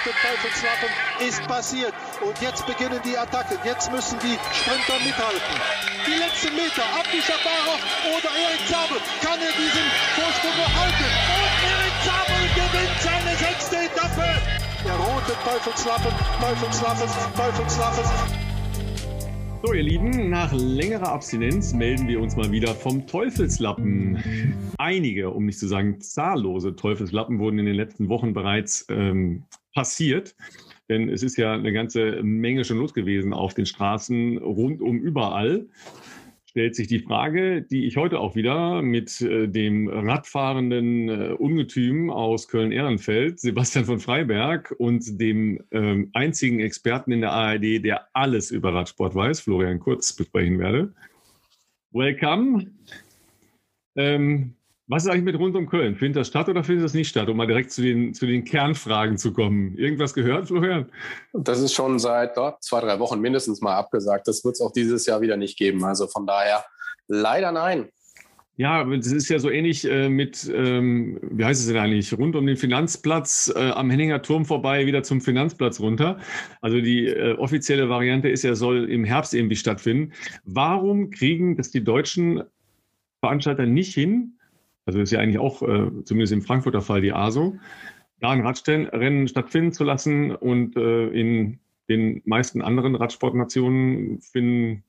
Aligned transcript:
rote 0.00 0.16
Teufelslappen 0.16 0.88
ist 1.20 1.42
passiert. 1.46 1.92
Und 2.24 2.40
jetzt 2.40 2.66
beginnen 2.66 3.00
die 3.04 3.16
Attacken. 3.16 3.58
Jetzt 3.64 3.92
müssen 3.92 4.18
die 4.20 4.38
Sprinter 4.52 4.96
mithalten. 5.04 5.56
Die 6.06 6.16
letzten 6.16 6.54
Meter, 6.56 6.84
Abdi 6.96 7.20
Shabarov 7.20 7.80
oder 8.08 8.30
Erik 8.32 8.64
Zabel. 8.66 8.96
Kann 9.20 9.38
er 9.40 9.52
diesen 9.52 9.86
Vorsprung 10.16 10.56
erhalten? 10.56 11.08
Und 11.36 11.52
Erik 11.68 11.96
Zabel 12.04 12.42
gewinnt 12.56 12.96
seine 13.00 13.36
sechste 13.36 13.76
Etappe. 13.76 14.28
Der 14.84 14.96
rote 14.96 15.36
Teufelslappen, 15.44 16.12
Teufelslappen, 16.40 17.08
Teufelslappen. 17.36 18.04
So, 19.62 19.74
ihr 19.74 19.82
Lieben, 19.82 20.30
nach 20.30 20.54
längerer 20.54 21.12
Abstinenz 21.12 21.74
melden 21.74 22.08
wir 22.08 22.22
uns 22.22 22.34
mal 22.34 22.50
wieder 22.50 22.74
vom 22.74 23.06
Teufelslappen. 23.06 24.72
Einige, 24.78 25.30
um 25.30 25.44
nicht 25.44 25.58
zu 25.58 25.68
sagen 25.68 26.00
zahllose 26.00 26.74
Teufelslappen 26.76 27.38
wurden 27.38 27.58
in 27.58 27.66
den 27.66 27.74
letzten 27.74 28.08
Wochen 28.08 28.32
bereits 28.32 28.86
ähm, 28.88 29.44
passiert. 29.74 30.34
Denn 30.88 31.08
es 31.08 31.22
ist 31.22 31.36
ja 31.36 31.54
eine 31.54 31.72
ganze 31.72 32.22
Menge 32.22 32.64
schon 32.64 32.78
los 32.78 32.94
gewesen 32.94 33.32
auf 33.32 33.54
den 33.54 33.66
Straßen 33.66 34.38
rundum 34.38 34.98
überall 34.98 35.66
stellt 36.50 36.74
sich 36.74 36.88
die 36.88 36.98
Frage, 36.98 37.62
die 37.62 37.86
ich 37.86 37.96
heute 37.96 38.18
auch 38.18 38.34
wieder 38.34 38.82
mit 38.82 39.20
äh, 39.20 39.46
dem 39.46 39.88
radfahrenden 39.88 41.08
äh, 41.08 41.32
Ungetüm 41.34 42.10
aus 42.10 42.48
Köln-Ehrenfeld, 42.48 43.38
Sebastian 43.38 43.84
von 43.84 44.00
Freiberg, 44.00 44.74
und 44.78 45.20
dem 45.20 45.62
ähm, 45.70 46.10
einzigen 46.12 46.58
Experten 46.58 47.12
in 47.12 47.20
der 47.20 47.30
ARD, 47.30 47.84
der 47.84 48.08
alles 48.14 48.50
über 48.50 48.74
Radsport 48.74 49.14
weiß, 49.14 49.38
Florian 49.40 49.78
Kurz, 49.78 50.12
besprechen 50.12 50.58
werde. 50.58 50.92
Welcome. 51.92 52.72
Ähm, 53.94 54.56
was 54.90 55.04
ist 55.04 55.10
eigentlich 55.10 55.22
mit 55.22 55.38
rund 55.38 55.54
um 55.54 55.68
Köln? 55.68 55.94
Findet 55.94 56.16
das 56.16 56.26
statt 56.26 56.48
oder 56.48 56.64
findet 56.64 56.84
das 56.84 56.94
nicht 56.94 57.08
statt? 57.08 57.28
Um 57.28 57.36
mal 57.36 57.46
direkt 57.46 57.70
zu 57.70 57.80
den, 57.80 58.12
zu 58.12 58.26
den 58.26 58.44
Kernfragen 58.44 59.16
zu 59.18 59.32
kommen. 59.32 59.78
Irgendwas 59.78 60.14
gehört, 60.14 60.48
Florian? 60.48 60.90
Das 61.32 61.60
ist 61.60 61.74
schon 61.74 62.00
seit 62.00 62.36
dort 62.36 62.60
zwei, 62.64 62.80
drei 62.80 62.98
Wochen 62.98 63.20
mindestens 63.20 63.60
mal 63.60 63.76
abgesagt. 63.76 64.26
Das 64.26 64.44
wird 64.44 64.56
es 64.56 64.60
auch 64.60 64.72
dieses 64.72 65.06
Jahr 65.06 65.20
wieder 65.20 65.36
nicht 65.36 65.56
geben. 65.56 65.84
Also 65.84 66.08
von 66.08 66.26
daher 66.26 66.64
leider 67.06 67.52
nein. 67.52 67.88
Ja, 68.56 68.84
es 68.92 69.12
ist 69.12 69.28
ja 69.28 69.38
so 69.38 69.48
ähnlich 69.48 69.88
äh, 69.88 70.08
mit, 70.08 70.50
ähm, 70.52 71.20
wie 71.22 71.44
heißt 71.44 71.60
es 71.60 71.68
denn 71.68 71.76
eigentlich, 71.76 72.12
rund 72.18 72.34
um 72.34 72.44
den 72.44 72.56
Finanzplatz 72.56 73.50
äh, 73.54 73.70
am 73.70 73.90
Henninger 73.90 74.22
Turm 74.22 74.44
vorbei, 74.44 74.86
wieder 74.86 75.04
zum 75.04 75.20
Finanzplatz 75.20 75.78
runter. 75.78 76.18
Also 76.60 76.80
die 76.80 77.06
äh, 77.06 77.34
offizielle 77.34 77.88
Variante 77.88 78.28
ist 78.28 78.42
ja, 78.42 78.56
soll 78.56 78.90
im 78.90 79.04
Herbst 79.04 79.34
irgendwie 79.34 79.56
stattfinden. 79.56 80.12
Warum 80.44 81.10
kriegen 81.10 81.56
das 81.56 81.70
die 81.70 81.84
deutschen 81.84 82.42
Veranstalter 83.20 83.66
nicht 83.66 83.94
hin, 83.94 84.34
also 84.90 85.00
ist 85.00 85.12
ja 85.12 85.20
eigentlich 85.20 85.38
auch, 85.38 85.62
äh, 85.62 85.90
zumindest 86.04 86.32
im 86.32 86.42
Frankfurter 86.42 86.82
Fall, 86.82 87.00
die 87.00 87.12
ASO, 87.12 87.56
da 88.20 88.30
ein 88.30 88.44
Radrennen 88.44 89.28
stattfinden 89.28 89.72
zu 89.72 89.84
lassen 89.84 90.34
und 90.34 90.76
äh, 90.76 91.08
in 91.08 91.60
den 91.88 92.22
meisten 92.24 92.60
anderen 92.60 92.94
Radsportnationen 92.94 94.20
finden 94.20 94.84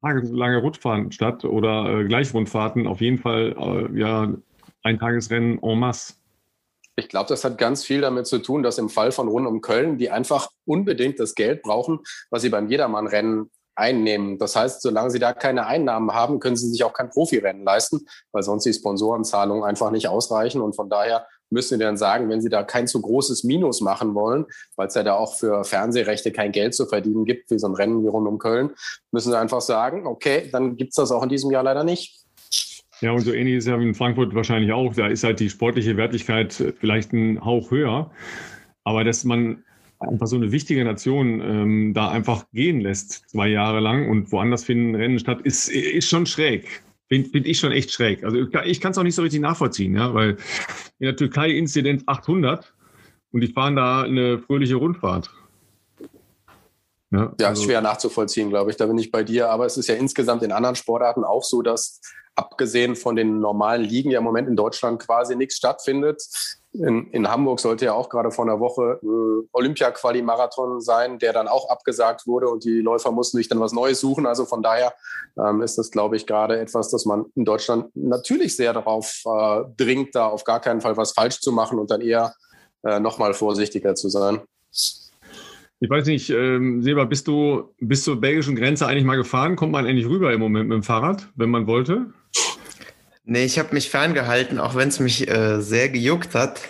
tageslange 0.00 0.58
Rundfahrten 0.58 1.12
statt 1.12 1.44
oder 1.44 2.00
äh, 2.00 2.04
Gleichrundfahrten, 2.04 2.86
auf 2.86 3.00
jeden 3.00 3.18
Fall 3.18 3.54
äh, 3.58 3.98
ja 3.98 4.32
ein 4.82 4.98
Tagesrennen 4.98 5.62
en 5.62 5.78
masse. 5.78 6.14
Ich 6.96 7.08
glaube, 7.08 7.28
das 7.28 7.44
hat 7.44 7.58
ganz 7.58 7.84
viel 7.84 8.00
damit 8.00 8.26
zu 8.26 8.38
tun, 8.38 8.62
dass 8.62 8.78
im 8.78 8.88
Fall 8.88 9.12
von 9.12 9.28
Rund 9.28 9.46
um 9.46 9.60
Köln 9.60 9.98
die 9.98 10.10
einfach 10.10 10.48
unbedingt 10.64 11.20
das 11.20 11.34
Geld 11.34 11.62
brauchen, 11.62 12.00
was 12.30 12.42
sie 12.42 12.48
beim 12.48 12.68
Jedermann-Rennen 12.68 13.50
einnehmen. 13.78 14.38
Das 14.38 14.56
heißt, 14.56 14.82
solange 14.82 15.10
sie 15.10 15.18
da 15.18 15.32
keine 15.32 15.66
Einnahmen 15.66 16.12
haben, 16.12 16.40
können 16.40 16.56
sie 16.56 16.68
sich 16.68 16.84
auch 16.84 16.92
kein 16.92 17.10
Profirennen 17.10 17.64
leisten, 17.64 18.06
weil 18.32 18.42
sonst 18.42 18.64
die 18.64 18.72
Sponsorenzahlungen 18.72 19.64
einfach 19.64 19.90
nicht 19.90 20.08
ausreichen. 20.08 20.60
Und 20.60 20.76
von 20.76 20.90
daher 20.90 21.26
müssen 21.50 21.78
sie 21.78 21.84
dann 21.84 21.96
sagen, 21.96 22.28
wenn 22.28 22.40
sie 22.40 22.48
da 22.48 22.62
kein 22.62 22.86
zu 22.86 23.00
großes 23.00 23.44
Minus 23.44 23.80
machen 23.80 24.14
wollen, 24.14 24.46
weil 24.76 24.88
es 24.88 24.94
ja 24.94 25.02
da 25.02 25.14
auch 25.14 25.36
für 25.36 25.64
Fernsehrechte 25.64 26.32
kein 26.32 26.52
Geld 26.52 26.74
zu 26.74 26.86
verdienen 26.86 27.24
gibt, 27.24 27.50
wie 27.50 27.58
so 27.58 27.68
ein 27.68 27.74
Rennen 27.74 28.02
wie 28.02 28.08
rund 28.08 28.28
um 28.28 28.38
Köln, 28.38 28.70
müssen 29.12 29.30
sie 29.30 29.38
einfach 29.38 29.60
sagen, 29.60 30.06
okay, 30.06 30.48
dann 30.52 30.76
gibt 30.76 30.90
es 30.90 30.96
das 30.96 31.10
auch 31.10 31.22
in 31.22 31.28
diesem 31.28 31.50
Jahr 31.50 31.62
leider 31.62 31.84
nicht. 31.84 32.24
Ja, 33.00 33.12
und 33.12 33.20
so 33.20 33.32
ähnlich 33.32 33.56
ist 33.56 33.64
es 33.64 33.70
ja 33.70 33.76
in 33.76 33.94
Frankfurt 33.94 34.34
wahrscheinlich 34.34 34.72
auch. 34.72 34.92
Da 34.94 35.06
ist 35.06 35.22
halt 35.22 35.38
die 35.38 35.50
sportliche 35.50 35.96
Wertigkeit 35.96 36.52
vielleicht 36.52 37.12
ein 37.12 37.44
Hauch 37.44 37.70
höher. 37.70 38.10
Aber 38.82 39.04
dass 39.04 39.24
man 39.24 39.64
einfach 40.00 40.26
so 40.26 40.36
eine 40.36 40.52
wichtige 40.52 40.84
Nation 40.84 41.40
ähm, 41.40 41.94
da 41.94 42.10
einfach 42.10 42.44
gehen 42.52 42.80
lässt, 42.80 43.28
zwei 43.28 43.48
Jahre 43.48 43.80
lang 43.80 44.08
und 44.08 44.30
woanders 44.32 44.64
finden 44.64 44.94
Rennen 44.94 45.18
statt, 45.18 45.40
ist, 45.42 45.68
ist 45.68 46.08
schon 46.08 46.26
schräg. 46.26 46.82
Finde 47.08 47.30
find 47.30 47.46
ich 47.46 47.58
schon 47.58 47.72
echt 47.72 47.90
schräg. 47.90 48.22
Also 48.22 48.38
ich 48.64 48.80
kann 48.80 48.92
es 48.92 48.98
auch 48.98 49.02
nicht 49.02 49.14
so 49.14 49.22
richtig 49.22 49.40
nachvollziehen, 49.40 49.94
ja, 49.94 50.12
weil 50.12 50.36
in 50.98 51.06
der 51.06 51.16
Türkei 51.16 51.50
Inzidenz 51.50 52.02
800 52.06 52.74
und 53.32 53.40
die 53.40 53.48
fahren 53.48 53.76
da 53.76 54.02
eine 54.02 54.38
fröhliche 54.38 54.76
Rundfahrt. 54.76 55.30
Ja, 57.10 57.32
ja 57.40 57.48
also, 57.48 57.62
schwer 57.62 57.80
nachzuvollziehen, 57.80 58.50
glaube 58.50 58.70
ich. 58.70 58.76
Da 58.76 58.86
bin 58.86 58.98
ich 58.98 59.10
bei 59.10 59.24
dir. 59.24 59.50
Aber 59.50 59.66
es 59.66 59.76
ist 59.76 59.88
ja 59.88 59.94
insgesamt 59.94 60.42
in 60.42 60.52
anderen 60.52 60.76
Sportarten 60.76 61.24
auch 61.24 61.42
so, 61.42 61.62
dass 61.62 62.00
abgesehen 62.38 62.94
von 62.94 63.16
den 63.16 63.40
normalen 63.40 63.82
Ligen 63.82 64.10
ja 64.10 64.18
im 64.18 64.24
Moment 64.24 64.48
in 64.48 64.54
Deutschland 64.54 65.02
quasi 65.02 65.34
nichts 65.34 65.56
stattfindet. 65.56 66.22
In, 66.72 67.10
in 67.10 67.28
Hamburg 67.28 67.58
sollte 67.58 67.86
ja 67.86 67.94
auch 67.94 68.08
gerade 68.08 68.30
vor 68.30 68.44
einer 68.44 68.60
Woche 68.60 69.00
äh, 69.02 69.48
Olympia-Quali-Marathon 69.52 70.80
sein, 70.80 71.18
der 71.18 71.32
dann 71.32 71.48
auch 71.48 71.68
abgesagt 71.68 72.26
wurde 72.26 72.48
und 72.48 72.64
die 72.64 72.80
Läufer 72.80 73.10
mussten 73.10 73.38
sich 73.38 73.48
dann 73.48 73.58
was 73.58 73.72
Neues 73.72 74.00
suchen. 74.00 74.26
Also 74.26 74.44
von 74.44 74.62
daher 74.62 74.94
ähm, 75.36 75.62
ist 75.62 75.78
das, 75.78 75.90
glaube 75.90 76.16
ich, 76.16 76.26
gerade 76.26 76.60
etwas, 76.60 76.90
dass 76.90 77.06
man 77.06 77.24
in 77.34 77.44
Deutschland 77.44 77.90
natürlich 77.96 78.54
sehr 78.54 78.72
darauf 78.72 79.22
äh, 79.24 79.64
dringt, 79.76 80.14
da 80.14 80.28
auf 80.28 80.44
gar 80.44 80.60
keinen 80.60 80.80
Fall 80.80 80.96
was 80.96 81.12
falsch 81.12 81.40
zu 81.40 81.50
machen 81.50 81.80
und 81.80 81.90
dann 81.90 82.02
eher 82.02 82.34
äh, 82.84 83.00
nochmal 83.00 83.34
vorsichtiger 83.34 83.96
zu 83.96 84.08
sein. 84.10 84.42
Ich 85.80 85.88
weiß 85.88 86.06
nicht, 86.06 86.30
ähm, 86.30 86.82
Seba, 86.82 87.04
bist 87.04 87.28
du 87.28 87.72
bis 87.80 88.02
zur 88.02 88.20
belgischen 88.20 88.56
Grenze 88.56 88.86
eigentlich 88.86 89.04
mal 89.04 89.16
gefahren? 89.16 89.54
Kommt 89.54 89.72
man 89.72 89.86
endlich 89.86 90.06
rüber 90.06 90.32
im 90.32 90.40
Moment 90.40 90.68
mit 90.68 90.76
dem 90.76 90.82
Fahrrad, 90.82 91.28
wenn 91.36 91.50
man 91.50 91.66
wollte? 91.68 92.06
Nee, 93.24 93.44
ich 93.44 93.58
habe 93.58 93.74
mich 93.74 93.90
ferngehalten, 93.90 94.58
auch 94.58 94.74
wenn 94.74 94.88
es 94.88 94.98
mich 94.98 95.28
äh, 95.28 95.60
sehr 95.60 95.88
gejuckt 95.88 96.34
hat. 96.34 96.62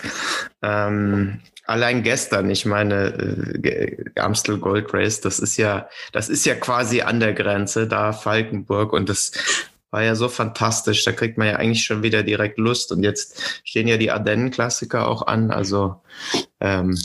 Ähm, 0.61 1.41
allein 1.65 2.03
gestern, 2.03 2.51
ich 2.51 2.67
meine, 2.67 3.15
äh, 3.63 4.21
Amstel 4.21 4.59
Gold 4.59 4.93
Race, 4.93 5.21
das 5.21 5.39
ist 5.39 5.57
ja, 5.57 5.89
das 6.13 6.29
ist 6.29 6.45
ja 6.45 6.55
quasi 6.55 7.01
an 7.01 7.21
der 7.21 7.33
Grenze, 7.33 7.87
da 7.87 8.13
Falkenburg 8.13 8.93
und 8.93 9.09
das 9.09 9.33
war 9.91 10.03
ja 10.03 10.15
so 10.15 10.29
fantastisch. 10.29 11.05
Da 11.05 11.13
kriegt 11.13 11.39
man 11.39 11.47
ja 11.47 11.57
eigentlich 11.57 11.85
schon 11.85 12.03
wieder 12.03 12.23
direkt 12.23 12.59
Lust. 12.59 12.93
Und 12.93 13.03
jetzt 13.03 13.63
stehen 13.65 13.89
ja 13.89 13.97
die 13.97 14.11
Ardennen-Klassiker 14.11 15.09
auch 15.09 15.27
an. 15.27 15.51
Also 15.51 16.03
ähm, 16.61 16.99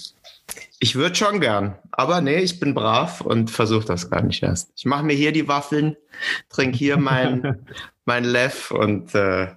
ich 0.83 0.95
würde 0.95 1.15
schon 1.15 1.39
gern, 1.39 1.75
aber 1.91 2.19
nee, 2.19 2.39
ich 2.39 2.59
bin 2.59 2.73
brav 2.73 3.21
und 3.21 3.49
versuche 3.49 3.85
das 3.85 4.09
gar 4.09 4.21
nicht 4.21 4.43
erst. 4.43 4.73
Ich 4.75 4.83
mache 4.83 5.05
mir 5.05 5.13
hier 5.13 5.31
die 5.31 5.47
Waffeln, 5.47 5.95
trinke 6.49 6.77
hier 6.77 6.97
mein, 6.97 7.65
mein 8.05 8.25
Lev 8.25 8.69
und 8.69 9.15
äh, 9.15 9.47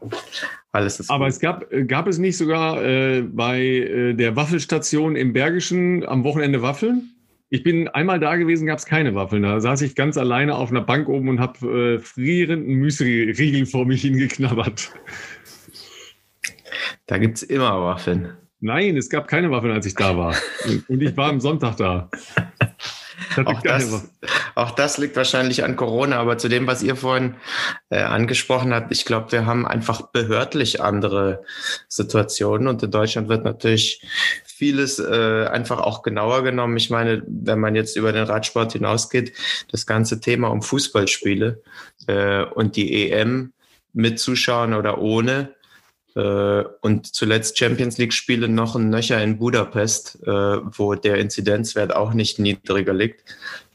alles 0.71 1.01
ist 1.01 1.11
Aber 1.11 1.25
gut. 1.25 1.33
es 1.33 1.41
gab, 1.41 1.65
gab 1.89 2.07
es 2.07 2.19
nicht 2.19 2.37
sogar 2.37 2.81
äh, 2.81 3.23
bei 3.23 3.61
äh, 3.61 4.15
der 4.15 4.37
Waffelstation 4.37 5.17
im 5.17 5.33
Bergischen 5.33 6.07
am 6.07 6.23
Wochenende 6.23 6.63
Waffeln? 6.63 7.11
Ich 7.49 7.65
bin 7.65 7.89
einmal 7.89 8.21
da 8.21 8.37
gewesen, 8.37 8.69
gab 8.69 8.79
es 8.79 8.87
keine 8.87 9.17
Waffeln. 9.17 9.43
Da 9.43 9.59
saß 9.59 9.83
ich 9.83 9.97
ganz 9.97 10.17
alleine 10.17 10.55
auf 10.55 10.71
einer 10.71 10.83
Bank 10.83 11.09
oben 11.09 11.29
und 11.29 11.41
habe 11.41 11.97
äh, 11.97 11.99
frierenden 11.99 12.75
Müsli-Riegel 12.75 13.67
vor 13.67 13.85
mich 13.85 14.03
hingeknabbert. 14.03 14.93
Da 17.07 17.19
gibt 17.19 17.39
es 17.39 17.43
immer 17.43 17.83
Waffeln. 17.83 18.37
Nein, 18.61 18.97
es 18.97 19.11
gab 19.11 19.29
keine 19.29 19.51
Waffeln, 19.51 19.73
als 19.73 19.87
ich 19.87 19.95
da 19.95 20.17
war. 20.17 20.35
Und 20.89 21.03
ich 21.03 21.17
war 21.17 21.29
am 21.29 21.41
Sonntag 21.41 21.77
da. 21.77 22.11
Auch 23.45 23.63
das, 23.63 24.09
auch 24.55 24.71
das, 24.71 24.99
liegt 24.99 25.17
wahrscheinlich 25.17 25.65
an 25.65 25.77
Corona, 25.77 26.19
aber 26.19 26.39
zu 26.39 26.49
dem, 26.49 26.67
was 26.67 26.83
ihr 26.83 26.97
vorhin 26.97 27.35
äh, 27.91 27.99
angesprochen 27.99 28.73
habt, 28.75 28.93
ich 28.93 29.05
glaube, 29.05 29.33
wir 29.33 29.47
haben 29.47 29.67
einfach 29.67 30.03
behördlich 30.13 30.81
andere 30.83 31.43
Situationen 31.89 32.69
und 32.69 32.83
in 32.83 32.91
Deutschland 32.91 33.29
wird 33.29 33.45
natürlich 33.45 34.03
vieles 34.45 34.99
äh, 34.99 35.47
einfach 35.51 35.81
auch 35.81 36.03
genauer 36.03 36.45
genommen. 36.45 36.77
Ich 36.77 36.91
meine, 36.91 37.23
wenn 37.27 37.61
man 37.61 37.75
jetzt 37.75 37.97
über 37.97 38.13
den 38.13 38.25
Radsport 38.25 38.73
hinausgeht, 38.73 39.33
das 39.71 39.87
ganze 39.87 40.21
Thema 40.21 40.49
um 40.49 40.63
Fußballspiele 40.63 41.63
äh, 42.07 42.43
und 42.45 42.77
die 42.77 43.11
EM 43.11 43.53
mit 43.93 44.19
Zuschauern 44.19 44.75
oder 44.75 44.99
ohne, 44.99 45.56
und 46.21 47.07
zuletzt 47.07 47.59
Champions 47.59 47.99
League-Spiele 47.99 48.49
noch 48.49 48.75
ein 48.75 48.91
Nöcher 48.91 49.23
in 49.23 49.39
Budapest, 49.39 50.19
äh, 50.27 50.31
wo 50.31 50.95
der 50.95 51.19
Inzidenzwert 51.19 51.95
auch 51.95 52.15
nicht 52.15 52.39
niedriger 52.39 52.95
liegt. 52.95 53.25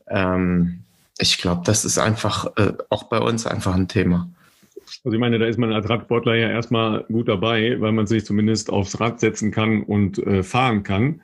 Ähm, 0.07 0.79
ich 1.19 1.37
glaube, 1.37 1.61
das 1.65 1.85
ist 1.85 1.99
einfach 1.99 2.57
äh, 2.57 2.73
auch 2.89 3.03
bei 3.03 3.19
uns 3.19 3.45
einfach 3.45 3.75
ein 3.75 3.87
Thema. 3.87 4.27
Also 5.03 5.15
ich 5.15 5.19
meine, 5.19 5.39
da 5.39 5.45
ist 5.45 5.59
man 5.59 5.71
als 5.71 5.89
Radsportler 5.89 6.35
ja 6.35 6.49
erstmal 6.49 7.03
gut 7.05 7.27
dabei, 7.27 7.79
weil 7.79 7.91
man 7.91 8.07
sich 8.07 8.25
zumindest 8.25 8.69
aufs 8.69 8.99
Rad 8.99 9.19
setzen 9.19 9.51
kann 9.51 9.83
und 9.83 10.19
äh, 10.19 10.43
fahren 10.43 10.83
kann. 10.83 11.21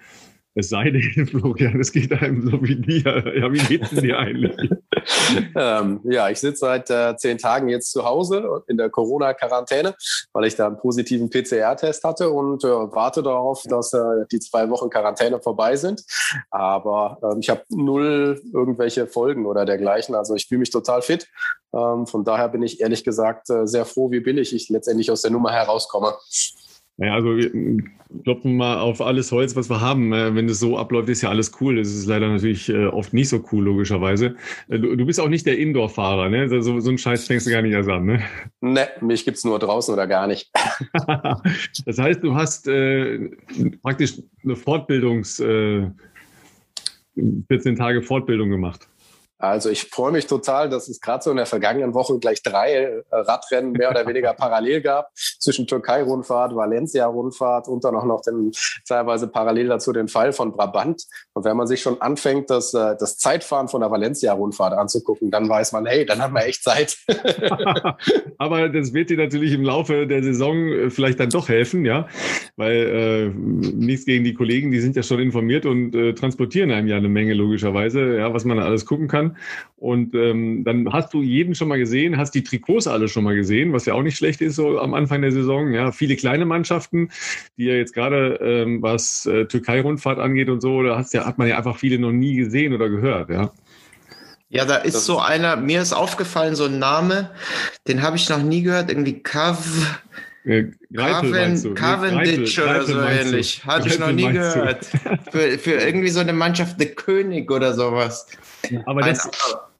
Es 0.57 0.69
sei 0.69 0.89
denn, 0.89 1.27
Florian, 1.27 1.79
es 1.79 1.91
geht 1.91 2.11
einem 2.11 2.49
so 2.49 2.63
wie 2.63 2.75
dir. 2.75 3.03
Ja, 3.37 3.53
wie 3.53 3.59
geht's 3.59 3.91
denn 3.91 4.03
dir 4.03 4.17
eigentlich? 4.17 4.55
ähm, 5.55 5.99
ja, 6.03 6.29
ich 6.29 6.39
sitze 6.39 6.57
seit 6.57 6.89
äh, 6.89 7.15
zehn 7.15 7.37
Tagen 7.37 7.69
jetzt 7.69 7.91
zu 7.91 8.03
Hause 8.03 8.63
in 8.67 8.77
der 8.77 8.89
Corona-Quarantäne, 8.89 9.93
weil 10.33 10.45
ich 10.45 10.55
da 10.55 10.65
einen 10.65 10.79
positiven 10.79 11.29
PCR-Test 11.29 12.03
hatte 12.03 12.31
und 12.31 12.63
äh, 12.63 12.67
warte 12.67 13.21
darauf, 13.21 13.61
dass 13.69 13.93
äh, 13.93 14.25
die 14.31 14.39
zwei 14.39 14.67
Wochen 14.71 14.89
Quarantäne 14.89 15.39
vorbei 15.39 15.75
sind. 15.75 16.03
Aber 16.49 17.19
ähm, 17.23 17.39
ich 17.39 17.51
habe 17.51 17.61
null 17.69 18.41
irgendwelche 18.51 19.05
Folgen 19.05 19.45
oder 19.45 19.63
dergleichen. 19.63 20.15
Also 20.15 20.33
ich 20.33 20.47
fühle 20.47 20.59
mich 20.59 20.71
total 20.71 21.03
fit. 21.03 21.27
Ähm, 21.71 22.07
von 22.07 22.23
daher 22.23 22.49
bin 22.49 22.63
ich 22.63 22.81
ehrlich 22.81 23.03
gesagt 23.03 23.51
äh, 23.51 23.67
sehr 23.67 23.85
froh, 23.85 24.09
wie 24.09 24.21
billig 24.21 24.55
ich 24.55 24.69
letztendlich 24.69 25.11
aus 25.11 25.21
der 25.21 25.29
Nummer 25.29 25.51
herauskomme. 25.51 26.15
Ja, 26.97 27.13
also 27.13 27.37
wir 27.37 27.83
klopfen 28.23 28.57
mal 28.57 28.79
auf 28.79 29.01
alles 29.01 29.31
Holz, 29.31 29.55
was 29.55 29.69
wir 29.69 29.81
haben. 29.81 30.13
Äh, 30.13 30.33
wenn 30.33 30.49
es 30.49 30.59
so 30.59 30.77
abläuft, 30.77 31.09
ist 31.09 31.21
ja 31.21 31.29
alles 31.29 31.51
cool. 31.61 31.75
Das 31.75 31.89
ist 31.89 32.07
leider 32.07 32.27
natürlich 32.27 32.69
äh, 32.69 32.87
oft 32.87 33.13
nicht 33.13 33.29
so 33.29 33.43
cool, 33.51 33.65
logischerweise. 33.65 34.35
Äh, 34.67 34.79
du, 34.79 34.95
du 34.95 35.05
bist 35.05 35.19
auch 35.19 35.29
nicht 35.29 35.45
der 35.45 35.59
Indoor-Fahrer, 35.59 36.29
ne? 36.29 36.49
So, 36.49 36.79
so 36.79 36.89
einen 36.89 36.97
Scheiß 36.97 37.27
fängst 37.27 37.45
du 37.45 37.51
gar 37.51 37.61
nicht 37.61 37.73
erst 37.73 37.89
an, 37.89 38.05
ne? 38.05 38.23
Ne, 38.61 38.87
mich 39.01 39.25
gibt's 39.25 39.43
nur 39.43 39.59
draußen 39.59 39.93
oder 39.93 40.07
gar 40.07 40.25
nicht. 40.25 40.49
das 41.85 41.97
heißt, 41.99 42.23
du 42.23 42.33
hast 42.33 42.67
äh, 42.67 43.29
praktisch 43.83 44.21
eine 44.43 44.55
Fortbildungs, 44.55 45.39
äh, 45.39 45.87
14 47.47 47.75
Tage 47.75 48.01
Fortbildung 48.01 48.49
gemacht. 48.49 48.87
Also 49.39 49.69
ich 49.69 49.83
freue 49.83 50.11
mich 50.11 50.25
total, 50.25 50.69
dass 50.69 50.87
es 50.87 50.99
gerade 50.99 51.23
so 51.23 51.31
in 51.31 51.37
der 51.37 51.45
vergangenen 51.45 51.93
Woche 51.93 52.17
gleich 52.19 52.41
drei 52.41 52.73
äh, 52.73 53.03
Radrennen 53.11 53.73
mehr 53.73 53.91
oder 53.91 54.07
weniger 54.07 54.33
parallel 54.37 54.81
gab 54.81 55.09
zwischen 55.15 55.67
Türkei-Rundfahrt, 55.67 56.55
Valencia-Rundfahrt 56.55 57.67
und 57.67 57.83
dann 57.83 57.95
auch 57.95 58.05
noch 58.05 58.21
den, 58.21 58.51
teilweise 58.87 59.27
parallel 59.27 59.67
dazu 59.67 59.93
den 59.93 60.07
Fall 60.07 60.33
von 60.33 60.53
Brabant. 60.53 61.03
Und 61.33 61.45
wenn 61.45 61.55
man 61.55 61.67
sich 61.67 61.81
schon 61.81 62.01
anfängt, 62.01 62.49
das, 62.49 62.73
äh, 62.73 62.95
das 62.99 63.17
Zeitfahren 63.17 63.67
von 63.67 63.81
der 63.81 63.91
Valencia-Rundfahrt 63.91 64.73
anzugucken, 64.73 65.29
dann 65.29 65.47
weiß 65.47 65.71
man, 65.71 65.85
hey, 65.85 66.05
dann 66.05 66.21
haben 66.21 66.33
wir 66.33 66.45
echt 66.45 66.63
Zeit. 66.63 66.97
Aber 68.37 68.69
das 68.69 68.93
wird 68.93 69.09
dir 69.09 69.17
natürlich 69.17 69.53
im 69.53 69.63
Laufe 69.63 70.07
der 70.07 70.23
Saison 70.23 70.67
äh, 70.69 70.89
vielleicht 70.89 71.19
dann 71.19 71.29
doch 71.29 71.49
helfen, 71.49 71.85
ja, 71.85 72.07
weil 72.55 72.75
äh, 72.75 73.29
nichts 73.35 74.05
gegen 74.05 74.23
die 74.23 74.33
Kollegen, 74.33 74.71
die 74.71 74.79
sind 74.79 74.95
ja 74.95 75.03
schon 75.03 75.19
informiert 75.19 75.65
und 75.65 75.95
äh, 75.95 76.13
transportieren 76.13 76.71
einem 76.71 76.87
ja 76.87 76.97
eine 76.97 77.09
Menge 77.09 77.33
logischerweise, 77.33 78.17
ja, 78.17 78.33
was 78.33 78.45
man 78.45 78.59
alles 78.59 78.85
gucken 78.85 79.07
kann. 79.07 79.26
Und 79.77 80.15
ähm, 80.15 80.63
dann 80.63 80.91
hast 80.91 81.13
du 81.13 81.21
jeden 81.21 81.53
schon 81.53 81.67
mal 81.67 81.77
gesehen, 81.77 82.17
hast 82.17 82.31
die 82.31 82.43
Trikots 82.43 82.87
alle 82.87 83.07
schon 83.07 83.23
mal 83.23 83.35
gesehen, 83.35 83.73
was 83.73 83.85
ja 83.85 83.93
auch 83.93 84.01
nicht 84.01 84.17
schlecht 84.17 84.41
ist 84.41 84.55
so 84.55 84.79
am 84.79 84.93
Anfang 84.93 85.21
der 85.21 85.31
Saison. 85.31 85.71
Ja, 85.71 85.91
viele 85.91 86.15
kleine 86.15 86.45
Mannschaften, 86.45 87.09
die 87.57 87.65
ja 87.65 87.73
jetzt 87.75 87.93
gerade 87.93 88.39
ähm, 88.41 88.81
was 88.81 89.25
äh, 89.27 89.45
Türkei-Rundfahrt 89.45 90.19
angeht 90.19 90.49
und 90.49 90.61
so, 90.61 90.81
da 90.81 90.97
hast 90.97 91.13
ja, 91.13 91.25
hat 91.25 91.37
man 91.37 91.47
ja 91.47 91.57
einfach 91.57 91.77
viele 91.77 91.99
noch 91.99 92.11
nie 92.11 92.35
gesehen 92.35 92.73
oder 92.73 92.89
gehört. 92.89 93.29
Ja. 93.29 93.51
Ja, 94.49 94.63
da 94.63 94.77
ist 94.77 95.05
so 95.05 95.19
einer, 95.19 95.57
mir 95.57 95.81
ist 95.81 95.91
aufgefallen, 95.91 96.55
so 96.55 96.65
ein 96.65 96.79
Name, 96.79 97.31
den 97.87 98.01
habe 98.01 98.15
ich 98.15 98.29
noch 98.29 98.41
nie 98.41 98.61
gehört, 98.61 98.89
irgendwie 98.89 99.21
Kav. 99.21 100.01
Äh, 100.47 100.71
Greipel, 100.93 101.73
Cavendish 101.73 102.57
oder 102.57 102.83
so 102.83 102.99
ähnlich. 102.99 103.65
Hatte 103.65 103.89
ich 103.89 103.99
noch 103.99 104.13
nie 104.13 104.31
gehört. 104.31 104.85
für, 105.31 105.57
für 105.59 105.73
irgendwie 105.73 106.09
so 106.09 106.21
eine 106.21 106.33
Mannschaft, 106.33 106.79
der 106.79 106.95
König 106.95 107.51
oder 107.51 107.73
sowas. 107.73 108.27
Aber 108.85 109.01
das, 109.01 109.29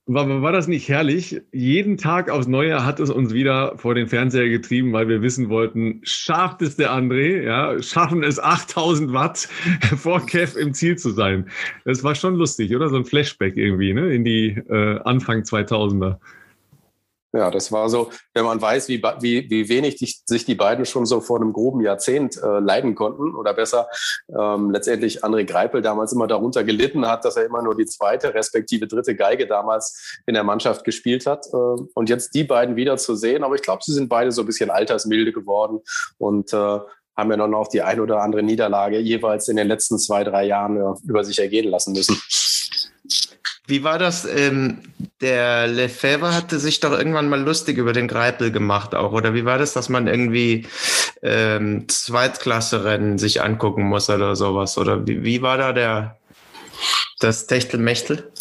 war, 0.08 0.42
war 0.42 0.52
das 0.52 0.68
nicht 0.68 0.90
herrlich? 0.90 1.42
Jeden 1.54 1.98
Tag 1.98 2.30
aufs 2.30 2.48
Neue 2.48 2.86
hat 2.86 3.00
es 3.00 3.10
uns 3.10 3.34
wieder 3.34 3.78
vor 3.78 3.96
den 3.96 4.08
Fernseher 4.08 4.50
getrieben, 4.50 4.92
weil 4.92 5.08
wir 5.08 5.22
wissen 5.22 5.50
wollten, 5.50 6.02
schafft 6.04 6.62
es 6.62 6.76
der 6.76 6.92
André, 6.92 7.44
ja, 7.44 7.82
schaffen 7.82 8.24
es 8.24 8.38
8000 8.38 9.14
Watt 9.14 9.48
vor 9.98 10.26
Kev 10.26 10.60
im 10.60 10.74
Ziel 10.74 10.98
zu 10.98 11.12
sein. 11.12 11.50
Das 11.86 12.04
war 12.04 12.16
schon 12.16 12.36
lustig, 12.36 12.76
oder? 12.76 12.90
So 12.90 12.98
ein 12.98 13.06
Flashback 13.06 13.56
irgendwie, 13.56 13.94
ne, 13.94 14.14
in 14.14 14.24
die 14.26 14.50
äh, 14.70 15.00
Anfang 15.06 15.44
2000er. 15.44 16.18
Ja, 17.34 17.52
das 17.52 17.74
war 17.74 17.90
so, 17.90 18.10
wenn 18.34 18.46
man 18.46 18.62
weiß, 18.62 18.88
wie, 18.88 19.04
wie, 19.20 19.50
wie 19.50 19.68
wenig 19.68 19.96
die, 19.96 20.14
sich 20.26 20.46
die 20.46 20.56
beiden 20.56 20.86
schon 20.86 21.06
so 21.06 21.20
vor 21.20 21.42
einem 21.42 21.52
groben 21.52 21.82
Jahrzehnt 21.82 22.38
äh, 22.42 22.60
leiden 22.60 22.96
konnten 22.96 23.36
oder 23.36 23.54
besser 23.54 23.90
ähm, 24.30 24.72
letztendlich 24.72 25.26
André 25.26 25.44
Greipel 25.44 25.82
damals 25.82 26.14
immer 26.14 26.28
darunter 26.28 26.64
gelitten 26.64 27.06
hat, 27.06 27.26
dass 27.26 27.36
er 27.36 27.46
immer 27.46 27.62
nur 27.62 27.76
die 27.76 27.86
zweite 27.86 28.34
respektive 28.34 28.88
dritte 28.88 29.14
Geige 29.16 29.46
damals 29.46 30.20
in 30.26 30.36
der 30.36 30.46
Mannschaft 30.46 30.86
gespielt 30.86 31.26
hat. 31.26 31.48
Äh, 31.48 31.58
und 31.94 32.10
jetzt 32.10 32.34
die 32.34 32.46
beiden 32.46 32.78
wieder 32.78 32.96
zu 32.96 33.16
sehen, 33.16 33.44
aber 33.44 33.56
ich 33.56 33.62
glaube, 33.62 33.84
sie 33.84 33.94
sind 33.94 34.08
beide 34.08 34.32
so 34.32 34.44
ein 34.44 34.48
bisschen 34.48 34.70
altersmilde 34.70 35.34
geworden 35.34 35.82
und 36.18 36.54
äh, 36.54 36.80
haben 37.18 37.32
ja 37.32 37.38
dann 37.38 37.56
auch 37.56 37.68
die 37.68 37.82
ein 37.82 38.00
oder 38.00 38.22
andere 38.22 38.44
Niederlage 38.44 39.00
jeweils 39.00 39.48
in 39.48 39.58
den 39.58 39.68
letzten 39.68 39.98
zwei, 39.98 40.24
drei 40.24 40.46
Jahren 40.46 40.78
äh, 40.78 40.94
über 41.10 41.24
sich 41.26 41.40
ergehen 41.40 41.70
lassen 41.70 41.94
müssen. 41.94 42.16
Wie 43.68 43.84
war 43.84 44.00
das? 44.00 44.24
Ähm, 44.24 44.82
der 45.20 45.68
Lefebvre 45.68 46.34
hatte 46.34 46.58
sich 46.58 46.80
doch 46.80 46.94
irgendwann 46.94 47.28
mal 47.28 47.42
lustig 47.42 47.78
über 47.78 47.92
den 47.92 48.08
Greipel 48.08 48.50
gemacht 48.50 48.96
auch, 48.96 49.12
oder 49.12 49.34
wie 49.34 49.44
war 49.44 49.58
das, 49.58 49.74
dass 49.74 49.90
man 49.90 50.08
irgendwie 50.08 50.66
ähm, 51.22 51.88
Zweitklasse-Rennen 51.90 53.18
sich 53.18 53.42
angucken 53.42 53.84
muss 53.84 54.10
oder 54.10 54.38
sowas? 54.38 54.78
Oder 54.78 55.06
wie, 55.06 55.24
wie 55.24 55.42
war 55.42 55.58
da 55.58 55.74
der 55.74 56.18
das 57.20 57.48
Techtelmechtel? 57.48 58.32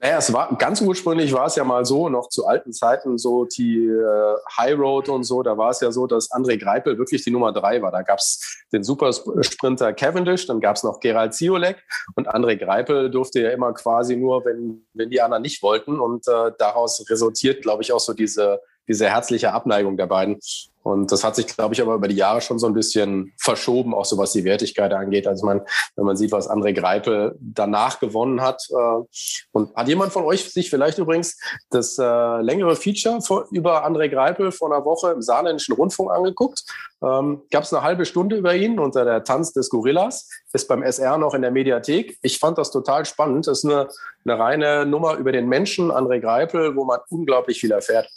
Naja, 0.00 0.18
es 0.18 0.32
war 0.32 0.56
ganz 0.56 0.80
ursprünglich 0.80 1.32
war 1.32 1.46
es 1.46 1.56
ja 1.56 1.64
mal 1.64 1.84
so, 1.84 2.08
noch 2.08 2.28
zu 2.28 2.46
alten 2.46 2.72
Zeiten, 2.72 3.18
so 3.18 3.46
die 3.46 3.84
äh, 3.84 4.34
High 4.56 4.78
Road 4.78 5.08
und 5.08 5.24
so, 5.24 5.42
da 5.42 5.58
war 5.58 5.70
es 5.70 5.80
ja 5.80 5.90
so, 5.90 6.06
dass 6.06 6.30
André 6.30 6.56
Greipel 6.56 6.98
wirklich 6.98 7.24
die 7.24 7.32
Nummer 7.32 7.52
drei 7.52 7.82
war. 7.82 7.90
Da 7.90 8.02
gab 8.02 8.18
es 8.18 8.62
den 8.72 8.84
Supersprinter 8.84 9.92
Cavendish, 9.92 10.46
dann 10.46 10.60
gab 10.60 10.76
es 10.76 10.84
noch 10.84 11.00
Gerald 11.00 11.34
Ziolek 11.34 11.82
und 12.14 12.28
André 12.28 12.56
Greipel 12.56 13.10
durfte 13.10 13.40
ja 13.40 13.50
immer 13.50 13.72
quasi 13.74 14.14
nur, 14.14 14.44
wenn, 14.44 14.86
wenn 14.94 15.10
die 15.10 15.20
anderen 15.20 15.42
nicht 15.42 15.62
wollten. 15.64 15.98
Und 15.98 16.28
äh, 16.28 16.52
daraus 16.58 17.04
resultiert, 17.10 17.62
glaube 17.62 17.82
ich, 17.82 17.92
auch 17.92 18.00
so 18.00 18.12
diese, 18.12 18.60
diese 18.86 19.08
herzliche 19.08 19.52
Abneigung 19.52 19.96
der 19.96 20.06
beiden. 20.06 20.38
Und 20.88 21.12
das 21.12 21.22
hat 21.22 21.36
sich, 21.36 21.46
glaube 21.46 21.74
ich, 21.74 21.82
aber 21.82 21.94
über 21.94 22.08
die 22.08 22.16
Jahre 22.16 22.40
schon 22.40 22.58
so 22.58 22.66
ein 22.66 22.72
bisschen 22.72 23.34
verschoben, 23.38 23.92
auch 23.92 24.06
so 24.06 24.16
was 24.16 24.32
die 24.32 24.44
Wertigkeit 24.44 24.90
angeht. 24.94 25.26
Also 25.26 25.44
man, 25.44 25.60
wenn 25.96 26.06
man 26.06 26.16
sieht, 26.16 26.32
was 26.32 26.48
André 26.48 26.72
Greipel 26.72 27.36
danach 27.40 28.00
gewonnen 28.00 28.40
hat. 28.40 28.62
Äh, 28.70 29.04
und 29.52 29.76
hat 29.76 29.86
jemand 29.86 30.14
von 30.14 30.24
euch 30.24 30.50
sich 30.50 30.70
vielleicht 30.70 30.96
übrigens 30.96 31.38
das 31.68 31.98
äh, 31.98 32.40
längere 32.40 32.74
Feature 32.74 33.20
vor, 33.20 33.48
über 33.50 33.86
André 33.86 34.08
Greipel 34.08 34.50
vor 34.50 34.72
einer 34.72 34.82
Woche 34.86 35.10
im 35.10 35.20
Saarländischen 35.20 35.74
Rundfunk 35.74 36.10
angeguckt? 36.10 36.64
Ähm, 37.02 37.42
Gab 37.50 37.64
es 37.64 37.74
eine 37.74 37.82
halbe 37.82 38.06
Stunde 38.06 38.36
über 38.36 38.54
ihn 38.54 38.78
unter 38.78 39.04
der 39.04 39.24
Tanz 39.24 39.52
des 39.52 39.68
Gorillas. 39.68 40.26
Ist 40.54 40.68
beim 40.68 40.82
SR 40.82 41.18
noch 41.18 41.34
in 41.34 41.42
der 41.42 41.50
Mediathek. 41.50 42.16
Ich 42.22 42.38
fand 42.38 42.56
das 42.56 42.70
total 42.70 43.04
spannend. 43.04 43.46
Das 43.46 43.58
ist 43.58 43.64
eine, 43.66 43.88
eine 44.24 44.38
reine 44.38 44.86
Nummer 44.86 45.16
über 45.16 45.32
den 45.32 45.48
Menschen 45.48 45.92
André 45.92 46.18
Greipel, 46.18 46.76
wo 46.76 46.86
man 46.86 47.00
unglaublich 47.10 47.60
viel 47.60 47.72
erfährt. 47.72 48.08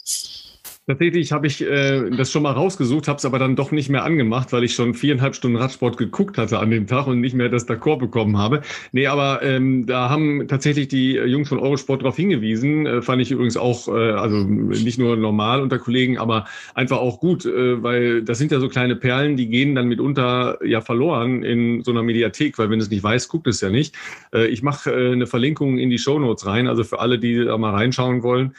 Tatsächlich 0.88 1.30
habe 1.30 1.46
ich 1.46 1.62
äh, 1.62 2.10
das 2.10 2.32
schon 2.32 2.42
mal 2.42 2.50
rausgesucht, 2.50 3.06
habe 3.06 3.16
es 3.16 3.24
aber 3.24 3.38
dann 3.38 3.54
doch 3.54 3.70
nicht 3.70 3.88
mehr 3.88 4.02
angemacht, 4.02 4.52
weil 4.52 4.64
ich 4.64 4.74
schon 4.74 4.94
viereinhalb 4.94 5.36
Stunden 5.36 5.56
Radsport 5.56 5.96
geguckt 5.96 6.38
hatte 6.38 6.58
an 6.58 6.72
dem 6.72 6.88
Tag 6.88 7.06
und 7.06 7.20
nicht 7.20 7.36
mehr 7.36 7.48
das 7.48 7.68
D'accord 7.68 8.00
bekommen 8.00 8.36
habe. 8.36 8.62
Nee, 8.90 9.06
aber 9.06 9.44
ähm, 9.44 9.86
da 9.86 10.10
haben 10.10 10.48
tatsächlich 10.48 10.88
die 10.88 11.12
Jungs 11.12 11.48
von 11.48 11.60
Eurosport 11.60 12.02
darauf 12.02 12.16
hingewiesen. 12.16 12.86
Äh, 12.86 13.00
fand 13.00 13.22
ich 13.22 13.30
übrigens 13.30 13.56
auch, 13.56 13.86
äh, 13.86 13.92
also 13.92 14.38
nicht 14.38 14.98
nur 14.98 15.16
normal 15.16 15.62
unter 15.62 15.78
Kollegen, 15.78 16.18
aber 16.18 16.46
einfach 16.74 16.98
auch 16.98 17.20
gut, 17.20 17.46
äh, 17.46 17.80
weil 17.80 18.24
das 18.24 18.38
sind 18.38 18.50
ja 18.50 18.58
so 18.58 18.68
kleine 18.68 18.96
Perlen, 18.96 19.36
die 19.36 19.46
gehen 19.46 19.76
dann 19.76 19.86
mitunter 19.86 20.58
ja 20.66 20.80
verloren 20.80 21.44
in 21.44 21.84
so 21.84 21.92
einer 21.92 22.02
Mediathek, 22.02 22.58
weil 22.58 22.70
wenn 22.70 22.80
es 22.80 22.90
nicht 22.90 23.04
weiß, 23.04 23.28
guckt 23.28 23.46
es 23.46 23.60
ja 23.60 23.70
nicht. 23.70 23.94
Äh, 24.34 24.48
ich 24.48 24.64
mache 24.64 24.90
äh, 24.90 25.12
eine 25.12 25.28
Verlinkung 25.28 25.78
in 25.78 25.90
die 25.90 25.98
Show 25.98 26.18
Notes 26.18 26.44
rein, 26.44 26.66
also 26.66 26.82
für 26.82 26.98
alle, 26.98 27.20
die 27.20 27.44
da 27.44 27.56
mal 27.56 27.70
reinschauen 27.70 28.24
wollen. 28.24 28.56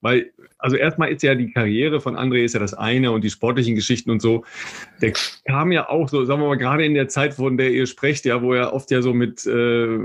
Weil 0.00 0.32
also 0.58 0.76
erstmal 0.76 1.10
ist 1.10 1.22
ja 1.22 1.34
die 1.34 1.52
Karriere 1.52 2.00
von 2.00 2.16
André 2.16 2.44
ist 2.44 2.54
ja 2.54 2.60
das 2.60 2.74
eine 2.74 3.12
und 3.12 3.22
die 3.22 3.30
sportlichen 3.30 3.74
Geschichten 3.74 4.10
und 4.10 4.20
so. 4.20 4.44
Der 5.00 5.12
kam 5.46 5.72
ja 5.72 5.88
auch 5.88 6.08
so, 6.08 6.24
sagen 6.24 6.40
wir 6.40 6.48
mal, 6.48 6.56
gerade 6.56 6.84
in 6.84 6.94
der 6.94 7.08
Zeit, 7.08 7.34
von 7.34 7.56
der 7.56 7.70
ihr 7.70 7.86
sprecht, 7.86 8.24
ja, 8.24 8.42
wo 8.42 8.52
er 8.54 8.72
oft 8.72 8.90
ja 8.90 9.00
so 9.00 9.14
mit, 9.14 9.46
äh, 9.46 9.98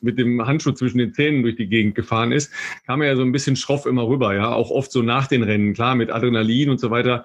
mit 0.00 0.18
dem 0.18 0.46
Handschuh 0.46 0.72
zwischen 0.72 0.98
den 0.98 1.12
Zähnen 1.12 1.42
durch 1.42 1.56
die 1.56 1.68
Gegend 1.68 1.94
gefahren 1.94 2.32
ist, 2.32 2.52
kam 2.86 3.02
er 3.02 3.08
ja 3.08 3.16
so 3.16 3.22
ein 3.22 3.32
bisschen 3.32 3.56
schroff 3.56 3.86
immer 3.86 4.06
rüber, 4.06 4.34
ja. 4.34 4.52
Auch 4.52 4.70
oft 4.70 4.92
so 4.92 5.02
nach 5.02 5.26
den 5.26 5.42
Rennen, 5.42 5.74
klar, 5.74 5.94
mit 5.94 6.10
Adrenalin 6.10 6.70
und 6.70 6.78
so 6.78 6.90
weiter. 6.90 7.24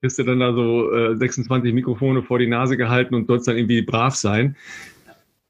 Bist 0.00 0.18
du 0.18 0.24
dann 0.24 0.40
da 0.40 0.52
so 0.52 0.92
äh, 0.92 1.16
26 1.16 1.72
Mikrofone 1.72 2.22
vor 2.22 2.38
die 2.38 2.46
Nase 2.46 2.76
gehalten 2.76 3.14
und 3.14 3.26
sollst 3.26 3.48
dann 3.48 3.56
irgendwie 3.56 3.82
brav 3.82 4.14
sein 4.14 4.56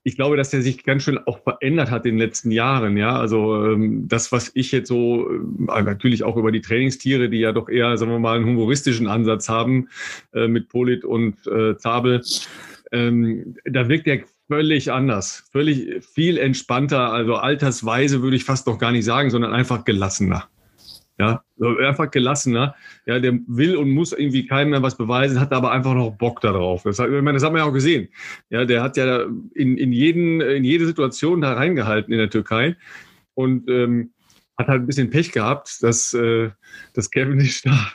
ich 0.07 0.15
glaube, 0.15 0.37
dass 0.37 0.51
der 0.51 0.63
sich 0.63 0.85
ganz 0.85 1.03
schön 1.03 1.19
auch 1.19 1.41
verändert 1.43 1.91
hat 1.91 2.07
in 2.07 2.13
den 2.13 2.21
letzten 2.21 2.53
Jahren. 2.53 2.97
Ja, 2.97 3.19
also 3.19 3.67
ähm, 3.67 4.07
das, 4.07 4.31
was 4.31 4.53
ich 4.55 4.71
jetzt 4.71 4.87
so 4.87 5.29
äh, 5.29 5.83
natürlich 5.83 6.23
auch 6.23 6.37
über 6.37 6.53
die 6.53 6.61
Trainingstiere, 6.61 7.29
die 7.29 7.41
ja 7.41 7.51
doch 7.51 7.69
eher, 7.69 7.99
sagen 7.99 8.13
wir 8.13 8.21
mal, 8.21 8.37
einen 8.37 8.47
humoristischen 8.47 9.09
Ansatz 9.09 9.49
haben 9.49 9.89
äh, 10.33 10.47
mit 10.47 10.69
Polit 10.69 11.05
und 11.05 11.45
äh, 11.49 11.77
Zabel, 11.77 12.23
ähm, 12.93 13.57
da 13.65 13.89
wirkt 13.89 14.07
der 14.07 14.21
völlig 14.47 14.93
anders, 14.93 15.49
völlig 15.51 16.05
viel 16.05 16.39
entspannter, 16.39 17.13
also 17.13 17.35
altersweise 17.35 18.23
würde 18.23 18.37
ich 18.37 18.45
fast 18.45 18.69
noch 18.69 18.79
gar 18.79 18.93
nicht 18.93 19.05
sagen, 19.05 19.31
sondern 19.31 19.53
einfach 19.53 19.85
gelassener. 19.85 20.49
Ja, 21.19 21.43
einfach 21.81 22.11
gelassener. 22.11 22.75
Ja, 23.07 23.19
der 23.19 23.39
will 23.47 23.77
und 23.77 23.91
muss 23.91 24.13
irgendwie 24.13 24.47
keinem 24.47 24.71
mehr 24.71 24.83
was 24.83 24.99
beweisen, 24.99 25.41
hat 25.41 25.53
aber 25.53 25.73
einfach 25.73 25.95
noch 25.95 26.11
Bock 26.11 26.41
darauf. 26.43 26.83
Das, 26.83 26.99
ich 26.99 27.09
meine, 27.09 27.35
das 27.35 27.43
haben 27.43 27.55
wir 27.55 27.61
ja 27.61 27.65
auch 27.65 27.73
gesehen. 27.73 28.09
Ja, 28.51 28.67
der 28.67 28.83
hat 28.83 28.99
ja 28.99 29.23
in, 29.55 29.79
in, 29.79 29.93
jeden, 29.93 30.43
in 30.43 30.65
jede 30.65 30.87
Situation 30.87 31.41
da 31.41 31.55
reingehalten 31.55 32.13
in 32.13 32.19
der 32.19 32.31
Türkei. 32.31 32.77
Und 33.35 33.69
ähm, 33.71 34.13
hat 34.59 34.69
halt 34.69 34.83
ein 34.83 34.87
bisschen 34.87 35.11
Pech 35.11 35.33
gehabt, 35.33 35.83
dass, 35.83 36.13
äh, 36.15 36.51
dass 36.95 37.11
Kevin 37.11 37.37
nicht 37.37 37.67
da 37.67 37.93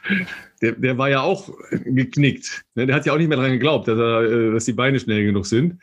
der, 0.62 0.74
der 0.74 0.98
war 0.98 1.10
ja 1.10 1.22
auch 1.22 1.50
geknickt. 1.86 2.64
Ne? 2.76 2.86
Der 2.86 2.96
hat 2.96 3.06
ja 3.06 3.14
auch 3.14 3.18
nicht 3.18 3.28
mehr 3.28 3.38
daran 3.38 3.54
geglaubt, 3.54 3.88
dass, 3.88 3.98
er, 3.98 4.22
äh, 4.24 4.54
dass 4.54 4.66
die 4.66 4.74
Beine 4.74 5.00
schnell 5.00 5.26
genug 5.26 5.46
sind. 5.46 5.78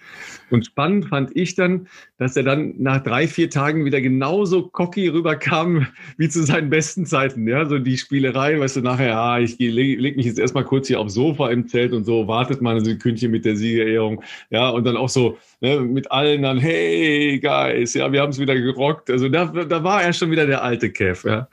Und 0.50 0.66
spannend 0.66 1.06
fand 1.06 1.36
ich 1.36 1.56
dann, 1.56 1.88
dass 2.16 2.36
er 2.36 2.42
dann 2.42 2.74
nach 2.78 3.02
drei, 3.02 3.28
vier 3.28 3.50
Tagen 3.50 3.84
wieder 3.84 4.00
genauso 4.00 4.68
cocky 4.68 5.08
rüberkam 5.08 5.86
wie 6.16 6.28
zu 6.28 6.44
seinen 6.44 6.70
besten 6.70 7.06
Zeiten. 7.06 7.46
Ja, 7.46 7.66
so 7.66 7.78
die 7.78 7.98
Spielerei, 7.98 8.58
weißt 8.58 8.76
du, 8.76 8.80
nachher, 8.80 9.08
ja, 9.08 9.38
ich 9.38 9.58
leg, 9.58 10.00
leg 10.00 10.16
mich 10.16 10.26
jetzt 10.26 10.38
erstmal 10.38 10.64
kurz 10.64 10.86
hier 10.86 11.00
aufs 11.00 11.14
Sofa 11.14 11.50
im 11.50 11.66
Zelt 11.66 11.92
und 11.92 12.04
so, 12.04 12.28
wartet 12.28 12.62
mal 12.62 12.76
ein 12.76 12.84
Sekündchen 12.84 13.30
mit 13.30 13.44
der 13.44 13.56
Siegerehrung. 13.56 14.22
Ja, 14.50 14.70
und 14.70 14.84
dann 14.84 14.96
auch 14.96 15.08
so 15.08 15.36
ne, 15.60 15.80
mit 15.80 16.10
allen 16.10 16.42
dann, 16.42 16.58
hey, 16.58 17.38
Guys, 17.40 17.94
ja, 17.94 18.10
wir 18.12 18.22
haben 18.22 18.30
es 18.30 18.38
wieder 18.38 18.54
gerockt. 18.54 19.10
Also 19.10 19.28
da, 19.28 19.46
da 19.46 19.84
war 19.84 20.02
er 20.02 20.12
schon 20.12 20.30
wieder 20.30 20.46
der 20.46 20.62
alte 20.62 20.90
Kev, 20.90 21.28
ja. 21.28 21.48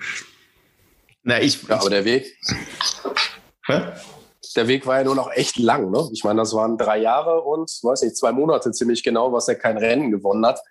Na, 1.26 1.42
ich, 1.42 1.68
ja, 1.68 1.80
aber 1.80 1.90
der 1.90 2.06
Weg. 2.06 2.38
Hä? 3.66 3.82
Der 4.56 4.68
Weg 4.68 4.86
war 4.86 5.00
ja 5.00 5.04
nur 5.04 5.16
noch 5.16 5.32
echt 5.32 5.58
lang. 5.58 5.90
Ne? 5.90 6.08
Ich 6.14 6.24
meine, 6.24 6.40
das 6.40 6.54
waren 6.54 6.78
drei 6.78 7.00
Jahre 7.00 7.42
und, 7.42 7.70
weiß 7.82 8.04
nicht, 8.04 8.16
zwei 8.16 8.32
Monate 8.32 8.72
ziemlich 8.72 9.04
genau, 9.04 9.34
was 9.34 9.48
er 9.48 9.56
kein 9.56 9.78
Rennen 9.78 10.12
gewonnen 10.12 10.46
hat. 10.46 10.62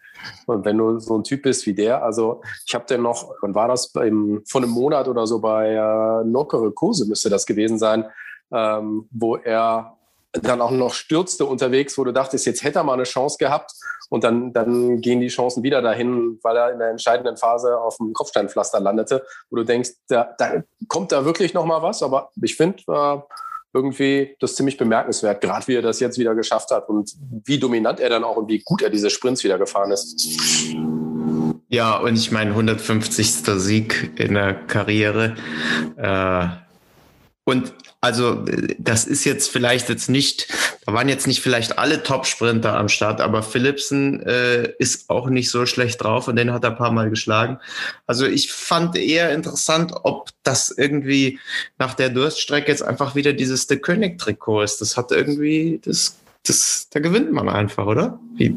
Und 0.47 0.65
wenn 0.65 0.79
du 0.79 1.01
so 1.01 1.19
ein 1.19 1.25
Typ 1.25 1.43
bist 1.43 1.67
wie 1.67 1.75
der, 1.75 2.05
also 2.05 2.41
ich 2.67 2.75
habe 2.75 2.87
den 2.87 3.03
noch, 3.03 3.35
wann 3.43 3.55
war 3.55 3.67
das, 3.67 3.93
beim, 3.93 4.43
vor 4.47 4.63
einem 4.63 4.71
Monat 4.71 5.09
oder 5.09 5.27
so 5.27 5.41
bei 5.41 5.73
äh, 5.73 6.25
Nockere 6.25 6.71
Kurse 6.71 7.07
müsste 7.07 7.29
das 7.29 7.45
gewesen 7.47 7.79
sein, 7.79 8.07
ähm, 8.53 9.09
wo 9.11 9.37
er 9.37 9.99
dann 10.43 10.61
auch 10.61 10.71
noch 10.71 10.95
stürzte 10.95 11.47
unterwegs, 11.47 11.97
wo 11.97 12.05
du 12.05 12.13
dachtest, 12.13 12.47
jetzt 12.47 12.65
hätte 12.65 12.81
er 12.81 12.85
mal 12.85 12.95
eine 12.95 13.05
Chance 13.05 13.37
gehabt 13.39 13.73
und 14.11 14.25
dann, 14.25 14.53
dann 14.53 15.01
gehen 15.01 15.21
die 15.21 15.29
Chancen 15.29 15.63
wieder 15.63 15.81
dahin, 15.81 16.39
weil 16.43 16.57
er 16.57 16.73
in 16.73 16.79
der 16.79 16.91
entscheidenden 16.91 17.37
Phase 17.37 17.79
auf 17.79 17.97
dem 17.99 18.13
Kopfsteinpflaster 18.13 18.81
landete, 18.81 19.25
wo 19.51 19.57
du 19.57 19.65
denkst, 19.65 19.91
da, 20.09 20.35
da 20.37 20.63
kommt 20.89 21.13
da 21.13 21.25
wirklich 21.25 21.55
noch 21.55 21.65
mal 21.65 21.83
was, 21.83 22.03
aber 22.03 22.31
ich 22.43 22.57
finde 22.57 22.83
äh, 22.89 23.19
irgendwie 23.73 24.37
das 24.41 24.55
ziemlich 24.55 24.77
bemerkenswert, 24.77 25.41
gerade 25.41 25.67
wie 25.69 25.75
er 25.75 25.83
das 25.83 26.01
jetzt 26.01 26.19
wieder 26.19 26.35
geschafft 26.35 26.71
hat 26.71 26.89
und 26.89 27.13
wie 27.45 27.59
dominant 27.59 28.01
er 28.01 28.09
dann 28.09 28.25
auch 28.25 28.37
und 28.37 28.49
wie 28.49 28.61
gut 28.61 28.83
er 28.83 28.91
diese 28.91 29.11
Sprints 29.11 29.45
wieder 29.45 29.59
gefahren 29.59 29.91
ist. 29.91 30.75
Ja, 31.69 31.97
und 31.97 32.15
ich 32.17 32.31
meine, 32.31 32.51
150. 32.51 33.33
Sieg 33.59 34.13
in 34.17 34.35
der 34.35 34.55
Karriere. 34.55 35.35
Äh, 35.97 36.64
und 37.45 37.75
also 38.01 38.45
das 38.79 39.07
ist 39.07 39.25
jetzt 39.25 39.51
vielleicht 39.51 39.89
jetzt 39.91 40.09
nicht, 40.09 40.49
da 40.87 40.93
waren 40.93 41.09
jetzt 41.09 41.27
nicht 41.27 41.41
vielleicht 41.41 41.79
alle 41.79 42.03
Top-Sprinter 42.03 42.75
am 42.77 42.89
Start, 42.89 43.21
aber 43.21 43.43
Philipsen 43.43 44.21
äh, 44.23 44.73
ist 44.79 45.11
auch 45.11 45.29
nicht 45.29 45.51
so 45.51 45.67
schlecht 45.67 46.03
drauf 46.03 46.29
und 46.29 46.37
den 46.37 46.53
hat 46.53 46.65
er 46.65 46.71
ein 46.71 46.77
paar 46.77 46.93
Mal 46.93 47.11
geschlagen. 47.11 47.59
Also 48.07 48.27
ich 48.27 48.51
fand 48.53 48.97
eher 48.97 49.33
interessant, 49.33 49.93
ob 50.05 50.31
das 50.43 50.71
irgendwie 50.71 51.39
nach 51.79 51.95
der 51.95 52.11
Durststrecke 52.11 52.71
jetzt 52.71 52.83
einfach 52.83 53.15
wieder 53.15 53.35
dieses 53.35 53.67
De 53.67 53.79
König-Trikot 53.79 54.63
ist. 54.63 54.81
Das 54.81 54.97
hat 54.97 55.11
irgendwie, 55.11 55.81
das, 55.85 56.17
das, 56.47 56.89
da 56.91 57.01
gewinnt 57.01 57.33
man 57.33 57.49
einfach, 57.51 57.87
oder? 57.87 58.19
Wie? 58.37 58.57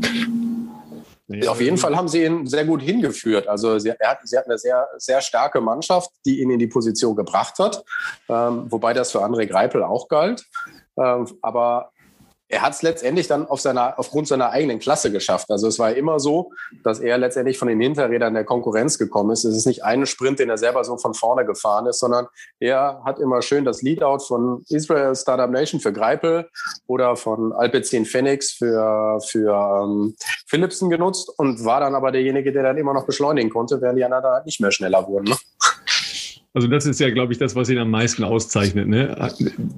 Ja, 1.29 1.51
auf 1.51 1.59
jeden 1.59 1.77
Fall 1.77 1.95
haben 1.95 2.07
sie 2.07 2.23
ihn 2.23 2.47
sehr 2.47 2.63
gut 2.63 2.81
hingeführt. 2.81 3.47
Also 3.47 3.79
sie, 3.79 3.89
er 3.89 4.11
hat, 4.11 4.19
sie 4.23 4.37
hat 4.37 4.45
eine 4.45 4.57
sehr, 4.57 4.87
sehr 4.97 5.21
starke 5.21 5.59
Mannschaft, 5.59 6.09
die 6.25 6.41
ihn 6.41 6.49
in 6.49 6.59
die 6.59 6.67
Position 6.67 7.15
gebracht 7.17 7.59
hat, 7.59 7.83
ähm, 8.29 8.71
wobei 8.71 8.93
das 8.93 9.11
für 9.11 9.23
André 9.23 9.45
Greipel 9.45 9.83
auch 9.83 10.07
galt. 10.07 10.45
Ähm, 10.97 11.27
aber 11.41 11.91
er 12.49 12.61
hat 12.61 12.73
es 12.73 12.81
letztendlich 12.81 13.27
dann 13.27 13.45
auf 13.47 13.59
seiner, 13.59 13.99
aufgrund 13.99 14.27
seiner 14.27 14.51
eigenen 14.51 14.79
Klasse 14.79 15.11
geschafft. 15.11 15.51
Also 15.51 15.67
es 15.67 15.79
war 15.79 15.93
immer 15.93 16.19
so, 16.19 16.51
dass 16.83 16.99
er 16.99 17.17
letztendlich 17.17 17.57
von 17.57 17.67
den 17.67 17.79
Hinterrädern 17.81 18.33
der 18.33 18.45
Konkurrenz 18.45 18.97
gekommen 18.97 19.31
ist. 19.31 19.43
Es 19.43 19.55
ist 19.55 19.65
nicht 19.65 19.83
ein 19.83 20.05
Sprint, 20.05 20.39
den 20.39 20.49
er 20.49 20.57
selber 20.57 20.83
so 20.83 20.97
von 20.97 21.13
vorne 21.13 21.45
gefahren 21.45 21.87
ist, 21.87 21.99
sondern 21.99 22.27
er 22.59 23.01
hat 23.05 23.19
immer 23.19 23.41
schön 23.41 23.65
das 23.65 23.81
Leadout 23.81 24.19
von 24.19 24.63
Israel 24.69 25.15
Startup 25.15 25.49
Nation 25.49 25.81
für 25.81 25.91
Greipel 25.91 26.49
oder 26.87 27.15
von 27.17 27.51
Alpecin 27.51 28.05
Phoenix 28.05 28.51
für, 28.51 29.19
für 29.27 29.83
ähm, 29.83 30.15
Philipsen 30.47 30.89
genutzt 30.89 31.31
und 31.37 31.65
war 31.65 31.81
dann 31.81 31.95
aber 31.95 32.11
derjenige, 32.11 32.53
der 32.53 32.63
dann 32.63 32.77
immer 32.77 32.93
noch 32.93 33.05
beschleunigen 33.05 33.49
konnte, 33.49 33.81
während 33.81 33.99
die 33.99 34.05
anderen 34.05 34.23
da 34.23 34.41
nicht 34.45 34.61
mehr 34.61 34.71
schneller 34.71 35.05
wurden. 35.07 35.25
Ne? 35.25 35.35
Also 36.57 36.67
das 36.67 36.87
ist 36.87 36.99
ja, 36.99 37.11
glaube 37.11 37.33
ich, 37.33 37.37
das, 37.37 37.55
was 37.55 37.69
ihn 37.69 37.77
am 37.77 37.91
meisten 37.91 38.23
auszeichnet, 38.23 38.87
ne? 38.87 39.15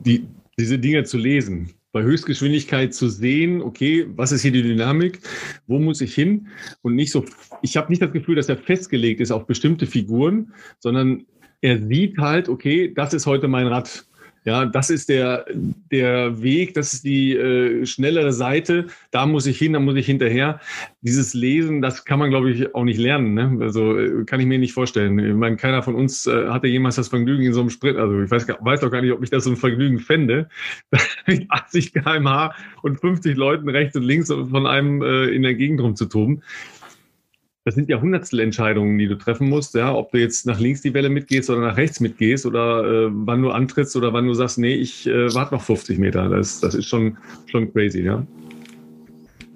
Die, 0.06 0.26
diese 0.58 0.80
Dinge 0.80 1.04
zu 1.04 1.18
lesen 1.18 1.74
bei 1.92 2.04
Höchstgeschwindigkeit 2.04 2.94
zu 2.94 3.10
sehen, 3.10 3.62
okay, 3.62 4.08
was 4.16 4.32
ist 4.32 4.44
hier 4.44 4.54
die 4.54 4.64
Dynamik, 4.64 5.20
wo 5.68 5.78
muss 5.78 6.00
ich 6.00 6.16
hin 6.16 6.48
und 6.82 6.96
nicht 6.96 7.12
so, 7.12 7.26
ich 7.64 7.76
habe 7.76 7.90
nicht 7.90 8.02
das 8.02 8.14
Gefühl, 8.14 8.36
dass 8.36 8.48
er 8.48 8.56
festgelegt 8.56 9.20
ist 9.20 9.32
auf 9.32 9.46
bestimmte 9.46 9.88
Figuren, 9.88 10.54
sondern 10.80 11.26
er 11.60 11.86
sieht 11.86 12.18
halt, 12.18 12.48
okay, 12.48 12.94
das 12.94 13.14
ist 13.14 13.26
heute 13.26 13.50
mein 13.50 13.68
Rad. 13.68 14.06
Ja, 14.46 14.66
das 14.66 14.90
ist 14.90 15.10
der, 15.10 15.46
der 15.92 16.42
Weg, 16.42 16.74
das 16.74 16.94
ist 16.94 17.04
die 17.04 17.36
äh, 17.36 17.86
schnellere 17.86 18.32
Seite. 18.32 18.88
Da 19.12 19.26
muss 19.26 19.46
ich 19.46 19.58
hin, 19.58 19.74
da 19.74 19.80
muss 19.80 19.96
ich 19.96 20.06
hinterher. 20.06 20.60
Dieses 21.02 21.34
Lesen, 21.34 21.82
das 21.82 22.06
kann 22.06 22.20
man, 22.20 22.30
glaube 22.30 22.52
ich, 22.52 22.74
auch 22.74 22.84
nicht 22.84 23.00
lernen. 23.00 23.34
Ne? 23.34 23.58
Also 23.62 24.00
äh, 24.00 24.24
kann 24.26 24.40
ich 24.40 24.46
mir 24.46 24.58
nicht 24.58 24.74
vorstellen. 24.74 25.20
Ich 25.20 25.36
meine, 25.36 25.58
keiner 25.58 25.84
von 25.84 25.96
uns 25.96 26.26
äh, 26.26 26.48
hatte 26.48 26.68
jemals 26.68 26.96
das 26.96 27.10
Vergnügen 27.10 27.44
in 27.44 27.54
so 27.54 27.60
einem 27.60 27.70
Sprint. 27.70 27.98
Also 27.98 28.22
ich 28.22 28.32
weiß, 28.32 28.48
weiß 28.48 28.80
doch 28.80 28.92
gar 28.92 29.02
nicht, 29.02 29.12
ob 29.12 29.24
ich 29.24 29.30
das 29.30 29.44
so 29.44 29.52
ein 29.52 29.58
Vergnügen 29.58 30.00
fände, 30.00 30.48
mit 31.28 31.46
80 31.50 31.94
km/h 31.94 32.56
und 32.82 33.00
50 33.00 33.36
Leuten 33.36 33.70
rechts 33.70 33.96
und 33.96 34.04
links 34.04 34.30
von 34.30 34.66
einem 34.66 35.02
äh, 35.02 35.26
in 35.26 35.44
der 35.44 35.56
Gegend 35.56 35.82
rumzutoben 35.82 36.44
das 37.70 37.76
sind 37.76 37.88
ja 37.88 38.02
Hundertstelentscheidungen, 38.02 38.98
die 38.98 39.08
du 39.08 39.14
treffen 39.16 39.48
musst, 39.48 39.76
ja, 39.76 39.94
ob 39.94 40.12
du 40.12 40.18
jetzt 40.18 40.48
nach 40.48 40.60
links 40.60 40.82
die 40.82 40.92
Welle 40.96 41.08
mitgehst 41.08 41.52
oder 41.52 41.60
nach 41.60 41.78
rechts 41.78 42.00
mitgehst 42.00 42.48
oder 42.48 42.84
äh, 42.84 43.10
wann 43.12 43.44
du 43.44 43.52
antrittst 43.52 43.96
oder 43.96 44.12
wann 44.12 44.26
du 44.26 44.34
sagst, 44.34 44.58
nee, 44.58 44.74
ich 44.74 45.06
äh, 45.06 45.32
warte 45.36 45.54
noch 45.54 45.62
50 45.62 46.00
Meter. 46.00 46.30
Das, 46.30 46.60
das 46.62 46.74
ist 46.74 46.88
schon, 46.88 47.16
schon 47.46 47.72
crazy, 47.72 48.02
ja. 48.02 48.26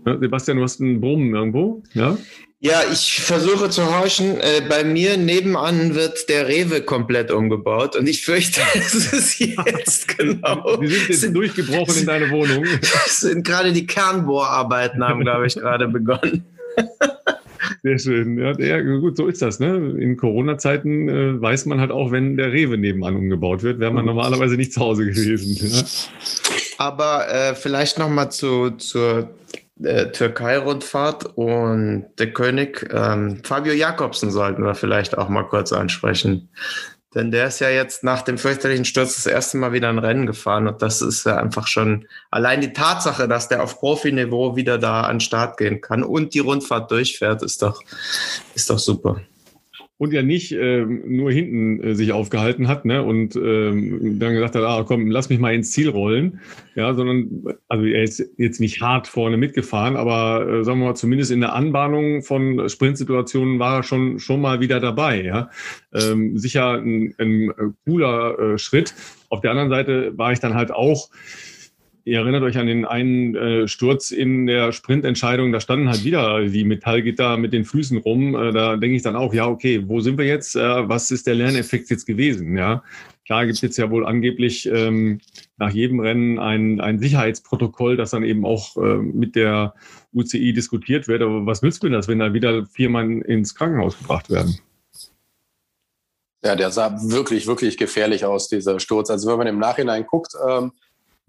ja. 0.05 0.19
Sebastian, 0.19 0.57
du 0.57 0.63
hast 0.63 0.79
einen 0.79 1.01
Brummen 1.01 1.33
irgendwo, 1.33 1.81
ja? 1.95 2.15
Ja, 2.59 2.83
ich 2.91 3.19
versuche 3.19 3.71
zu 3.71 3.83
horchen. 3.83 4.37
Äh, 4.37 4.61
bei 4.69 4.83
mir 4.83 5.17
nebenan 5.17 5.95
wird 5.95 6.29
der 6.29 6.47
Rewe 6.47 6.81
komplett 6.81 7.31
umgebaut 7.31 7.95
und 7.95 8.07
ich 8.07 8.23
fürchte, 8.23 8.61
es 8.75 8.93
ist 8.93 9.39
jetzt 9.39 10.07
genau. 10.19 10.77
Die 10.77 10.85
sind 10.85 11.09
jetzt 11.09 11.21
sind, 11.21 11.33
durchgebrochen 11.33 11.97
in 11.97 12.05
deine 12.05 12.29
Wohnung. 12.29 12.63
sind 13.07 13.43
gerade 13.43 13.73
die 13.73 13.87
Kernbohrarbeiten 13.87 15.03
haben, 15.03 15.21
glaube 15.21 15.47
ich, 15.47 15.55
gerade 15.55 15.87
begonnen. 15.87 16.45
Sehr 17.83 17.99
schön. 17.99 18.37
Ja, 18.37 18.57
ja, 18.57 18.81
gut, 18.81 19.17
so 19.17 19.27
ist 19.27 19.41
das. 19.41 19.59
Ne? 19.59 19.75
In 19.99 20.15
Corona-Zeiten 20.15 21.09
äh, 21.09 21.41
weiß 21.41 21.65
man 21.65 21.81
halt 21.81 21.91
auch, 21.91 22.11
wenn 22.11 22.37
der 22.37 22.53
Rewe 22.53 22.77
nebenan 22.77 23.17
umgebaut 23.17 23.61
wird, 23.61 23.79
wäre 23.79 23.91
man 23.91 24.05
normalerweise 24.05 24.55
nicht 24.55 24.71
zu 24.71 24.79
Hause 24.79 25.05
gewesen. 25.05 25.57
Ja? 25.69 25.83
Aber 26.77 27.29
äh, 27.29 27.55
vielleicht 27.55 27.99
nochmal 27.99 28.31
zu, 28.31 28.71
zur 28.71 29.31
äh, 29.81 30.11
Türkei-Rundfahrt 30.11 31.37
und 31.37 32.05
der 32.17 32.31
König. 32.31 32.89
Ähm, 32.93 33.41
Fabio 33.43 33.73
Jakobsen 33.73 34.31
sollten 34.31 34.63
wir 34.63 34.75
vielleicht 34.75 35.17
auch 35.17 35.27
mal 35.27 35.43
kurz 35.43 35.73
ansprechen. 35.73 36.49
Denn 37.15 37.31
der 37.31 37.47
ist 37.47 37.59
ja 37.59 37.69
jetzt 37.69 38.03
nach 38.03 38.21
dem 38.21 38.37
fürchterlichen 38.37 38.85
Sturz 38.85 39.15
das 39.15 39.25
erste 39.25 39.57
Mal 39.57 39.71
wieder 39.71 39.89
ein 39.89 39.99
Rennen 39.99 40.25
gefahren. 40.25 40.67
Und 40.67 40.81
das 40.81 41.01
ist 41.01 41.25
ja 41.25 41.37
einfach 41.37 41.67
schon 41.67 42.07
allein 42.31 42.61
die 42.61 42.73
Tatsache, 42.73 43.27
dass 43.27 43.49
der 43.49 43.63
auf 43.63 43.79
Profiniveau 43.79 44.55
wieder 44.55 44.77
da 44.77 45.01
an 45.01 45.15
den 45.15 45.19
Start 45.19 45.57
gehen 45.57 45.81
kann 45.81 46.03
und 46.03 46.33
die 46.33 46.39
Rundfahrt 46.39 46.89
durchfährt, 46.89 47.43
ist 47.43 47.61
doch, 47.61 47.81
ist 48.55 48.69
doch 48.69 48.79
super 48.79 49.21
und 50.03 50.11
ja 50.11 50.21
nicht 50.21 50.51
ähm, 50.51 51.01
nur 51.05 51.31
hinten 51.31 51.81
äh, 51.81 51.95
sich 51.95 52.11
aufgehalten 52.11 52.67
hat 52.67 52.83
ne, 52.83 53.01
und 53.01 53.37
ähm, 53.37 54.19
dann 54.19 54.33
gesagt 54.33 54.55
hat, 54.55 54.63
ah, 54.63 54.83
komm, 54.85 55.09
lass 55.09 55.29
mich 55.29 55.39
mal 55.39 55.53
ins 55.53 55.71
Ziel 55.71 55.87
rollen, 55.87 56.41
ja, 56.75 56.93
sondern 56.93 57.45
also 57.69 57.85
er 57.85 58.03
ist 58.03 58.21
jetzt 58.35 58.59
nicht 58.59 58.81
hart 58.81 59.07
vorne 59.07 59.37
mitgefahren, 59.37 59.95
aber 59.95 60.45
äh, 60.45 60.63
sagen 60.65 60.79
wir 60.79 60.87
mal 60.87 60.95
zumindest 60.95 61.31
in 61.31 61.39
der 61.39 61.53
Anbahnung 61.53 62.21
von 62.21 62.67
Sprintsituationen 62.67 63.59
war 63.59 63.77
er 63.77 63.83
schon 63.83 64.19
schon 64.19 64.41
mal 64.41 64.59
wieder 64.59 64.81
dabei, 64.81 65.23
ja, 65.23 65.49
ähm, 65.93 66.37
sicher 66.37 66.73
ein, 66.73 67.15
ein 67.17 67.51
äh, 67.51 67.53
cooler 67.85 68.37
äh, 68.39 68.57
Schritt. 68.57 68.93
Auf 69.29 69.39
der 69.39 69.51
anderen 69.51 69.69
Seite 69.69 70.17
war 70.17 70.33
ich 70.33 70.41
dann 70.41 70.53
halt 70.53 70.71
auch 70.71 71.09
Ihr 72.05 72.19
erinnert 72.19 72.43
euch 72.43 72.57
an 72.57 72.67
den 72.67 72.83
einen 72.83 73.33
äh, 73.33 73.67
Sturz 73.67 74.11
in 74.11 74.45
der 74.45 74.73
Sprintentscheidung, 74.73 75.53
da 75.53 75.61
standen 75.61 75.87
halt 75.87 76.03
wieder 76.03 76.43
die 76.43 76.65
Metallgitter 76.65 77.37
mit 77.37 77.53
den 77.53 77.63
Füßen 77.63 77.97
rum. 77.97 78.35
Äh, 78.35 78.51
da 78.51 78.75
denke 78.75 78.97
ich 78.97 79.03
dann 79.03 79.15
auch, 79.15 79.33
ja, 79.33 79.47
okay, 79.47 79.83
wo 79.87 80.01
sind 80.01 80.17
wir 80.17 80.25
jetzt? 80.25 80.57
Äh, 80.57 80.89
was 80.89 81.11
ist 81.11 81.27
der 81.27 81.35
Lerneffekt 81.35 81.89
jetzt 81.89 82.05
gewesen? 82.05 82.57
Ja, 82.57 82.83
klar 83.25 83.45
gibt 83.45 83.55
es 83.55 83.61
jetzt 83.61 83.77
ja 83.77 83.89
wohl 83.89 84.05
angeblich 84.05 84.65
ähm, 84.65 85.21
nach 85.57 85.71
jedem 85.71 86.01
Rennen 86.01 86.39
ein, 86.39 86.81
ein 86.81 86.99
Sicherheitsprotokoll, 86.99 87.95
das 87.95 88.11
dann 88.11 88.25
eben 88.25 88.45
auch 88.45 88.75
äh, 88.75 88.97
mit 88.97 89.37
der 89.37 89.73
UCI 90.13 90.51
diskutiert 90.51 91.07
wird. 91.07 91.21
Aber 91.21 91.45
was 91.45 91.61
nützt 91.61 91.83
mir 91.83 91.89
das, 91.89 92.09
wenn 92.09 92.19
da 92.19 92.33
wieder 92.33 92.65
vier 92.65 92.89
Mann 92.89 93.21
ins 93.21 93.55
Krankenhaus 93.55 93.97
gebracht 93.97 94.29
werden? 94.29 94.59
Ja, 96.43 96.57
der 96.57 96.71
sah 96.71 96.97
wirklich, 97.01 97.47
wirklich 97.47 97.77
gefährlich 97.77 98.25
aus, 98.25 98.49
dieser 98.49 98.81
Sturz. 98.81 99.09
Also 99.09 99.29
wenn 99.31 99.37
man 99.37 99.47
im 99.47 99.59
Nachhinein 99.59 100.05
guckt, 100.05 100.33
ähm, 100.45 100.73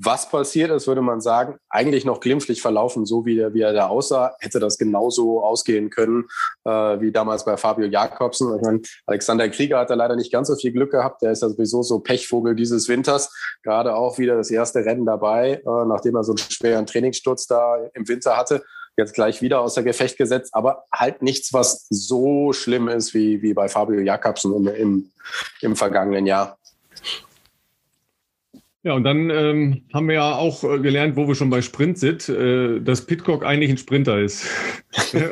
was 0.05 0.29
passiert 0.29 0.71
ist, 0.71 0.87
würde 0.87 1.03
man 1.03 1.21
sagen, 1.21 1.57
eigentlich 1.69 2.05
noch 2.05 2.21
glimpflich 2.21 2.61
verlaufen, 2.61 3.07
so 3.07 3.25
wie, 3.27 3.39
er, 3.39 3.55
wie 3.55 3.63
er 3.63 3.73
da 3.73 3.89
aussah, 3.89 4.35
hätte 4.41 4.61
das 4.61 4.79
genauso 4.79 5.43
ausgehen 5.43 5.91
können 5.91 6.25
äh, 6.65 6.71
wie 7.01 7.13
damals 7.13 7.45
bei 7.45 7.57
Fabio 7.57 7.87
Jakobsen. 7.87 8.55
Ich 8.57 8.63
meine, 8.63 8.81
Alexander 9.07 9.49
Krieger 9.49 9.79
hat 9.79 9.91
da 9.91 9.95
leider 9.95 10.17
nicht 10.17 10.33
ganz 10.33 10.49
so 10.49 10.57
viel 10.57 10.73
Glück 10.73 10.91
gehabt. 10.91 11.23
Der 11.23 11.33
ist 11.33 11.43
ja 11.43 11.49
sowieso 11.49 11.83
so 11.83 12.01
Pechvogel 12.01 12.55
dieses 12.55 12.89
Winters. 12.89 13.33
Gerade 13.63 13.95
auch 13.95 14.19
wieder 14.19 14.37
das 14.37 14.51
erste 14.51 14.85
Rennen 14.85 15.07
dabei, 15.07 15.63
äh, 15.65 15.85
nachdem 15.87 16.17
er 16.17 16.25
so 16.25 16.33
einen 16.33 16.39
schweren 16.39 16.87
Trainingssturz 16.87 17.47
da 17.47 17.77
im 17.95 18.09
Winter 18.09 18.37
hatte 18.37 18.63
jetzt 18.97 19.15
gleich 19.15 19.43
wieder 19.43 19.61
außer 19.61 19.83
Gefecht 19.83 20.17
gesetzt, 20.19 20.51
aber 20.55 20.85
halt 20.93 21.23
nichts, 21.23 21.53
was 21.53 21.87
so 21.91 22.53
schlimm 22.53 22.89
ist 22.89 23.15
wie, 23.15 23.43
wie 23.43 23.55
bei 23.55 23.69
Fabio 23.69 24.01
Jakobsen 24.01 24.55
im, 24.55 24.69
im, 24.69 25.13
im 25.63 25.77
vergangenen 25.77 26.27
Jahr. 26.27 26.59
Ja, 28.85 28.93
und 28.93 29.05
dann 29.05 29.31
ähm, 29.31 29.83
haben 29.95 30.09
wir 30.09 30.17
ja 30.17 30.35
auch 30.35 30.63
äh, 30.63 30.79
gelernt, 30.79 31.17
wo 31.17 31.27
wir 31.27 31.35
schon 31.35 31.49
bei 31.49 31.63
Sprint 31.63 31.99
sind, 31.99 32.29
äh, 32.29 32.83
dass 32.83 33.07
Pitcock 33.07 33.43
eigentlich 33.43 33.71
ein 33.71 33.79
Sprinter 33.79 34.21
ist. 34.21 34.47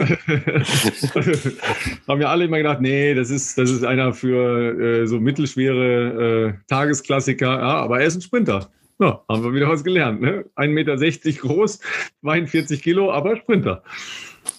haben 2.08 2.22
ja 2.22 2.30
alle 2.30 2.46
immer 2.46 2.56
gedacht, 2.56 2.80
nee, 2.80 3.12
das 3.12 3.28
ist, 3.28 3.58
das 3.58 3.70
ist 3.70 3.84
einer 3.84 4.14
für 4.14 5.02
äh, 5.02 5.06
so 5.06 5.20
mittelschwere 5.20 6.48
äh, 6.48 6.54
Tagesklassiker, 6.66 7.46
ja, 7.46 7.74
aber 7.74 8.00
er 8.00 8.06
ist 8.06 8.14
ein 8.16 8.22
Sprinter. 8.22 8.70
Ja, 8.98 9.22
haben 9.28 9.44
wir 9.44 9.52
wieder 9.52 9.68
was 9.68 9.84
gelernt. 9.84 10.22
Ne? 10.22 10.46
1,60 10.56 10.68
Meter 10.68 10.96
groß, 11.42 11.78
42 12.22 12.82
Kilo, 12.82 13.12
aber 13.12 13.36
Sprinter. 13.36 13.82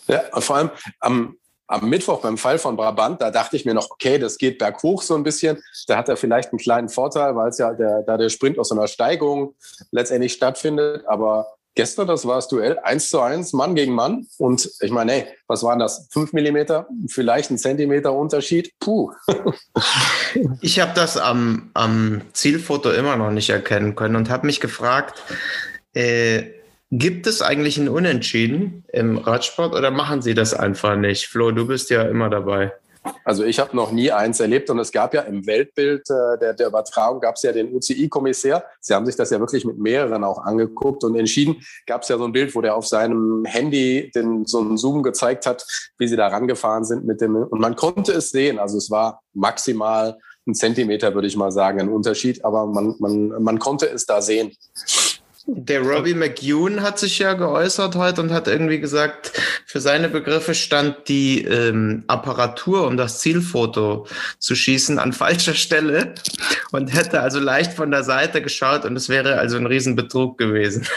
Ja, 0.07 0.21
vor 0.39 0.57
allem 0.57 0.69
am, 0.99 1.35
am 1.73 1.89
Mittwoch 1.89 2.21
beim 2.21 2.37
Fall 2.37 2.59
von 2.59 2.77
Brabant, 2.77 3.21
da 3.21 3.31
dachte 3.31 3.55
ich 3.55 3.65
mir 3.65 3.73
noch, 3.73 3.89
okay, 3.89 4.19
das 4.19 4.37
geht 4.37 4.59
berghoch 4.59 5.01
so 5.01 5.15
ein 5.15 5.23
bisschen. 5.23 5.61
Da 5.87 5.97
hat 5.97 6.07
er 6.07 6.17
vielleicht 6.17 6.51
einen 6.51 6.59
kleinen 6.59 6.87
Vorteil, 6.87 7.35
weil 7.35 7.49
es 7.49 7.57
ja 7.57 7.73
der, 7.73 8.03
da 8.03 8.15
der 8.15 8.29
Sprint 8.29 8.59
aus 8.59 8.69
so 8.69 8.75
einer 8.75 8.87
Steigung 8.87 9.55
letztendlich 9.91 10.33
stattfindet. 10.33 11.03
Aber 11.07 11.47
gestern, 11.73 12.07
das 12.07 12.27
war 12.27 12.35
das 12.35 12.47
Duell 12.47 12.77
eins 12.79 13.09
zu 13.09 13.19
eins, 13.21 13.53
Mann 13.53 13.73
gegen 13.73 13.93
Mann. 13.93 14.27
Und 14.37 14.69
ich 14.81 14.91
meine, 14.91 15.11
hey, 15.13 15.27
was 15.47 15.63
waren 15.63 15.79
das? 15.79 16.07
Fünf 16.11 16.31
Millimeter? 16.31 16.87
Vielleicht 17.07 17.49
ein 17.49 17.57
Zentimeter 17.57 18.13
Unterschied? 18.13 18.71
Puh. 18.79 19.11
ich 20.61 20.79
habe 20.79 20.91
das 20.93 21.17
am, 21.17 21.71
am 21.73 22.21
Zielfoto 22.33 22.91
immer 22.91 23.15
noch 23.15 23.31
nicht 23.31 23.49
erkennen 23.49 23.95
können 23.95 24.15
und 24.15 24.29
habe 24.29 24.45
mich 24.45 24.59
gefragt, 24.59 25.23
äh, 25.95 26.43
Gibt 26.95 27.25
es 27.25 27.41
eigentlich 27.41 27.79
ein 27.79 27.89
Unentschieden 27.89 28.83
im 28.93 29.17
Radsport 29.17 29.73
oder 29.73 29.89
machen 29.89 30.21
Sie 30.21 30.35
das 30.35 30.53
einfach 30.53 30.95
nicht? 30.95 31.25
Flo, 31.25 31.49
du 31.49 31.65
bist 31.65 31.89
ja 31.89 32.03
immer 32.03 32.29
dabei. 32.29 32.71
Also 33.25 33.43
ich 33.43 33.57
habe 33.57 33.75
noch 33.75 33.91
nie 33.91 34.11
eins 34.11 34.39
erlebt 34.39 34.69
und 34.69 34.77
es 34.77 34.91
gab 34.91 35.15
ja 35.15 35.21
im 35.21 35.47
Weltbild 35.47 36.07
äh, 36.11 36.37
der, 36.39 36.53
der 36.53 36.67
Übertragung 36.67 37.19
gab 37.19 37.35
es 37.35 37.41
ja 37.41 37.51
den 37.51 37.73
UCI-Kommissär. 37.73 38.63
Sie 38.79 38.93
haben 38.93 39.07
sich 39.07 39.15
das 39.15 39.31
ja 39.31 39.39
wirklich 39.39 39.65
mit 39.65 39.79
mehreren 39.79 40.23
auch 40.23 40.37
angeguckt 40.37 41.03
und 41.03 41.15
entschieden 41.15 41.63
gab 41.87 42.03
es 42.03 42.09
ja 42.09 42.17
so 42.19 42.25
ein 42.25 42.31
Bild, 42.31 42.53
wo 42.53 42.61
der 42.61 42.75
auf 42.75 42.85
seinem 42.85 43.43
Handy 43.43 44.11
den, 44.13 44.45
so 44.45 44.59
einen 44.59 44.77
Zoom 44.77 45.01
gezeigt 45.01 45.47
hat, 45.47 45.65
wie 45.97 46.07
sie 46.07 46.15
da 46.15 46.27
rangefahren 46.27 46.85
sind 46.85 47.07
mit 47.07 47.21
dem 47.21 47.35
und 47.35 47.59
man 47.59 47.75
konnte 47.75 48.11
es 48.11 48.29
sehen. 48.29 48.59
Also 48.59 48.77
es 48.77 48.91
war 48.91 49.23
maximal 49.33 50.19
ein 50.45 50.53
Zentimeter, 50.53 51.15
würde 51.15 51.27
ich 51.27 51.37
mal 51.37 51.51
sagen, 51.51 51.79
ein 51.79 51.89
Unterschied, 51.89 52.45
aber 52.45 52.67
man, 52.67 52.93
man, 52.99 53.29
man 53.41 53.57
konnte 53.57 53.87
es 53.87 54.05
da 54.05 54.21
sehen. 54.21 54.51
Der 55.45 55.81
Robbie 55.81 56.13
McEwen 56.13 56.81
hat 56.81 56.99
sich 56.99 57.19
ja 57.19 57.33
geäußert 57.33 57.95
heute 57.95 58.21
und 58.21 58.31
hat 58.31 58.47
irgendwie 58.47 58.79
gesagt, 58.79 59.33
für 59.65 59.81
seine 59.81 60.07
Begriffe 60.07 60.55
stand 60.55 61.09
die 61.09 61.43
ähm, 61.43 62.05
Apparatur, 62.07 62.87
um 62.87 62.95
das 62.95 63.19
Zielfoto 63.19 64.07
zu 64.39 64.55
schießen, 64.55 64.99
an 64.99 65.11
falscher 65.13 65.53
Stelle 65.53 66.15
und 66.71 66.93
hätte 66.93 67.19
also 67.19 67.39
leicht 67.39 67.73
von 67.73 67.91
der 67.91 68.03
Seite 68.03 68.41
geschaut 68.41 68.85
und 68.85 68.95
es 68.95 69.09
wäre 69.09 69.37
also 69.37 69.57
ein 69.57 69.65
Riesenbetrug 69.65 70.37
gewesen. 70.37 70.87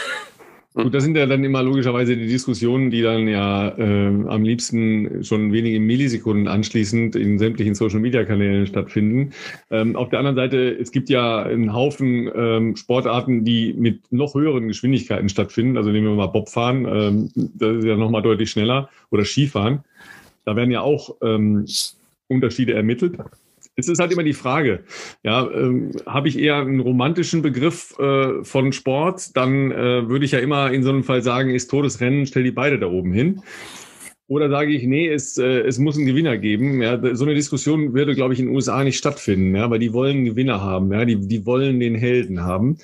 Gut, 0.83 0.93
das 0.93 1.03
sind 1.03 1.17
ja 1.17 1.25
dann 1.25 1.43
immer 1.43 1.63
logischerweise 1.63 2.15
die 2.15 2.27
Diskussionen, 2.27 2.91
die 2.91 3.01
dann 3.01 3.27
ja 3.27 3.69
äh, 3.79 4.07
am 4.27 4.43
liebsten 4.43 5.23
schon 5.23 5.51
wenige 5.51 5.79
Millisekunden 5.79 6.47
anschließend 6.47 7.15
in 7.15 7.39
sämtlichen 7.39 7.73
Social-Media-Kanälen 7.73 8.67
stattfinden. 8.67 9.31
Ähm, 9.71 9.95
auf 9.95 10.09
der 10.09 10.19
anderen 10.19 10.35
Seite, 10.35 10.77
es 10.79 10.91
gibt 10.91 11.09
ja 11.09 11.41
einen 11.41 11.73
Haufen 11.73 12.29
ähm, 12.35 12.75
Sportarten, 12.75 13.43
die 13.43 13.73
mit 13.73 14.11
noch 14.11 14.35
höheren 14.35 14.67
Geschwindigkeiten 14.67 15.29
stattfinden. 15.29 15.77
Also 15.77 15.89
nehmen 15.89 16.05
wir 16.05 16.13
mal 16.13 16.27
Bobfahren, 16.27 16.85
ähm, 16.85 17.31
das 17.55 17.77
ist 17.77 17.85
ja 17.85 17.95
nochmal 17.95 18.21
deutlich 18.21 18.51
schneller, 18.51 18.87
oder 19.09 19.25
Skifahren. 19.25 19.79
Da 20.45 20.55
werden 20.55 20.69
ja 20.69 20.81
auch 20.81 21.15
ähm, 21.23 21.65
Unterschiede 22.27 22.75
ermittelt. 22.75 23.17
Es 23.79 23.87
ist 23.87 23.99
halt 23.99 24.11
immer 24.11 24.23
die 24.23 24.33
Frage, 24.33 24.83
ja, 25.23 25.47
ähm, 25.51 25.91
habe 26.07 26.27
ich 26.29 26.39
eher 26.39 26.55
einen 26.55 26.79
romantischen 26.79 27.43
Begriff 27.43 27.93
äh, 27.99 28.43
von 28.43 28.73
Sport, 28.73 29.37
dann 29.37 29.71
äh, 29.71 30.09
würde 30.09 30.25
ich 30.25 30.31
ja 30.31 30.39
immer 30.39 30.71
in 30.71 30.81
so 30.81 30.89
einem 30.89 31.03
Fall 31.03 31.21
sagen, 31.21 31.51
ist 31.51 31.69
Todesrennen, 31.69 32.25
stell 32.25 32.41
die 32.41 32.51
beide 32.51 32.79
da 32.79 32.87
oben 32.87 33.13
hin. 33.13 33.43
Oder 34.29 34.49
sage 34.49 34.71
ich, 34.73 34.83
nee, 34.83 35.07
es, 35.07 35.37
äh, 35.37 35.59
es 35.59 35.77
muss 35.77 35.95
einen 35.95 36.07
Gewinner 36.07 36.37
geben. 36.37 36.81
Ja, 36.81 36.99
so 37.15 37.23
eine 37.23 37.35
Diskussion 37.35 37.93
würde, 37.93 38.15
glaube 38.15 38.33
ich, 38.33 38.39
in 38.39 38.47
den 38.47 38.55
USA 38.55 38.83
nicht 38.83 38.97
stattfinden, 38.97 39.55
ja, 39.55 39.69
weil 39.69 39.79
die 39.79 39.93
wollen 39.93 40.17
einen 40.17 40.25
Gewinner 40.25 40.59
haben, 40.59 40.91
ja, 40.91 41.05
die, 41.05 41.27
die 41.27 41.45
wollen 41.45 41.79
den 41.79 41.93
Helden 41.93 42.41
haben. 42.41 42.79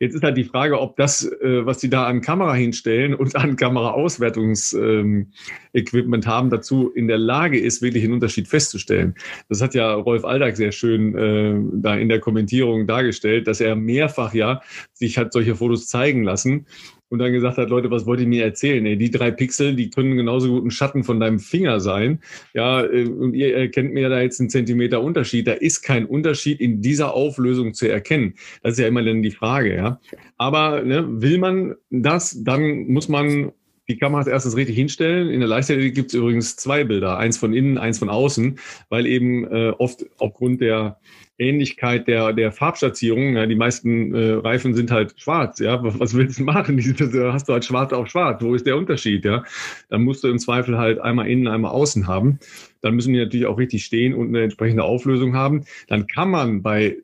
Jetzt 0.00 0.14
ist 0.14 0.22
halt 0.22 0.38
die 0.38 0.44
Frage, 0.44 0.80
ob 0.80 0.96
das, 0.96 1.24
äh, 1.24 1.66
was 1.66 1.80
sie 1.80 1.90
da 1.90 2.06
an 2.06 2.22
Kamera 2.22 2.54
hinstellen 2.54 3.14
und 3.14 3.36
an 3.36 3.56
Kameraauswertungsequipment 3.56 6.26
ähm, 6.26 6.30
haben, 6.30 6.48
dazu 6.48 6.90
in 6.90 7.06
der 7.06 7.18
Lage 7.18 7.60
ist, 7.60 7.82
wirklich 7.82 8.04
einen 8.04 8.14
Unterschied 8.14 8.48
festzustellen. 8.48 9.14
Das 9.50 9.60
hat 9.60 9.74
ja 9.74 9.92
Rolf 9.92 10.24
Aldag 10.24 10.56
sehr 10.56 10.72
schön 10.72 11.14
äh, 11.14 11.54
da 11.74 11.96
in 11.96 12.08
der 12.08 12.18
Kommentierung 12.18 12.86
dargestellt, 12.86 13.46
dass 13.46 13.60
er 13.60 13.76
mehrfach 13.76 14.32
ja 14.32 14.62
sich 14.94 15.18
hat 15.18 15.34
solche 15.34 15.56
Fotos 15.56 15.86
zeigen 15.86 16.24
lassen 16.24 16.64
und 17.10 17.18
dann 17.18 17.32
gesagt 17.32 17.58
hat, 17.58 17.68
Leute, 17.68 17.90
was 17.90 18.06
wollt 18.06 18.20
ihr 18.20 18.26
mir 18.26 18.44
erzählen? 18.44 18.86
Ey, 18.86 18.96
die 18.96 19.10
drei 19.10 19.30
Pixel, 19.30 19.74
die 19.74 19.90
können 19.90 20.16
genauso 20.16 20.48
gut 20.48 20.64
ein 20.64 20.70
Schatten 20.70 21.04
von 21.04 21.20
deinem 21.20 21.40
Finger 21.40 21.80
sein. 21.80 22.20
Ja, 22.54 22.84
äh, 22.84 23.04
und 23.04 23.34
ihr 23.34 23.54
erkennt 23.54 23.92
mir 23.92 24.08
da 24.08 24.20
jetzt 24.20 24.40
einen 24.40 24.48
Zentimeter 24.48 25.02
Unterschied. 25.02 25.46
Da 25.46 25.52
ist 25.52 25.82
kein 25.82 26.06
Unterschied 26.06 26.60
in 26.60 26.80
dieser 26.80 27.12
Auflösung 27.12 27.74
zu 27.74 27.88
erkennen. 27.88 28.34
Das 28.62 28.72
ist 28.72 28.78
ja 28.78 28.88
immer 28.88 29.02
dann 29.02 29.22
die 29.22 29.32
Frage, 29.32 29.74
ja. 29.74 30.00
Aber 30.38 30.82
ne, 30.82 31.04
will 31.20 31.38
man 31.38 31.74
das, 31.90 32.42
dann 32.42 32.86
muss 32.86 33.08
man 33.08 33.52
die 33.88 33.98
Kamera 33.98 34.20
als 34.20 34.28
erstes 34.28 34.56
richtig 34.56 34.76
hinstellen. 34.76 35.28
In 35.30 35.40
der 35.40 35.48
Leichtathletik 35.48 35.96
gibt 35.96 36.10
es 36.10 36.14
übrigens 36.14 36.54
zwei 36.54 36.84
Bilder, 36.84 37.18
eins 37.18 37.36
von 37.36 37.52
innen, 37.52 37.76
eins 37.76 37.98
von 37.98 38.08
außen, 38.08 38.58
weil 38.88 39.04
eben 39.06 39.44
äh, 39.46 39.70
oft 39.78 40.06
aufgrund 40.18 40.60
der 40.60 40.98
Ähnlichkeit 41.40 42.06
der, 42.06 42.32
der 42.32 42.52
Farbschattierung. 42.52 43.36
Ja, 43.36 43.46
die 43.46 43.56
meisten 43.56 44.14
äh, 44.14 44.32
Reifen 44.34 44.74
sind 44.74 44.90
halt 44.90 45.14
schwarz. 45.18 45.58
Ja, 45.58 45.80
was 45.98 46.14
willst 46.14 46.38
du 46.38 46.44
machen? 46.44 46.76
Die, 46.76 46.94
hast 47.32 47.48
du 47.48 47.52
halt 47.52 47.64
schwarz 47.64 47.92
auf 47.92 48.08
schwarz. 48.08 48.42
Wo 48.42 48.54
ist 48.54 48.66
der 48.66 48.76
Unterschied? 48.76 49.24
Ja, 49.24 49.42
dann 49.88 50.02
musst 50.02 50.22
du 50.22 50.28
im 50.28 50.38
Zweifel 50.38 50.78
halt 50.78 51.00
einmal 51.00 51.28
innen, 51.28 51.48
einmal 51.48 51.72
außen 51.72 52.06
haben. 52.06 52.38
Dann 52.82 52.94
müssen 52.94 53.12
die 53.12 53.18
natürlich 53.18 53.46
auch 53.46 53.58
richtig 53.58 53.84
stehen 53.84 54.14
und 54.14 54.28
eine 54.28 54.42
entsprechende 54.42 54.84
Auflösung 54.84 55.34
haben. 55.34 55.64
Dann 55.88 56.06
kann 56.06 56.30
man 56.30 56.62
bei 56.62 56.98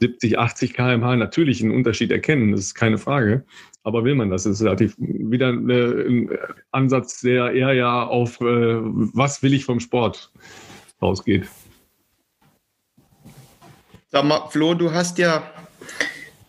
70, 0.00 0.38
80 0.38 0.74
km/h 0.74 1.16
natürlich 1.16 1.62
einen 1.62 1.72
Unterschied 1.72 2.10
erkennen. 2.10 2.52
Das 2.52 2.60
ist 2.60 2.74
keine 2.74 2.98
Frage. 2.98 3.44
Aber 3.82 4.04
will 4.04 4.14
man 4.14 4.30
das? 4.30 4.44
Das 4.44 4.60
ist 4.60 4.62
relativ 4.62 4.96
wieder 4.98 5.50
ein 5.50 6.30
Ansatz, 6.70 7.20
der 7.20 7.52
eher 7.52 7.74
ja 7.74 8.02
auf, 8.02 8.40
äh, 8.40 8.44
was 8.44 9.42
will 9.42 9.52
ich 9.52 9.64
vom 9.64 9.78
Sport 9.80 10.32
rausgeht. 11.02 11.46
Sag 14.14 14.22
mal, 14.26 14.48
Flo, 14.48 14.74
du 14.74 14.92
hast 14.92 15.18
ja 15.18 15.42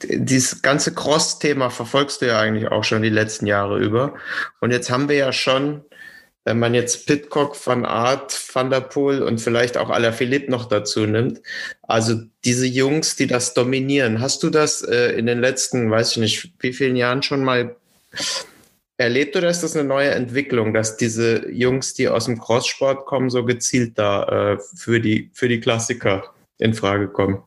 dieses 0.04 0.62
ganze 0.62 0.94
Cross-Thema 0.94 1.72
verfolgst 1.72 2.22
du 2.22 2.28
ja 2.28 2.40
eigentlich 2.40 2.68
auch 2.68 2.84
schon 2.84 3.02
die 3.02 3.10
letzten 3.10 3.48
Jahre 3.48 3.80
über. 3.80 4.14
Und 4.62 4.70
jetzt 4.70 4.92
haben 4.92 5.10
wir 5.10 5.16
ja 5.16 5.34
schon, 5.34 5.84
wenn 6.44 6.60
man 6.60 6.76
jetzt 6.76 7.08
Pitcock, 7.08 7.58
Van 7.66 7.84
Art, 7.84 8.40
Van 8.54 8.70
der 8.70 8.82
Poel 8.82 9.24
und 9.24 9.42
vielleicht 9.42 9.78
auch 9.78 9.90
Alaphilippe 9.90 10.52
noch 10.52 10.66
dazu 10.66 11.08
nimmt, 11.08 11.42
also 11.82 12.22
diese 12.44 12.68
Jungs, 12.68 13.16
die 13.16 13.26
das 13.26 13.56
dominieren. 13.56 14.22
Hast 14.22 14.44
du 14.44 14.52
das 14.52 14.84
äh, 14.84 15.18
in 15.18 15.26
den 15.26 15.42
letzten, 15.42 15.90
weiß 15.90 16.12
ich 16.12 16.18
nicht, 16.18 16.54
wie 16.60 16.72
vielen 16.72 16.96
Jahren 16.96 17.24
schon 17.24 17.44
mal 17.44 17.76
erlebt 18.98 19.36
oder 19.36 19.50
ist 19.50 19.64
das 19.64 19.76
eine 19.76 19.88
neue 19.88 20.12
Entwicklung, 20.12 20.76
dass 20.76 20.98
diese 20.98 21.50
Jungs, 21.50 21.96
die 21.96 22.10
aus 22.10 22.26
dem 22.26 22.40
Crosssport 22.40 23.08
kommen, 23.08 23.32
so 23.32 23.44
gezielt 23.44 23.98
da 23.98 24.54
äh, 24.54 24.60
für, 24.76 25.00
die, 25.00 25.32
für 25.34 25.50
die 25.50 25.60
Klassiker 25.60 26.26
in 26.60 26.76
Frage 26.76 27.08
kommen? 27.08 27.42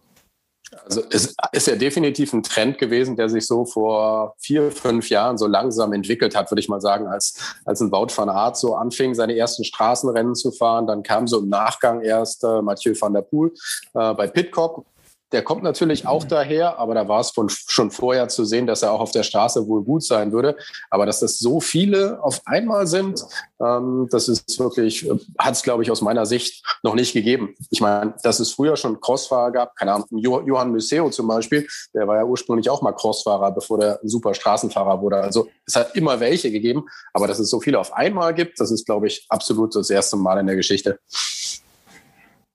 Also 0.84 1.02
es 1.10 1.34
ist 1.52 1.66
ja 1.66 1.76
definitiv 1.76 2.32
ein 2.32 2.42
Trend 2.42 2.78
gewesen, 2.78 3.16
der 3.16 3.28
sich 3.28 3.46
so 3.46 3.64
vor 3.64 4.34
vier, 4.38 4.70
fünf 4.70 5.08
Jahren 5.08 5.38
so 5.38 5.46
langsam 5.46 5.92
entwickelt 5.92 6.36
hat, 6.36 6.50
würde 6.50 6.60
ich 6.60 6.68
mal 6.68 6.80
sagen, 6.80 7.06
als, 7.06 7.38
als 7.64 7.80
ein 7.80 7.90
Wout 7.90 8.08
van 8.14 8.28
Aert 8.28 8.56
so 8.56 8.74
anfing, 8.74 9.14
seine 9.14 9.36
ersten 9.36 9.64
Straßenrennen 9.64 10.34
zu 10.34 10.50
fahren. 10.50 10.86
Dann 10.86 11.02
kam 11.02 11.26
so 11.26 11.40
im 11.40 11.48
Nachgang 11.48 12.02
erst 12.02 12.44
äh, 12.44 12.62
Mathieu 12.62 12.94
van 12.98 13.14
der 13.14 13.22
Poel 13.22 13.52
äh, 13.94 14.14
bei 14.14 14.26
Pitcock 14.26 14.84
der 15.32 15.42
kommt 15.42 15.62
natürlich 15.62 16.06
auch 16.06 16.24
daher, 16.24 16.78
aber 16.78 16.94
da 16.94 17.06
war 17.08 17.20
es 17.20 17.30
von, 17.30 17.48
schon 17.48 17.90
vorher 17.90 18.28
zu 18.28 18.44
sehen, 18.44 18.66
dass 18.66 18.82
er 18.82 18.92
auch 18.92 19.00
auf 19.00 19.10
der 19.10 19.22
Straße 19.22 19.66
wohl 19.66 19.84
gut 19.84 20.02
sein 20.02 20.32
würde. 20.32 20.56
Aber 20.90 21.06
dass 21.06 21.20
das 21.20 21.38
so 21.38 21.60
viele 21.60 22.22
auf 22.22 22.40
einmal 22.46 22.86
sind, 22.86 23.24
ähm, 23.60 24.08
das 24.10 24.28
ist 24.28 24.58
wirklich, 24.58 25.08
hat 25.38 25.54
es, 25.54 25.62
glaube 25.62 25.82
ich, 25.82 25.90
aus 25.90 26.00
meiner 26.00 26.24
Sicht 26.24 26.64
noch 26.82 26.94
nicht 26.94 27.12
gegeben. 27.12 27.54
Ich 27.70 27.80
meine, 27.80 28.14
dass 28.22 28.40
es 28.40 28.52
früher 28.52 28.76
schon 28.76 29.00
Crossfahrer 29.00 29.52
gab, 29.52 29.76
keine 29.76 29.92
Ahnung, 29.92 30.06
Johann 30.10 30.70
Museo 30.70 31.10
zum 31.10 31.28
Beispiel, 31.28 31.66
der 31.94 32.06
war 32.06 32.16
ja 32.16 32.24
ursprünglich 32.24 32.70
auch 32.70 32.82
mal 32.82 32.92
Crossfahrer, 32.92 33.50
bevor 33.52 33.78
der 33.78 34.00
super 34.02 34.34
Straßenfahrer 34.34 35.00
wurde. 35.02 35.16
Also 35.18 35.48
es 35.66 35.76
hat 35.76 35.94
immer 35.94 36.20
welche 36.20 36.50
gegeben, 36.50 36.86
aber 37.12 37.26
dass 37.26 37.38
es 37.38 37.50
so 37.50 37.60
viele 37.60 37.78
auf 37.78 37.92
einmal 37.92 38.34
gibt, 38.34 38.60
das 38.60 38.70
ist, 38.70 38.86
glaube 38.86 39.06
ich, 39.06 39.26
absolut 39.28 39.74
das 39.74 39.90
erste 39.90 40.16
Mal 40.16 40.38
in 40.38 40.46
der 40.46 40.56
Geschichte. 40.56 40.98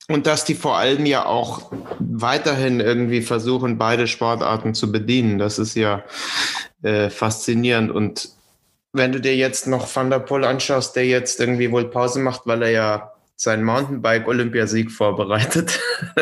Und 0.09 0.27
dass 0.27 0.43
die 0.43 0.55
vor 0.55 0.77
allem 0.77 1.05
ja 1.05 1.25
auch 1.25 1.71
weiterhin 1.99 2.79
irgendwie 2.79 3.21
versuchen, 3.21 3.77
beide 3.77 4.07
Sportarten 4.07 4.73
zu 4.73 4.91
bedienen. 4.91 5.39
Das 5.39 5.59
ist 5.59 5.75
ja 5.75 6.03
äh, 6.81 7.09
faszinierend. 7.09 7.89
Und 7.89 8.29
wenn 8.91 9.11
du 9.11 9.21
dir 9.21 9.35
jetzt 9.35 9.65
noch 9.67 9.93
Van 9.93 10.09
der 10.09 10.19
Poel 10.19 10.43
anschaust, 10.43 10.95
der 10.95 11.05
jetzt 11.05 11.39
irgendwie 11.39 11.71
wohl 11.71 11.89
Pause 11.89 12.19
macht, 12.19 12.41
weil 12.45 12.63
er 12.63 12.71
ja 12.71 13.13
seinen 13.35 13.63
Mountainbike-Olympiasieg 13.63 14.91
vorbereitet. 14.91 15.79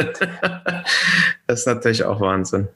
das 1.47 1.59
ist 1.59 1.67
natürlich 1.67 2.03
auch 2.03 2.19
Wahnsinn. 2.21 2.67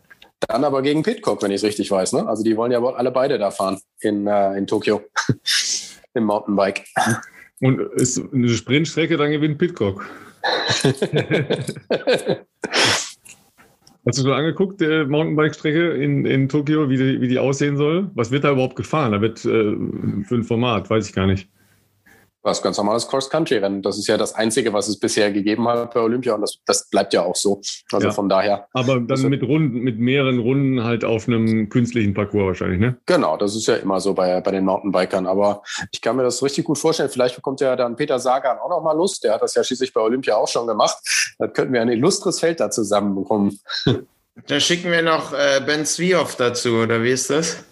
Dann 0.47 0.63
aber 0.63 0.81
gegen 0.81 1.03
Pitcock, 1.03 1.41
wenn 1.41 1.51
ich 1.51 1.57
es 1.57 1.63
richtig 1.63 1.89
weiß. 1.89 2.13
Ne? 2.13 2.27
Also 2.27 2.43
die 2.43 2.57
wollen 2.57 2.71
ja 2.71 2.81
wohl 2.81 2.95
alle 2.95 3.11
beide 3.11 3.37
da 3.37 3.51
fahren 3.51 3.79
in, 3.99 4.27
äh, 4.27 4.57
in 4.57 4.67
Tokio 4.67 5.01
im 6.13 6.25
Mountainbike. 6.25 6.83
Und 7.61 7.79
ist 7.93 8.21
eine 8.33 8.49
Sprintstrecke, 8.49 9.17
dann 9.17 9.31
gewinnt 9.31 9.57
Pitcock. 9.57 10.05
Hast 14.05 14.19
du 14.19 14.21
schon 14.21 14.33
angeguckt, 14.33 14.81
der 14.81 15.07
Mountainbike-Strecke 15.07 15.93
in, 15.93 16.25
in 16.25 16.47
Tokio, 16.47 16.89
wie 16.89 16.97
die, 16.97 17.21
wie 17.21 17.27
die 17.27 17.39
aussehen 17.39 17.75
soll? 17.75 18.11
Was 18.13 18.29
wird 18.29 18.43
da 18.43 18.51
überhaupt 18.51 18.75
gefahren? 18.75 19.13
Da 19.13 19.21
wird 19.21 19.43
äh, 19.45 19.75
für 20.23 20.35
ein 20.35 20.43
Format, 20.43 20.91
weiß 20.91 21.07
ich 21.07 21.13
gar 21.13 21.25
nicht 21.25 21.49
was 22.45 22.61
ganz 22.61 22.77
normales 22.77 23.07
Cross-Country-Rennen. 23.07 23.81
Das 23.81 23.97
ist 23.97 24.07
ja 24.07 24.17
das 24.17 24.35
Einzige, 24.35 24.71
was 24.71 24.87
es 24.87 24.99
bisher 24.99 25.31
gegeben 25.31 25.67
hat 25.67 25.93
bei 25.93 25.99
Olympia 25.99 26.35
und 26.35 26.41
das, 26.41 26.59
das 26.65 26.89
bleibt 26.89 27.13
ja 27.13 27.23
auch 27.23 27.35
so. 27.35 27.61
Also 27.91 28.07
ja. 28.07 28.13
von 28.13 28.29
daher. 28.29 28.67
Aber 28.73 28.99
dann 28.99 29.21
mit 29.29 29.43
Runden, 29.43 29.79
mit 29.79 29.97
mehreren 29.97 30.39
Runden 30.39 30.83
halt 30.83 31.03
auf 31.03 31.27
einem 31.27 31.69
künstlichen 31.69 32.13
Parcours 32.13 32.45
wahrscheinlich, 32.45 32.79
ne? 32.79 32.97
Genau, 33.07 33.35
das 33.35 33.55
ist 33.55 33.67
ja 33.67 33.75
immer 33.75 33.99
so 33.99 34.13
bei, 34.13 34.39
bei 34.41 34.51
den 34.51 34.63
Mountainbikern. 34.63 35.25
Aber 35.25 35.63
ich 35.91 36.01
kann 36.01 36.15
mir 36.15 36.23
das 36.23 36.43
richtig 36.43 36.65
gut 36.65 36.77
vorstellen. 36.77 37.09
Vielleicht 37.09 37.35
bekommt 37.35 37.61
ja 37.61 37.75
dann 37.75 37.95
Peter 37.95 38.19
Sagan 38.19 38.59
auch 38.59 38.69
noch 38.69 38.83
mal 38.83 38.95
Lust. 38.95 39.23
Der 39.23 39.33
hat 39.33 39.41
das 39.41 39.55
ja 39.55 39.63
schließlich 39.63 39.91
bei 39.91 40.01
Olympia 40.01 40.35
auch 40.35 40.47
schon 40.47 40.67
gemacht. 40.67 40.97
Dann 41.39 41.51
könnten 41.51 41.73
wir 41.73 41.81
ein 41.81 41.89
illustres 41.89 42.39
Feld 42.39 42.59
da 42.59 42.69
zusammenbekommen. 42.69 43.59
Dann 44.47 44.59
schicken 44.59 44.91
wir 44.91 45.01
noch 45.01 45.33
äh, 45.33 45.61
Ben 45.65 45.85
Zwiehoff 45.85 46.35
dazu, 46.35 46.75
oder 46.75 47.01
wie 47.01 47.11
ist 47.11 47.29
das? 47.29 47.63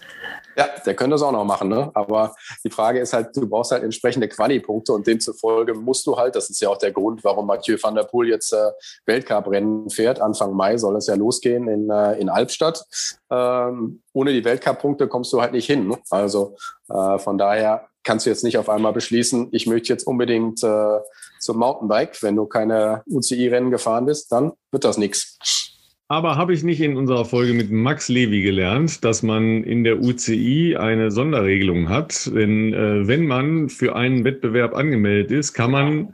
Ja, 0.57 0.67
der 0.85 0.95
könnte 0.95 1.15
das 1.15 1.21
auch 1.21 1.31
noch 1.31 1.45
machen, 1.45 1.69
ne? 1.69 1.89
Aber 1.93 2.35
die 2.63 2.69
Frage 2.69 2.99
ist 2.99 3.13
halt, 3.13 3.35
du 3.35 3.47
brauchst 3.47 3.71
halt 3.71 3.83
entsprechende 3.83 4.27
Quali-Punkte 4.27 4.93
und 4.93 5.07
demzufolge 5.07 5.73
musst 5.73 6.05
du 6.05 6.17
halt, 6.17 6.35
das 6.35 6.49
ist 6.49 6.61
ja 6.61 6.69
auch 6.69 6.77
der 6.77 6.91
Grund, 6.91 7.23
warum 7.23 7.47
Mathieu 7.47 7.77
van 7.81 7.95
der 7.95 8.03
Poel 8.03 8.29
jetzt 8.29 8.53
äh, 8.53 8.71
Weltcup-Rennen 9.05 9.89
fährt. 9.89 10.21
Anfang 10.21 10.53
Mai 10.53 10.77
soll 10.77 10.95
es 10.97 11.07
ja 11.07 11.15
losgehen 11.15 11.67
in, 11.67 11.89
äh, 11.89 12.13
in 12.19 12.29
Albstadt. 12.29 12.85
Ähm, 13.31 14.01
ohne 14.13 14.31
die 14.31 14.45
Weltcup-Punkte 14.45 15.07
kommst 15.07 15.33
du 15.33 15.41
halt 15.41 15.53
nicht 15.53 15.65
hin. 15.65 15.87
Ne? 15.87 15.97
Also 16.09 16.55
äh, 16.89 17.17
von 17.17 17.37
daher 17.37 17.87
kannst 18.03 18.25
du 18.25 18.29
jetzt 18.29 18.43
nicht 18.43 18.57
auf 18.57 18.69
einmal 18.69 18.93
beschließen, 18.93 19.49
ich 19.51 19.65
möchte 19.65 19.91
jetzt 19.91 20.05
unbedingt 20.05 20.63
äh, 20.63 20.99
zum 21.39 21.57
Mountainbike. 21.57 22.21
Wenn 22.21 22.35
du 22.35 22.45
keine 22.45 23.03
UCI-Rennen 23.09 23.71
gefahren 23.71 24.05
bist, 24.05 24.31
dann 24.31 24.53
wird 24.71 24.83
das 24.83 24.97
nichts. 24.97 25.72
Aber 26.09 26.35
habe 26.35 26.53
ich 26.53 26.63
nicht 26.63 26.81
in 26.81 26.97
unserer 26.97 27.25
Folge 27.25 27.53
mit 27.53 27.71
Max 27.71 28.09
Levy 28.09 28.41
gelernt, 28.41 29.03
dass 29.03 29.23
man 29.23 29.63
in 29.63 29.83
der 29.83 29.99
UCI 30.01 30.75
eine 30.77 31.11
Sonderregelung 31.11 31.89
hat? 31.89 32.29
Denn 32.33 32.73
äh, 32.73 33.07
wenn 33.07 33.25
man 33.25 33.69
für 33.69 33.95
einen 33.95 34.23
Wettbewerb 34.23 34.75
angemeldet 34.75 35.31
ist, 35.31 35.53
kann 35.53 35.71
man 35.71 36.13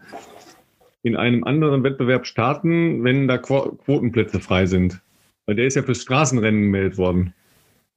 in 1.02 1.16
einem 1.16 1.44
anderen 1.44 1.84
Wettbewerb 1.84 2.26
starten, 2.26 3.04
wenn 3.04 3.28
da 3.28 3.38
Qu 3.38 3.78
Quotenplätze 3.84 4.40
frei 4.40 4.66
sind. 4.66 5.02
Weil 5.46 5.56
der 5.56 5.66
ist 5.66 5.76
ja 5.76 5.82
fürs 5.82 6.02
Straßenrennen 6.02 6.62
gemeldet 6.62 6.98
worden. 6.98 7.34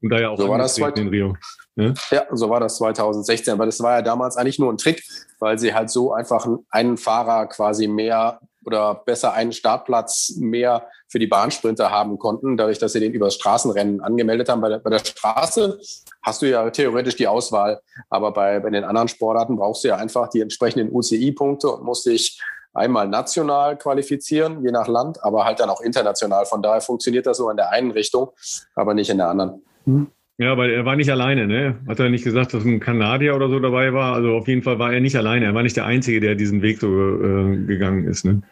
Und 0.00 0.10
da 0.10 0.20
ja 0.20 0.30
auch 0.30 0.38
so 0.38 0.48
war 0.48 0.58
das 0.58 0.78
in 0.78 1.08
Rio. 1.08 1.36
Ja? 1.76 1.94
ja, 2.10 2.26
so 2.32 2.50
war 2.50 2.60
das 2.60 2.76
2016. 2.76 3.52
Aber 3.52 3.66
das 3.66 3.80
war 3.80 3.96
ja 3.96 4.02
damals 4.02 4.36
eigentlich 4.36 4.58
nur 4.58 4.72
ein 4.72 4.78
Trick, 4.78 5.02
weil 5.38 5.58
sie 5.58 5.72
halt 5.74 5.90
so 5.90 6.12
einfach 6.12 6.46
einen 6.70 6.96
Fahrer 6.96 7.46
quasi 7.46 7.86
mehr 7.86 8.40
oder 8.64 8.94
besser 8.94 9.32
einen 9.32 9.52
Startplatz 9.52 10.34
mehr 10.38 10.86
für 11.08 11.18
die 11.18 11.26
Bahnsprinter 11.26 11.90
haben 11.90 12.18
konnten, 12.18 12.56
dadurch, 12.56 12.78
dass 12.78 12.92
sie 12.92 13.00
den 13.00 13.12
über 13.12 13.26
das 13.26 13.34
Straßenrennen 13.34 14.00
angemeldet 14.00 14.48
haben. 14.48 14.60
Bei 14.60 14.68
der, 14.68 14.78
bei 14.78 14.90
der 14.90 15.00
Straße 15.00 15.78
hast 16.22 16.42
du 16.42 16.48
ja 16.48 16.70
theoretisch 16.70 17.16
die 17.16 17.26
Auswahl, 17.26 17.80
aber 18.08 18.32
bei, 18.32 18.60
bei 18.60 18.70
den 18.70 18.84
anderen 18.84 19.08
Sportarten 19.08 19.56
brauchst 19.56 19.84
du 19.84 19.88
ja 19.88 19.96
einfach 19.96 20.28
die 20.28 20.40
entsprechenden 20.40 20.90
UCI-Punkte 20.92 21.68
und 21.68 21.84
musst 21.84 22.06
dich 22.06 22.40
einmal 22.74 23.08
national 23.08 23.76
qualifizieren, 23.76 24.64
je 24.64 24.70
nach 24.70 24.88
Land, 24.88 25.22
aber 25.22 25.44
halt 25.44 25.60
dann 25.60 25.68
auch 25.68 25.80
international. 25.80 26.46
Von 26.46 26.62
daher 26.62 26.80
funktioniert 26.80 27.26
das 27.26 27.36
so 27.36 27.50
in 27.50 27.56
der 27.56 27.70
einen 27.70 27.90
Richtung, 27.90 28.30
aber 28.74 28.94
nicht 28.94 29.10
in 29.10 29.18
der 29.18 29.28
anderen. 29.28 29.62
Mhm. 29.84 30.08
Ja, 30.38 30.56
weil 30.56 30.70
er 30.70 30.84
war 30.84 30.96
nicht 30.96 31.10
alleine, 31.10 31.46
ne? 31.46 31.78
Hat 31.86 32.00
er 32.00 32.08
nicht 32.08 32.24
gesagt, 32.24 32.54
dass 32.54 32.64
ein 32.64 32.80
Kanadier 32.80 33.36
oder 33.36 33.48
so 33.48 33.60
dabei 33.60 33.92
war? 33.92 34.14
Also 34.14 34.34
auf 34.34 34.48
jeden 34.48 34.62
Fall 34.62 34.78
war 34.78 34.92
er 34.92 35.00
nicht 35.00 35.14
alleine. 35.14 35.44
Er 35.44 35.54
war 35.54 35.62
nicht 35.62 35.76
der 35.76 35.84
Einzige, 35.84 36.20
der 36.20 36.34
diesen 36.34 36.62
Weg 36.62 36.80
so 36.80 36.88
äh, 36.88 37.56
gegangen 37.66 38.08
ist, 38.08 38.24
ne? 38.24 38.42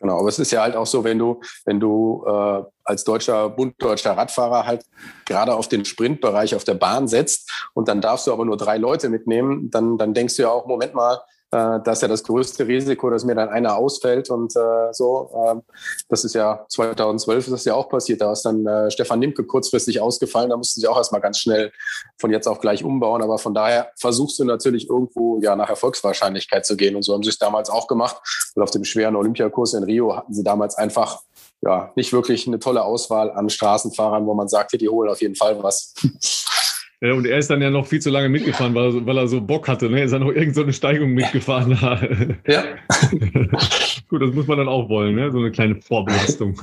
Genau, 0.00 0.18
aber 0.18 0.28
es 0.28 0.38
ist 0.38 0.50
ja 0.50 0.62
halt 0.62 0.76
auch 0.76 0.86
so, 0.86 1.04
wenn 1.04 1.18
du, 1.18 1.40
wenn 1.66 1.78
du 1.78 2.24
äh, 2.26 2.62
als 2.84 3.04
deutscher, 3.04 3.50
bunddeutscher 3.50 4.16
Radfahrer 4.16 4.64
halt 4.64 4.86
gerade 5.26 5.54
auf 5.54 5.68
den 5.68 5.84
Sprintbereich 5.84 6.54
auf 6.54 6.64
der 6.64 6.74
Bahn 6.74 7.06
setzt 7.06 7.68
und 7.74 7.86
dann 7.86 8.00
darfst 8.00 8.26
du 8.26 8.32
aber 8.32 8.46
nur 8.46 8.56
drei 8.56 8.78
Leute 8.78 9.10
mitnehmen, 9.10 9.70
dann, 9.70 9.98
dann 9.98 10.14
denkst 10.14 10.36
du 10.36 10.42
ja 10.42 10.50
auch, 10.50 10.66
Moment 10.66 10.94
mal, 10.94 11.20
äh, 11.52 11.80
das 11.84 11.98
ist 11.98 12.02
ja 12.02 12.08
das 12.08 12.22
größte 12.22 12.66
Risiko, 12.66 13.10
dass 13.10 13.24
mir 13.24 13.34
dann 13.34 13.48
einer 13.48 13.76
ausfällt 13.76 14.30
und 14.30 14.54
äh, 14.56 14.92
so. 14.92 15.30
Äh, 15.34 15.74
das 16.08 16.24
ist 16.24 16.34
ja 16.34 16.64
2012 16.68 17.46
ist 17.46 17.52
das 17.52 17.64
ja 17.64 17.74
auch 17.74 17.88
passiert. 17.88 18.20
Da 18.20 18.32
ist 18.32 18.42
dann 18.42 18.66
äh, 18.66 18.90
Stefan 18.90 19.18
Nimke 19.18 19.44
kurzfristig 19.44 20.00
ausgefallen. 20.00 20.50
Da 20.50 20.56
mussten 20.56 20.80
sie 20.80 20.86
auch 20.86 20.96
erstmal 20.96 21.20
ganz 21.20 21.38
schnell 21.38 21.72
von 22.18 22.30
jetzt 22.30 22.46
auf 22.46 22.60
gleich 22.60 22.84
umbauen. 22.84 23.22
Aber 23.22 23.38
von 23.38 23.54
daher 23.54 23.90
versuchst 23.98 24.38
du 24.38 24.44
natürlich 24.44 24.88
irgendwo 24.88 25.40
ja 25.40 25.56
nach 25.56 25.68
Erfolgswahrscheinlichkeit 25.68 26.64
zu 26.64 26.76
gehen. 26.76 26.94
Und 26.94 27.02
so 27.02 27.14
haben 27.14 27.22
sie 27.22 27.30
es 27.30 27.38
damals 27.38 27.68
auch 27.68 27.88
gemacht. 27.88 28.16
Und 28.54 28.62
auf 28.62 28.70
dem 28.70 28.84
schweren 28.84 29.16
Olympiakurs 29.16 29.74
in 29.74 29.82
Rio 29.82 30.16
hatten 30.16 30.32
sie 30.32 30.44
damals 30.44 30.76
einfach 30.76 31.20
ja, 31.62 31.92
nicht 31.94 32.12
wirklich 32.12 32.46
eine 32.46 32.58
tolle 32.58 32.84
Auswahl 32.84 33.30
an 33.32 33.50
Straßenfahrern, 33.50 34.26
wo 34.26 34.34
man 34.34 34.48
sagt, 34.48 34.80
die 34.80 34.88
holen 34.88 35.10
auf 35.10 35.20
jeden 35.20 35.34
Fall 35.34 35.62
was. 35.62 35.94
Ja, 37.02 37.14
und 37.14 37.26
er 37.26 37.38
ist 37.38 37.48
dann 37.48 37.62
ja 37.62 37.70
noch 37.70 37.86
viel 37.86 38.00
zu 38.00 38.10
lange 38.10 38.28
mitgefahren, 38.28 38.74
weil 38.74 38.94
er, 38.94 39.06
weil 39.06 39.16
er 39.16 39.26
so 39.26 39.40
Bock 39.40 39.68
hatte. 39.68 39.88
Ne? 39.88 40.00
Er 40.00 40.04
ist 40.04 40.10
dann 40.10 40.20
noch 40.20 40.32
irgendeine 40.32 40.66
so 40.66 40.72
Steigung 40.72 41.12
mitgefahren. 41.12 41.70
ja. 42.46 42.64
Gut, 44.08 44.22
das 44.22 44.34
muss 44.34 44.46
man 44.46 44.58
dann 44.58 44.68
auch 44.68 44.90
wollen, 44.90 45.14
ne? 45.14 45.30
so 45.32 45.38
eine 45.38 45.50
kleine 45.50 45.80
Vorbelastung. 45.80 46.60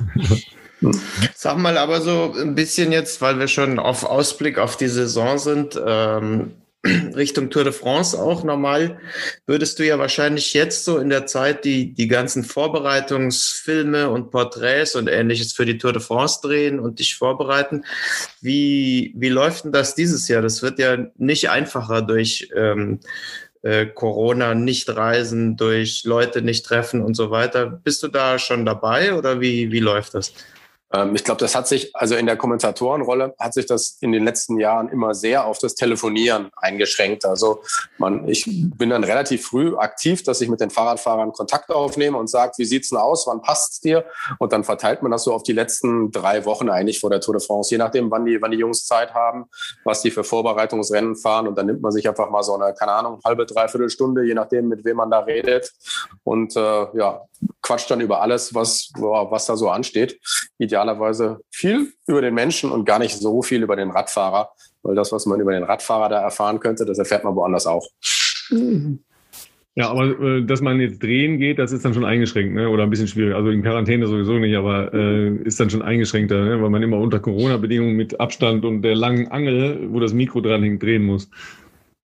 Sag 1.34 1.58
mal 1.58 1.76
aber 1.76 2.00
so 2.00 2.34
ein 2.40 2.54
bisschen 2.54 2.92
jetzt, 2.92 3.20
weil 3.20 3.40
wir 3.40 3.48
schon 3.48 3.80
auf 3.80 4.04
Ausblick 4.04 4.58
auf 4.58 4.76
die 4.76 4.86
Saison 4.86 5.38
sind. 5.38 5.80
Ähm, 5.84 6.52
Richtung 6.86 7.50
Tour 7.50 7.64
de 7.64 7.72
France 7.72 8.16
auch 8.16 8.44
normal, 8.44 9.00
würdest 9.46 9.78
du 9.78 9.84
ja 9.84 9.98
wahrscheinlich 9.98 10.54
jetzt 10.54 10.84
so 10.84 10.98
in 10.98 11.10
der 11.10 11.26
Zeit 11.26 11.64
die, 11.64 11.92
die 11.92 12.06
ganzen 12.06 12.44
Vorbereitungsfilme 12.44 14.08
und 14.08 14.30
Porträts 14.30 14.94
und 14.94 15.08
ähnliches 15.08 15.52
für 15.52 15.66
die 15.66 15.78
Tour 15.78 15.92
de 15.92 16.00
France 16.00 16.38
drehen 16.40 16.78
und 16.78 17.00
dich 17.00 17.16
vorbereiten. 17.16 17.84
Wie, 18.40 19.12
wie 19.16 19.28
läuft 19.28 19.64
denn 19.64 19.72
das 19.72 19.96
dieses 19.96 20.28
Jahr? 20.28 20.40
Das 20.40 20.62
wird 20.62 20.78
ja 20.78 20.98
nicht 21.16 21.50
einfacher 21.50 22.00
durch 22.00 22.48
ähm, 22.54 23.00
äh, 23.62 23.86
Corona, 23.86 24.54
nicht 24.54 24.88
reisen, 24.88 25.56
durch 25.56 26.04
Leute 26.04 26.42
nicht 26.42 26.64
treffen 26.64 27.02
und 27.02 27.14
so 27.14 27.32
weiter. 27.32 27.66
Bist 27.66 28.04
du 28.04 28.08
da 28.08 28.38
schon 28.38 28.64
dabei 28.64 29.14
oder 29.14 29.40
wie, 29.40 29.72
wie 29.72 29.80
läuft 29.80 30.14
das? 30.14 30.32
Ähm, 30.92 31.14
ich 31.14 31.24
glaube, 31.24 31.40
das 31.40 31.54
hat 31.54 31.68
sich, 31.68 31.94
also 31.94 32.14
in 32.14 32.26
der 32.26 32.36
Kommentatorenrolle 32.36 33.34
hat 33.38 33.54
sich 33.54 33.66
das 33.66 33.98
in 34.00 34.12
den 34.12 34.24
letzten 34.24 34.58
Jahren 34.58 34.88
immer 34.88 35.14
sehr 35.14 35.46
auf 35.46 35.58
das 35.58 35.74
Telefonieren 35.74 36.50
eingeschränkt. 36.56 37.24
Also 37.24 37.62
man, 37.98 38.28
ich 38.28 38.44
bin 38.46 38.90
dann 38.90 39.04
relativ 39.04 39.46
früh 39.46 39.76
aktiv, 39.76 40.22
dass 40.22 40.40
ich 40.40 40.48
mit 40.48 40.60
den 40.60 40.70
Fahrradfahrern 40.70 41.32
Kontakt 41.32 41.70
aufnehme 41.70 42.16
und 42.16 42.28
sage, 42.28 42.52
wie 42.56 42.64
sieht's 42.64 42.88
denn 42.88 42.98
aus, 42.98 43.26
wann 43.26 43.42
passt's 43.42 43.80
dir? 43.80 44.04
Und 44.38 44.52
dann 44.52 44.64
verteilt 44.64 45.02
man 45.02 45.12
das 45.12 45.24
so 45.24 45.32
auf 45.32 45.42
die 45.42 45.52
letzten 45.52 46.10
drei 46.10 46.44
Wochen 46.44 46.68
eigentlich 46.70 47.00
vor 47.00 47.10
der 47.10 47.20
Tour 47.20 47.34
de 47.34 47.46
France, 47.46 47.70
je 47.70 47.78
nachdem, 47.78 48.10
wann 48.10 48.24
die, 48.24 48.40
wann 48.40 48.50
die 48.50 48.58
Jungs 48.58 48.86
Zeit 48.86 49.14
haben, 49.14 49.46
was 49.84 50.02
die 50.02 50.10
für 50.10 50.24
Vorbereitungsrennen 50.24 51.16
fahren. 51.16 51.48
Und 51.48 51.58
dann 51.58 51.66
nimmt 51.66 51.82
man 51.82 51.92
sich 51.92 52.08
einfach 52.08 52.30
mal 52.30 52.42
so 52.42 52.54
eine, 52.54 52.74
keine 52.74 52.92
Ahnung, 52.92 53.20
halbe, 53.24 53.46
dreiviertel 53.46 53.90
Stunde, 53.90 54.24
je 54.24 54.34
nachdem, 54.34 54.68
mit 54.68 54.84
wem 54.84 54.96
man 54.96 55.10
da 55.10 55.20
redet. 55.20 55.72
Und 56.24 56.56
äh, 56.56 56.86
ja, 56.96 57.22
quatscht 57.62 57.90
dann 57.90 58.00
über 58.00 58.22
alles, 58.22 58.54
was, 58.54 58.90
was 58.96 59.46
da 59.46 59.56
so 59.56 59.70
ansteht. 59.70 60.18
Idealerweise 60.58 61.40
viel 61.50 61.92
über 62.06 62.22
den 62.22 62.34
Menschen 62.34 62.70
und 62.70 62.84
gar 62.84 62.98
nicht 62.98 63.16
so 63.16 63.42
viel 63.42 63.62
über 63.62 63.76
den 63.76 63.90
Radfahrer, 63.90 64.50
weil 64.82 64.94
das, 64.94 65.12
was 65.12 65.26
man 65.26 65.40
über 65.40 65.52
den 65.52 65.64
Radfahrer 65.64 66.08
da 66.08 66.20
erfahren 66.20 66.60
könnte, 66.60 66.84
das 66.84 66.98
erfährt 66.98 67.24
man 67.24 67.36
woanders 67.36 67.66
auch. 67.66 67.86
Mhm. 68.50 69.00
Ja, 69.78 69.90
aber 69.90 70.06
äh, 70.20 70.44
dass 70.44 70.60
man 70.60 70.80
jetzt 70.80 71.00
drehen 71.00 71.38
geht, 71.38 71.60
das 71.60 71.70
ist 71.70 71.84
dann 71.84 71.94
schon 71.94 72.04
eingeschränkt, 72.04 72.52
ne? 72.52 72.68
oder 72.68 72.82
ein 72.82 72.90
bisschen 72.90 73.06
schwierig. 73.06 73.36
Also 73.36 73.50
in 73.50 73.62
Quarantäne 73.62 74.08
sowieso 74.08 74.32
nicht, 74.32 74.56
aber 74.56 74.92
äh, 74.92 75.36
ist 75.44 75.60
dann 75.60 75.70
schon 75.70 75.82
eingeschränkter, 75.82 76.42
ne? 76.42 76.60
weil 76.60 76.68
man 76.68 76.82
immer 76.82 76.98
unter 76.98 77.20
Corona-Bedingungen 77.20 77.94
mit 77.94 78.18
Abstand 78.18 78.64
und 78.64 78.82
der 78.82 78.96
langen 78.96 79.28
Angel, 79.28 79.86
wo 79.92 80.00
das 80.00 80.12
Mikro 80.12 80.40
dran 80.40 80.64
hängt, 80.64 80.82
drehen 80.82 81.04
muss. 81.04 81.30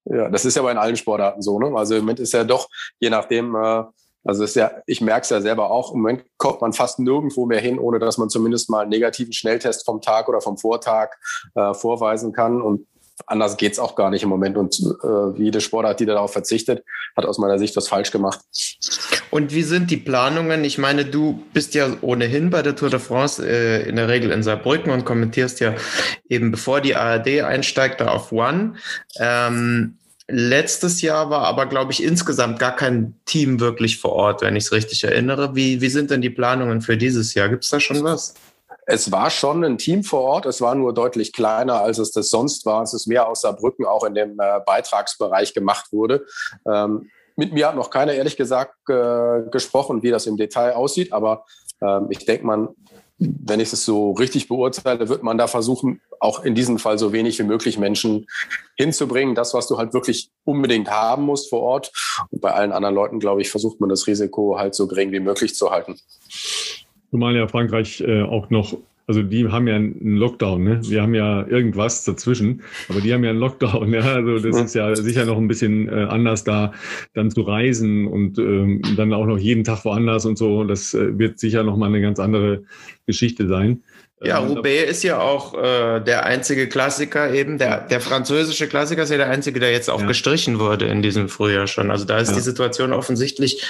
Ja, 0.05 0.29
das 0.29 0.45
ist 0.45 0.55
ja 0.55 0.61
bei 0.61 0.71
in 0.71 0.77
allen 0.77 0.95
Sportarten 0.95 1.41
so. 1.41 1.59
Ne? 1.59 1.75
Also 1.75 1.95
im 1.95 2.01
Moment 2.01 2.21
ist 2.21 2.31
ja 2.31 2.45
doch, 2.45 2.69
je 2.99 3.09
nachdem, 3.09 3.53
äh, 3.55 3.83
also 4.25 4.43
ist 4.43 4.55
ja, 4.55 4.71
ich 4.87 5.01
merke 5.01 5.21
es 5.21 5.29
ja 5.29 5.39
selber 5.39 5.71
auch, 5.71 5.91
im 5.93 6.01
Moment 6.01 6.23
kommt 6.37 6.61
man 6.61 6.73
fast 6.73 6.99
nirgendwo 6.99 7.45
mehr 7.45 7.61
hin, 7.61 7.79
ohne 7.79 7.99
dass 7.99 8.17
man 8.17 8.29
zumindest 8.29 8.69
mal 8.69 8.81
einen 8.81 8.89
negativen 8.89 9.33
Schnelltest 9.33 9.85
vom 9.85 10.01
Tag 10.01 10.27
oder 10.27 10.41
vom 10.41 10.57
Vortag 10.57 11.11
äh, 11.53 11.73
vorweisen 11.73 12.33
kann. 12.33 12.61
Und 12.61 12.87
anders 13.27 13.55
geht's 13.55 13.77
auch 13.79 13.95
gar 13.95 14.09
nicht 14.09 14.23
im 14.23 14.29
Moment. 14.29 14.57
Und 14.57 14.79
äh, 15.03 15.37
jede 15.37 15.61
Sportart, 15.61 15.99
die 15.99 16.05
darauf 16.05 16.33
verzichtet, 16.33 16.83
hat 17.15 17.25
aus 17.25 17.37
meiner 17.37 17.59
Sicht 17.59 17.75
was 17.77 17.87
falsch 17.87 18.11
gemacht. 18.11 18.39
Und 19.29 19.53
wie 19.53 19.63
sind 19.63 19.91
die 19.91 19.97
Planungen? 19.97 20.63
Ich 20.63 20.77
meine, 20.77 21.05
du 21.05 21.43
bist 21.53 21.75
ja 21.75 21.87
ohnehin 22.01 22.49
bei 22.49 22.63
der 22.63 22.75
Tour 22.75 22.89
de 22.89 22.99
France 22.99 23.45
äh, 23.47 23.87
in 23.87 23.95
der 23.95 24.07
Regel 24.07 24.31
in 24.31 24.43
Saarbrücken 24.43 24.91
und 24.91 25.05
kommentierst 25.05 25.59
ja 25.59 25.75
eben 26.29 26.51
bevor 26.51 26.81
die 26.81 26.95
ARD 26.95 27.41
einsteigt, 27.41 28.01
da 28.01 28.07
auf 28.07 28.31
One. 28.31 28.73
Ähm, 29.19 29.97
letztes 30.27 31.01
Jahr 31.01 31.29
war 31.29 31.41
aber, 31.41 31.65
glaube 31.65 31.91
ich, 31.91 32.03
insgesamt 32.03 32.59
gar 32.59 32.75
kein 32.75 33.19
Team 33.25 33.59
wirklich 33.59 33.99
vor 33.99 34.13
Ort, 34.13 34.41
wenn 34.41 34.55
ich 34.55 34.65
es 34.65 34.71
richtig 34.71 35.03
erinnere. 35.03 35.55
Wie, 35.55 35.81
wie 35.81 35.89
sind 35.89 36.11
denn 36.11 36.21
die 36.21 36.29
Planungen 36.29 36.81
für 36.81 36.97
dieses 36.97 37.33
Jahr? 37.33 37.49
Gibt 37.49 37.63
es 37.63 37.69
da 37.69 37.79
schon 37.79 38.03
was? 38.03 38.33
Es 38.87 39.11
war 39.11 39.29
schon 39.29 39.63
ein 39.63 39.77
Team 39.77 40.03
vor 40.03 40.21
Ort. 40.21 40.45
Es 40.45 40.61
war 40.61 40.75
nur 40.75 40.93
deutlich 40.93 41.33
kleiner, 41.33 41.81
als 41.81 41.97
es 41.97 42.11
das 42.11 42.29
sonst 42.29 42.65
war. 42.65 42.83
Es 42.83 42.93
ist 42.93 43.07
mehr 43.07 43.27
aus 43.27 43.41
Saarbrücken 43.41 43.85
auch 43.85 44.03
in 44.03 44.13
dem 44.13 44.39
äh, 44.39 44.59
Beitragsbereich 44.65 45.53
gemacht 45.53 45.91
wurde. 45.91 46.25
Ähm, 46.67 47.09
mit 47.35 47.51
mir 47.51 47.67
hat 47.67 47.75
noch 47.75 47.89
keiner 47.89 48.13
ehrlich 48.13 48.37
gesagt 48.37 48.75
äh, 48.89 49.41
gesprochen, 49.51 50.03
wie 50.03 50.11
das 50.11 50.25
im 50.25 50.37
Detail 50.37 50.73
aussieht. 50.73 51.13
Aber 51.13 51.45
ähm, 51.81 52.07
ich 52.09 52.25
denke, 52.25 52.45
man, 52.45 52.69
wenn 53.17 53.59
ich 53.59 53.71
es 53.71 53.85
so 53.85 54.11
richtig 54.11 54.47
beurteile, 54.47 55.07
wird 55.07 55.23
man 55.23 55.37
da 55.37 55.47
versuchen, 55.47 56.01
auch 56.19 56.43
in 56.43 56.55
diesem 56.55 56.79
Fall 56.79 56.97
so 56.97 57.13
wenig 57.13 57.39
wie 57.39 57.43
möglich 57.43 57.77
Menschen 57.77 58.25
hinzubringen. 58.75 59.35
Das, 59.35 59.53
was 59.53 59.67
du 59.67 59.77
halt 59.77 59.93
wirklich 59.93 60.29
unbedingt 60.43 60.89
haben 60.89 61.23
musst 61.23 61.49
vor 61.49 61.61
Ort. 61.61 61.91
Und 62.29 62.41
bei 62.41 62.51
allen 62.51 62.71
anderen 62.71 62.95
Leuten, 62.95 63.19
glaube 63.19 63.41
ich, 63.41 63.49
versucht 63.49 63.79
man 63.79 63.89
das 63.89 64.07
Risiko 64.07 64.57
halt 64.57 64.75
so 64.75 64.87
gering 64.87 65.11
wie 65.11 65.19
möglich 65.19 65.55
zu 65.55 65.71
halten. 65.71 65.95
Zumal 67.11 67.35
ja 67.35 67.47
Frankreich 67.47 68.01
äh, 68.01 68.23
auch 68.23 68.49
noch, 68.49 68.77
also 69.07 69.21
die 69.21 69.47
haben 69.49 69.67
ja 69.67 69.75
einen 69.75 70.17
Lockdown, 70.17 70.63
ne? 70.63 70.81
Die 70.83 70.99
haben 70.99 71.13
ja 71.13 71.45
irgendwas 71.47 72.03
dazwischen, 72.03 72.63
aber 72.89 73.01
die 73.01 73.13
haben 73.13 73.23
ja 73.23 73.29
einen 73.29 73.39
Lockdown, 73.39 73.93
ja. 73.93 74.01
Also 74.01 74.39
das 74.39 74.59
ist 74.59 74.75
ja 74.75 74.95
sicher 74.95 75.25
noch 75.25 75.37
ein 75.37 75.47
bisschen 75.47 75.87
äh, 75.89 76.05
anders 76.09 76.43
da, 76.43 76.73
dann 77.13 77.29
zu 77.29 77.41
reisen 77.41 78.07
und 78.07 78.37
ähm, 78.39 78.81
dann 78.97 79.13
auch 79.13 79.25
noch 79.25 79.37
jeden 79.37 79.63
Tag 79.63 79.85
woanders 79.85 80.25
und 80.25 80.37
so. 80.37 80.63
Das 80.63 80.93
äh, 80.93 81.17
wird 81.17 81.39
sicher 81.39 81.63
nochmal 81.63 81.89
eine 81.89 82.01
ganz 82.01 82.19
andere 82.19 82.63
Geschichte 83.05 83.47
sein. 83.47 83.83
Ja, 84.23 84.41
ähm, 84.41 84.47
Roubaix 84.47 84.89
ist 84.89 85.03
ja 85.03 85.19
auch 85.19 85.53
äh, 85.53 85.99
der 85.99 86.25
einzige 86.25 86.67
Klassiker 86.67 87.33
eben. 87.33 87.57
Der, 87.57 87.81
der 87.81 88.01
französische 88.01 88.67
Klassiker 88.67 89.03
ist 89.03 89.11
ja 89.11 89.17
der 89.17 89.29
einzige, 89.29 89.59
der 89.59 89.71
jetzt 89.71 89.89
auch 89.89 90.01
ja. 90.01 90.07
gestrichen 90.07 90.59
wurde 90.59 90.85
in 90.85 91.01
diesem 91.01 91.29
Frühjahr 91.29 91.67
schon. 91.67 91.91
Also 91.91 92.05
da 92.05 92.17
ist 92.17 92.29
ja. 92.29 92.35
die 92.35 92.41
Situation 92.41 92.93
offensichtlich 92.93 93.63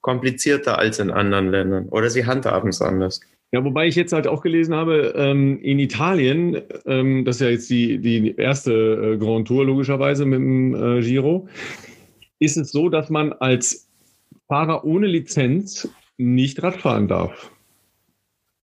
komplizierter 0.00 0.78
als 0.78 0.98
in 0.98 1.10
anderen 1.10 1.50
Ländern. 1.50 1.88
Oder 1.88 2.08
sie 2.08 2.24
handhaben 2.24 2.70
es 2.70 2.80
anders. 2.80 3.20
Ja, 3.52 3.64
wobei 3.64 3.88
ich 3.88 3.96
jetzt 3.96 4.12
halt 4.12 4.28
auch 4.28 4.42
gelesen 4.42 4.74
habe, 4.74 5.12
ähm, 5.16 5.58
in 5.60 5.80
Italien, 5.80 6.56
ähm, 6.86 7.24
das 7.24 7.36
ist 7.36 7.42
ja 7.42 7.48
jetzt 7.48 7.68
die, 7.70 7.98
die 7.98 8.36
erste 8.36 8.72
äh, 8.72 9.18
Grand 9.18 9.48
Tour 9.48 9.64
logischerweise 9.64 10.24
mit 10.24 10.38
dem 10.38 10.74
äh, 10.74 11.00
Giro, 11.00 11.48
ist 12.38 12.56
es 12.56 12.70
so, 12.70 12.88
dass 12.88 13.10
man 13.10 13.32
als 13.32 13.88
Fahrer 14.46 14.84
ohne 14.84 15.08
Lizenz 15.08 15.88
nicht 16.16 16.62
Radfahren 16.62 17.08
darf. 17.08 17.50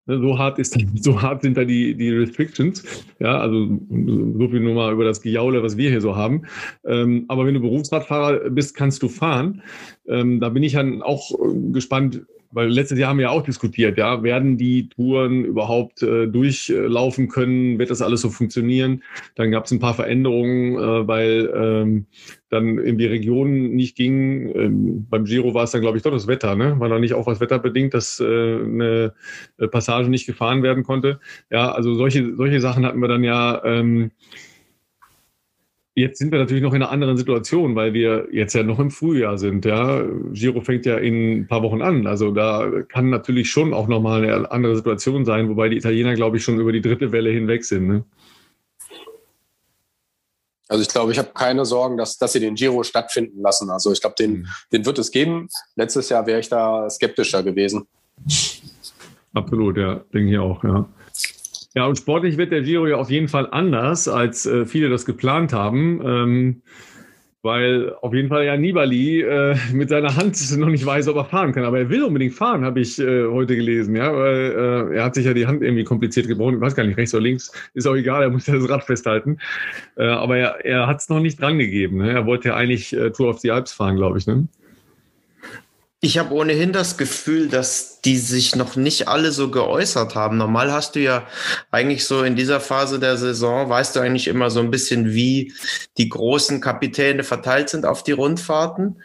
Ne, 0.05 0.19
so 0.19 0.39
hart 0.39 0.57
ist, 0.57 0.77
so 1.01 1.21
hart 1.21 1.41
sind 1.41 1.57
da 1.57 1.65
die, 1.65 1.93
die 1.93 2.09
Restrictions. 2.09 2.83
Ja, 3.19 3.39
also 3.39 3.67
so 3.67 4.47
viel 4.47 4.61
nur 4.61 4.73
mal 4.73 4.93
über 4.93 5.03
das 5.03 5.21
Gejaule, 5.21 5.61
was 5.63 5.75
wir 5.75 5.89
hier 5.89 6.01
so 6.01 6.15
haben. 6.15 6.43
Ähm, 6.85 7.25
aber 7.27 7.45
wenn 7.45 7.53
du 7.53 7.59
Berufsradfahrer 7.59 8.49
bist, 8.49 8.75
kannst 8.75 9.03
du 9.03 9.09
fahren. 9.09 9.61
Ähm, 10.07 10.39
da 10.39 10.47
bin 10.49 10.63
ich 10.63 10.73
dann 10.73 11.01
auch 11.01 11.31
gespannt, 11.73 12.25
weil 12.51 12.69
letztes 12.69 12.97
Jahr 12.97 13.09
haben 13.09 13.17
wir 13.17 13.23
ja 13.23 13.29
auch 13.29 13.43
diskutiert, 13.43 13.97
ja, 13.97 14.23
werden 14.23 14.57
die 14.57 14.89
Touren 14.89 15.45
überhaupt 15.45 16.03
äh, 16.03 16.27
durchlaufen 16.27 17.27
können, 17.27 17.79
wird 17.79 17.89
das 17.89 18.01
alles 18.01 18.21
so 18.21 18.29
funktionieren? 18.29 19.03
Dann 19.35 19.51
gab 19.51 19.65
es 19.65 19.71
ein 19.71 19.79
paar 19.79 19.93
Veränderungen, 19.93 20.75
äh, 20.75 21.07
weil 21.07 21.51
ähm, 21.55 22.05
dann 22.49 22.77
in 22.77 22.97
die 22.97 23.05
Region 23.05 23.71
nicht 23.71 23.95
ging. 23.95 24.55
Ähm, 24.55 25.07
beim 25.09 25.25
Giro 25.25 25.53
war 25.53 25.63
es 25.63 25.71
dann, 25.71 25.81
glaube 25.81 25.97
ich, 25.97 26.03
doch 26.03 26.11
das 26.11 26.27
Wetter, 26.27 26.55
ne? 26.55 26.79
War 26.79 26.89
da 26.89 26.99
nicht 26.99 27.13
auch 27.13 27.27
was 27.27 27.39
wetterbedingt, 27.39 27.93
dass 27.93 28.19
äh, 28.19 28.25
eine 28.25 29.13
äh, 29.57 29.67
Passage 29.67 30.09
nicht 30.09 30.25
gefahren 30.25 30.63
werden 30.63 30.83
konnte? 30.83 31.19
Ja, 31.51 31.71
also 31.71 31.95
solche, 31.95 32.35
solche 32.35 32.61
Sachen 32.61 32.85
hatten 32.85 32.99
wir 32.99 33.07
dann 33.07 33.23
ja 33.23 33.61
ähm, 33.65 34.11
Jetzt 35.97 36.19
sind 36.19 36.31
wir 36.31 36.37
natürlich 36.37 36.61
noch 36.61 36.75
in 36.75 36.83
einer 36.83 36.91
anderen 36.91 37.17
Situation, 37.17 37.75
weil 37.75 37.91
wir 37.91 38.27
jetzt 38.31 38.53
ja 38.53 38.61
noch 38.61 38.77
im 38.77 38.91
Frühjahr 38.91 39.39
sind. 39.39 39.65
Ja, 39.65 40.03
Giro 40.31 40.61
fängt 40.61 40.85
ja 40.85 40.95
in 40.97 41.39
ein 41.39 41.47
paar 41.47 41.63
Wochen 41.63 41.81
an. 41.81 42.05
Also 42.05 42.29
da 42.29 42.69
kann 42.87 43.09
natürlich 43.09 43.49
schon 43.49 43.73
auch 43.73 43.87
nochmal 43.87 44.23
eine 44.23 44.51
andere 44.51 44.75
Situation 44.75 45.25
sein, 45.25 45.49
wobei 45.49 45.69
die 45.69 45.77
Italiener, 45.77 46.13
glaube 46.13 46.37
ich, 46.37 46.43
schon 46.43 46.59
über 46.59 46.71
die 46.71 46.81
dritte 46.81 47.11
Welle 47.11 47.31
hinweg 47.31 47.65
sind. 47.65 47.87
Ne? 47.87 48.03
Also 50.67 50.83
ich 50.83 50.89
glaube, 50.89 51.11
ich 51.13 51.17
habe 51.17 51.31
keine 51.33 51.65
Sorgen, 51.65 51.97
dass, 51.97 52.19
dass 52.19 52.33
sie 52.33 52.41
den 52.41 52.53
Giro 52.53 52.83
stattfinden 52.83 53.41
lassen. 53.41 53.71
Also 53.71 53.91
ich 53.91 53.99
glaube, 53.99 54.17
den, 54.19 54.31
mhm. 54.31 54.47
den 54.71 54.85
wird 54.85 54.99
es 54.99 55.09
geben. 55.09 55.49
Letztes 55.75 56.09
Jahr 56.09 56.27
wäre 56.27 56.41
ich 56.41 56.47
da 56.47 56.87
skeptischer 56.91 57.41
gewesen. 57.41 57.87
Absolut, 59.33 59.77
ja, 59.77 59.95
denke 60.13 60.29
ich 60.29 60.37
auch, 60.37 60.63
ja. 60.63 60.87
Ja, 61.77 61.85
und 61.85 61.95
sportlich 61.95 62.37
wird 62.37 62.51
der 62.51 62.63
Giro 62.63 62.87
ja 62.87 62.95
auf 62.95 63.11
jeden 63.11 63.27
Fall 63.27 63.47
anders, 63.51 64.07
als 64.07 64.47
äh, 64.47 64.65
viele 64.65 64.89
das 64.89 65.05
geplant 65.05 65.53
haben. 65.53 66.01
Ähm, 66.03 66.61
weil 67.43 67.93
auf 68.01 68.15
jeden 68.15 68.29
Fall 68.29 68.45
ja 68.45 68.57
Nibali 68.57 69.21
äh, 69.21 69.55
mit 69.73 69.89
seiner 69.89 70.15
Hand 70.15 70.39
noch 70.57 70.69
nicht 70.69 70.83
weiß, 70.83 71.07
ob 71.07 71.17
er 71.17 71.25
fahren 71.25 71.51
kann. 71.51 71.65
Aber 71.65 71.77
er 71.77 71.91
will 71.91 72.03
unbedingt 72.03 72.33
fahren, 72.33 72.65
habe 72.65 72.79
ich 72.79 72.97
äh, 72.97 73.27
heute 73.27 73.55
gelesen. 73.55 73.95
Ja, 73.95 74.11
weil 74.11 74.89
äh, 74.91 74.95
er 74.95 75.03
hat 75.03 75.13
sich 75.13 75.27
ja 75.27 75.35
die 75.35 75.45
Hand 75.45 75.61
irgendwie 75.61 75.83
kompliziert 75.83 76.27
gebrochen. 76.27 76.55
Ich 76.55 76.61
weiß 76.61 76.73
gar 76.73 76.83
nicht, 76.83 76.97
rechts 76.97 77.13
oder 77.13 77.21
links. 77.21 77.51
Ist 77.75 77.85
auch 77.85 77.95
egal, 77.95 78.23
er 78.23 78.31
muss 78.31 78.47
ja 78.47 78.55
das 78.55 78.67
Rad 78.67 78.83
festhalten. 78.83 79.37
Äh, 79.97 80.05
aber 80.05 80.35
er, 80.35 80.65
er 80.65 80.87
hat 80.87 81.01
es 81.01 81.09
noch 81.09 81.19
nicht 81.19 81.39
drangegeben. 81.39 81.99
Ne? 81.99 82.11
Er 82.11 82.25
wollte 82.25 82.47
ja 82.47 82.55
eigentlich 82.55 82.91
äh, 82.91 83.11
Tour 83.11 83.29
of 83.29 83.37
the 83.41 83.51
Alps 83.51 83.71
fahren, 83.71 83.97
glaube 83.97 84.17
ich. 84.17 84.25
Ne? 84.25 84.47
Ich 85.99 86.19
habe 86.19 86.35
ohnehin 86.35 86.73
das 86.73 86.97
Gefühl, 86.97 87.47
dass 87.49 88.01
die 88.01 88.17
sich 88.17 88.55
noch 88.55 88.75
nicht 88.75 89.07
alle 89.07 89.31
so 89.31 89.49
geäußert 89.49 90.13
haben. 90.13 90.37
Normal 90.37 90.71
hast 90.71 90.95
du 90.95 90.99
ja 90.99 91.27
eigentlich 91.71 92.05
so 92.05 92.21
in 92.21 92.35
dieser 92.35 92.59
Phase 92.59 92.99
der 92.99 93.17
Saison, 93.17 93.67
weißt 93.67 93.95
du 93.95 94.01
eigentlich 94.01 94.27
immer 94.27 94.51
so 94.51 94.59
ein 94.59 94.69
bisschen, 94.69 95.13
wie 95.13 95.53
die 95.97 96.07
großen 96.07 96.61
Kapitäne 96.61 97.23
verteilt 97.23 97.69
sind 97.69 97.87
auf 97.87 98.03
die 98.03 98.11
Rundfahrten. 98.11 99.01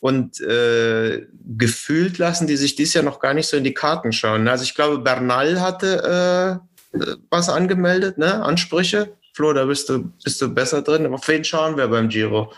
Und 0.00 0.40
äh, 0.40 1.28
gefühlt 1.56 2.18
lassen 2.18 2.48
die 2.48 2.56
sich 2.56 2.74
dies 2.74 2.92
Jahr 2.92 3.04
noch 3.04 3.20
gar 3.20 3.34
nicht 3.34 3.46
so 3.46 3.56
in 3.56 3.62
die 3.62 3.74
Karten 3.74 4.10
schauen. 4.10 4.48
Also 4.48 4.64
ich 4.64 4.74
glaube, 4.74 4.98
Bernal 4.98 5.60
hatte 5.60 6.60
äh, 6.92 7.08
was 7.30 7.48
angemeldet, 7.50 8.18
ne? 8.18 8.42
Ansprüche. 8.42 9.12
Flo, 9.32 9.52
da 9.52 9.64
bist 9.64 9.88
du, 9.88 10.10
bist 10.24 10.42
du 10.42 10.52
besser 10.52 10.82
drin. 10.82 11.06
Auf 11.06 11.28
wen 11.28 11.44
schauen 11.44 11.76
wir 11.76 11.86
beim 11.86 12.08
Giro? 12.08 12.52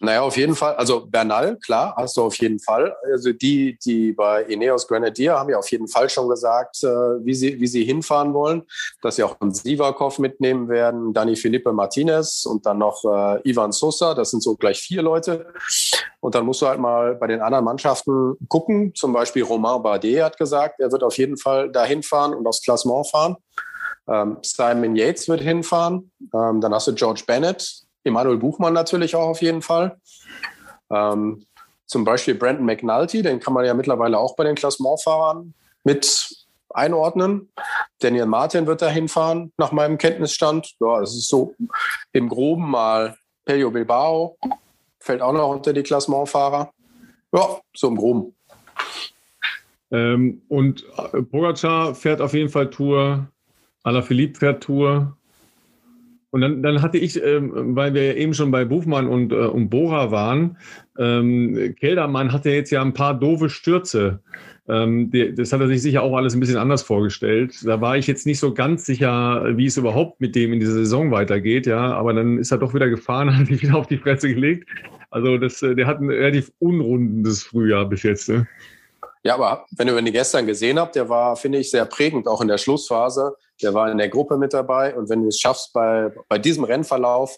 Naja, 0.00 0.22
auf 0.22 0.36
jeden 0.36 0.54
Fall. 0.54 0.74
Also 0.74 1.06
Bernal, 1.06 1.56
klar, 1.56 1.94
hast 1.96 2.16
du 2.16 2.22
auf 2.22 2.36
jeden 2.36 2.58
Fall. 2.58 2.94
Also 3.10 3.32
die, 3.32 3.78
die 3.84 4.12
bei 4.12 4.42
Ineos 4.42 4.86
Grenadier 4.86 5.38
haben 5.38 5.50
ja 5.50 5.58
auf 5.58 5.70
jeden 5.70 5.88
Fall 5.88 6.10
schon 6.10 6.28
gesagt, 6.28 6.82
äh, 6.82 6.86
wie, 7.24 7.34
sie, 7.34 7.60
wie 7.60 7.66
sie 7.66 7.84
hinfahren 7.84 8.34
wollen, 8.34 8.64
dass 9.02 9.16
sie 9.16 9.22
auch 9.22 9.40
einen 9.40 9.54
Sivakov 9.54 10.18
mitnehmen 10.18 10.68
werden, 10.68 11.12
Dani 11.14 11.36
Felipe 11.36 11.72
Martinez 11.72 12.44
und 12.44 12.66
dann 12.66 12.78
noch 12.78 13.04
äh, 13.04 13.48
Ivan 13.48 13.72
Sosa. 13.72 14.14
Das 14.14 14.30
sind 14.30 14.42
so 14.42 14.56
gleich 14.56 14.80
vier 14.80 15.02
Leute. 15.02 15.46
Und 16.20 16.34
dann 16.34 16.44
musst 16.44 16.62
du 16.62 16.66
halt 16.66 16.80
mal 16.80 17.14
bei 17.14 17.26
den 17.26 17.40
anderen 17.40 17.64
Mannschaften 17.64 18.36
gucken. 18.48 18.94
Zum 18.94 19.12
Beispiel 19.12 19.42
Romain 19.42 19.82
Bardet 19.82 20.22
hat 20.22 20.38
gesagt, 20.38 20.80
er 20.80 20.90
wird 20.92 21.02
auf 21.02 21.16
jeden 21.18 21.36
Fall 21.36 21.70
dahin 21.70 22.02
fahren 22.02 22.34
und 22.34 22.46
aufs 22.46 22.62
Klassement 22.62 23.08
fahren. 23.08 23.36
Ähm, 24.06 24.38
Simon 24.42 24.96
Yates 24.96 25.28
wird 25.28 25.40
hinfahren. 25.40 26.10
Ähm, 26.34 26.60
dann 26.60 26.74
hast 26.74 26.88
du 26.88 26.94
George 26.94 27.22
Bennett, 27.26 27.83
Emanuel 28.04 28.36
Buchmann 28.36 28.74
natürlich 28.74 29.16
auch 29.16 29.28
auf 29.28 29.42
jeden 29.42 29.62
Fall. 29.62 29.98
Ähm, 30.90 31.44
zum 31.86 32.04
Beispiel 32.04 32.34
Brandon 32.34 32.64
McNulty, 32.64 33.22
den 33.22 33.40
kann 33.40 33.54
man 33.54 33.64
ja 33.64 33.74
mittlerweile 33.74 34.18
auch 34.18 34.36
bei 34.36 34.44
den 34.44 34.54
Klassementfahrern 34.54 35.54
mit 35.84 36.46
einordnen. 36.70 37.50
Daniel 38.00 38.26
Martin 38.26 38.66
wird 38.66 38.82
da 38.82 38.88
hinfahren, 38.88 39.52
nach 39.56 39.72
meinem 39.72 39.98
Kenntnisstand. 39.98 40.74
Ja, 40.80 41.00
das 41.00 41.14
ist 41.14 41.28
so 41.28 41.54
im 42.12 42.28
Groben 42.28 42.70
mal 42.70 43.16
Pelio 43.44 43.70
Bilbao, 43.70 44.36
fällt 45.00 45.22
auch 45.22 45.32
noch 45.32 45.48
unter 45.48 45.72
die 45.72 45.82
Klassementfahrer. 45.82 46.70
Ja, 47.32 47.60
so 47.74 47.88
im 47.88 47.96
Groben. 47.96 48.34
Ähm, 49.90 50.42
und 50.48 50.84
Pogacar 51.30 51.94
fährt 51.94 52.20
auf 52.20 52.32
jeden 52.32 52.48
Fall 52.48 52.70
Tour, 52.70 53.28
Alaphilippe 53.82 54.38
fährt 54.40 54.62
Tour, 54.62 55.16
Und 56.34 56.40
dann, 56.40 56.64
dann 56.64 56.82
hatte 56.82 56.98
ich, 56.98 57.22
ähm, 57.22 57.76
weil 57.76 57.94
wir 57.94 58.16
eben 58.16 58.34
schon 58.34 58.50
bei 58.50 58.64
Buchmann 58.64 59.06
und, 59.06 59.30
äh, 59.30 59.36
und 59.36 59.70
Bora 59.70 60.10
waren, 60.10 60.56
ähm, 60.98 61.76
Keldermann 61.78 62.32
hatte 62.32 62.50
jetzt 62.50 62.72
ja 62.72 62.82
ein 62.82 62.92
paar 62.92 63.14
doofe 63.14 63.48
Stürze. 63.48 64.18
Ähm, 64.68 65.12
die, 65.12 65.32
das 65.32 65.52
hat 65.52 65.60
er 65.60 65.68
sich 65.68 65.80
sicher 65.80 66.02
auch 66.02 66.16
alles 66.16 66.34
ein 66.34 66.40
bisschen 66.40 66.56
anders 66.56 66.82
vorgestellt. 66.82 67.54
Da 67.64 67.80
war 67.80 67.96
ich 67.96 68.08
jetzt 68.08 68.26
nicht 68.26 68.40
so 68.40 68.52
ganz 68.52 68.84
sicher, 68.84 69.44
wie 69.56 69.66
es 69.66 69.76
überhaupt 69.76 70.20
mit 70.20 70.34
dem 70.34 70.52
in 70.52 70.58
dieser 70.58 70.72
Saison 70.72 71.12
weitergeht, 71.12 71.68
ja. 71.68 71.94
Aber 71.94 72.12
dann 72.12 72.38
ist 72.38 72.50
er 72.50 72.58
doch 72.58 72.74
wieder 72.74 72.88
gefahren, 72.88 73.36
hat 73.38 73.46
sich 73.46 73.62
wieder 73.62 73.76
auf 73.76 73.86
die 73.86 73.98
Fresse 73.98 74.34
gelegt. 74.34 74.68
Also 75.10 75.38
das, 75.38 75.62
äh, 75.62 75.76
der 75.76 75.86
hat 75.86 76.00
ein 76.00 76.10
relativ 76.10 76.50
unrundes 76.58 77.44
Frühjahr 77.44 77.88
bis 77.88 78.02
jetzt. 78.02 78.28
Ne? 78.28 78.48
Ja, 79.22 79.36
aber 79.36 79.66
wenn 79.76 79.86
ihr 79.86 79.96
ihn 79.96 80.12
gestern 80.12 80.48
gesehen 80.48 80.80
habt, 80.80 80.96
der 80.96 81.08
war, 81.08 81.36
finde 81.36 81.58
ich, 81.58 81.70
sehr 81.70 81.84
prägend, 81.84 82.26
auch 82.26 82.40
in 82.40 82.48
der 82.48 82.58
Schlussphase. 82.58 83.36
Der 83.62 83.74
war 83.74 83.90
in 83.90 83.98
der 83.98 84.08
Gruppe 84.08 84.36
mit 84.36 84.52
dabei. 84.52 84.94
Und 84.96 85.08
wenn 85.08 85.22
du 85.22 85.28
es 85.28 85.38
schaffst, 85.38 85.72
bei, 85.72 86.12
bei 86.28 86.38
diesem 86.38 86.64
Rennverlauf 86.64 87.36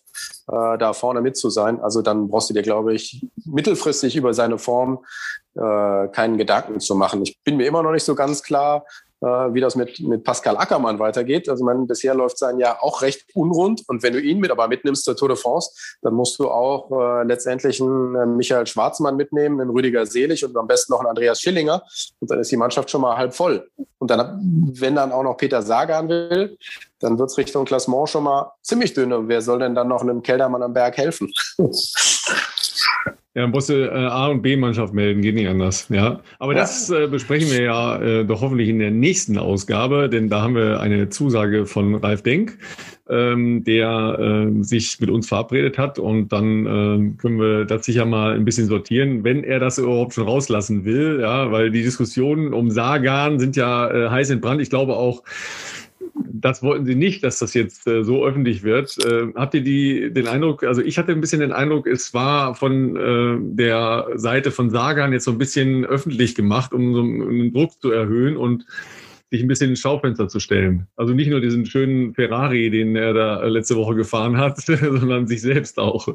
äh, 0.50 0.78
da 0.78 0.92
vorne 0.92 1.20
mit 1.20 1.36
zu 1.36 1.50
sein, 1.50 1.80
also 1.80 2.02
dann 2.02 2.28
brauchst 2.28 2.50
du 2.50 2.54
dir, 2.54 2.62
glaube 2.62 2.94
ich, 2.94 3.26
mittelfristig 3.44 4.16
über 4.16 4.32
seine 4.34 4.58
Form 4.58 5.04
äh, 5.54 6.08
keinen 6.08 6.38
Gedanken 6.38 6.80
zu 6.80 6.94
machen. 6.94 7.22
Ich 7.22 7.38
bin 7.44 7.56
mir 7.56 7.66
immer 7.66 7.82
noch 7.82 7.92
nicht 7.92 8.04
so 8.04 8.14
ganz 8.14 8.42
klar, 8.42 8.84
wie 9.20 9.60
das 9.60 9.76
mit, 9.76 9.98
mit 10.00 10.24
Pascal 10.24 10.56
Ackermann 10.56 10.98
weitergeht. 10.98 11.48
Also 11.48 11.64
man, 11.64 11.86
bisher 11.86 12.14
läuft 12.14 12.38
sein 12.38 12.58
Jahr 12.58 12.82
auch 12.82 13.02
recht 13.02 13.24
unrund. 13.34 13.82
Und 13.88 14.02
wenn 14.02 14.12
du 14.12 14.20
ihn 14.20 14.38
mit 14.38 14.50
aber 14.50 14.68
mitnimmst 14.68 15.04
zur 15.04 15.16
Tour 15.16 15.28
de 15.28 15.36
France, 15.36 15.70
dann 16.02 16.14
musst 16.14 16.38
du 16.38 16.50
auch 16.50 16.90
äh, 16.90 17.24
letztendlich 17.24 17.80
einen 17.80 18.14
äh, 18.14 18.26
Michael 18.26 18.66
Schwarzmann 18.66 19.16
mitnehmen, 19.16 19.60
einen 19.60 19.70
Rüdiger 19.70 20.04
Selig 20.06 20.44
und 20.44 20.56
am 20.56 20.66
besten 20.66 20.92
noch 20.92 21.00
einen 21.00 21.08
Andreas 21.08 21.40
Schillinger. 21.40 21.82
Und 22.20 22.30
dann 22.30 22.40
ist 22.40 22.50
die 22.52 22.56
Mannschaft 22.56 22.90
schon 22.90 23.00
mal 23.00 23.16
halb 23.16 23.34
voll. 23.34 23.68
Und 23.98 24.10
dann, 24.10 24.38
wenn 24.78 24.94
dann 24.94 25.12
auch 25.12 25.22
noch 25.22 25.36
Peter 25.36 25.62
Sagan 25.62 26.08
will, 26.08 26.58
dann 27.00 27.18
wird 27.18 27.30
es 27.30 27.38
Richtung 27.38 27.64
Klassement 27.64 28.08
schon 28.08 28.24
mal 28.24 28.52
ziemlich 28.62 28.92
dünn. 28.94 29.12
Und 29.12 29.28
wer 29.28 29.40
soll 29.40 29.58
denn 29.60 29.74
dann 29.74 29.88
noch 29.88 30.02
einem 30.02 30.22
Keldermann 30.22 30.62
am 30.62 30.74
Berg 30.74 30.96
helfen? 30.98 31.32
Ja, 33.36 33.42
dann 33.42 33.50
musst 33.50 33.68
du 33.68 33.74
äh, 33.74 33.90
A- 33.90 34.28
und 34.28 34.40
B-Mannschaft 34.40 34.94
melden, 34.94 35.20
geht 35.20 35.34
nicht 35.34 35.46
anders. 35.46 35.90
Ja, 35.90 36.20
aber 36.38 36.54
ja. 36.54 36.60
das 36.60 36.88
äh, 36.88 37.06
besprechen 37.06 37.50
wir 37.50 37.64
ja 37.64 38.00
äh, 38.00 38.24
doch 38.24 38.40
hoffentlich 38.40 38.70
in 38.70 38.78
der 38.78 38.90
nächsten 38.90 39.36
Ausgabe, 39.36 40.08
denn 40.08 40.30
da 40.30 40.40
haben 40.40 40.54
wir 40.54 40.80
eine 40.80 41.10
Zusage 41.10 41.66
von 41.66 41.96
Ralf 41.96 42.22
Denk, 42.22 42.56
ähm, 43.10 43.62
der 43.62 44.48
äh, 44.48 44.62
sich 44.62 44.98
mit 45.00 45.10
uns 45.10 45.28
verabredet 45.28 45.76
hat 45.76 45.98
und 45.98 46.32
dann 46.32 46.64
äh, 46.64 47.20
können 47.20 47.38
wir 47.38 47.66
das 47.66 47.84
sicher 47.84 48.06
mal 48.06 48.32
ein 48.32 48.46
bisschen 48.46 48.68
sortieren, 48.68 49.22
wenn 49.22 49.44
er 49.44 49.60
das 49.60 49.76
überhaupt 49.76 50.14
schon 50.14 50.24
rauslassen 50.24 50.86
will, 50.86 51.18
ja, 51.20 51.52
weil 51.52 51.70
die 51.70 51.82
Diskussionen 51.82 52.54
um 52.54 52.70
Sagan 52.70 53.38
sind 53.38 53.54
ja 53.54 53.90
äh, 53.90 54.08
heiß 54.08 54.30
entbrannt. 54.30 54.62
Ich 54.62 54.70
glaube 54.70 54.96
auch, 54.96 55.22
das 56.24 56.62
wollten 56.62 56.86
Sie 56.86 56.94
nicht, 56.94 57.22
dass 57.24 57.38
das 57.38 57.54
jetzt 57.54 57.86
äh, 57.86 58.04
so 58.04 58.24
öffentlich 58.24 58.62
wird. 58.62 58.96
Äh, 59.04 59.32
habt 59.34 59.54
ihr 59.54 59.62
die, 59.62 60.12
den 60.12 60.28
Eindruck, 60.28 60.64
also 60.64 60.82
ich 60.82 60.98
hatte 60.98 61.12
ein 61.12 61.20
bisschen 61.20 61.40
den 61.40 61.52
Eindruck, 61.52 61.86
es 61.86 62.14
war 62.14 62.54
von 62.54 62.96
äh, 62.96 63.38
der 63.54 64.08
Seite 64.14 64.50
von 64.50 64.70
Sagan 64.70 65.12
jetzt 65.12 65.24
so 65.24 65.32
ein 65.32 65.38
bisschen 65.38 65.84
öffentlich 65.84 66.34
gemacht, 66.34 66.72
um 66.72 66.94
so 66.94 67.00
einen 67.00 67.52
Druck 67.52 67.72
zu 67.80 67.90
erhöhen 67.90 68.36
und 68.36 68.66
sich 69.30 69.42
ein 69.42 69.48
bisschen 69.48 69.70
ins 69.70 69.80
Schaufenster 69.80 70.28
zu 70.28 70.38
stellen. 70.38 70.86
Also 70.96 71.12
nicht 71.12 71.28
nur 71.28 71.40
diesen 71.40 71.66
schönen 71.66 72.14
Ferrari, 72.14 72.70
den 72.70 72.94
er 72.94 73.12
da 73.12 73.44
letzte 73.46 73.76
Woche 73.76 73.96
gefahren 73.96 74.36
hat, 74.36 74.60
sondern 74.60 75.26
sich 75.26 75.40
selbst 75.40 75.78
auch. 75.78 76.08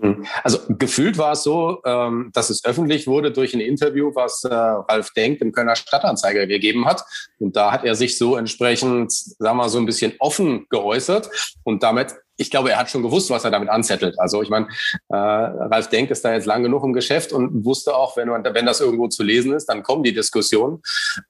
Hm. 0.00 0.26
Also 0.44 0.58
gefühlt 0.68 1.18
war 1.18 1.32
es 1.32 1.42
so, 1.42 1.80
ähm, 1.84 2.30
dass 2.34 2.50
es 2.50 2.64
öffentlich 2.64 3.06
wurde 3.06 3.32
durch 3.32 3.54
ein 3.54 3.60
Interview, 3.60 4.12
was 4.14 4.44
äh, 4.44 4.54
Ralf 4.54 5.10
Denk 5.12 5.38
dem 5.40 5.52
Kölner 5.52 5.76
Stadtanzeiger 5.76 6.46
gegeben 6.46 6.86
hat. 6.86 7.04
Und 7.38 7.56
da 7.56 7.72
hat 7.72 7.84
er 7.84 7.94
sich 7.94 8.18
so 8.18 8.36
entsprechend, 8.36 9.12
sagen 9.12 9.38
wir 9.38 9.54
mal, 9.54 9.68
so 9.68 9.78
ein 9.78 9.86
bisschen 9.86 10.12
offen 10.18 10.66
geäußert 10.70 11.30
und 11.64 11.82
damit 11.82 12.14
ich 12.40 12.50
glaube, 12.50 12.70
er 12.70 12.78
hat 12.78 12.88
schon 12.88 13.02
gewusst, 13.02 13.30
was 13.30 13.44
er 13.44 13.50
damit 13.50 13.68
anzettelt. 13.68 14.18
Also 14.20 14.42
ich 14.42 14.48
meine, 14.48 14.68
äh, 15.08 15.16
Ralf 15.16 15.88
Denk 15.88 16.10
ist 16.10 16.24
da 16.24 16.32
jetzt 16.32 16.46
lang 16.46 16.62
genug 16.62 16.84
im 16.84 16.92
Geschäft 16.92 17.32
und 17.32 17.64
wusste 17.64 17.96
auch, 17.96 18.16
wenn, 18.16 18.28
man, 18.28 18.44
wenn 18.44 18.64
das 18.64 18.80
irgendwo 18.80 19.08
zu 19.08 19.24
lesen 19.24 19.52
ist, 19.52 19.66
dann 19.66 19.82
kommen 19.82 20.04
die 20.04 20.14
Diskussionen. 20.14 20.80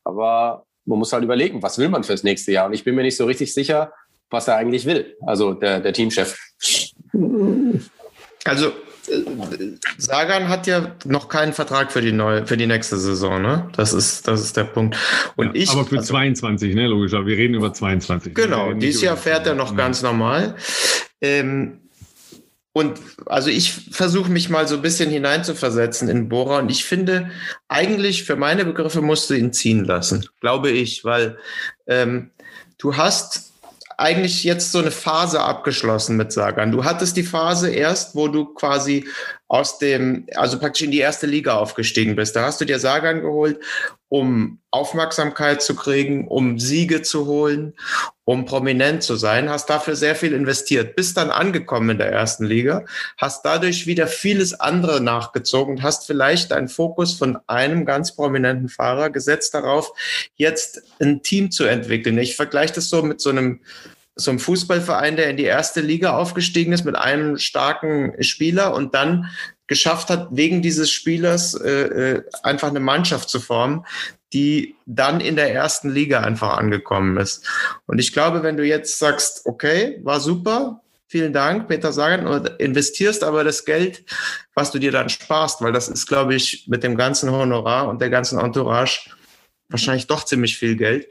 Aber 0.05 0.67
man 0.85 0.99
muss 0.99 1.13
halt 1.13 1.25
überlegen, 1.25 1.63
was 1.63 1.79
will 1.79 1.89
man 1.89 2.05
fürs 2.05 2.25
nächste 2.25 2.53
Jahr? 2.53 2.67
Und 2.67 2.75
ich 2.75 2.85
bin 2.85 2.95
mir 2.95 3.03
nicht 3.03 3.17
so 3.17 3.25
richtig 3.25 3.55
sicher, 3.55 3.91
was 4.31 4.49
er 4.49 4.57
eigentlich 4.57 4.85
will. 4.85 5.17
Also 5.27 5.55
der, 5.55 5.81
der 5.81 5.95
Teamchef. 5.95 6.39
Also 8.49 8.73
äh, 9.09 9.77
Sagan 9.97 10.49
hat 10.49 10.67
ja 10.67 10.95
noch 11.05 11.29
keinen 11.29 11.53
Vertrag 11.53 11.93
für 11.93 12.01
die 12.01 12.13
neue, 12.13 12.47
für 12.47 12.57
die 12.57 12.67
nächste 12.67 12.97
Saison, 12.97 13.41
ne? 13.43 13.71
Das 13.77 13.93
ist, 13.93 14.27
das 14.29 14.41
ist 14.41 14.57
der 14.57 14.65
Punkt. 14.65 14.97
Und 15.37 15.49
ja, 15.49 15.63
ich, 15.63 15.71
aber 15.71 15.85
für 15.85 15.99
also, 15.99 16.09
22, 16.09 16.75
ne, 16.75 16.87
logisch. 16.87 17.13
Wir 17.13 17.37
reden 17.37 17.55
über 17.55 17.73
22. 17.73 18.35
Genau. 18.35 18.73
Dieses 18.73 19.03
Jahr 19.03 19.17
fährt 19.17 19.47
er 19.47 19.55
noch 19.55 19.71
ja. 19.71 19.77
ganz 19.77 20.03
normal. 20.03 20.57
Ähm, 21.21 21.81
und 22.73 23.01
also 23.27 23.51
ich 23.51 23.73
versuche 23.91 24.31
mich 24.31 24.51
mal 24.51 24.69
so 24.69 24.77
ein 24.77 24.83
bisschen 24.83 25.11
hineinzuversetzen 25.11 26.09
in 26.09 26.29
Bora 26.29 26.61
und 26.61 26.71
ich 26.71 26.85
finde, 26.85 27.31
eigentlich 27.67 28.23
für 28.23 28.37
meine 28.37 28.65
Begriffe 28.65 29.03
musst 29.03 29.29
du 29.31 29.35
ihn 29.35 29.53
ziehen 29.53 29.85
lassen, 29.85 30.29
glaube 30.41 30.71
ich, 30.71 31.05
weil 31.05 31.39
ähm, 31.89 32.31
du 32.79 32.97
hast 32.97 33.48
eigentlich 33.99 34.45
jetzt 34.45 34.71
so 34.71 34.79
eine 34.79 34.93
Phase 34.93 35.41
abgeschlossen 35.41 36.17
mit 36.17 36.33
Sagan. 36.33 36.71
Du 36.71 36.85
hattest 36.85 37.17
die 37.17 37.25
Phase 37.25 37.71
erst, 37.71 38.15
wo 38.15 38.29
du 38.29 38.47
quasi 38.47 39.09
aus 39.49 39.79
dem, 39.79 40.27
also 40.35 40.59
praktisch 40.59 40.83
in 40.83 40.91
die 40.91 40.99
erste 40.99 41.27
Liga 41.27 41.57
aufgestiegen 41.57 42.17
bist. 42.17 42.37
Da 42.37 42.43
hast 42.43 42.61
du 42.61 42.67
dir 42.67 42.79
Sagan 42.79 43.23
geholt, 43.23 43.59
um 44.11 44.59
Aufmerksamkeit 44.71 45.63
zu 45.63 45.75
kriegen, 45.75 46.29
um 46.29 46.59
Siege 46.59 47.01
zu 47.01 47.27
holen, 47.27 47.73
um 48.25 48.45
prominent 48.45 49.03
zu 49.03 49.17
sein, 49.17 49.49
hast 49.49 49.71
dafür 49.71 49.97
sehr 49.97 50.15
viel 50.15 50.35
investiert, 50.35 50.97
bist 50.97 51.17
dann 51.17 51.31
angekommen 51.31 51.91
in 51.91 51.99
der 51.99 52.13
ersten 52.13 52.45
Liga, 52.45 52.85
hast 53.17 53.43
dadurch 53.45 53.87
wieder 53.87 54.07
vieles 54.07 54.53
andere 54.53 55.01
nachgezogen 55.01 55.77
und 55.77 55.83
hast 55.83 56.07
vielleicht 56.07 56.51
deinen 56.51 56.69
Fokus 56.69 57.15
von 57.15 57.39
einem 57.47 57.87
ganz 57.87 58.15
prominenten 58.15 58.69
Fahrer 58.69 59.09
gesetzt 59.09 59.55
darauf, 59.55 59.93
jetzt 60.37 60.83
ein 61.01 61.23
Team 61.23 61.51
zu 61.51 61.65
entwickeln. 61.65 62.19
Ich 62.19 62.37
vergleiche 62.37 62.75
das 62.75 62.91
so 62.91 63.03
mit 63.03 63.23
so 63.23 63.31
einem 63.31 63.61
so 64.21 64.33
einem 64.33 64.41
Fußballverein, 64.41 65.17
der 65.17 65.31
in 65.31 65.37
die 65.37 65.45
erste 65.45 65.81
Liga 65.81 66.17
aufgestiegen 66.17 66.73
ist 66.73 66.85
mit 66.85 66.97
einem 66.97 67.39
starken 67.39 68.21
Spieler 68.23 68.75
und 68.75 68.95
dann 68.95 69.31
geschafft 69.69 70.11
hat, 70.11 70.29
wegen 70.33 70.61
dieses 70.61 70.91
Spielers 70.91 71.55
äh, 71.55 71.71
äh, 71.71 72.23
einfach 72.43 72.69
eine 72.69 72.81
Mannschaft 72.81 73.29
zu 73.29 73.39
formen, 73.39 73.87
die 74.33 74.75
dann 74.87 75.21
in 75.21 75.37
der 75.37 75.55
ersten 75.55 75.91
Liga 75.91 76.21
einfach 76.21 76.57
angekommen 76.59 77.17
ist. 77.17 77.47
Und 77.87 77.99
ich 77.99 78.13
glaube, 78.13 78.43
wenn 78.43 78.57
du 78.57 78.65
jetzt 78.65 78.99
sagst, 78.99 79.43
okay, 79.47 80.01
war 80.03 80.21
super, 80.21 80.81
vielen 81.07 81.33
Dank, 81.33 81.69
Peter 81.69 81.93
Sagan, 81.93 82.27
und 82.27 82.49
investierst 82.59 83.23
aber 83.23 83.45
das 83.45 83.65
Geld, 83.65 84.05
was 84.55 84.73
du 84.73 84.79
dir 84.79 84.91
dann 84.91 85.09
sparst, 85.09 85.63
weil 85.63 85.73
das 85.73 85.89
ist, 85.89 86.07
glaube 86.07 86.35
ich, 86.35 86.67
mit 86.67 86.83
dem 86.83 86.97
ganzen 86.97 87.31
Honorar 87.31 87.89
und 87.89 88.01
der 88.01 88.11
ganzen 88.11 88.39
Entourage 88.39 89.11
wahrscheinlich 89.69 90.07
doch 90.07 90.25
ziemlich 90.25 90.59
viel 90.59 90.77
Geld, 90.77 91.09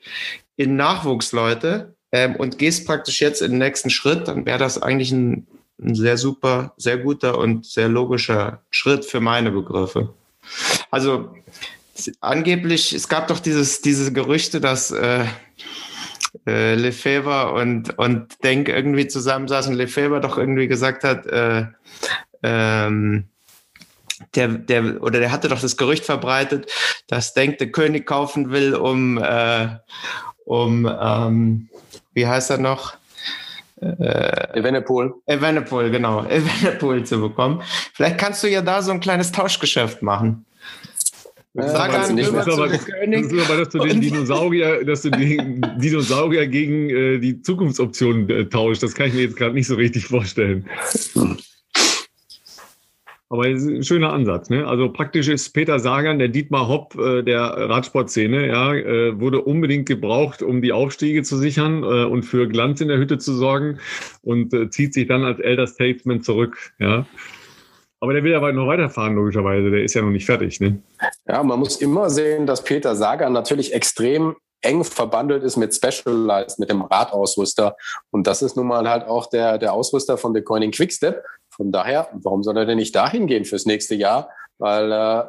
in 0.55 0.75
Nachwuchsleute 0.75 1.96
ähm, 2.11 2.35
und 2.35 2.57
gehst 2.57 2.85
praktisch 2.85 3.21
jetzt 3.21 3.41
in 3.41 3.51
den 3.51 3.59
nächsten 3.59 3.89
Schritt, 3.89 4.27
dann 4.27 4.45
wäre 4.45 4.59
das 4.59 4.81
eigentlich 4.81 5.11
ein, 5.11 5.47
ein 5.81 5.95
sehr 5.95 6.17
super, 6.17 6.73
sehr 6.77 6.97
guter 6.97 7.37
und 7.37 7.65
sehr 7.65 7.89
logischer 7.89 8.61
Schritt 8.69 9.05
für 9.05 9.19
meine 9.19 9.51
Begriffe. 9.51 10.13
Also 10.91 11.35
angeblich, 12.21 12.93
es 12.93 13.07
gab 13.07 13.27
doch 13.27 13.39
dieses, 13.39 13.81
diese 13.81 14.13
Gerüchte, 14.13 14.61
dass 14.61 14.91
äh, 14.91 15.25
äh, 16.45 16.75
Lefebvre 16.75 17.51
und, 17.53 17.97
und 17.97 18.43
Denk 18.43 18.69
irgendwie 18.69 19.07
zusammensaßen 19.07 19.71
und 19.71 19.77
Lefebvre 19.77 20.21
doch 20.21 20.37
irgendwie 20.37 20.67
gesagt 20.67 21.03
hat, 21.03 21.25
äh, 21.27 21.65
ähm, 22.43 23.25
der, 24.35 24.47
der, 24.47 25.01
oder 25.01 25.19
der 25.19 25.31
hatte 25.31 25.47
doch 25.47 25.61
das 25.61 25.77
Gerücht 25.77 26.05
verbreitet, 26.05 26.71
dass 27.07 27.33
Denk 27.33 27.57
den 27.59 27.71
König 27.71 28.05
kaufen 28.05 28.51
will, 28.51 28.75
um, 28.75 29.17
äh, 29.17 29.67
um 30.45 30.85
ähm, 30.85 31.69
wie 32.17 32.25
heißt 32.25 32.49
er 32.49 32.57
noch? 32.57 32.97
Äh, 33.79 34.57
Evenepoel. 34.59 35.13
Evenepoel, 35.27 35.91
genau. 35.91 36.25
Evenepoel 36.29 37.03
zu 37.03 37.21
bekommen. 37.21 37.61
Vielleicht 37.93 38.17
kannst 38.17 38.43
du 38.43 38.47
ja 38.47 38.63
da 38.63 38.81
so 38.81 38.91
ein 38.91 38.99
kleines 38.99 39.31
Tauschgeschäft 39.31 40.01
machen. 40.01 40.43
Sag 41.53 41.93
an, 41.93 42.15
nicht 42.15 42.33
das, 42.33 42.47
ist 42.47 42.53
aber, 42.53 42.69
das 42.69 42.81
ist 42.81 43.49
aber, 43.49 43.57
dass 43.57 43.69
du 43.69 43.79
den 43.79 44.01
Dinosaurier, 44.01 44.83
dass 44.83 45.01
du 45.03 45.11
den 45.11 45.61
Dinosaurier 45.77 46.47
gegen 46.47 46.89
äh, 46.89 47.19
die 47.19 47.41
Zukunftsoptionen 47.41 48.29
äh, 48.29 48.45
tauscht. 48.45 48.81
Das 48.81 48.95
kann 48.95 49.07
ich 49.07 49.13
mir 49.13 49.21
jetzt 49.21 49.37
gerade 49.37 49.53
nicht 49.53 49.67
so 49.67 49.75
richtig 49.75 50.05
vorstellen. 50.05 50.67
Aber 53.29 53.43
ein 53.43 53.83
schöner 53.83 54.13
Ansatz. 54.13 54.49
Ne? 54.49 54.65
Also 54.65 54.91
praktisch 54.91 55.27
ist 55.27 55.49
Peter 55.49 55.79
Sagan, 55.79 56.17
der 56.17 56.29
Dietmar 56.29 56.69
Hopp 56.69 56.95
äh, 56.95 57.23
der 57.23 57.41
Radsportszene, 57.41 58.47
ja, 58.47 58.73
äh, 58.73 59.19
wurde 59.19 59.41
unbedingt 59.41 59.85
gebraucht, 59.85 60.41
um 60.41 60.61
die 60.61 60.71
Aufstiege 60.71 61.23
zu 61.23 61.35
sichern 61.37 61.83
äh, 61.83 62.05
und 62.05 62.23
für 62.23 62.47
Glanz 62.47 62.79
in 62.79 62.87
der 62.87 62.97
Hütte 62.97 63.17
zu 63.17 63.33
sorgen 63.33 63.79
und 64.21 64.53
äh, 64.53 64.69
zieht 64.69 64.93
sich 64.93 65.07
dann 65.07 65.25
als 65.25 65.39
Elder 65.39 65.67
Statesman 65.67 66.21
zurück. 66.21 66.57
Ja. 66.79 67.05
Aber 67.99 68.13
der 68.13 68.23
will 68.23 68.31
ja 68.31 68.51
noch 68.51 68.67
weiterfahren, 68.67 69.15
logischerweise. 69.15 69.71
Der 69.71 69.83
ist 69.83 69.93
ja 69.95 70.01
noch 70.01 70.11
nicht 70.11 70.25
fertig. 70.25 70.61
Ne? 70.61 70.81
Ja, 71.27 71.43
man 71.43 71.59
muss 71.59 71.77
immer 71.77 72.09
sehen, 72.09 72.45
dass 72.45 72.63
Peter 72.63 72.95
Sagan 72.95 73.33
natürlich 73.33 73.73
extrem 73.73 74.35
eng 74.61 74.83
verbandelt 74.83 75.43
ist 75.43 75.57
mit 75.57 75.73
Specialized, 75.73 76.59
mit 76.59 76.69
dem 76.69 76.81
Radausrüster. 76.81 77.75
Und 78.11 78.27
das 78.27 78.41
ist 78.41 78.55
nun 78.55 78.67
mal 78.67 78.87
halt 78.89 79.05
auch 79.05 79.27
der, 79.27 79.57
der 79.57 79.73
Ausrüster 79.73 80.17
von 80.17 80.33
The 80.33 80.41
Coining 80.41 80.71
Quickstep. 80.71 81.23
Von 81.49 81.71
daher, 81.71 82.09
warum 82.13 82.43
soll 82.43 82.57
er 82.57 82.65
denn 82.65 82.77
nicht 82.77 82.95
dahin 82.95 83.27
gehen 83.27 83.45
fürs 83.45 83.65
nächste 83.65 83.95
Jahr? 83.95 84.29
Weil 84.59 84.91
äh, 84.91 85.23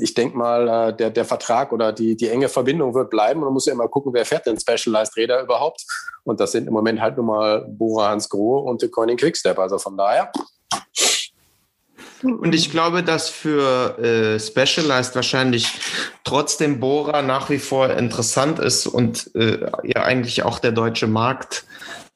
ich 0.00 0.14
denke 0.14 0.36
mal, 0.36 0.68
äh, 0.68 0.96
der, 0.96 1.10
der 1.10 1.24
Vertrag 1.24 1.72
oder 1.72 1.92
die, 1.92 2.16
die 2.16 2.28
enge 2.28 2.48
Verbindung 2.48 2.94
wird 2.94 3.10
bleiben. 3.10 3.40
Und 3.40 3.46
man 3.46 3.54
muss 3.54 3.66
ja 3.66 3.72
immer 3.72 3.88
gucken, 3.88 4.12
wer 4.12 4.26
fährt 4.26 4.46
denn 4.46 4.58
Specialized 4.58 5.16
Räder 5.16 5.42
überhaupt. 5.42 5.86
Und 6.24 6.40
das 6.40 6.52
sind 6.52 6.66
im 6.66 6.74
Moment 6.74 7.00
halt 7.00 7.16
nun 7.16 7.26
mal 7.26 7.64
Bora 7.66 8.10
Hans 8.10 8.28
Grohe 8.28 8.62
und 8.62 8.80
The 8.80 8.88
Coining 8.88 9.16
Quickstep. 9.16 9.58
Also 9.58 9.78
von 9.78 9.96
daher, 9.96 10.30
und 12.22 12.54
ich 12.54 12.70
glaube, 12.70 13.02
dass 13.02 13.28
für 13.28 13.98
äh, 13.98 14.40
Specialized 14.40 15.14
wahrscheinlich 15.14 15.68
trotzdem 16.24 16.80
Bora 16.80 17.22
nach 17.22 17.48
wie 17.48 17.58
vor 17.58 17.90
interessant 17.90 18.58
ist 18.58 18.86
und 18.86 19.30
äh, 19.36 19.70
ja 19.84 20.02
eigentlich 20.02 20.42
auch 20.42 20.58
der 20.58 20.72
deutsche 20.72 21.06
Markt 21.06 21.64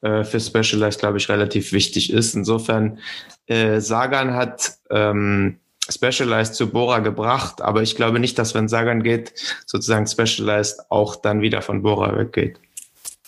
äh, 0.00 0.24
für 0.24 0.40
Specialized, 0.40 0.98
glaube 0.98 1.18
ich, 1.18 1.28
relativ 1.28 1.72
wichtig 1.72 2.12
ist. 2.12 2.34
Insofern, 2.34 2.98
äh, 3.46 3.80
Sagan 3.80 4.34
hat 4.34 4.78
ähm, 4.90 5.58
Specialized 5.88 6.54
zu 6.54 6.70
Bora 6.70 7.00
gebracht, 7.00 7.60
aber 7.60 7.82
ich 7.82 7.96
glaube 7.96 8.20
nicht, 8.20 8.38
dass 8.38 8.54
wenn 8.54 8.68
Sagan 8.68 9.02
geht, 9.02 9.32
sozusagen 9.66 10.06
Specialized 10.06 10.80
auch 10.90 11.16
dann 11.16 11.40
wieder 11.40 11.60
von 11.60 11.82
Bora 11.82 12.16
weggeht. 12.16 12.60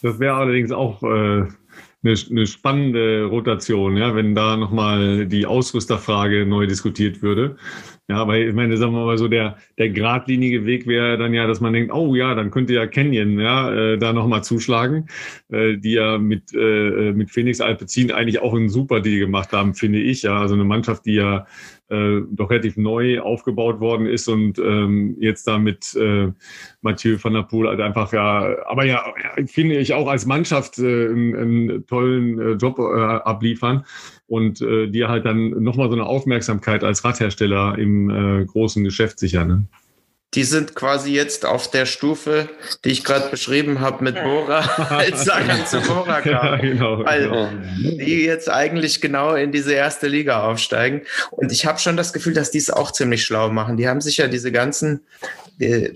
Das 0.02 0.18
wäre 0.18 0.36
allerdings 0.36 0.70
auch 0.70 1.02
äh, 1.02 1.46
eine, 2.04 2.46
spannende 2.46 3.24
Rotation, 3.24 3.96
ja, 3.96 4.14
wenn 4.14 4.34
da 4.34 4.56
nochmal 4.56 5.26
die 5.26 5.46
Ausrüsterfrage 5.46 6.46
neu 6.46 6.66
diskutiert 6.66 7.22
würde. 7.22 7.56
Ja, 8.06 8.28
weil 8.28 8.48
ich 8.48 8.54
meine, 8.54 8.76
sagen 8.76 8.92
wir 8.92 9.06
mal 9.06 9.16
so, 9.16 9.28
der, 9.28 9.56
der 9.78 9.88
geradlinige 9.88 10.66
Weg 10.66 10.86
wäre 10.86 11.16
dann 11.16 11.32
ja, 11.32 11.46
dass 11.46 11.62
man 11.62 11.72
denkt, 11.72 11.90
oh 11.90 12.14
ja, 12.14 12.34
dann 12.34 12.50
könnte 12.50 12.74
ja 12.74 12.86
Canyon 12.86 13.40
ja, 13.40 13.72
äh, 13.72 13.98
da 13.98 14.12
nochmal 14.12 14.44
zuschlagen, 14.44 15.06
äh, 15.50 15.78
die 15.78 15.92
ja 15.92 16.18
mit, 16.18 16.52
äh, 16.52 17.12
mit 17.12 17.30
Phoenix 17.30 17.62
Alpecin 17.62 18.12
eigentlich 18.12 18.42
auch 18.42 18.52
einen 18.52 18.68
super 18.68 19.00
Deal 19.00 19.20
gemacht 19.20 19.52
haben, 19.52 19.72
finde 19.72 20.00
ich. 20.00 20.22
Ja, 20.22 20.38
also 20.38 20.52
eine 20.52 20.64
Mannschaft, 20.64 21.06
die 21.06 21.14
ja 21.14 21.46
äh, 21.88 22.20
doch 22.30 22.50
relativ 22.50 22.76
neu 22.76 23.20
aufgebaut 23.20 23.80
worden 23.80 24.06
ist 24.06 24.28
und 24.28 24.58
ähm, 24.58 25.16
jetzt 25.20 25.46
da 25.46 25.58
mit 25.58 25.94
äh, 25.94 26.32
Mathieu 26.80 27.16
van 27.22 27.34
der 27.34 27.42
Poel 27.42 27.68
halt 27.68 27.80
einfach 27.80 28.12
ja, 28.12 28.56
aber 28.66 28.84
ja, 28.84 29.04
finde 29.46 29.76
ich 29.76 29.92
auch 29.92 30.08
als 30.08 30.26
Mannschaft 30.26 30.78
äh, 30.78 31.08
einen, 31.08 31.36
einen 31.36 31.86
tollen 31.86 32.38
äh, 32.38 32.52
Job 32.52 32.78
äh, 32.78 33.00
abliefern 33.00 33.84
und 34.26 34.60
äh, 34.60 34.88
dir 34.88 35.08
halt 35.08 35.26
dann 35.26 35.50
nochmal 35.62 35.88
so 35.88 35.94
eine 35.94 36.06
Aufmerksamkeit 36.06 36.82
als 36.84 37.04
Radhersteller 37.04 37.78
im 37.78 38.10
äh, 38.10 38.44
großen 38.44 38.82
Geschäft 38.84 39.18
sichern. 39.18 39.48
Ne? 39.48 39.64
die 40.34 40.44
sind 40.44 40.74
quasi 40.74 41.12
jetzt 41.12 41.46
auf 41.46 41.70
der 41.70 41.86
Stufe, 41.86 42.48
die 42.84 42.90
ich 42.90 43.04
gerade 43.04 43.28
beschrieben 43.28 43.80
habe 43.80 44.02
mit 44.02 44.20
Bora, 44.20 44.60
als 44.90 45.24
Sagan 45.24 45.64
zu 45.66 45.80
Bora 45.80 46.20
kam. 46.22 46.32
Ja, 46.32 46.56
genau, 46.56 47.04
Weil 47.04 47.28
genau. 47.28 47.48
die 47.80 48.24
jetzt 48.24 48.50
eigentlich 48.50 49.00
genau 49.00 49.34
in 49.34 49.52
diese 49.52 49.74
erste 49.74 50.08
Liga 50.08 50.42
aufsteigen. 50.42 51.02
Und 51.30 51.52
ich 51.52 51.66
habe 51.66 51.78
schon 51.78 51.96
das 51.96 52.12
Gefühl, 52.12 52.34
dass 52.34 52.50
die 52.50 52.58
es 52.58 52.70
auch 52.70 52.90
ziemlich 52.90 53.24
schlau 53.24 53.50
machen. 53.50 53.76
Die 53.76 53.88
haben 53.88 54.00
sich 54.00 54.16
ja 54.16 54.26
diese 54.26 54.50
ganzen 54.50 55.02
äh, 55.60 55.90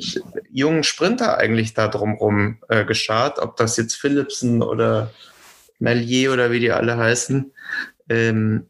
jungen 0.53 0.85
Sprinter 0.85 1.39
eigentlich 1.39 1.75
da 1.75 1.89
drumrum 1.89 2.59
äh, 2.69 2.85
geschart, 2.85 3.41
ob 3.41 3.57
das 3.57 3.77
jetzt 3.77 3.97
Philipsen 3.97 4.63
oder 4.63 5.11
Melier 5.81 6.33
oder 6.33 6.53
wie 6.53 6.61
die 6.61 6.71
alle 6.71 6.97
heißen. 6.97 7.53
Ähm, 8.09 8.67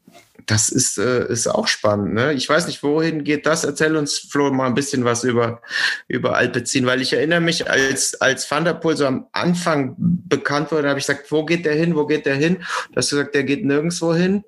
das 0.48 0.70
ist, 0.70 0.98
äh, 0.98 1.30
ist 1.30 1.46
auch 1.46 1.68
spannend. 1.68 2.14
Ne? 2.14 2.32
Ich 2.32 2.48
weiß 2.48 2.66
nicht, 2.66 2.82
wohin 2.82 3.22
geht 3.22 3.44
das? 3.44 3.64
Erzähl 3.64 3.96
uns, 3.96 4.18
Flo, 4.18 4.50
mal 4.50 4.66
ein 4.66 4.74
bisschen 4.74 5.04
was 5.04 5.22
über, 5.22 5.60
über 6.08 6.36
Alpecin, 6.36 6.86
weil 6.86 7.02
ich 7.02 7.12
erinnere 7.12 7.40
mich, 7.40 7.70
als, 7.70 8.18
als 8.20 8.50
Van 8.50 8.64
der 8.64 8.74
Poel 8.74 8.96
so 8.96 9.06
am 9.06 9.26
Anfang 9.32 9.94
bekannt 9.98 10.72
wurde, 10.72 10.88
habe 10.88 10.98
ich 10.98 11.06
gesagt, 11.06 11.30
wo 11.30 11.44
geht 11.44 11.66
der 11.66 11.74
hin, 11.74 11.94
wo 11.94 12.06
geht 12.06 12.24
der 12.24 12.36
hin? 12.36 12.64
Du 12.90 12.96
hast 12.96 13.10
gesagt, 13.10 13.34
der 13.34 13.44
geht 13.44 13.64
nirgendwo 13.64 14.14
hin, 14.14 14.42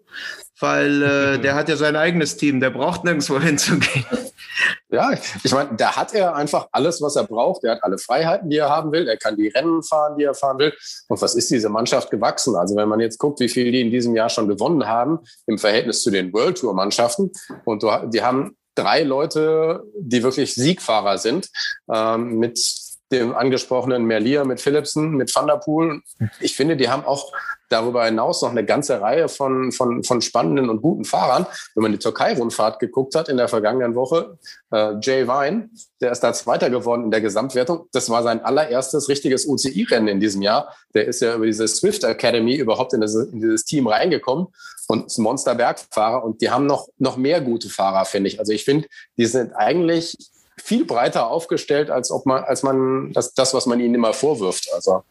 weil 0.61 1.03
äh, 1.03 1.39
der 1.43 1.55
hat 1.55 1.69
ja 1.69 1.77
sein 1.77 1.97
eigenes 1.97 2.37
Team, 2.37 2.61
der 2.61 2.71
braucht 2.71 3.05
nirgendwo 3.05 3.41
hinzugehen. 3.41 4.05
Ja, 4.91 5.13
ich 5.13 5.53
meine, 5.53 5.77
da 5.77 5.97
hat 5.97 6.15
er 6.15 6.35
einfach 6.35 6.69
alles, 6.73 7.01
was 7.01 7.17
er 7.17 7.25
braucht. 7.25 7.65
Er 7.65 7.73
hat 7.73 7.85
alle 7.85 7.99
Freiheiten, 7.99 8.51
die 8.51 8.59
er 8.59 8.69
haben 8.69 8.91
will. 8.93 9.09
Er 9.09 9.17
kann 9.17 9.37
die 9.37 9.49
Rennen 9.49 9.83
fahren, 9.83 10.19
die 10.19 10.25
er 10.25 10.35
fahren 10.35 10.59
will. 10.59 10.75
Und 11.09 11.23
was 11.23 11.35
ist 11.35 11.51
diese 11.51 11.69
Mannschaft 11.69 12.11
gewachsen? 12.11 12.57
Also 12.57 12.77
wenn 12.77 12.89
man 12.89 13.01
jetzt 13.01 13.19
guckt, 13.19 13.41
wie 13.41 13.49
viel 13.49 13.71
die 13.71 13.81
in 13.81 13.91
diesem 13.91 14.15
Jahr 14.17 14.29
schon 14.29 14.49
gewonnen 14.49 14.87
haben 14.87 15.21
im 15.47 15.59
Verhältnis 15.59 16.03
zu 16.03 16.11
den 16.11 16.33
World 16.33 16.59
Tour 16.59 16.75
Mannschaften. 16.75 17.31
Und 17.65 17.85
die 18.13 18.23
haben 18.23 18.57
drei 18.75 19.03
Leute, 19.03 19.83
die 19.97 20.23
wirklich 20.23 20.55
Siegfahrer 20.55 21.19
sind, 21.19 21.49
ähm, 21.93 22.39
mit 22.39 22.59
dem 23.11 23.35
angesprochenen 23.35 24.05
Merlier, 24.05 24.45
mit 24.45 24.61
Philipsen, 24.61 25.13
mit 25.13 25.35
Van. 25.35 26.03
Ich 26.41 26.55
finde, 26.55 26.77
die 26.77 26.89
haben 26.89 27.05
auch 27.05 27.33
darüber 27.71 28.05
hinaus 28.05 28.43
noch 28.43 28.51
eine 28.51 28.65
ganze 28.65 29.01
Reihe 29.01 29.29
von, 29.29 29.73
von, 29.73 30.03
von 30.03 30.21
spannenden 30.21 30.69
und 30.69 30.83
guten 30.83 31.05
Fahrern. 31.05 31.47
Wenn 31.75 31.83
man 31.83 31.93
die 31.93 31.99
Türkei-Rundfahrt 31.99 32.81
geguckt 32.81 33.15
hat 33.15 33.29
in 33.29 33.37
der 33.37 33.49
vergangenen 33.49 33.95
Woche, 33.95 34.39
äh, 34.73 34.95
Jay 35.01 35.27
Vine, 35.27 35.71
der 36.01 36.11
ist 36.11 36.21
da 36.21 36.33
Zweiter 36.33 36.69
geworden 36.69 37.05
in 37.05 37.11
der 37.11 37.21
Gesamtwertung. 37.21 37.87
Das 37.93 38.11
war 38.11 38.23
sein 38.23 38.45
allererstes 38.45 39.09
richtiges 39.09 39.47
UCI-Rennen 39.47 40.09
in 40.09 40.21
diesem 40.21 40.43
Jahr. 40.43 40.75
Der 40.95 41.07
ist 41.07 41.21
ja 41.21 41.35
über 41.35 41.47
diese 41.47 41.67
Swift 41.69 42.05
Academy 42.05 42.57
überhaupt 42.57 42.93
in, 42.93 43.01
das, 43.01 43.15
in 43.15 43.41
dieses 43.41 43.65
Team 43.65 43.87
reingekommen 43.87 44.49
und 44.89 45.07
ist 45.07 45.19
ein 45.19 45.23
Monster-Bergfahrer. 45.23 46.25
Und 46.25 46.43
die 46.43 46.51
haben 46.51 46.67
noch, 46.67 46.89
noch 46.99 47.17
mehr 47.17 47.41
gute 47.41 47.69
Fahrer, 47.69 48.05
finde 48.05 48.29
ich. 48.29 48.41
Also 48.41 48.53
ich 48.53 48.65
finde, 48.65 48.89
die 49.17 49.27
sind 49.27 49.53
eigentlich 49.53 50.17
viel 50.61 50.85
breiter 50.85 51.29
aufgestellt, 51.29 51.91
als 51.91 52.11
ob 52.11 52.27
man, 52.27 52.45
als 52.45 52.63
man 52.63 53.13
das, 53.13 53.35
das 53.35 53.55
was 53.55 53.67
man 53.67 53.81
ihnen 53.81 53.95
immer 53.95 54.13
vorwirft. 54.13 54.69
Also. 54.75 55.03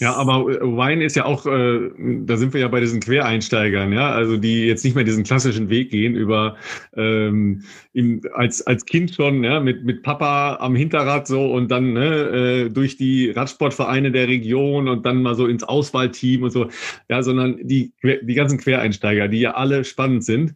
Ja, 0.00 0.14
aber 0.14 0.46
Wine 0.46 1.04
ist 1.04 1.16
ja 1.16 1.24
auch, 1.24 1.44
äh, 1.44 1.90
da 2.24 2.36
sind 2.36 2.54
wir 2.54 2.60
ja 2.60 2.68
bei 2.68 2.78
diesen 2.78 3.00
Quereinsteigern, 3.00 3.92
ja, 3.92 4.12
also 4.12 4.36
die 4.36 4.66
jetzt 4.66 4.84
nicht 4.84 4.94
mehr 4.94 5.02
diesen 5.02 5.24
klassischen 5.24 5.70
Weg 5.70 5.90
gehen 5.90 6.14
über 6.14 6.56
ähm, 6.96 7.64
im, 7.94 8.22
als, 8.32 8.64
als 8.64 8.86
Kind 8.86 9.12
schon, 9.12 9.42
ja, 9.42 9.58
mit, 9.58 9.84
mit 9.84 10.04
Papa 10.04 10.58
am 10.60 10.76
Hinterrad 10.76 11.26
so 11.26 11.52
und 11.52 11.68
dann 11.68 11.94
ne, 11.94 12.06
äh, 12.06 12.68
durch 12.70 12.96
die 12.96 13.30
Radsportvereine 13.30 14.12
der 14.12 14.28
Region 14.28 14.86
und 14.88 15.04
dann 15.04 15.22
mal 15.22 15.34
so 15.34 15.46
ins 15.46 15.64
Auswahlteam 15.64 16.44
und 16.44 16.50
so, 16.50 16.68
ja, 17.08 17.22
sondern 17.24 17.58
die, 17.66 17.92
die 18.02 18.34
ganzen 18.34 18.58
Quereinsteiger, 18.58 19.26
die 19.26 19.40
ja 19.40 19.54
alle 19.54 19.84
spannend 19.84 20.24
sind. 20.24 20.54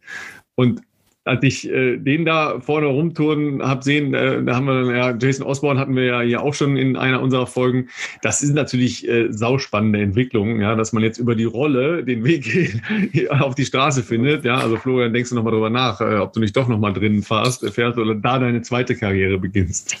Und 0.55 0.81
als 1.25 1.43
ich 1.43 1.69
äh, 1.69 1.97
den 1.97 2.25
da 2.25 2.59
vorne 2.59 2.87
rumtouren 2.87 3.63
habe 3.63 3.83
sehen, 3.83 4.13
äh, 4.13 4.43
da 4.43 4.55
haben 4.55 4.65
wir 4.65 4.95
ja, 4.95 5.15
Jason 5.17 5.45
Osborne 5.45 5.79
hatten 5.79 5.95
wir 5.95 6.03
ja 6.03 6.21
hier 6.21 6.41
auch 6.41 6.53
schon 6.53 6.75
in 6.75 6.97
einer 6.97 7.21
unserer 7.21 7.47
Folgen. 7.47 7.87
Das 8.21 8.41
ist 8.41 8.53
natürlich 8.53 9.07
äh, 9.07 9.31
sauspannende 9.31 10.01
Entwicklung, 10.01 10.59
ja, 10.59 10.75
dass 10.75 10.91
man 10.91 11.03
jetzt 11.03 11.17
über 11.17 11.35
die 11.35 11.45
Rolle 11.45 12.03
den 12.03 12.23
Weg 12.23 12.81
auf 13.29 13.55
die 13.55 13.65
Straße 13.65 14.03
findet. 14.03 14.43
Ja, 14.43 14.57
also 14.57 14.77
Florian, 14.77 15.13
denkst 15.13 15.29
du 15.29 15.35
nochmal 15.35 15.53
drüber 15.53 15.69
nach, 15.69 16.01
äh, 16.01 16.17
ob 16.17 16.33
du 16.33 16.39
nicht 16.39 16.57
doch 16.57 16.67
nochmal 16.67 16.93
drinnen 16.93 17.23
fährst, 17.23 17.65
fährst 17.69 17.97
oder 17.97 18.15
da 18.15 18.39
deine 18.39 18.61
zweite 18.61 18.95
Karriere 18.95 19.37
beginnst. 19.37 19.97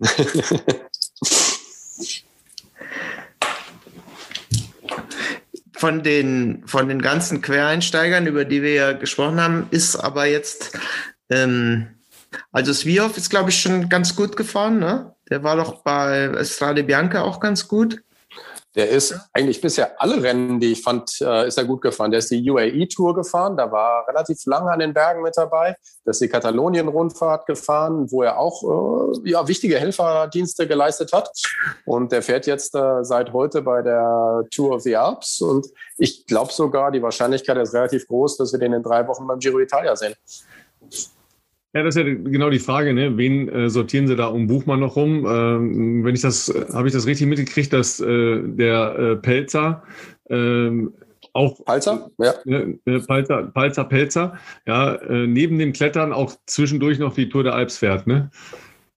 von 5.84 6.02
den, 6.02 6.62
von 6.64 6.88
den 6.88 7.02
ganzen 7.02 7.42
Quereinsteigern, 7.42 8.26
über 8.26 8.46
die 8.46 8.62
wir 8.62 8.72
ja 8.72 8.92
gesprochen 8.92 9.38
haben, 9.38 9.66
ist 9.70 9.96
aber 9.96 10.24
jetzt, 10.24 10.78
ähm, 11.28 11.88
also 12.52 12.72
Svioff 12.72 13.18
ist, 13.18 13.28
glaube 13.28 13.50
ich, 13.50 13.60
schon 13.60 13.90
ganz 13.90 14.16
gut 14.16 14.34
gefahren. 14.34 14.78
Ne? 14.78 15.14
Der 15.28 15.42
war 15.42 15.56
doch 15.56 15.82
bei 15.82 16.24
Estrade 16.38 16.84
Bianca 16.84 17.20
auch 17.20 17.38
ganz 17.38 17.68
gut. 17.68 18.00
Der 18.74 18.88
ist 18.88 19.14
eigentlich 19.32 19.60
bisher 19.60 20.00
alle 20.00 20.22
Rennen, 20.22 20.58
die 20.58 20.72
ich 20.72 20.82
fand, 20.82 21.20
äh, 21.20 21.46
ist 21.46 21.58
er 21.58 21.64
gut 21.64 21.80
gefahren. 21.80 22.10
Der 22.10 22.18
ist 22.18 22.30
die 22.30 22.50
UAE-Tour 22.50 23.14
gefahren, 23.14 23.56
da 23.56 23.70
war 23.70 24.06
relativ 24.08 24.44
lange 24.46 24.70
an 24.70 24.80
den 24.80 24.92
Bergen 24.92 25.22
mit 25.22 25.36
dabei. 25.36 25.76
Der 26.04 26.10
ist 26.10 26.20
die 26.20 26.28
Katalonien-Rundfahrt 26.28 27.46
gefahren, 27.46 28.10
wo 28.10 28.22
er 28.22 28.38
auch 28.38 28.62
äh, 29.24 29.30
ja, 29.30 29.46
wichtige 29.46 29.78
Helferdienste 29.78 30.66
geleistet 30.66 31.12
hat. 31.12 31.30
Und 31.84 32.10
der 32.10 32.22
fährt 32.22 32.46
jetzt 32.46 32.74
äh, 32.74 33.04
seit 33.04 33.32
heute 33.32 33.62
bei 33.62 33.82
der 33.82 34.44
Tour 34.50 34.74
of 34.74 34.82
the 34.82 34.96
Alps. 34.96 35.40
Und 35.40 35.66
ich 35.96 36.26
glaube 36.26 36.52
sogar, 36.52 36.90
die 36.90 37.02
Wahrscheinlichkeit 37.02 37.56
ist 37.58 37.74
relativ 37.74 38.08
groß, 38.08 38.38
dass 38.38 38.52
wir 38.52 38.58
den 38.58 38.72
in 38.72 38.82
drei 38.82 39.06
Wochen 39.06 39.26
beim 39.26 39.38
Giro 39.38 39.58
d'Italia 39.58 39.94
sehen. 39.94 40.14
Ja, 41.74 41.82
das 41.82 41.96
ist 41.96 42.06
ja 42.06 42.14
genau 42.14 42.50
die 42.50 42.60
Frage, 42.60 42.94
ne? 42.94 43.16
Wen 43.16 43.48
äh, 43.48 43.68
sortieren 43.68 44.06
sie 44.06 44.14
da 44.14 44.26
um 44.26 44.46
Buchmann 44.46 44.78
noch 44.78 44.94
rum? 44.94 45.26
Ähm, 45.26 46.04
wenn 46.04 46.14
ich 46.14 46.20
das, 46.20 46.52
habe 46.72 46.86
ich 46.86 46.94
das 46.94 47.06
richtig 47.06 47.26
mitgekriegt, 47.26 47.72
dass 47.72 47.98
äh, 47.98 48.42
der 48.44 48.96
äh, 48.96 49.16
Pelzer 49.16 49.82
ähm, 50.30 50.94
auch 51.32 51.64
Palzer, 51.64 52.10
ja. 52.18 52.34
Ne, 52.44 52.78
Palzer, 53.08 53.50
Palzer, 53.52 53.84
Pelzer, 53.84 54.38
ja, 54.66 54.94
äh, 54.94 55.26
neben 55.26 55.58
dem 55.58 55.72
Klettern 55.72 56.12
auch 56.12 56.32
zwischendurch 56.46 57.00
noch 57.00 57.12
die 57.12 57.28
Tour 57.28 57.42
der 57.42 57.54
Alps 57.54 57.78
fährt, 57.78 58.06
ne? 58.06 58.30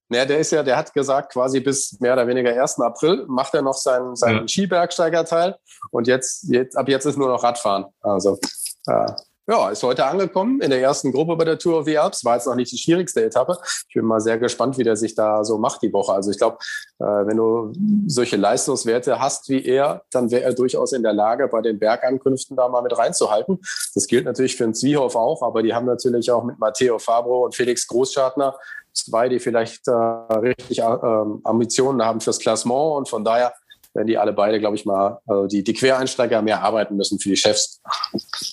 Naja, 0.08 0.24
der 0.24 0.38
ist 0.38 0.52
ja, 0.52 0.62
der 0.62 0.76
hat 0.76 0.94
gesagt, 0.94 1.32
quasi 1.32 1.60
bis 1.60 1.98
mehr 2.00 2.12
oder 2.12 2.26
weniger 2.28 2.50
1. 2.50 2.80
April 2.80 3.26
macht 3.26 3.54
er 3.54 3.62
noch 3.62 3.74
seinen, 3.74 4.14
seinen 4.14 4.42
ja. 4.42 4.48
Skibergsteigerteil 4.48 5.56
und 5.90 6.06
jetzt, 6.06 6.44
jetzt, 6.48 6.76
ab 6.76 6.88
jetzt 6.88 7.04
ist 7.04 7.18
nur 7.18 7.28
noch 7.28 7.42
Radfahren. 7.42 7.86
Also 8.00 8.38
äh, 8.86 9.06
ja, 9.48 9.70
ist 9.70 9.82
heute 9.82 10.04
angekommen 10.04 10.60
in 10.60 10.68
der 10.68 10.82
ersten 10.82 11.10
Gruppe 11.10 11.34
bei 11.34 11.44
der 11.44 11.58
Tour 11.58 11.78
of 11.78 11.86
the 11.86 11.96
Alps. 11.96 12.22
War 12.22 12.34
jetzt 12.34 12.46
noch 12.46 12.54
nicht 12.54 12.70
die 12.70 12.76
schwierigste 12.76 13.24
Etappe. 13.24 13.56
Ich 13.88 13.94
bin 13.94 14.04
mal 14.04 14.20
sehr 14.20 14.36
gespannt, 14.36 14.76
wie 14.76 14.84
der 14.84 14.94
sich 14.94 15.14
da 15.14 15.42
so 15.42 15.56
macht 15.56 15.80
die 15.80 15.90
Woche. 15.90 16.12
Also 16.12 16.30
ich 16.30 16.36
glaube, 16.36 16.58
äh, 16.98 17.04
wenn 17.04 17.38
du 17.38 17.72
solche 18.06 18.36
Leistungswerte 18.36 19.18
hast 19.18 19.48
wie 19.48 19.64
er, 19.64 20.02
dann 20.10 20.30
wäre 20.30 20.42
er 20.42 20.52
durchaus 20.52 20.92
in 20.92 21.02
der 21.02 21.14
Lage, 21.14 21.48
bei 21.48 21.62
den 21.62 21.78
Bergankünften 21.78 22.56
da 22.56 22.68
mal 22.68 22.82
mit 22.82 22.96
reinzuhalten. 22.96 23.58
Das 23.94 24.06
gilt 24.06 24.26
natürlich 24.26 24.54
für 24.54 24.64
den 24.64 24.74
Zwiehoff 24.74 25.16
auch, 25.16 25.42
aber 25.42 25.62
die 25.62 25.72
haben 25.72 25.86
natürlich 25.86 26.30
auch 26.30 26.44
mit 26.44 26.58
Matteo 26.58 26.98
Fabro 26.98 27.46
und 27.46 27.54
Felix 27.54 27.86
Großschartner 27.88 28.54
zwei, 28.92 29.30
die 29.30 29.38
vielleicht 29.38 29.88
äh, 29.88 29.92
richtig 29.92 30.80
äh, 30.80 30.82
Ambitionen 30.82 32.02
haben 32.02 32.20
fürs 32.20 32.38
Klassement 32.38 32.96
und 32.98 33.08
von 33.08 33.24
daher 33.24 33.54
wenn 33.98 34.06
die 34.06 34.16
alle 34.16 34.32
beide, 34.32 34.60
glaube 34.60 34.76
ich 34.76 34.86
mal, 34.86 35.18
also 35.26 35.48
die, 35.48 35.64
die 35.64 35.72
Quereinsteiger 35.72 36.40
mehr 36.40 36.62
arbeiten 36.62 36.96
müssen 36.96 37.18
für 37.18 37.30
die 37.30 37.36
Chefs. 37.36 37.82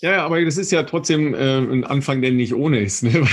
Ja, 0.02 0.26
aber 0.26 0.44
das 0.44 0.58
ist 0.58 0.72
ja 0.72 0.82
trotzdem 0.82 1.36
äh, 1.36 1.60
ein 1.60 1.84
Anfang, 1.84 2.24
der 2.24 2.32
nicht 2.32 2.56
ohne 2.56 2.80
ist. 2.80 3.04
Ne? 3.04 3.12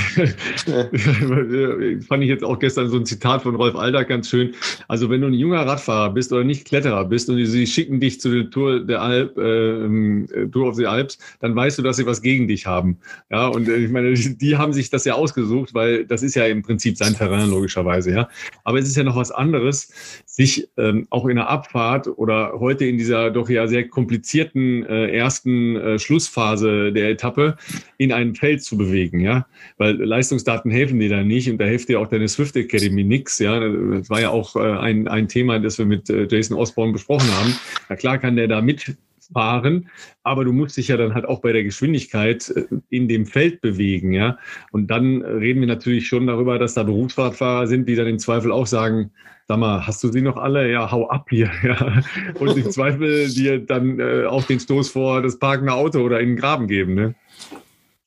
Fand 2.07 2.23
ich 2.23 2.29
jetzt 2.29 2.45
auch 2.45 2.59
gestern 2.59 2.91
so 2.91 2.99
ein 2.99 3.07
Zitat 3.07 3.43
von 3.43 3.55
Rolf 3.57 3.77
Aldag 3.77 4.09
ganz 4.09 4.29
schön. 4.29 4.55
Also 4.89 5.09
wenn 5.09 5.23
du 5.23 5.29
ein 5.29 5.35
junger 5.35 5.67
Radfahrer 5.67 6.11
bist 6.11 6.35
oder 6.35 6.45
nicht 6.45 6.67
Kletterer 6.67 7.07
bist 7.07 7.31
und 7.31 7.43
sie 7.47 7.67
schicken 7.67 7.99
dich 7.99 8.21
zu 8.21 8.29
der 8.29 8.51
Tour 8.51 8.81
der 8.81 9.01
Alp, 9.01 9.39
äh, 9.39 10.49
Tour 10.49 10.69
of 10.69 10.75
the 10.75 10.87
Alps, 10.87 11.17
dann 11.41 11.57
weißt 11.57 11.79
du, 11.79 11.83
dass 11.83 11.97
sie 11.97 12.05
was 12.05 12.21
gegen 12.21 12.47
dich 12.47 12.67
haben. 12.67 12.99
Ja, 13.31 13.47
und 13.47 13.71
äh, 13.71 13.77
ich 13.77 13.91
meine, 13.91 14.13
die 14.15 14.59
haben 14.59 14.75
sich 14.75 14.91
das 14.91 15.07
ja 15.07 15.15
ausgesucht, 15.15 15.73
weil 15.73 16.05
das 16.05 16.23
ist 16.23 16.35
ja 16.35 16.45
im 16.45 16.63
Prinzip 16.63 16.99
sein 16.99 17.15
Terrain 17.15 17.49
logischerweise. 17.49 18.11
Ja, 18.11 18.29
aber 18.65 18.79
es 18.79 18.87
ist 18.87 18.97
ja 18.97 19.03
noch 19.03 19.17
was 19.17 19.31
anderes, 19.31 19.91
sich 20.27 20.69
ähm, 20.77 21.07
auch 21.09 21.25
in 21.25 21.37
der 21.37 21.49
Abfahrt 21.49 22.02
Monat 22.07 22.19
oder 22.19 22.53
heute 22.59 22.85
in 22.85 22.99
dieser 22.99 23.31
doch 23.31 23.49
ja 23.49 23.67
sehr 23.67 23.89
komplizierten 23.89 24.85
äh, 24.87 25.11
ersten 25.11 25.77
äh, 25.77 25.99
Schlussphase 25.99 26.93
der 26.93 27.11
Etappe 27.11 27.57
in 27.99 28.13
ein 28.13 28.35
Feld 28.35 28.63
zu 28.63 28.77
bewegen, 28.77 29.21
ja, 29.21 29.47
weil 29.79 29.97
Leistungsdaten 29.97 30.71
helfen 30.71 30.99
dir 30.99 31.09
da 31.09 31.23
nicht 31.23 31.51
und 31.51 31.59
da 31.59 31.65
hilft 31.65 31.89
dir 31.89 32.01
auch 32.01 32.09
deine 32.09 32.29
Swift 32.29 32.57
Academy 32.57 33.05
nix, 33.05 33.39
ja, 33.39 33.61
das 33.61 34.11
war 34.11 34.21
ja 34.21 34.31
auch 34.31 34.57
äh, 34.57 34.61
ein, 34.61 35.09
ein 35.09 35.29
Thema, 35.29 35.59
das 35.59 35.79
wir 35.79 35.87
mit 35.87 36.11
äh, 36.11 36.27
Jason 36.31 36.57
Osborne 36.57 36.93
besprochen 36.93 37.31
haben. 37.33 37.55
Na 37.89 37.97
klar 37.97 38.19
kann 38.19 38.37
der 38.37 38.49
da 38.49 38.61
mit 38.61 38.97
fahren, 39.33 39.89
aber 40.23 40.45
du 40.45 40.53
musst 40.53 40.77
dich 40.77 40.89
ja 40.89 40.97
dann 40.97 41.15
halt 41.15 41.25
auch 41.25 41.41
bei 41.41 41.53
der 41.53 41.65
Geschwindigkeit 41.65 42.49
äh, 42.51 42.67
in 42.91 43.09
dem 43.09 43.27
Feld 43.27 43.61
bewegen, 43.61 44.13
ja. 44.13 44.39
Und 44.71 44.89
dann 44.89 45.23
reden 45.23 45.61
wir 45.61 45.69
natürlich 45.69 46.07
schon 46.07 46.27
darüber, 46.27 46.59
dass 46.59 46.75
da 46.75 46.83
Berufsradfahrer 46.83 47.67
sind, 47.67 47.89
die 47.89 47.97
dann 47.97 48.07
im 48.07 48.19
Zweifel 48.19 48.53
auch 48.53 48.67
sagen, 48.67 49.11
sag 49.49 49.59
mal, 49.59 49.87
hast 49.87 50.03
du 50.03 50.09
sie 50.13 50.23
noch 50.23 50.37
alle? 50.37 50.71
Ja, 50.71 50.91
hau 50.91 51.09
ab 51.09 51.27
hier, 51.31 51.51
ja. 51.63 52.03
Und 52.39 52.57
im 52.57 52.71
Zweifel 52.71 53.29
dir 53.29 53.59
dann 53.65 54.01
äh, 54.01 54.27
auch 54.27 54.45
den 54.45 54.61
Stoß 54.61 54.91
vor 54.91 55.23
das 55.23 55.39
parkende 55.39 55.73
Auto 55.73 56.01
oder 56.01 56.21
in 56.21 56.31
den 56.31 56.37
Graben 56.37 56.67
geben, 56.67 56.95
ne? 56.95 57.15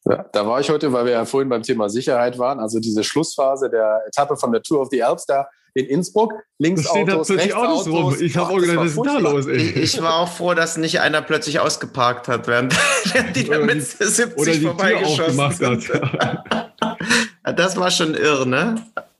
Ja, 0.07 0.23
da 0.31 0.45
war 0.45 0.59
ich 0.59 0.69
heute, 0.69 0.93
weil 0.93 1.05
wir 1.05 1.13
ja 1.13 1.25
vorhin 1.25 1.49
beim 1.49 1.63
Thema 1.63 1.89
Sicherheit 1.89 2.37
waren. 2.37 2.59
Also 2.59 2.79
diese 2.79 3.03
Schlussphase 3.03 3.71
der 3.71 4.01
Etappe 4.07 4.37
von 4.37 4.51
der 4.51 4.61
Tour 4.61 4.81
of 4.81 4.89
the 4.91 5.01
Alps 5.01 5.25
da 5.25 5.47
in 5.75 5.85
Innsbruck. 5.87 6.33
Links 6.57 6.87
Autos, 6.87 7.29
rechts 7.29 7.53
Autos. 7.53 7.87
Rum. 7.87 8.15
Ich 8.19 8.35
habe 8.37 8.53
auch 8.53 8.59
gedacht, 8.59 8.77
was 8.77 8.91
ist 8.91 9.05
da 9.05 9.17
los? 9.19 9.45
Ey? 9.45 9.57
Ich, 9.57 10.01
war 10.01 10.15
auch 10.15 10.31
froh, 10.31 10.53
dass 10.53 10.77
nicht 10.77 11.01
einer 11.01 11.21
plötzlich 11.21 11.59
ausgeparkt 11.59 12.27
hat, 12.29 12.47
während 12.47 12.73
die 13.35 13.43
da 13.43 13.59
mit 13.59 13.83
70 13.83 14.37
oder 14.37 14.51
die 14.53 14.61
vorbeigeschossen 14.61 15.51
sind. 15.51 15.89
Hat. 15.93 16.71
das 17.59 17.75
war 17.77 17.91
schon 17.91 18.15
irre, 18.15 18.47
ne? 18.47 18.75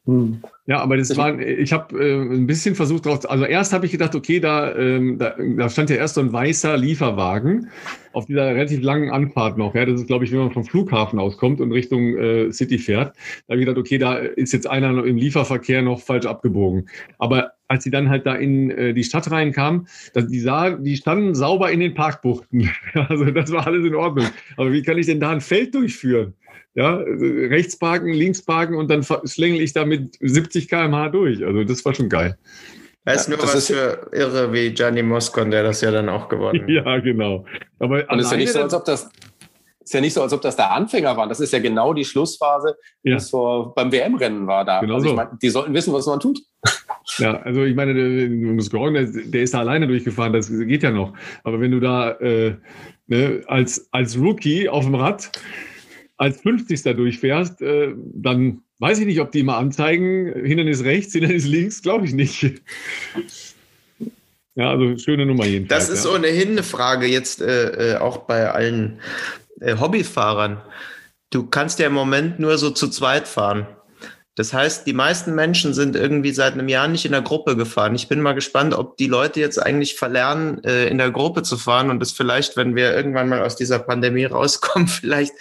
Hm. 0.06 0.42
Ja, 0.68 0.80
aber 0.80 0.98
das 0.98 1.16
war, 1.16 1.40
ich 1.40 1.72
habe 1.72 2.04
äh, 2.04 2.22
ein 2.22 2.48
bisschen 2.48 2.74
versucht 2.74 3.06
drauf, 3.06 3.30
also 3.30 3.46
erst 3.46 3.72
habe 3.72 3.86
ich 3.86 3.92
gedacht, 3.92 4.16
okay, 4.16 4.40
da, 4.40 4.76
ähm, 4.76 5.20
da, 5.20 5.36
da, 5.38 5.70
stand 5.70 5.92
ja 5.92 5.98
erst 5.98 6.16
so 6.16 6.22
ein 6.22 6.34
weißer 6.34 6.76
Lieferwagen 6.76 7.70
auf 8.14 8.26
dieser 8.26 8.48
relativ 8.48 8.82
langen 8.82 9.12
Anfahrt 9.12 9.60
noch. 9.60 9.76
Ja, 9.76 9.86
das 9.86 10.02
ist, 10.02 10.08
glaube 10.08 10.26
ich, 10.26 10.32
wenn 10.32 10.40
man 10.40 10.52
vom 10.52 10.64
Flughafen 10.64 11.20
auskommt 11.20 11.62
und 11.62 11.72
Richtung 11.72 12.18
äh, 12.18 12.52
City 12.52 12.80
fährt. 12.80 13.16
Da 13.48 13.52
habe 13.52 13.62
ich 13.62 13.68
gedacht, 13.68 13.78
okay, 13.78 14.00
da 14.00 14.16
ist 14.16 14.54
jetzt 14.54 14.68
einer 14.68 15.06
im 15.06 15.18
Lieferverkehr 15.18 15.84
noch 15.84 16.00
falsch 16.00 16.26
abgebogen. 16.26 16.90
Aber 17.20 17.52
als 17.68 17.84
sie 17.84 17.92
dann 17.92 18.10
halt 18.10 18.26
da 18.26 18.34
in 18.34 18.72
äh, 18.72 18.94
die 18.96 19.04
Stadt 19.04 19.30
reinkamen, 19.30 19.88
dass 20.14 20.28
die, 20.28 20.40
sah, 20.40 20.72
die 20.72 20.98
standen 20.98 21.36
sauber 21.36 21.72
in 21.72 21.80
den 21.80 21.94
Parkbuchten. 21.94 22.72
also 22.94 23.26
das 23.26 23.52
war 23.52 23.68
alles 23.68 23.86
in 23.86 23.94
Ordnung. 23.94 24.28
Aber 24.58 24.72
wie 24.72 24.82
kann 24.82 24.98
ich 24.98 25.06
denn 25.06 25.20
da 25.20 25.30
ein 25.30 25.42
Feld 25.42 25.76
durchführen? 25.76 26.34
Ja, 26.76 26.96
rechts 26.98 27.78
parken, 27.80 28.12
links 28.12 28.42
parken 28.42 28.76
und 28.76 28.90
dann 28.90 29.06
schlängel 29.26 29.62
ich 29.62 29.74
da 29.74 29.86
mit 29.86 30.18
70 30.20 30.68
km/h 30.68 31.10
durch. 31.10 31.46
Also 31.46 31.64
das 31.64 31.84
war 31.86 31.96
schon 31.96 32.10
geil. 32.10 32.38
Das 33.06 33.22
ist 33.22 33.30
nur 33.30 33.38
das 33.38 33.50
was 33.50 33.56
ist 33.56 33.68
für 33.68 34.10
Irre 34.12 34.52
wie 34.52 34.72
Gianni 34.72 35.04
Moscon, 35.04 35.52
der 35.52 35.64
das 35.64 35.82
ja 35.82 35.92
dann 35.92 36.10
auch 36.10 36.28
gewonnen 36.28 36.62
hat. 36.62 36.70
Ja, 36.70 36.98
genau. 37.00 37.46
Aber 37.80 38.04
und 38.10 38.20
es 38.20 38.26
ist 38.26 38.32
ja 38.32 38.38
nicht 38.38 38.52
so, 38.52 38.62
als 38.62 38.74
ob 38.74 38.84
das 38.84 39.10
ist 39.86 39.94
ja 39.94 40.02
nicht 40.02 40.14
so, 40.14 40.22
als 40.24 40.34
ob 40.34 40.42
das 40.42 40.56
da 40.56 40.70
Anfänger 40.70 41.16
waren. 41.16 41.30
Das 41.30 41.40
ist 41.40 41.54
ja 41.54 41.60
genau 41.60 41.94
die 41.94 42.06
Schlussphase, 42.06 42.76
die 43.04 43.12
ja. 43.12 43.18
es 43.18 43.30
vor, 43.30 43.76
beim 43.76 43.92
WM-Rennen 43.92 44.48
war 44.48 44.66
da. 44.66 44.80
Genau 44.82 44.96
also 44.96 45.10
so. 45.10 45.16
Mein, 45.16 45.28
die 45.40 45.50
sollten 45.50 45.74
wissen, 45.74 45.94
was 45.94 46.08
man 46.08 46.20
tut. 46.20 46.42
Ja, 47.20 47.40
also 47.44 47.64
ich 47.64 47.76
meine, 47.76 47.94
der, 47.94 48.28
der, 48.28 49.06
der 49.06 49.42
ist 49.44 49.54
da 49.54 49.60
alleine 49.60 49.88
durchgefahren, 49.88 50.34
das 50.34 50.50
geht 50.50 50.82
ja 50.82 50.90
noch. 50.90 51.14
Aber 51.44 51.62
wenn 51.62 51.70
du 51.70 51.80
da 51.80 52.14
äh, 52.14 52.56
ne, 53.06 53.44
als, 53.46 53.88
als 53.92 54.18
Rookie 54.18 54.68
auf 54.68 54.86
dem 54.86 54.96
Rad 54.96 55.32
als 56.18 56.42
50. 56.42 56.84
durchfährst, 56.96 57.62
äh, 57.62 57.94
dann 58.14 58.62
weiß 58.80 59.00
ich 59.00 59.06
nicht, 59.06 59.20
ob 59.20 59.32
die 59.32 59.40
immer 59.40 59.58
anzeigen, 59.58 60.46
Hindernis 60.46 60.84
rechts, 60.84 61.14
Hindernis 61.14 61.46
links, 61.46 61.82
glaube 61.82 62.06
ich 62.06 62.14
nicht. 62.14 62.62
Ja, 64.58 64.72
also 64.72 64.98
schöne 64.98 65.26
Nummer 65.26 65.46
jedenfalls. 65.46 65.88
Das 65.88 65.98
ist 65.98 66.06
ja. 66.06 66.12
ohnehin 66.12 66.52
eine 66.52 66.64
Frage 66.64 67.08
jetzt 67.08 67.42
äh, 67.42 67.96
äh, 67.96 67.98
auch 67.98 68.20
bei 68.20 68.50
allen 68.50 69.02
äh, 69.60 69.78
Hobbyfahrern. 69.78 70.62
Du 71.30 71.48
kannst 71.48 71.80
ja 71.80 71.88
im 71.88 71.94
Moment 71.94 72.40
nur 72.40 72.58
so 72.58 72.70
zu 72.70 72.88
zweit 72.88 73.28
fahren. 73.28 73.68
Das 74.36 74.54
heißt, 74.54 74.86
die 74.86 74.94
meisten 74.94 75.34
Menschen 75.34 75.74
sind 75.74 75.96
irgendwie 75.96 76.32
seit 76.32 76.54
einem 76.54 76.68
Jahr 76.68 76.90
nicht 76.90 77.06
in 77.06 77.14
der 77.14 77.22
Gruppe 77.22 77.56
gefahren. 77.56 77.96
Ich 77.96 78.10
bin 78.10 78.20
mal 78.20 78.34
gespannt, 78.34 78.74
ob 78.74 78.98
die 78.98 79.08
Leute 79.08 79.40
jetzt 79.40 79.58
eigentlich 79.58 79.96
verlernen, 79.96 80.62
äh, 80.66 80.88
in 80.88 80.98
der 80.98 81.12
Gruppe 81.12 81.42
zu 81.44 81.56
fahren 81.56 81.90
und 81.90 82.04
es 82.04 82.12
vielleicht, 82.12 82.58
wenn 82.58 82.76
wir 82.76 82.94
irgendwann 82.94 83.30
mal 83.30 83.42
aus 83.42 83.56
dieser 83.56 83.80
Pandemie 83.80 84.26
rauskommen, 84.26 84.90
vielleicht 84.90 85.32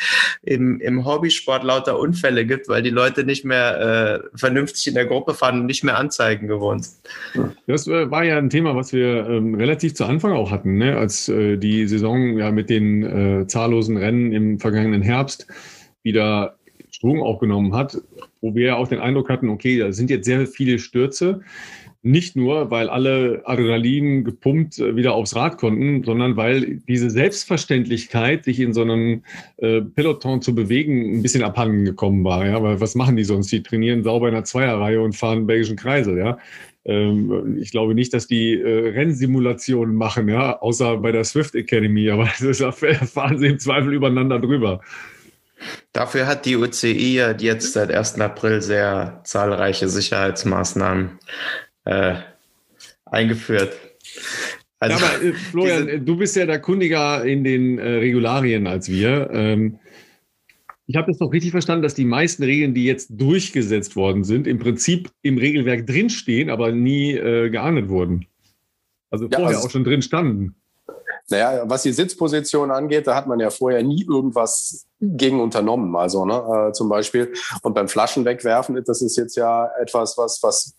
im, 0.42 0.80
im 0.80 1.04
Hobbysport 1.04 1.64
lauter 1.64 1.98
Unfälle 1.98 2.46
gibt, 2.46 2.68
weil 2.68 2.82
die 2.82 2.90
Leute 2.90 3.24
nicht 3.24 3.44
mehr 3.44 4.20
äh, 4.24 4.38
vernünftig 4.38 4.86
in 4.86 4.94
der 4.94 5.06
Gruppe 5.06 5.34
fahren 5.34 5.60
und 5.60 5.66
nicht 5.66 5.82
mehr 5.82 5.98
Anzeigen 5.98 6.46
gewohnt 6.46 6.84
sind. 6.84 7.56
Das 7.66 7.88
äh, 7.88 8.08
war 8.12 8.22
ja 8.22 8.38
ein 8.38 8.50
Thema, 8.50 8.76
was 8.76 8.92
wir 8.92 9.26
ähm, 9.26 9.56
relativ 9.56 9.94
zu 9.94 10.04
Anfang 10.04 10.32
auch 10.32 10.52
hatten, 10.52 10.78
ne? 10.78 10.96
als 10.96 11.28
äh, 11.28 11.56
die 11.56 11.88
Saison 11.88 12.38
ja 12.38 12.52
mit 12.52 12.70
den 12.70 13.02
äh, 13.42 13.46
zahllosen 13.48 13.96
Rennen 13.96 14.32
im 14.32 14.60
vergangenen 14.60 15.02
Herbst 15.02 15.48
wieder 16.04 16.54
Schwung 17.04 17.22
aufgenommen 17.22 17.74
hat, 17.74 17.98
wo 18.44 18.54
wir 18.54 18.76
auch 18.76 18.88
den 18.88 19.00
Eindruck 19.00 19.30
hatten, 19.30 19.48
okay, 19.48 19.78
da 19.78 19.90
sind 19.90 20.10
jetzt 20.10 20.26
sehr 20.26 20.46
viele 20.46 20.78
Stürze. 20.78 21.40
Nicht 22.02 22.36
nur, 22.36 22.70
weil 22.70 22.90
alle 22.90 23.40
Adrenalin 23.46 24.24
gepumpt 24.24 24.78
äh, 24.78 24.94
wieder 24.94 25.14
aufs 25.14 25.34
Rad 25.34 25.56
konnten, 25.56 26.04
sondern 26.04 26.36
weil 26.36 26.82
diese 26.86 27.08
Selbstverständlichkeit, 27.08 28.44
sich 28.44 28.60
in 28.60 28.74
so 28.74 28.82
einem 28.82 29.22
äh, 29.56 29.80
Peloton 29.80 30.42
zu 30.42 30.54
bewegen, 30.54 31.14
ein 31.16 31.22
bisschen 31.22 31.42
abhanden 31.42 31.86
gekommen 31.86 32.22
war. 32.22 32.46
Ja, 32.46 32.62
weil 32.62 32.78
was 32.82 32.94
machen 32.94 33.16
die 33.16 33.24
sonst? 33.24 33.50
Die 33.50 33.62
trainieren 33.62 34.04
sauber 34.04 34.28
in 34.28 34.34
einer 34.34 34.44
Zweierreihe 34.44 35.00
und 35.00 35.16
fahren 35.16 35.46
belgischen 35.46 35.76
Kreisel. 35.76 36.18
Ja, 36.18 36.36
ähm, 36.84 37.56
ich 37.58 37.70
glaube 37.70 37.94
nicht, 37.94 38.12
dass 38.12 38.26
die 38.26 38.60
äh, 38.60 38.90
Rennsimulationen 38.90 39.94
machen, 39.94 40.28
ja, 40.28 40.60
außer 40.60 40.98
bei 40.98 41.10
der 41.10 41.24
Swift 41.24 41.54
Academy, 41.54 42.10
aber 42.10 42.28
das 42.38 42.60
fahren 42.60 43.38
sie 43.38 43.46
im 43.46 43.58
Zweifel 43.58 43.94
übereinander 43.94 44.38
drüber. 44.38 44.82
Dafür 45.92 46.26
hat 46.26 46.44
die 46.44 46.56
UCI 46.56 47.14
ja 47.14 47.32
jetzt 47.32 47.72
seit 47.72 47.92
1. 47.92 48.20
April 48.20 48.60
sehr 48.60 49.20
zahlreiche 49.24 49.88
Sicherheitsmaßnahmen 49.88 51.18
äh, 51.84 52.16
eingeführt. 53.04 53.76
Also, 54.80 54.98
ja, 54.98 55.06
aber 55.06 55.24
äh, 55.24 55.32
Florian, 55.50 56.04
du 56.04 56.16
bist 56.16 56.36
ja 56.36 56.46
da 56.46 56.58
kundiger 56.58 57.24
in 57.24 57.44
den 57.44 57.78
äh, 57.78 57.88
Regularien 57.88 58.66
als 58.66 58.88
wir. 58.88 59.30
Ähm, 59.32 59.78
ich 60.86 60.96
habe 60.96 61.06
das 61.10 61.18
doch 61.18 61.32
richtig 61.32 61.52
verstanden, 61.52 61.82
dass 61.82 61.94
die 61.94 62.04
meisten 62.04 62.42
Regeln, 62.42 62.74
die 62.74 62.84
jetzt 62.84 63.08
durchgesetzt 63.10 63.96
worden 63.96 64.22
sind, 64.22 64.46
im 64.46 64.58
Prinzip 64.58 65.10
im 65.22 65.38
Regelwerk 65.38 65.86
drinstehen, 65.86 66.50
aber 66.50 66.72
nie 66.72 67.12
äh, 67.12 67.48
geahndet 67.48 67.88
wurden. 67.88 68.26
Also 69.10 69.26
ja, 69.28 69.38
vorher 69.38 69.56
also, 69.56 69.66
auch 69.66 69.70
schon 69.70 69.84
drin 69.84 70.02
standen. 70.02 70.56
Naja, 71.30 71.62
was 71.64 71.82
die 71.82 71.92
Sitzposition 71.92 72.70
angeht, 72.70 73.06
da 73.06 73.14
hat 73.14 73.26
man 73.26 73.40
ja 73.40 73.50
vorher 73.50 73.82
nie 73.82 74.04
irgendwas 74.04 74.86
gegen 75.00 75.40
unternommen. 75.40 75.96
Also 75.96 76.24
ne, 76.24 76.68
äh, 76.68 76.72
zum 76.72 76.88
Beispiel. 76.88 77.32
Und 77.62 77.74
beim 77.74 77.88
Flaschen 77.88 78.24
wegwerfen, 78.24 78.82
das 78.84 79.00
ist 79.00 79.16
jetzt 79.16 79.36
ja 79.36 79.70
etwas, 79.80 80.18
was, 80.18 80.42
was 80.42 80.74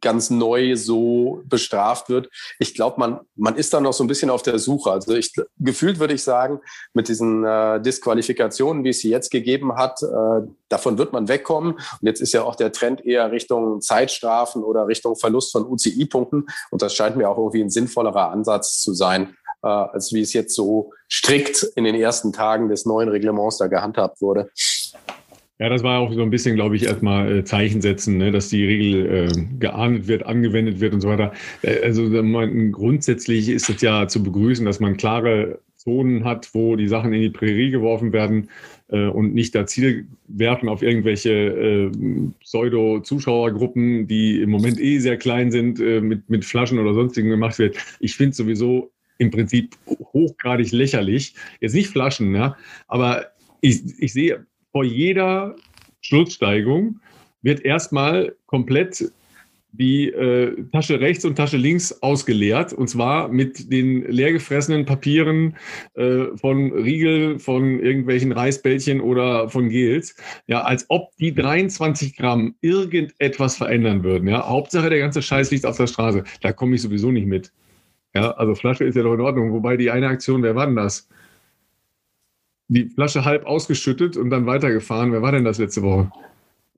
ganz 0.00 0.30
neu 0.30 0.76
so 0.76 1.42
bestraft 1.46 2.08
wird. 2.08 2.30
Ich 2.58 2.74
glaube, 2.74 2.98
man, 2.98 3.20
man 3.36 3.56
ist 3.56 3.74
da 3.74 3.80
noch 3.80 3.92
so 3.92 4.02
ein 4.02 4.06
bisschen 4.06 4.30
auf 4.30 4.42
der 4.42 4.58
Suche. 4.58 4.90
Also 4.90 5.14
ich, 5.14 5.34
gefühlt 5.58 5.98
würde 5.98 6.14
ich 6.14 6.22
sagen, 6.22 6.60
mit 6.94 7.08
diesen 7.08 7.44
äh, 7.44 7.80
Disqualifikationen, 7.80 8.84
wie 8.84 8.90
es 8.90 9.00
sie 9.00 9.10
jetzt 9.10 9.30
gegeben 9.30 9.76
hat, 9.76 10.02
äh, 10.02 10.46
davon 10.68 10.96
wird 10.96 11.12
man 11.12 11.28
wegkommen. 11.28 11.72
Und 11.74 12.02
jetzt 12.02 12.20
ist 12.20 12.32
ja 12.32 12.44
auch 12.44 12.56
der 12.56 12.72
Trend 12.72 13.04
eher 13.04 13.30
Richtung 13.30 13.82
Zeitstrafen 13.82 14.62
oder 14.62 14.86
Richtung 14.86 15.16
Verlust 15.16 15.52
von 15.52 15.66
UCI-Punkten. 15.66 16.46
Und 16.70 16.82
das 16.82 16.94
scheint 16.94 17.16
mir 17.16 17.28
auch 17.28 17.36
irgendwie 17.36 17.62
ein 17.62 17.70
sinnvollerer 17.70 18.30
Ansatz 18.30 18.80
zu 18.80 18.94
sein, 18.94 19.36
äh, 19.62 19.68
als 19.68 20.12
wie 20.12 20.20
es 20.20 20.32
jetzt 20.32 20.54
so 20.54 20.92
strikt 21.10 21.62
in 21.76 21.84
den 21.84 21.94
ersten 21.94 22.32
Tagen 22.32 22.68
des 22.68 22.86
neuen 22.86 23.08
Reglements 23.08 23.58
da 23.58 23.66
gehandhabt 23.66 24.20
wurde. 24.20 24.50
Ja, 25.60 25.68
das 25.68 25.82
war 25.82 25.98
auch 25.98 26.12
so 26.12 26.22
ein 26.22 26.30
bisschen, 26.30 26.54
glaube 26.54 26.76
ich, 26.76 26.84
erstmal 26.84 27.38
äh, 27.38 27.44
Zeichen 27.44 27.80
setzen, 27.80 28.16
ne, 28.16 28.30
dass 28.30 28.48
die 28.48 28.64
Regel 28.64 29.06
äh, 29.06 29.28
geahndet 29.58 30.06
wird, 30.06 30.24
angewendet 30.24 30.78
wird 30.78 30.94
und 30.94 31.00
so 31.00 31.08
weiter. 31.08 31.32
Äh, 31.62 31.82
also 31.82 32.02
man, 32.04 32.70
grundsätzlich 32.70 33.48
ist 33.48 33.68
es 33.68 33.80
ja 33.82 34.06
zu 34.06 34.22
begrüßen, 34.22 34.64
dass 34.64 34.78
man 34.78 34.96
klare 34.96 35.58
Zonen 35.76 36.24
hat, 36.24 36.50
wo 36.52 36.76
die 36.76 36.86
Sachen 36.86 37.12
in 37.12 37.22
die 37.22 37.30
Prärie 37.30 37.70
geworfen 37.70 38.12
werden 38.12 38.50
äh, 38.86 39.08
und 39.08 39.34
nicht 39.34 39.52
da 39.56 39.66
Ziel 39.66 40.06
werfen 40.28 40.68
auf 40.68 40.82
irgendwelche 40.82 41.90
Pseudo-Zuschauergruppen, 42.40 44.06
die 44.06 44.40
im 44.40 44.50
Moment 44.50 44.78
eh 44.78 44.98
sehr 45.00 45.16
klein 45.16 45.50
sind, 45.50 45.78
mit, 45.78 46.28
mit 46.28 46.44
Flaschen 46.44 46.78
oder 46.78 46.94
sonstigen 46.94 47.30
gemacht 47.30 47.58
wird. 47.58 47.78
Ich 47.98 48.14
finde 48.14 48.36
sowieso 48.36 48.92
im 49.18 49.30
Prinzip 49.30 49.76
hochgradig 49.86 50.72
lächerlich. 50.72 51.34
Jetzt 51.60 51.74
nicht 51.74 51.88
Flaschen, 51.88 52.34
ja, 52.34 52.56
aber 52.86 53.26
ich, 53.60 53.82
ich 53.98 54.12
sehe 54.12 54.46
vor 54.72 54.84
jeder 54.84 55.56
Schlusssteigung 56.00 57.00
wird 57.42 57.64
erstmal 57.64 58.36
komplett 58.46 59.12
die 59.72 60.08
äh, 60.08 60.64
Tasche 60.72 61.00
rechts 61.00 61.24
und 61.24 61.36
Tasche 61.36 61.56
links 61.56 62.02
ausgeleert 62.02 62.72
und 62.72 62.88
zwar 62.88 63.28
mit 63.28 63.70
den 63.70 64.02
leergefressenen 64.10 64.86
Papieren 64.86 65.56
äh, 65.94 66.26
von 66.36 66.72
Riegel, 66.72 67.38
von 67.38 67.78
irgendwelchen 67.78 68.32
Reisbällchen 68.32 69.00
oder 69.00 69.48
von 69.50 69.68
Gels. 69.68 70.16
Ja, 70.46 70.62
als 70.62 70.86
ob 70.88 71.14
die 71.16 71.34
23 71.34 72.16
Gramm 72.16 72.54
irgendetwas 72.60 73.56
verändern 73.56 74.02
würden. 74.02 74.28
Ja, 74.28 74.48
Hauptsache 74.48 74.90
der 74.90 74.98
ganze 75.00 75.22
Scheiß 75.22 75.50
liegt 75.50 75.66
auf 75.66 75.76
der 75.76 75.86
Straße. 75.86 76.24
Da 76.40 76.52
komme 76.52 76.74
ich 76.74 76.82
sowieso 76.82 77.10
nicht 77.10 77.26
mit. 77.26 77.52
Ja, 78.14 78.32
also 78.32 78.54
Flasche 78.54 78.84
ist 78.84 78.94
ja 78.94 79.02
doch 79.02 79.14
in 79.14 79.20
Ordnung. 79.20 79.52
Wobei 79.52 79.76
die 79.76 79.90
eine 79.90 80.08
Aktion, 80.08 80.42
wer 80.42 80.54
war 80.54 80.66
denn 80.66 80.76
das? 80.76 81.08
Die 82.68 82.88
Flasche 82.88 83.24
halb 83.24 83.46
ausgeschüttet 83.46 84.16
und 84.16 84.30
dann 84.30 84.46
weitergefahren. 84.46 85.12
Wer 85.12 85.22
war 85.22 85.32
denn 85.32 85.44
das 85.44 85.58
letzte 85.58 85.82
Woche? 85.82 86.10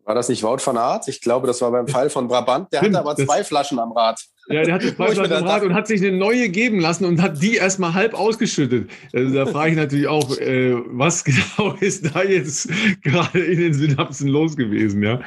War 0.05 0.15
das 0.15 0.29
nicht 0.29 0.43
Wout 0.43 0.59
van 0.65 0.77
Aert? 0.77 1.07
Ich 1.09 1.21
glaube, 1.21 1.47
das 1.47 1.61
war 1.61 1.71
beim 1.71 1.87
Fall 1.87 2.11
von 2.11 2.27
Brabant. 2.27 2.73
Der 2.73 2.79
Stimmt, 2.79 2.97
hatte 2.97 3.09
aber 3.09 3.17
zwei 3.17 3.45
Flaschen 3.45 3.79
am 3.79 3.93
Rad. 3.93 4.21
Ja, 4.49 4.63
der 4.63 4.75
hatte 4.75 4.97
zwei 4.97 5.13
Flaschen 5.13 5.33
am 5.33 5.47
Rad 5.47 5.63
und 5.63 5.75
hat 5.75 5.87
sich 5.87 6.01
eine 6.01 6.17
neue 6.17 6.49
geben 6.49 6.81
lassen 6.81 7.05
und 7.05 7.23
hat 7.23 7.41
die 7.41 7.57
erstmal 7.57 7.95
halb 7.95 8.15
ausgeschüttet. 8.15 8.91
Also 9.13 9.35
da 9.35 9.47
frage 9.47 9.71
ich 9.71 9.77
natürlich 9.77 10.09
auch, 10.09 10.37
äh, 10.39 10.75
was 10.87 11.25
genau 11.25 11.75
ist 11.81 12.13
da 12.13 12.25
jetzt 12.25 12.71
gerade 13.03 13.39
in 13.39 13.61
den 13.61 13.75
Synapsen 13.75 14.29
los 14.29 14.57
gewesen, 14.57 15.03
ja? 15.03 15.21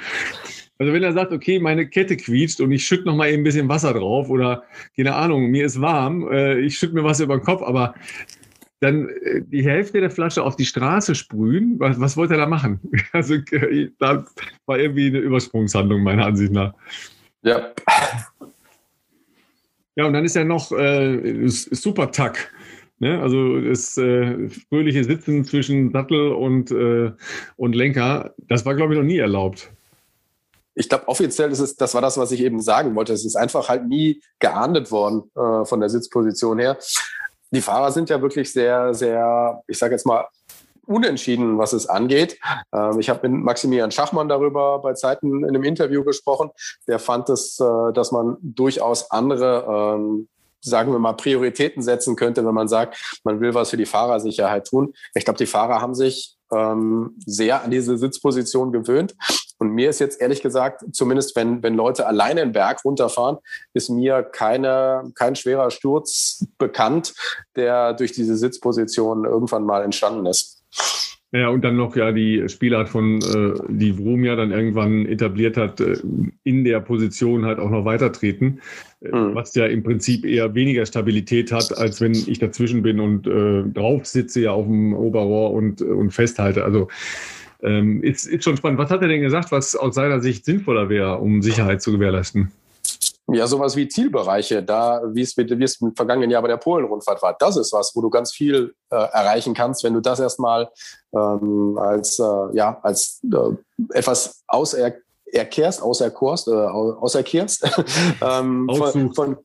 Also 0.79 0.91
wenn 0.91 1.03
er 1.03 1.13
sagt, 1.13 1.31
okay, 1.31 1.59
meine 1.59 1.87
Kette 1.87 2.17
quietscht 2.17 2.59
und 2.59 2.71
ich 2.71 2.85
schütte 2.85 3.05
noch 3.05 3.15
mal 3.15 3.29
eben 3.29 3.41
ein 3.41 3.43
bisschen 3.43 3.69
Wasser 3.69 3.93
drauf 3.93 4.29
oder 4.29 4.63
keine 4.95 5.15
Ahnung, 5.15 5.51
mir 5.51 5.65
ist 5.65 5.79
warm, 5.79 6.27
äh, 6.31 6.59
ich 6.59 6.77
schütte 6.77 6.95
mir 6.95 7.03
was 7.03 7.19
über 7.19 7.37
den 7.37 7.43
Kopf, 7.43 7.61
aber 7.61 7.93
dann 8.79 9.07
äh, 9.07 9.41
die 9.45 9.63
Hälfte 9.63 10.01
der 10.01 10.11
Flasche 10.11 10.43
auf 10.43 10.55
die 10.55 10.65
Straße 10.65 11.15
sprühen, 11.15 11.79
was, 11.79 11.99
was 11.99 12.17
wollte 12.17 12.33
er 12.33 12.41
da 12.41 12.47
machen? 12.47 12.79
Also 13.11 13.35
äh, 13.35 13.89
das 13.99 14.25
war 14.65 14.79
irgendwie 14.79 15.07
eine 15.07 15.19
Übersprungshandlung 15.19 16.03
meiner 16.03 16.25
Ansicht 16.25 16.51
nach. 16.51 16.73
Ja. 17.43 17.73
Ja, 19.95 20.05
und 20.05 20.13
dann 20.13 20.25
ist 20.25 20.35
ja 20.35 20.43
noch 20.43 20.71
äh, 20.71 21.47
super 21.47 22.11
Tack. 22.11 22.51
Ne? 22.99 23.21
Also 23.21 23.61
das 23.61 23.97
äh, 23.97 24.49
fröhliche 24.69 25.03
Sitzen 25.03 25.43
zwischen 25.45 25.91
Sattel 25.91 26.31
und, 26.31 26.71
äh, 26.71 27.11
und 27.57 27.75
Lenker, 27.75 28.33
das 28.47 28.65
war, 28.65 28.75
glaube 28.75 28.93
ich, 28.93 28.99
noch 28.99 29.05
nie 29.05 29.17
erlaubt. 29.17 29.71
Ich 30.75 30.89
glaube, 30.89 31.07
offiziell 31.07 31.51
ist 31.51 31.59
es, 31.59 31.75
das 31.75 31.93
war 31.93 32.01
das, 32.01 32.17
was 32.17 32.31
ich 32.31 32.41
eben 32.41 32.61
sagen 32.61 32.95
wollte. 32.95 33.13
Es 33.13 33.25
ist 33.25 33.35
einfach 33.35 33.69
halt 33.69 33.87
nie 33.87 34.21
geahndet 34.39 34.91
worden 34.91 35.31
äh, 35.35 35.65
von 35.65 35.79
der 35.79 35.89
Sitzposition 35.89 36.59
her 36.59 36.77
die 37.53 37.61
Fahrer 37.61 37.91
sind 37.91 38.09
ja 38.09 38.21
wirklich 38.21 38.51
sehr, 38.51 38.93
sehr, 38.93 39.61
ich 39.67 39.77
sage 39.77 39.93
jetzt 39.93 40.05
mal, 40.05 40.25
unentschieden, 40.85 41.57
was 41.57 41.71
es 41.71 41.87
angeht. 41.87 42.37
Ähm, 42.73 42.99
ich 42.99 43.09
habe 43.09 43.29
mit 43.29 43.43
Maximilian 43.43 43.91
Schachmann 43.91 44.27
darüber 44.27 44.79
bei 44.79 44.93
Zeiten 44.93 45.43
in 45.43 45.47
einem 45.47 45.63
Interview 45.63 46.03
gesprochen. 46.03 46.49
Der 46.87 46.99
fand 46.99 47.29
es, 47.29 47.59
äh, 47.59 47.93
dass 47.93 48.11
man 48.11 48.37
durchaus 48.41 49.09
andere 49.11 49.95
ähm, 49.95 50.27
sagen 50.61 50.93
wir 50.93 50.99
mal, 50.99 51.13
Prioritäten 51.13 51.83
setzen 51.83 52.15
könnte, 52.15 52.45
wenn 52.45 52.53
man 52.53 52.69
sagt, 52.69 53.19
man 53.25 53.41
will 53.41 53.53
was 53.53 53.69
für 53.69 53.77
die 53.77 53.85
Fahrersicherheit 53.85 54.65
tun. 54.65 54.93
Ich 55.13 55.25
glaube, 55.25 55.37
die 55.37 55.45
Fahrer 55.45 55.81
haben 55.81 55.93
sich 55.93 56.37
ähm, 56.53 57.15
sehr 57.25 57.63
an 57.63 57.71
diese 57.71 57.97
Sitzposition 57.97 58.71
gewöhnt. 58.71 59.13
Und 59.63 59.73
mir 59.75 59.89
ist 59.89 59.99
jetzt 59.99 60.19
ehrlich 60.19 60.41
gesagt, 60.41 60.83
zumindest 60.91 61.37
wenn, 61.37 61.63
wenn 61.63 61.73
Leute 61.73 62.05
alleine 62.05 62.41
den 62.41 62.51
Berg 62.51 62.83
runterfahren, 62.83 63.37
ist 63.73 63.89
mir 63.89 64.21
keine, 64.21 65.13
kein 65.15 65.37
schwerer 65.37 65.71
Sturz 65.71 66.45
bekannt, 66.57 67.13
der 67.55 67.93
durch 67.93 68.11
diese 68.11 68.35
Sitzposition 68.35 69.23
irgendwann 69.23 69.63
mal 69.63 69.81
entstanden 69.81 70.25
ist. 70.25 70.65
Ja, 71.31 71.47
und 71.47 71.63
dann 71.63 71.77
noch 71.77 71.95
ja 71.95 72.11
die 72.11 72.47
Spielart 72.49 72.89
von, 72.89 73.21
äh, 73.21 73.59
die 73.69 73.97
Vroom 73.97 74.25
ja 74.25 74.35
dann 74.35 74.51
irgendwann 74.51 75.05
etabliert 75.05 75.55
hat, 75.55 75.79
äh, 75.79 75.95
in 76.43 76.65
der 76.65 76.81
Position 76.81 77.45
halt 77.45 77.57
auch 77.57 77.69
noch 77.69 77.85
weitertreten, 77.85 78.59
äh, 79.01 79.15
mhm. 79.15 79.33
was 79.33 79.55
ja 79.55 79.65
im 79.65 79.81
Prinzip 79.81 80.25
eher 80.25 80.53
weniger 80.55 80.85
Stabilität 80.85 81.53
hat, 81.53 81.75
als 81.77 82.01
wenn 82.01 82.11
ich 82.11 82.37
dazwischen 82.37 82.83
bin 82.83 82.99
und 82.99 83.27
äh, 83.27 83.63
drauf 83.63 84.05
sitze 84.05 84.41
ja 84.41 84.51
auf 84.51 84.65
dem 84.65 84.93
Oberrohr 84.93 85.53
und, 85.53 85.81
und 85.81 86.11
festhalte. 86.11 86.65
Also 86.65 86.89
ähm, 87.63 88.03
ist, 88.03 88.25
ist 88.25 88.43
schon 88.43 88.57
spannend. 88.57 88.79
Was 88.79 88.91
hat 88.91 89.01
er 89.01 89.07
denn 89.07 89.21
gesagt, 89.21 89.51
was 89.51 89.75
aus 89.75 89.95
seiner 89.95 90.19
Sicht 90.19 90.45
sinnvoller 90.45 90.89
wäre, 90.89 91.17
um 91.17 91.41
Sicherheit 91.41 91.81
zu 91.81 91.91
gewährleisten? 91.91 92.51
Ja, 93.31 93.47
sowas 93.47 93.77
wie 93.77 93.87
Zielbereiche, 93.87 94.61
da, 94.61 95.01
wie 95.13 95.21
es 95.21 95.37
mit, 95.37 95.57
wie 95.57 95.63
es 95.63 95.79
im 95.79 95.95
vergangenen 95.95 96.29
Jahr 96.29 96.41
bei 96.41 96.49
der 96.49 96.57
Polen-Rundfahrt 96.57 97.21
war. 97.21 97.35
Das 97.39 97.55
ist 97.55 97.71
was, 97.71 97.95
wo 97.95 98.01
du 98.01 98.09
ganz 98.09 98.33
viel 98.33 98.75
äh, 98.89 98.95
erreichen 98.95 99.53
kannst, 99.53 99.83
wenn 99.85 99.93
du 99.93 100.01
das 100.01 100.19
erstmal 100.19 100.69
ähm, 101.13 101.77
als, 101.77 102.19
äh, 102.19 102.23
ja, 102.55 102.79
als 102.83 103.21
äh, 103.23 103.97
etwas 103.97 104.43
auserkehrst, 104.47 105.81
auserkorst, 105.81 106.49
äh, 106.49 106.51
auserkehrst, 106.51 107.63
ähm, 108.21 108.69
von, 108.69 109.13
von, 109.13 109.37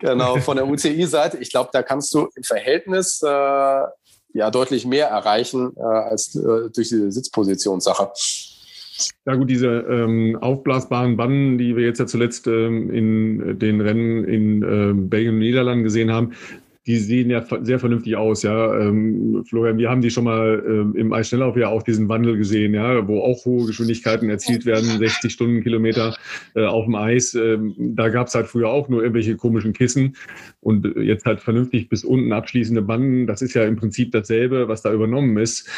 genau, 0.00 0.38
von 0.38 0.56
der 0.56 0.66
UCI-Seite. 0.66 1.38
Ich 1.38 1.52
glaube, 1.52 1.70
da 1.72 1.84
kannst 1.84 2.12
du 2.14 2.28
im 2.34 2.42
Verhältnis 2.42 3.22
äh, 3.22 3.82
ja 4.34 4.50
deutlich 4.50 4.86
mehr 4.86 5.08
erreichen 5.08 5.72
äh, 5.76 5.80
als 5.80 6.34
äh, 6.34 6.40
durch 6.40 6.88
diese 6.88 7.10
Sitzpositionssache. 7.12 8.10
Ja 9.26 9.34
gut, 9.34 9.50
diese 9.50 9.66
ähm, 9.68 10.38
aufblasbaren 10.40 11.16
Bannen, 11.16 11.58
die 11.58 11.76
wir 11.76 11.84
jetzt 11.84 11.98
ja 11.98 12.06
zuletzt 12.06 12.46
ähm, 12.46 12.90
in 12.90 13.58
den 13.58 13.80
Rennen 13.80 14.24
in 14.24 14.62
äh, 14.62 14.92
Belgien 14.94 15.34
und 15.34 15.40
Niederlanden 15.40 15.84
gesehen 15.84 16.12
haben, 16.12 16.32
die 16.86 16.96
sehen 16.96 17.30
ja 17.30 17.44
sehr 17.62 17.78
vernünftig 17.78 18.16
aus, 18.16 18.42
ja. 18.42 18.76
Ähm, 18.80 19.44
Florian, 19.46 19.78
wir 19.78 19.88
haben 19.88 20.00
die 20.00 20.10
schon 20.10 20.24
mal 20.24 20.62
ähm, 20.66 20.96
im 20.96 21.12
Eisschnelllauf 21.12 21.56
ja 21.56 21.68
auch 21.68 21.84
diesen 21.84 22.08
Wandel 22.08 22.36
gesehen, 22.36 22.74
ja, 22.74 23.06
wo 23.06 23.20
auch 23.20 23.44
hohe 23.44 23.66
Geschwindigkeiten 23.66 24.28
erzielt 24.28 24.66
werden, 24.66 24.98
60 24.98 25.32
Stundenkilometer 25.32 26.16
äh, 26.56 26.64
auf 26.64 26.86
dem 26.86 26.96
Eis. 26.96 27.34
Ähm, 27.34 27.74
da 27.78 28.08
gab 28.08 28.26
es 28.26 28.34
halt 28.34 28.48
früher 28.48 28.68
auch 28.68 28.88
nur 28.88 29.02
irgendwelche 29.02 29.36
komischen 29.36 29.72
Kissen 29.72 30.16
und 30.60 30.84
jetzt 30.96 31.24
halt 31.24 31.40
vernünftig 31.40 31.88
bis 31.88 32.02
unten 32.02 32.32
abschließende 32.32 32.82
Banden. 32.82 33.28
Das 33.28 33.42
ist 33.42 33.54
ja 33.54 33.64
im 33.64 33.76
Prinzip 33.76 34.10
dasselbe, 34.10 34.66
was 34.66 34.82
da 34.82 34.92
übernommen 34.92 35.36
ist 35.36 35.68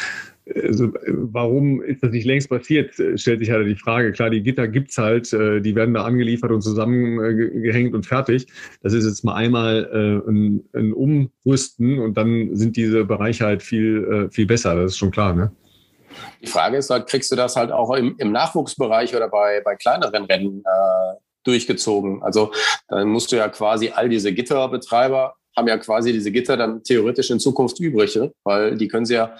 also, 0.53 0.93
warum 1.07 1.81
ist 1.81 2.03
das 2.03 2.11
nicht 2.11 2.25
längst 2.25 2.49
passiert, 2.49 2.93
stellt 2.93 3.39
sich 3.39 3.49
halt 3.49 3.67
die 3.67 3.75
Frage. 3.75 4.11
Klar, 4.11 4.29
die 4.29 4.43
Gitter 4.43 4.67
gibt 4.67 4.91
es 4.91 4.97
halt, 4.97 5.33
äh, 5.33 5.59
die 5.59 5.75
werden 5.75 5.93
da 5.93 6.03
angeliefert 6.03 6.51
und 6.51 6.61
zusammengehängt 6.61 7.95
und 7.95 8.05
fertig. 8.05 8.45
Das 8.83 8.93
ist 8.93 9.05
jetzt 9.05 9.23
mal 9.23 9.33
einmal 9.33 9.89
äh, 9.91 10.29
ein, 10.29 10.63
ein 10.73 10.93
Umrüsten 10.93 11.99
und 11.99 12.15
dann 12.15 12.55
sind 12.55 12.77
diese 12.77 13.05
Bereiche 13.05 13.45
halt 13.45 13.63
viel, 13.63 14.27
äh, 14.27 14.31
viel 14.31 14.45
besser, 14.45 14.75
das 14.75 14.91
ist 14.91 14.97
schon 14.97 15.11
klar, 15.11 15.33
ne? 15.33 15.51
Die 16.41 16.47
Frage 16.47 16.77
ist 16.77 16.89
halt, 16.89 17.07
kriegst 17.07 17.31
du 17.31 17.35
das 17.35 17.55
halt 17.55 17.71
auch 17.71 17.93
im, 17.93 18.15
im 18.19 18.31
Nachwuchsbereich 18.31 19.15
oder 19.15 19.27
bei, 19.27 19.61
bei 19.65 19.75
kleineren 19.75 20.25
Rennen 20.25 20.63
äh, 20.65 21.15
durchgezogen? 21.43 22.23
Also 22.23 22.51
dann 22.87 23.09
musst 23.09 23.31
du 23.31 23.35
ja 23.35 23.49
quasi 23.49 23.91
all 23.93 24.07
diese 24.07 24.31
Gitterbetreiber 24.31 25.35
haben 25.57 25.67
ja 25.67 25.77
quasi 25.77 26.11
diese 26.11 26.31
Gitter 26.31 26.57
dann 26.57 26.83
theoretisch 26.83 27.31
in 27.31 27.39
Zukunft 27.39 27.79
übrig, 27.79 28.15
ne? 28.15 28.31
weil 28.43 28.77
die 28.77 28.87
können 28.87 29.05
sie 29.05 29.15
ja 29.15 29.35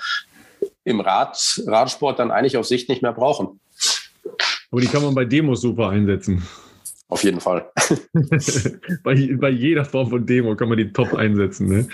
im 0.86 1.02
Rad, 1.02 1.62
Radsport 1.68 2.20
dann 2.20 2.32
eigentlich 2.32 2.58
auf 2.58 2.66
Sicht 2.66 2.88
nicht 2.88 3.02
mehr 3.02 3.12
brauchen. 3.12 3.60
Aber 4.72 4.82
die 4.82 4.88
kann 4.88 5.04
man 5.04 5.16
bei 5.16 5.26
Demos 5.26 5.62
super 5.62 5.90
einsetzen. 5.90 6.44
Auf 7.08 7.24
jeden 7.24 7.40
Fall. 7.40 7.70
bei, 9.04 9.36
bei 9.40 9.50
jeder 9.50 9.86
Form 9.86 10.10
von 10.10 10.26
Demo 10.26 10.56
kann 10.56 10.70
man 10.70 10.78
die 10.78 10.92
top 10.92 11.14
einsetzen. 11.14 11.68
Ne? 11.68 11.88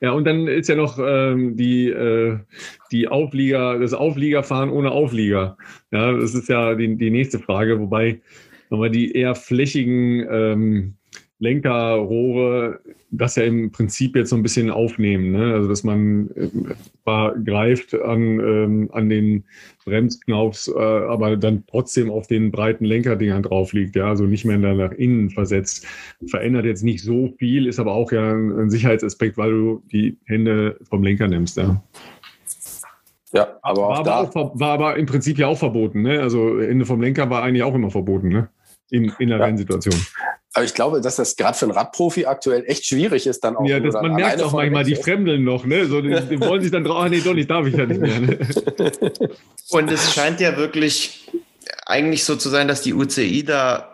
Ja, 0.00 0.12
und 0.12 0.24
dann 0.24 0.46
ist 0.46 0.68
ja 0.68 0.76
noch 0.76 0.98
ähm, 0.98 1.56
die, 1.56 1.88
äh, 1.88 2.38
die 2.90 3.08
Auflieger, 3.08 3.78
das 3.78 3.92
Aufliegerfahren 3.92 4.70
ohne 4.70 4.92
Auflieger. 4.92 5.58
Ja, 5.90 6.12
das 6.12 6.34
ist 6.34 6.48
ja 6.48 6.74
die, 6.74 6.96
die 6.96 7.10
nächste 7.10 7.38
Frage, 7.38 7.78
wobei 7.78 8.20
nochmal 8.70 8.90
die 8.90 9.12
eher 9.12 9.34
flächigen 9.34 10.26
ähm, 10.30 10.94
Lenkerrohre 11.40 12.80
das 13.10 13.36
ja 13.36 13.42
im 13.42 13.72
Prinzip 13.72 14.14
jetzt 14.14 14.30
so 14.30 14.36
ein 14.36 14.42
bisschen 14.42 14.70
aufnehmen. 14.70 15.32
Ne? 15.32 15.54
Also 15.54 15.68
dass 15.68 15.82
man 15.82 16.30
äh, 16.36 17.40
greift 17.44 17.94
an, 17.94 18.20
ähm, 18.38 18.90
an 18.92 19.08
den 19.08 19.44
Bremsknaufs, 19.84 20.68
äh, 20.68 20.78
aber 20.78 21.36
dann 21.36 21.64
trotzdem 21.68 22.10
auf 22.10 22.28
den 22.28 22.52
breiten 22.52 22.84
Lenkerdingern 22.84 23.42
drauf 23.42 23.72
liegt, 23.72 23.96
ja, 23.96 24.08
also 24.08 24.24
nicht 24.24 24.44
mehr 24.44 24.58
nach 24.58 24.92
innen 24.92 25.30
versetzt. 25.30 25.86
Verändert 26.26 26.66
jetzt 26.66 26.84
nicht 26.84 27.02
so 27.02 27.34
viel, 27.38 27.66
ist 27.66 27.80
aber 27.80 27.92
auch 27.92 28.12
ja 28.12 28.32
ein, 28.32 28.56
ein 28.56 28.70
Sicherheitsaspekt, 28.70 29.36
weil 29.36 29.50
du 29.50 29.82
die 29.90 30.18
Hände 30.26 30.78
vom 30.88 31.02
Lenker 31.02 31.26
nimmst, 31.26 31.56
ja. 31.56 31.82
Ja, 33.32 33.58
aber 33.62 33.82
war, 33.82 34.00
auch 34.00 34.02
da. 34.02 34.20
Auch, 34.22 34.58
war 34.58 34.70
aber 34.70 34.96
im 34.96 35.06
Prinzip 35.06 35.38
ja 35.38 35.46
auch 35.46 35.58
verboten, 35.58 36.02
ne? 36.02 36.20
Also 36.20 36.58
Ende 36.58 36.84
vom 36.84 37.00
Lenker 37.00 37.30
war 37.30 37.44
eigentlich 37.44 37.62
auch 37.62 37.74
immer 37.74 37.90
verboten, 37.90 38.28
ne? 38.28 38.48
In, 38.90 39.12
in 39.18 39.28
der 39.28 39.38
ja. 39.38 39.44
Rennsituation. 39.44 39.94
Aber 40.52 40.64
ich 40.64 40.74
glaube, 40.74 41.00
dass 41.00 41.16
das 41.16 41.36
gerade 41.36 41.56
für 41.56 41.66
einen 41.66 41.72
Radprofi 41.72 42.26
aktuell 42.26 42.64
echt 42.66 42.84
schwierig 42.84 43.26
ist, 43.26 43.44
dann 43.44 43.56
auch. 43.56 43.64
Ja, 43.64 43.78
das, 43.78 43.94
man 43.94 44.14
merkt 44.14 44.42
auch 44.42 44.52
manchmal, 44.52 44.82
die 44.82 44.96
fremdeln 44.96 45.44
noch, 45.44 45.64
ne? 45.64 45.86
So, 45.86 46.00
die, 46.00 46.10
die 46.28 46.40
wollen 46.40 46.60
sich 46.60 46.72
dann 46.72 46.82
drauf, 46.82 47.04
ah, 47.04 47.08
nee, 47.08 47.20
doch 47.20 47.34
nicht, 47.34 47.48
darf 47.48 47.66
ich 47.66 47.76
ja 47.76 47.86
nicht 47.86 48.00
mehr. 48.00 48.20
Ne? 48.20 48.38
Und 49.70 49.92
es 49.92 50.12
scheint 50.12 50.40
ja 50.40 50.56
wirklich 50.56 51.28
eigentlich 51.86 52.24
so 52.24 52.34
zu 52.34 52.48
sein, 52.48 52.66
dass 52.66 52.82
die 52.82 52.94
UCI 52.94 53.44
da 53.44 53.89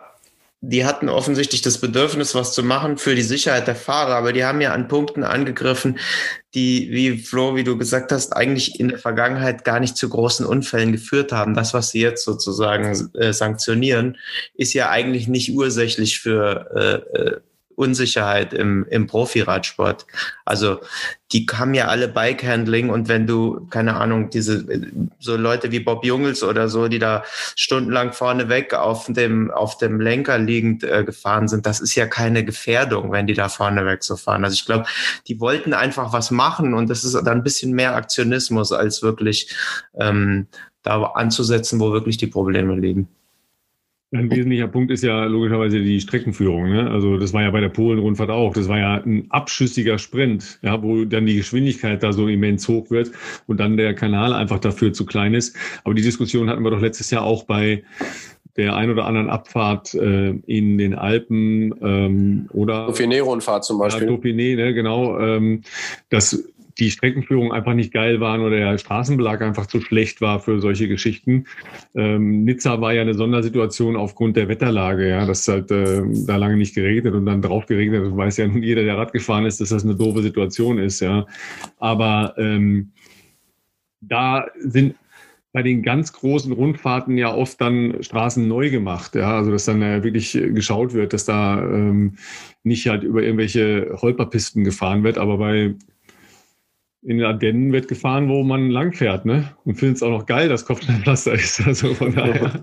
die 0.61 0.85
hatten 0.85 1.07
offensichtlich 1.07 1.61
das 1.61 1.77
Bedürfnis, 1.77 2.33
was 2.33 2.53
zu 2.53 2.63
machen 2.63 2.97
für 2.97 3.13
die 3.13 3.21
Sicherheit 3.21 3.67
der 3.67 3.75
Fahrer, 3.75 4.15
aber 4.15 4.33
die 4.33 4.43
haben 4.43 4.59
ja 4.59 4.73
an 4.73 4.87
Punkten 4.87 5.23
angegriffen, 5.23 5.99
die, 6.55 6.89
wie 6.91 7.19
Flo, 7.19 7.55
wie 7.55 7.63
du 7.63 7.77
gesagt 7.77 8.11
hast, 8.11 8.35
eigentlich 8.35 8.79
in 8.79 8.87
der 8.87 8.97
Vergangenheit 8.97 9.63
gar 9.63 9.79
nicht 9.79 9.95
zu 9.95 10.09
großen 10.09 10.45
Unfällen 10.45 10.91
geführt 10.91 11.31
haben. 11.31 11.53
Das, 11.53 11.75
was 11.75 11.89
sie 11.89 12.01
jetzt 12.01 12.25
sozusagen 12.25 13.11
äh, 13.13 13.33
sanktionieren, 13.33 14.17
ist 14.55 14.73
ja 14.73 14.89
eigentlich 14.89 15.27
nicht 15.27 15.51
ursächlich 15.51 16.19
für 16.19 17.03
äh, 17.13 17.17
äh 17.17 17.39
Unsicherheit 17.77 18.53
im, 18.53 18.87
im 18.89 19.05
Profiradsport. 19.05 20.07
Also 20.45 20.79
die 21.31 21.45
haben 21.53 21.75
ja 21.75 21.87
alle 21.87 22.07
Bike-Handling 22.07 22.89
und 22.89 23.07
wenn 23.07 23.27
du, 23.27 23.67
keine 23.69 23.97
Ahnung, 23.97 24.31
diese 24.31 24.65
so 25.19 25.35
Leute 25.35 25.71
wie 25.71 25.79
Bob 25.79 26.03
Jungels 26.03 26.41
oder 26.41 26.69
so, 26.69 26.87
die 26.87 26.97
da 26.97 27.23
stundenlang 27.55 28.13
vorneweg 28.13 28.73
auf 28.73 29.05
dem, 29.09 29.51
auf 29.51 29.77
dem 29.77 30.01
Lenker 30.01 30.39
liegend 30.39 30.83
äh, 30.83 31.03
gefahren 31.03 31.47
sind, 31.47 31.67
das 31.67 31.79
ist 31.79 31.93
ja 31.93 32.07
keine 32.07 32.43
Gefährdung, 32.43 33.11
wenn 33.11 33.27
die 33.27 33.35
da 33.35 33.47
vorneweg 33.47 34.03
so 34.03 34.15
fahren. 34.15 34.43
Also 34.43 34.55
ich 34.55 34.65
glaube, 34.65 34.85
die 35.27 35.39
wollten 35.39 35.73
einfach 35.73 36.13
was 36.13 36.31
machen 36.31 36.73
und 36.73 36.89
das 36.89 37.03
ist 37.03 37.13
dann 37.13 37.27
ein 37.27 37.43
bisschen 37.43 37.73
mehr 37.73 37.95
Aktionismus, 37.95 38.71
als 38.71 39.03
wirklich 39.03 39.55
ähm, 39.99 40.47
da 40.81 41.03
anzusetzen, 41.03 41.79
wo 41.79 41.91
wirklich 41.91 42.17
die 42.17 42.27
Probleme 42.27 42.75
liegen. 42.75 43.07
Ein 44.13 44.31
wesentlicher 44.31 44.69
Punkt 44.69 44.89
ist 44.89 45.03
ja 45.03 45.25
logischerweise 45.25 45.81
die 45.81 45.99
Streckenführung. 45.99 46.69
Ne? 46.69 46.89
Also 46.89 47.17
das 47.17 47.33
war 47.33 47.41
ja 47.41 47.51
bei 47.51 47.59
der 47.59 47.67
Polen-Rundfahrt 47.67 48.29
auch. 48.29 48.53
Das 48.53 48.69
war 48.69 48.79
ja 48.79 48.95
ein 48.95 49.25
abschüssiger 49.31 49.99
Sprint, 49.99 50.59
ja, 50.61 50.81
wo 50.81 51.03
dann 51.03 51.25
die 51.25 51.35
Geschwindigkeit 51.35 52.01
da 52.03 52.13
so 52.13 52.29
immens 52.29 52.69
hoch 52.69 52.89
wird 52.89 53.11
und 53.47 53.59
dann 53.59 53.75
der 53.75 53.93
Kanal 53.93 54.31
einfach 54.31 54.59
dafür 54.59 54.93
zu 54.93 55.05
klein 55.05 55.33
ist. 55.33 55.57
Aber 55.83 55.93
die 55.93 56.01
Diskussion 56.01 56.49
hatten 56.49 56.63
wir 56.63 56.71
doch 56.71 56.79
letztes 56.79 57.11
Jahr 57.11 57.23
auch 57.23 57.43
bei 57.43 57.83
der 58.55 58.77
ein 58.77 58.89
oder 58.89 59.05
anderen 59.05 59.29
Abfahrt 59.29 59.93
äh, 59.93 60.29
in 60.29 60.77
den 60.77 60.95
Alpen 60.95 61.75
ähm, 61.81 62.49
oder 62.53 62.87
Dauphiné-Rundfahrt 62.87 63.65
zum 63.65 63.77
Beispiel. 63.77 64.07
Ja, 64.07 64.13
Dauphiné, 64.13 64.55
ne, 64.55 64.73
genau. 64.73 65.19
Ähm, 65.19 65.63
das 66.09 66.45
die 66.79 66.91
Streckenführung 66.91 67.51
einfach 67.51 67.73
nicht 67.73 67.91
geil 67.91 68.19
waren 68.19 68.41
oder 68.41 68.57
der 68.57 68.77
Straßenbelag 68.77 69.41
einfach 69.41 69.65
zu 69.65 69.81
schlecht 69.81 70.21
war 70.21 70.39
für 70.39 70.59
solche 70.61 70.87
Geschichten. 70.87 71.45
Ähm, 71.95 72.43
Nizza 72.43 72.79
war 72.81 72.93
ja 72.93 73.01
eine 73.01 73.15
Sondersituation 73.15 73.95
aufgrund 73.95 74.37
der 74.37 74.47
Wetterlage, 74.47 75.09
ja, 75.09 75.25
dass 75.25 75.47
halt 75.47 75.71
äh, 75.71 76.03
da 76.25 76.37
lange 76.37 76.57
nicht 76.57 76.75
geregnet 76.75 77.15
und 77.15 77.25
dann 77.25 77.41
drauf 77.41 77.65
geregnet. 77.65 78.05
Das 78.05 78.15
weiß 78.15 78.37
ja 78.37 78.47
nun 78.47 78.63
jeder, 78.63 78.83
der 78.83 78.97
Rad 78.97 79.11
gefahren 79.13 79.45
ist, 79.45 79.59
dass 79.59 79.69
das 79.69 79.83
eine 79.83 79.95
doofe 79.95 80.21
Situation 80.21 80.77
ist, 80.77 80.99
ja. 80.99 81.25
Aber 81.79 82.35
ähm, 82.37 82.91
da 84.01 84.45
sind 84.59 84.95
bei 85.53 85.63
den 85.63 85.81
ganz 85.81 86.13
großen 86.13 86.51
Rundfahrten 86.51 87.17
ja 87.17 87.33
oft 87.33 87.59
dann 87.59 88.03
Straßen 88.03 88.47
neu 88.47 88.69
gemacht, 88.69 89.15
ja, 89.15 89.37
also 89.37 89.49
dass 89.49 89.65
dann 89.65 89.81
äh, 89.81 90.03
wirklich 90.03 90.33
geschaut 90.33 90.93
wird, 90.93 91.13
dass 91.13 91.25
da 91.25 91.59
ähm, 91.59 92.13
nicht 92.63 92.87
halt 92.87 93.03
über 93.03 93.23
irgendwelche 93.23 93.97
Holperpisten 93.99 94.63
gefahren 94.63 95.03
wird, 95.03 95.17
aber 95.17 95.39
bei 95.39 95.73
in 97.07 97.19
den 97.19 97.25
Ardennen 97.25 97.71
wird 97.71 97.87
gefahren, 97.87 98.27
wo 98.27 98.43
man 98.43 98.69
langfährt, 98.69 99.23
ne? 99.23 99.49
Und 99.63 99.75
findet 99.75 99.95
es 99.97 100.03
auch 100.03 100.09
noch 100.09 100.25
geil, 100.25 100.49
dass 100.49 100.65
Kopfsteinpflaster 100.65 101.33
ist. 101.33 101.65
Also 101.65 101.93
von 101.93 102.13
daher. 102.13 102.51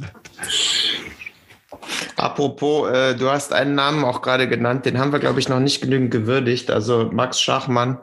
Apropos, 2.16 2.90
äh, 2.90 3.16
du 3.16 3.30
hast 3.30 3.54
einen 3.54 3.74
Namen 3.74 4.04
auch 4.04 4.20
gerade 4.20 4.46
genannt, 4.46 4.84
den 4.84 4.98
haben 4.98 5.12
wir, 5.12 5.18
glaube 5.18 5.40
ich, 5.40 5.48
noch 5.48 5.60
nicht 5.60 5.80
genügend 5.80 6.10
gewürdigt. 6.10 6.70
Also 6.70 7.08
Max 7.10 7.40
Schachmann, 7.40 7.98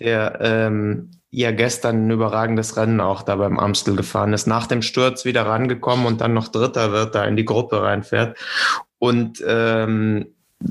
der 0.00 0.38
ähm, 0.40 1.10
ja 1.30 1.50
gestern 1.50 2.06
ein 2.06 2.10
überragendes 2.10 2.78
Rennen 2.78 3.02
auch 3.02 3.22
da 3.22 3.36
beim 3.36 3.58
Amstel 3.58 3.96
gefahren 3.96 4.32
ist, 4.32 4.46
nach 4.46 4.66
dem 4.66 4.80
Sturz 4.80 5.26
wieder 5.26 5.44
rangekommen 5.44 6.06
und 6.06 6.22
dann 6.22 6.32
noch 6.32 6.48
Dritter 6.48 6.90
wird, 6.92 7.14
da 7.14 7.24
in 7.24 7.36
die 7.36 7.44
Gruppe 7.44 7.82
reinfährt. 7.82 8.38
Und 8.98 9.44
ähm, 9.46 10.26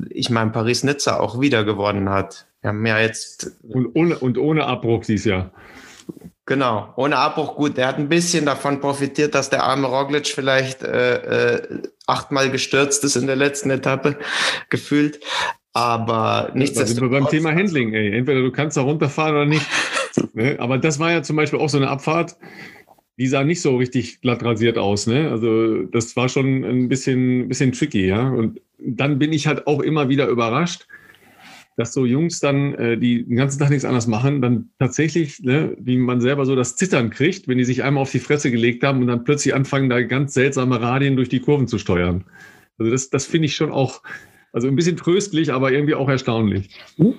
ich 0.10 0.30
meine, 0.30 0.52
Paris-Nizza 0.52 1.20
auch 1.20 1.40
wieder 1.40 1.64
gewonnen 1.64 2.10
hat. 2.10 2.48
Wir 2.62 2.70
haben 2.70 2.86
ja 2.86 3.00
jetzt. 3.00 3.52
Und 3.64 3.96
ohne, 3.96 4.18
und 4.18 4.38
ohne 4.38 4.66
Abbruch 4.66 5.06
dieses 5.06 5.26
Jahr. 5.26 5.52
Genau, 6.46 6.94
ohne 6.96 7.18
Abbruch 7.18 7.56
gut. 7.56 7.78
Der 7.78 7.88
hat 7.88 7.98
ein 7.98 8.10
bisschen 8.10 8.46
davon 8.46 8.80
profitiert, 8.80 9.36
dass 9.36 9.50
der 9.50 9.64
arme 9.64 9.88
Roglic 9.88 10.28
vielleicht 10.28 10.84
äh, 10.84 11.58
äh, 11.58 11.82
achtmal 12.08 12.50
gestürzt 12.50 13.04
ist 13.04 13.16
in 13.16 13.28
der 13.28 13.36
letzten 13.36 13.70
Etappe, 13.70 14.18
gefühlt. 14.70 15.20
Aber 15.74 16.50
nichtsdestotrotz. 16.56 16.96
Da 16.96 17.02
sind 17.02 17.12
wir 17.12 17.20
beim 17.20 17.30
Thema 17.30 17.52
Handling, 17.52 17.94
ey. 17.94 18.18
Entweder 18.18 18.42
du 18.42 18.52
kannst 18.52 18.78
da 18.78 18.82
runterfahren 18.82 19.36
oder 19.36 19.46
nicht. 19.46 19.66
ne? 20.34 20.56
Aber 20.60 20.80
das 20.80 21.00
war 21.00 21.12
ja 21.12 21.22
zum 21.22 21.36
Beispiel 21.36 21.60
auch 21.60 21.70
so 21.70 21.78
eine 21.78 21.90
Abfahrt, 21.90 22.36
die 23.20 23.28
sah 23.28 23.44
nicht 23.44 23.62
so 23.62 23.76
richtig 23.76 24.22
glatt 24.22 24.44
rasiert 24.44 24.78
aus. 24.78 25.06
Ne? 25.06 25.30
Also 25.30 25.84
das 25.84 26.16
war 26.16 26.30
schon 26.30 26.64
ein 26.64 26.88
bisschen, 26.88 27.50
bisschen 27.50 27.74
tricky, 27.74 28.08
ja. 28.08 28.30
Und 28.30 28.62
dann 28.80 29.20
bin 29.20 29.34
ich 29.34 29.46
halt 29.46 29.68
auch 29.68 29.82
immer 29.82 30.08
wieder 30.08 30.28
überrascht, 30.28 30.88
dass 31.76 31.94
so 31.94 32.06
Jungs 32.06 32.40
dann, 32.40 32.74
äh, 32.76 32.98
die 32.98 33.26
den 33.26 33.36
ganzen 33.36 33.60
Tag 33.60 33.72
nichts 33.72 33.84
anderes 33.84 34.08
machen, 34.08 34.42
dann 34.42 34.70
tatsächlich, 34.80 35.42
ne, 35.42 35.76
wie 35.80 35.98
man 35.98 36.22
selber 36.22 36.46
so 36.46 36.56
das 36.56 36.78
Zittern 36.78 37.10
kriegt, 37.10 37.50
wenn 37.50 37.58
die 37.58 37.66
sich 37.66 37.84
einmal 37.84 38.04
auf 38.04 38.12
die 38.12 38.20
Fresse 38.20 38.52
gelegt 38.52 38.84
haben 38.84 39.02
und 39.02 39.08
dann 39.08 39.26
plötzlich 39.26 39.54
anfangen, 39.54 39.90
da 39.90 40.02
ganz 40.02 40.34
seltsame 40.34 40.80
Radien 40.80 41.18
durch 41.18 41.30
die 41.30 41.42
Kurven 41.42 41.68
zu 41.68 41.78
steuern. 41.78 42.24
Also 42.78 42.90
das, 42.90 43.10
das 43.10 43.26
finde 43.26 43.48
ich 43.48 43.56
schon 43.56 43.72
auch, 43.72 44.02
also 44.54 44.68
ein 44.68 44.76
bisschen 44.76 44.97
tröstlich, 44.97 45.52
aber 45.52 45.72
irgendwie 45.72 45.95
auch 45.95 46.10
erstaunlich. 46.10 46.76
Mhm. 46.97 47.16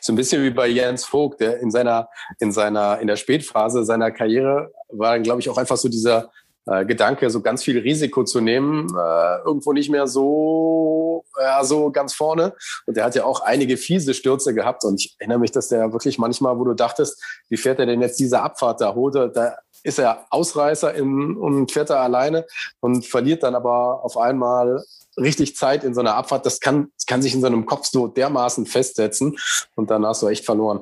So 0.00 0.12
ein 0.12 0.16
bisschen 0.16 0.42
wie 0.42 0.50
bei 0.50 0.68
Jens 0.68 1.04
Vogt, 1.04 1.40
der 1.40 1.60
in 1.60 1.70
seiner, 1.70 2.08
in 2.38 2.52
seiner, 2.52 3.00
in 3.00 3.06
der 3.06 3.16
Spätphase 3.16 3.84
seiner 3.84 4.10
Karriere 4.10 4.72
war, 4.88 5.18
glaube 5.20 5.40
ich, 5.40 5.48
auch 5.48 5.58
einfach 5.58 5.76
so 5.76 5.88
dieser 5.88 6.30
äh, 6.66 6.84
Gedanke, 6.84 7.28
so 7.30 7.40
ganz 7.40 7.64
viel 7.64 7.78
Risiko 7.78 8.22
zu 8.22 8.40
nehmen, 8.40 8.86
äh, 8.88 9.38
irgendwo 9.44 9.72
nicht 9.72 9.90
mehr 9.90 10.06
so, 10.06 11.24
ja, 11.40 11.64
so 11.64 11.90
ganz 11.90 12.14
vorne. 12.14 12.54
Und 12.86 12.96
der 12.96 13.04
hat 13.04 13.14
ja 13.14 13.24
auch 13.24 13.40
einige 13.40 13.76
fiese 13.76 14.14
Stürze 14.14 14.54
gehabt. 14.54 14.84
Und 14.84 15.00
ich 15.00 15.16
erinnere 15.18 15.40
mich, 15.40 15.50
dass 15.50 15.68
der 15.68 15.92
wirklich 15.92 16.18
manchmal, 16.18 16.58
wo 16.58 16.64
du 16.64 16.74
dachtest, 16.74 17.20
wie 17.48 17.56
fährt 17.56 17.80
er 17.80 17.86
denn 17.86 18.00
jetzt 18.00 18.20
diese 18.20 18.42
Abfahrt 18.42 18.80
da? 18.80 18.94
Holt 18.94 19.16
er, 19.16 19.28
da 19.28 19.56
ist 19.82 19.98
er 19.98 20.26
Ausreißer 20.30 20.94
in, 20.94 21.36
und 21.36 21.72
fährt 21.72 21.90
er 21.90 22.00
alleine 22.00 22.46
und 22.80 23.04
verliert 23.06 23.42
dann 23.42 23.56
aber 23.56 24.04
auf 24.04 24.16
einmal 24.16 24.84
richtig 25.16 25.56
Zeit 25.56 25.84
in 25.84 25.94
so 25.94 26.00
einer 26.00 26.14
Abfahrt. 26.14 26.46
Das 26.46 26.60
kann, 26.60 26.88
das 26.96 27.06
kann 27.06 27.22
sich 27.22 27.34
in 27.34 27.40
so 27.40 27.46
einem 27.46 27.66
Kopf 27.66 27.86
so 27.86 28.06
dermaßen 28.08 28.66
festsetzen 28.66 29.36
und 29.74 29.90
hast 29.90 30.22
du 30.22 30.28
echt 30.28 30.44
verloren. 30.44 30.80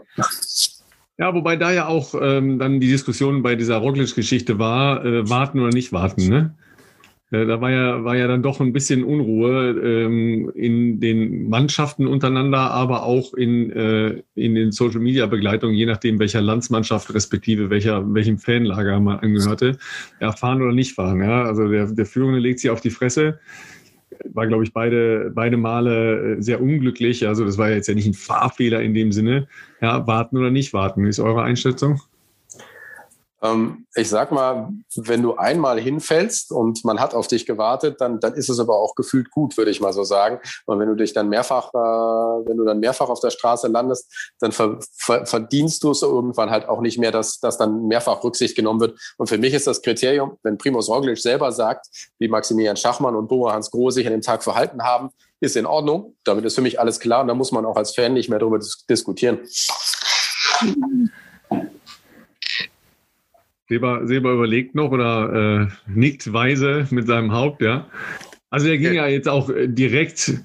Ja, 1.18 1.34
wobei 1.34 1.56
da 1.56 1.70
ja 1.70 1.86
auch 1.86 2.14
ähm, 2.20 2.58
dann 2.58 2.80
die 2.80 2.88
Diskussion 2.88 3.42
bei 3.42 3.54
dieser 3.54 3.76
Roglic-Geschichte 3.76 4.58
war, 4.58 5.04
äh, 5.04 5.28
warten 5.28 5.60
oder 5.60 5.68
nicht 5.68 5.92
warten, 5.92 6.28
ne? 6.28 6.54
Äh, 7.30 7.46
da 7.46 7.60
war 7.60 7.70
ja, 7.70 8.04
war 8.04 8.16
ja 8.16 8.26
dann 8.26 8.42
doch 8.42 8.60
ein 8.60 8.72
bisschen 8.72 9.04
Unruhe 9.04 9.70
ähm, 9.70 10.50
in 10.54 10.98
den 11.00 11.48
Mannschaften 11.48 12.06
untereinander, 12.06 12.70
aber 12.70 13.04
auch 13.04 13.34
in, 13.34 13.70
äh, 13.70 14.22
in 14.34 14.54
den 14.54 14.72
Social-Media-Begleitungen, 14.72 15.76
je 15.76 15.86
nachdem, 15.86 16.18
welcher 16.18 16.40
Landsmannschaft 16.40 17.14
respektive 17.14 17.70
welcher, 17.70 18.14
welchem 18.14 18.38
Fanlager 18.38 18.98
man 18.98 19.20
angehörte, 19.20 19.78
ja, 20.20 20.32
fahren 20.32 20.62
oder 20.62 20.72
nicht 20.72 20.94
fahren. 20.94 21.22
Ja? 21.22 21.44
Also 21.44 21.68
der, 21.68 21.86
der 21.86 22.06
Führende 22.06 22.40
legt 22.40 22.58
sich 22.60 22.70
auf 22.70 22.80
die 22.80 22.90
Fresse 22.90 23.38
war, 24.24 24.46
glaube 24.46 24.64
ich, 24.64 24.72
beide, 24.72 25.30
beide 25.34 25.56
Male 25.56 26.36
äh, 26.36 26.42
sehr 26.42 26.60
unglücklich. 26.60 27.26
Also 27.26 27.44
das 27.44 27.58
war 27.58 27.70
jetzt 27.70 27.88
ja 27.88 27.94
nicht 27.94 28.06
ein 28.06 28.14
Fahrfehler 28.14 28.82
in 28.82 28.94
dem 28.94 29.12
Sinne. 29.12 29.48
Ja, 29.80 30.06
warten 30.06 30.36
oder 30.36 30.50
nicht 30.50 30.72
warten, 30.72 31.06
ist 31.06 31.20
eure 31.20 31.42
Einschätzung? 31.42 32.00
Ähm, 33.42 33.86
ich 33.94 34.08
sag 34.08 34.32
mal, 34.32 34.68
wenn 34.96 35.22
du 35.22 35.36
einmal 35.36 35.80
hinfällst 35.80 36.52
und 36.52 36.84
man 36.84 37.00
hat 37.00 37.14
auf 37.14 37.26
dich 37.26 37.46
gewartet, 37.46 38.00
dann, 38.00 38.20
dann 38.20 38.34
ist 38.34 38.50
es 38.50 38.60
aber 38.60 38.76
auch 38.76 38.94
gefühlt 38.94 39.30
gut, 39.30 39.56
würde 39.56 39.70
ich 39.70 39.80
mal 39.80 39.92
so 39.92 40.04
sagen. 40.04 40.40
Und 40.66 40.78
wenn 40.78 40.88
du 40.88 40.94
dich 40.94 41.12
dann 41.12 41.28
mehrfach, 41.28 41.72
äh, 41.72 42.48
wenn 42.48 42.56
du 42.56 42.64
dann 42.64 42.80
mehrfach 42.80 43.08
auf 43.08 43.20
der 43.20 43.30
Straße 43.30 43.68
landest, 43.68 44.32
dann 44.40 44.52
ver, 44.52 44.78
ver, 44.96 45.26
verdienst 45.26 45.82
du 45.82 45.92
es 45.92 46.02
irgendwann 46.02 46.50
halt 46.50 46.68
auch 46.68 46.80
nicht 46.80 46.98
mehr, 46.98 47.12
dass, 47.12 47.40
dass 47.40 47.56
dann 47.56 47.86
mehrfach 47.86 48.22
Rücksicht 48.22 48.56
genommen 48.56 48.80
wird. 48.80 48.98
Und 49.16 49.28
für 49.28 49.38
mich 49.38 49.54
ist 49.54 49.66
das 49.66 49.80
Kriterium, 49.82 50.36
wenn 50.42 50.58
Primoz 50.58 50.88
Roglic 50.88 51.18
selber 51.18 51.52
sagt, 51.52 51.86
wie 52.18 52.28
Maximilian 52.28 52.76
Schachmann 52.76 53.16
und 53.16 53.28
Boa 53.28 53.52
Hans 53.52 53.70
Groh 53.70 53.90
sich 53.90 54.06
an 54.06 54.12
dem 54.12 54.22
Tag 54.22 54.42
verhalten 54.42 54.82
haben, 54.82 55.10
ist 55.40 55.56
in 55.56 55.64
Ordnung. 55.66 56.16
Damit 56.24 56.44
ist 56.44 56.54
für 56.54 56.60
mich 56.60 56.78
alles 56.78 57.00
klar 57.00 57.22
und 57.22 57.28
da 57.28 57.34
muss 57.34 57.52
man 57.52 57.64
auch 57.64 57.76
als 57.76 57.94
Fan 57.94 58.12
nicht 58.12 58.28
mehr 58.28 58.38
darüber 58.38 58.58
dis 58.58 58.84
diskutieren. 58.88 59.40
Seba, 63.70 64.04
Seba 64.04 64.34
überlegt 64.34 64.74
noch 64.74 64.90
oder 64.90 65.62
äh, 65.62 65.66
nickt 65.86 66.32
weise 66.32 66.88
mit 66.90 67.06
seinem 67.06 67.30
Haupt, 67.30 67.62
ja. 67.62 67.86
Also 68.50 68.66
er 68.66 68.78
ging 68.78 68.94
ja 68.94 69.06
jetzt 69.06 69.28
auch 69.28 69.48
äh, 69.48 69.68
direkt 69.68 70.42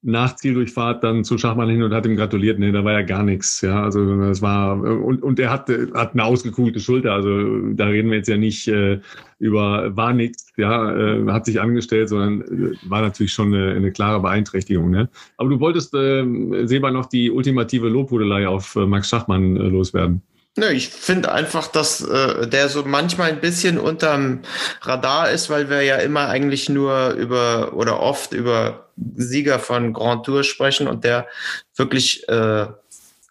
nach 0.00 0.36
Zieldurchfahrt 0.36 1.04
dann 1.04 1.24
zu 1.24 1.36
Schachmann 1.36 1.68
hin 1.68 1.82
und 1.82 1.92
hat 1.92 2.06
ihm 2.06 2.16
gratuliert. 2.16 2.58
Nee, 2.58 2.72
da 2.72 2.82
war 2.82 2.92
ja 2.92 3.02
gar 3.02 3.22
nichts. 3.22 3.60
Ja, 3.60 3.82
also 3.82 4.18
das 4.18 4.40
war 4.40 4.80
und, 4.80 5.22
und 5.22 5.38
er 5.38 5.50
hat, 5.50 5.68
hat 5.94 6.14
eine 6.14 6.24
ausgekugelte 6.24 6.80
Schulter. 6.80 7.12
Also 7.12 7.72
da 7.74 7.86
reden 7.86 8.08
wir 8.08 8.16
jetzt 8.16 8.28
ja 8.28 8.38
nicht 8.38 8.66
äh, 8.68 8.98
über 9.38 9.94
war 9.94 10.14
nichts, 10.14 10.50
ja, 10.56 10.94
äh, 10.96 11.26
hat 11.30 11.44
sich 11.44 11.60
angestellt, 11.60 12.08
sondern 12.08 12.40
äh, 12.42 12.76
war 12.88 13.02
natürlich 13.02 13.32
schon 13.32 13.52
eine, 13.54 13.72
eine 13.72 13.92
klare 13.92 14.20
Beeinträchtigung. 14.20 14.90
Ne? 14.90 15.10
Aber 15.36 15.50
du 15.50 15.60
wolltest, 15.60 15.94
äh, 15.94 16.24
Seba, 16.66 16.90
noch 16.90 17.06
die 17.06 17.30
ultimative 17.30 17.90
Lobhudelei 17.90 18.48
auf 18.48 18.74
äh, 18.76 18.86
Max 18.86 19.10
Schachmann 19.10 19.56
äh, 19.56 19.68
loswerden. 19.68 20.22
Nö, 20.56 20.68
ich 20.68 20.88
finde 20.88 21.32
einfach, 21.32 21.66
dass 21.66 22.00
äh, 22.00 22.46
der 22.46 22.68
so 22.68 22.84
manchmal 22.84 23.30
ein 23.30 23.40
bisschen 23.40 23.76
unterm 23.78 24.42
Radar 24.82 25.30
ist, 25.30 25.50
weil 25.50 25.68
wir 25.68 25.82
ja 25.82 25.96
immer 25.96 26.28
eigentlich 26.28 26.68
nur 26.68 27.10
über 27.10 27.72
oder 27.74 27.98
oft 27.98 28.32
über 28.32 28.88
Sieger 29.16 29.58
von 29.58 29.92
Grand 29.92 30.24
Tour 30.24 30.44
sprechen 30.44 30.86
und 30.86 31.02
der 31.02 31.26
wirklich 31.74 32.28
äh, 32.28 32.66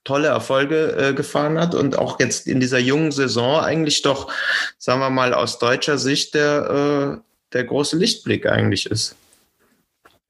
tolle 0.04 0.28
Erfolge 0.28 0.98
äh, 0.98 1.14
gefahren 1.14 1.58
hat 1.58 1.76
und 1.76 1.98
auch 1.98 2.20
jetzt 2.20 2.46
in 2.46 2.60
dieser 2.60 2.80
jungen 2.80 3.14
Saison 3.14 3.62
eigentlich 3.62 4.02
doch, 4.02 4.30
sagen 4.78 5.00
wir 5.00 5.10
mal, 5.10 5.34
aus 5.34 5.60
deutscher 5.60 5.98
Sicht 5.98 6.34
der, 6.34 7.20
äh, 7.20 7.22
der 7.54 7.64
große 7.64 7.96
Lichtblick 7.98 8.46
eigentlich 8.48 8.86
ist. 8.86 9.16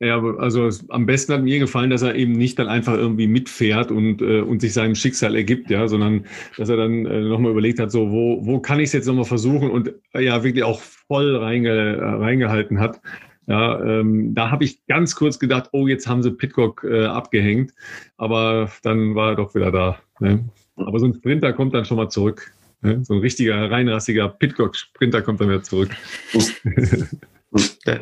Ja, 0.04 0.22
also 0.38 0.70
am 0.89 1.06
besten 1.06 1.34
hat 1.34 1.43
mir 1.43 1.60
gefallen, 1.60 1.89
dass 1.89 2.01
er 2.01 2.16
eben 2.16 2.34
nicht 2.34 2.60
dann 2.60 2.68
einfach 2.68 2.95
irgendwie 2.95 3.28
mitfährt 3.28 3.91
und, 3.91 4.22
äh, 4.22 4.41
und 4.41 4.60
sich 4.60 4.74
seinem 4.74 4.95
Schicksal 4.95 5.36
ergibt, 5.36 5.70
ja, 5.70 5.88
sondern 5.88 6.26
dass 6.58 6.70
er 6.70 6.78
dann 6.78 7.06
äh, 7.06 7.22
nochmal 7.22 7.51
überlegt 7.51 7.80
hat, 7.80 7.91
so, 7.91 8.12
wo, 8.12 8.45
wo 8.45 8.60
kann 8.60 8.80
ich 8.80 8.88
es 8.88 8.93
jetzt 8.93 9.06
nochmal 9.06 9.26
versuchen 9.26 9.70
und 9.70 9.93
äh, 10.14 10.22
ja, 10.22 10.43
wirklich 10.43 10.64
auch 10.64 10.82
voll 10.82 11.36
reinge, 11.38 11.70
äh, 11.70 12.04
reingehalten 12.04 12.80
hat. 12.80 12.99
Ja, 13.47 13.82
ähm, 13.84 14.34
da 14.34 14.51
habe 14.51 14.64
ich 14.64 14.86
ganz 14.88 15.16
kurz 15.16 15.39
gedacht, 15.39 15.70
oh, 15.74 15.88
jetzt 15.88 16.08
haben 16.08 16.24
sie 16.24 16.32
Pitcock 16.32 16.84
äh, 16.84 17.06
abgehängt, 17.06 17.74
aber 18.18 18.72
dann 18.84 19.16
war 19.16 19.32
er 19.32 19.36
doch 19.36 19.54
wieder 19.56 19.72
da. 19.72 19.99
Ne? 20.20 20.43
Aber 20.76 20.99
so 20.99 21.06
ein 21.06 21.14
Sprinter 21.14 21.54
kommt 21.54 21.74
dann 21.74 21.86
schon 21.86 21.97
mal 21.97 22.10
zurück. 22.10 22.54
Ne? 22.82 23.04
So 23.04 23.14
ein 23.14 23.20
richtiger, 23.20 23.70
reinrassiger 23.70 24.30
Pitcock-Sprinter 24.30 25.22
kommt 25.22 25.41
dann 25.41 25.49
wieder 25.49 25.64
zurück. 25.64 25.91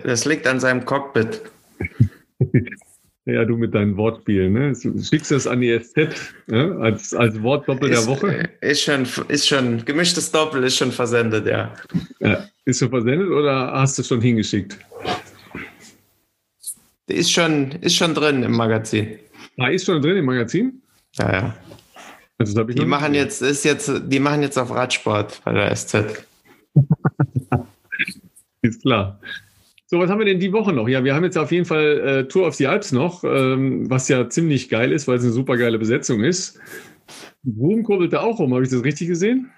Das 0.04 0.24
liegt 0.24 0.48
an 0.48 0.62
seinem 0.62 0.86
Cockpit. 0.86 1.42
Ja, 3.26 3.46
du 3.46 3.56
mit 3.56 3.76
deinen 3.76 3.98
Wortspielen, 3.98 4.52
ne? 4.52 4.74
Du 4.82 5.00
schickst 5.00 5.30
das 5.30 5.46
an 5.46 5.62
die 5.62 5.80
SZ 5.80 6.10
ne? 6.48 6.76
als, 6.82 7.14
als 7.14 7.40
Wortdoppel 7.42 7.92
der 7.92 8.08
Woche. 8.08 8.50
Ist 8.62 8.82
schon, 8.82 9.06
ist 9.28 9.48
schon, 9.48 9.86
gemischtes 9.86 10.32
Doppel 10.32 10.64
ist 10.64 10.78
schon 10.78 10.92
versendet, 10.92 11.46
ja. 11.46 11.72
ja. 12.20 12.48
Ist 12.66 12.80
schon 12.80 12.90
versendet 12.90 13.30
oder 13.30 13.74
hast 13.74 14.00
du 14.00 14.04
schon 14.04 14.22
hingeschickt? 14.22 14.76
Ist 17.06 17.32
schon, 17.32 17.74
ist 17.82 17.96
schon 17.96 18.16
drin 18.16 18.42
im 18.42 18.54
Magazin. 18.54 19.20
Ah, 19.60 19.68
ist 19.68 19.86
schon 19.86 20.02
drin 20.02 20.18
im 20.18 20.26
Magazin? 20.26 20.82
Ja, 21.14 21.32
ja. 21.32 21.58
Also, 22.40 22.64
die 22.64 22.86
machen 22.86 23.14
jetzt, 23.14 23.44
ist 23.44 23.64
jetzt, 23.66 23.92
die 24.08 24.20
machen 24.20 24.42
jetzt 24.42 24.58
auf 24.58 24.72
Radsport 24.72 25.42
bei 25.46 25.54
der 25.54 25.76
SZ. 25.76 26.26
ist 28.64 28.82
klar. 28.82 29.20
So, 29.94 30.00
was 30.00 30.10
haben 30.10 30.20
wir 30.20 30.26
denn 30.26 30.40
die 30.40 30.54
Woche 30.54 30.72
noch? 30.72 30.88
Ja, 30.88 31.04
wir 31.04 31.14
haben 31.14 31.26
jetzt 31.26 31.38
auf 31.38 31.52
jeden 31.52 31.66
Fall 31.66 32.00
äh, 32.00 32.28
Tour 32.30 32.48
of 32.48 32.56
the 32.56 32.66
Alps 32.66 32.94
noch, 32.94 33.26
ähm, 33.26 33.90
was 33.90 34.08
ja 34.08 34.30
ziemlich 34.30 34.70
geil 34.70 34.94
ist, 34.94 35.06
weil 35.06 35.18
es 35.18 35.24
eine 35.24 35.34
super 35.34 35.58
geile 35.58 35.78
Besetzung 35.78 36.24
ist. 36.24 36.58
Boom 37.44 37.84
kurbelt 37.84 38.14
da 38.14 38.22
auch 38.22 38.40
rum, 38.40 38.54
habe 38.54 38.64
ich 38.64 38.70
das 38.70 38.86
richtig 38.86 39.10
gesehen? 39.10 39.52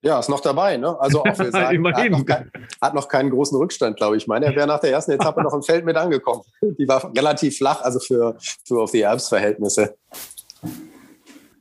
Ja, 0.00 0.18
ist 0.18 0.30
noch 0.30 0.40
dabei. 0.40 0.78
Ne? 0.78 0.98
Also 0.98 1.20
auch 1.20 1.26
wir 1.26 1.34
sagen, 1.52 1.86
hat, 1.94 2.10
noch 2.10 2.24
kein, 2.24 2.50
hat 2.80 2.94
noch 2.94 3.08
keinen 3.08 3.28
großen 3.28 3.58
Rückstand, 3.58 3.98
glaube 3.98 4.16
ich. 4.16 4.22
Ich 4.22 4.28
meine, 4.28 4.46
er 4.46 4.56
wäre 4.56 4.66
nach 4.66 4.80
der 4.80 4.92
ersten 4.92 5.10
Etappe 5.10 5.42
noch 5.42 5.52
im 5.52 5.62
Feld 5.62 5.84
mit 5.84 5.98
angekommen. 5.98 6.40
Die 6.62 6.88
war 6.88 7.12
relativ 7.14 7.58
flach, 7.58 7.82
also 7.82 7.98
für 8.00 8.38
Tour 8.66 8.84
of 8.84 8.90
the 8.92 9.04
Alps 9.04 9.28
Verhältnisse. 9.28 9.94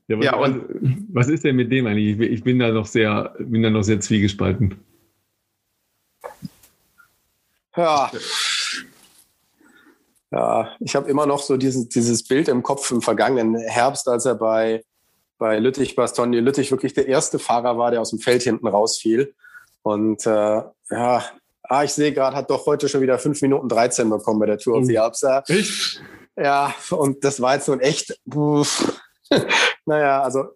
Ja, 0.08 0.18
was, 0.18 0.26
ja, 0.26 0.36
und 0.38 1.08
was 1.12 1.28
ist 1.28 1.44
denn 1.44 1.58
mit 1.58 1.70
dem 1.70 1.86
eigentlich? 1.86 2.18
Ich 2.18 2.46
bin 2.46 2.60
da 2.60 2.72
noch 2.72 2.86
sehr, 2.86 3.34
bin 3.40 3.62
da 3.62 3.70
noch 3.70 3.84
sehr 3.84 4.00
zwiegespalten. 4.00 4.76
Ja. 7.76 8.12
Ja, 10.32 10.76
ich 10.80 10.96
habe 10.96 11.10
immer 11.10 11.26
noch 11.26 11.42
so 11.42 11.56
dieses, 11.56 11.88
dieses 11.88 12.28
Bild 12.28 12.48
im 12.48 12.64
Kopf 12.64 12.92
im 12.92 13.02
vergangenen 13.02 13.56
Herbst, 13.56 14.08
als 14.08 14.26
er 14.26 14.36
bei, 14.36 14.84
bei 15.38 15.60
Lüttich, 15.60 15.96
Bastogne 15.96 16.42
Lüttich 16.42 16.72
wirklich 16.72 16.94
der 16.94 17.08
erste 17.08 17.40
Fahrer 17.40 17.78
war, 17.78 17.92
der 17.92 18.02
aus 18.02 18.10
dem 18.10 18.20
Feld 18.20 18.44
hinten 18.44 18.68
rausfiel. 18.68 19.34
Und 19.84 20.26
äh, 20.26 20.62
ja, 20.90 21.24
ah, 21.64 21.84
ich 21.84 21.94
sehe 21.94 22.12
gerade, 22.12 22.36
hat 22.36 22.50
doch 22.50 22.66
heute 22.66 22.90
schon 22.90 23.02
wieder 23.02 23.20
5 23.20 23.42
Minuten 23.44 23.70
13 23.70 24.10
bekommen 24.10 24.40
bei 24.40 24.48
der 24.48 24.58
Tour 24.58 24.78
of 24.78 24.86
the 24.86 24.98
Alps. 24.98 25.24
Echt? 25.48 26.02
Ja, 26.36 26.74
und 26.92 27.24
das 27.24 27.42
war 27.42 27.56
jetzt 27.56 27.68
so 27.68 27.72
ein 27.72 27.80
echt, 27.80 28.20
naja, 29.86 30.22
also 30.22 30.50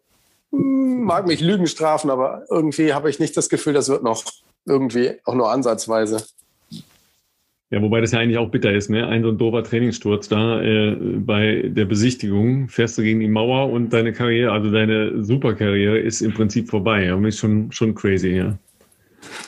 hm, 0.52 1.04
mag 1.04 1.26
mich 1.26 1.40
Lügen 1.40 1.68
strafen, 1.68 2.10
aber 2.10 2.44
irgendwie 2.50 2.94
habe 2.94 3.10
ich 3.10 3.20
nicht 3.20 3.38
das 3.38 3.50
Gefühl, 3.50 3.74
das 3.74 3.88
wird 3.88 4.04
noch 4.04 4.24
irgendwie 4.66 5.20
auch 5.24 5.36
nur 5.36 5.52
ansatzweise. 5.52 6.18
Ja, 7.72 7.82
wobei 7.84 8.02
das 8.02 8.12
ja 8.12 8.20
eigentlich 8.20 8.40
auch 8.40 8.50
bitter 8.50 8.74
ist, 8.74 8.90
ne? 8.90 9.08
Ein 9.08 9.22
so 9.22 9.30
ein 9.30 9.38
doofer 9.38 9.64
Trainingssturz 9.64 10.28
da 10.28 10.60
äh, 10.60 10.96
bei 10.96 11.64
der 11.68 11.86
Besichtigung 11.86 12.68
fährst 12.68 12.98
du 12.98 13.04
gegen 13.04 13.20
die 13.20 13.28
Mauer 13.28 13.72
und 13.72 13.94
deine 13.94 14.12
Karriere, 14.12 14.52
also 14.52 14.72
deine 14.72 15.24
Superkarriere 15.24 16.00
ist 16.00 16.22
im 16.22 16.34
Prinzip 16.34 16.70
vorbei. 16.70 17.06
Ja, 17.06 17.28
ist 17.28 17.38
schon, 17.38 17.72
schon 17.72 17.94
crazy, 17.94 18.30
ja. 18.30 18.58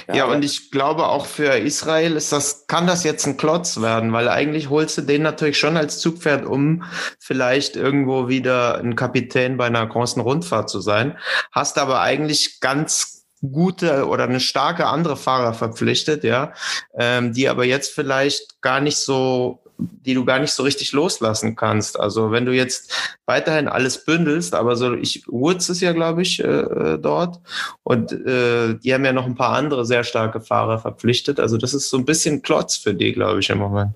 Ja, 0.08 0.16
ja, 0.16 0.26
und 0.26 0.44
ich 0.44 0.70
glaube 0.70 1.08
auch 1.08 1.26
für 1.26 1.58
Israel 1.58 2.16
ist 2.16 2.32
das, 2.32 2.68
kann 2.68 2.86
das 2.86 3.04
jetzt 3.04 3.26
ein 3.26 3.38
Klotz 3.38 3.82
werden, 3.82 4.12
weil 4.14 4.28
eigentlich 4.28 4.70
holst 4.70 4.98
du 4.98 5.02
den 5.02 5.22
natürlich 5.22 5.58
schon 5.58 5.78
als 5.78 6.00
Zugpferd, 6.00 6.46
um 6.46 6.84
vielleicht 7.20 7.76
irgendwo 7.76 8.28
wieder 8.28 8.78
ein 8.80 8.96
Kapitän 8.96 9.58
bei 9.58 9.66
einer 9.66 9.86
großen 9.86 10.22
Rundfahrt 10.22 10.70
zu 10.70 10.82
sein. 10.82 11.18
Hast 11.52 11.80
aber 11.80 12.02
eigentlich 12.02 12.60
ganz 12.60 13.21
gute 13.42 14.08
oder 14.08 14.26
eine 14.26 14.40
starke 14.40 14.88
andere 14.88 15.18
Fahrer 15.18 15.54
verpflichtet, 15.54 16.24
ja, 16.24 16.54
ähm, 16.98 17.34
die 17.34 17.50
aber 17.50 17.66
jetzt 17.66 17.94
vielleicht 17.94 18.62
gar 18.62 18.80
nicht 18.82 18.98
so 18.98 19.62
die 19.82 20.14
du 20.14 20.26
gar 20.26 20.40
nicht 20.40 20.52
so 20.52 20.64
richtig 20.64 20.92
loslassen 20.92 21.56
kannst. 21.56 22.00
Also 22.00 22.32
wenn 22.32 22.46
du 22.46 22.54
jetzt 22.54 23.16
weiterhin 23.26 23.68
alles 23.68 24.06
bündelst, 24.06 24.54
aber 24.54 24.76
so 24.76 24.94
ich 24.94 25.24
Woods 25.28 25.70
ist 25.70 25.82
ja 25.82 25.92
glaube 25.94 26.22
ich 26.22 26.44
äh, 26.44 26.48
äh, 26.48 27.00
dort 27.00 27.40
und 27.84 28.12
äh, 28.12 28.76
die 28.76 28.94
haben 28.94 29.06
ja 29.06 29.14
noch 29.14 29.26
ein 29.26 29.36
paar 29.36 29.56
andere 29.56 29.86
sehr 29.86 30.04
starke 30.04 30.42
Fahrer 30.42 30.80
verpflichtet. 30.80 31.40
Also 31.40 31.58
das 31.58 31.74
ist 31.74 31.90
so 31.90 31.98
ein 31.98 32.06
bisschen 32.06 32.42
Klotz 32.42 32.78
für 32.78 32.94
die, 32.94 33.12
glaube 33.12 33.40
ich 33.40 33.50
im 33.50 33.58
Moment. 33.58 33.94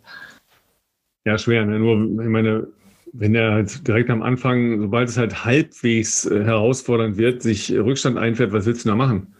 Ja, 1.25 1.37
schwer. 1.37 1.65
Ne? 1.65 1.79
Nur 1.79 2.23
ich 2.23 2.29
meine, 2.29 2.67
wenn 3.13 3.33
er 3.33 3.51
halt 3.51 3.87
direkt 3.87 4.09
am 4.09 4.21
Anfang, 4.21 4.79
sobald 4.79 5.09
es 5.09 5.17
halt 5.17 5.45
halbwegs 5.45 6.25
äh, 6.25 6.43
herausfordernd 6.43 7.17
wird, 7.17 7.41
sich 7.41 7.71
Rückstand 7.71 8.17
einfährt, 8.17 8.51
was 8.51 8.65
willst 8.65 8.85
du 8.85 8.89
da 8.89 8.95
machen? 8.95 9.34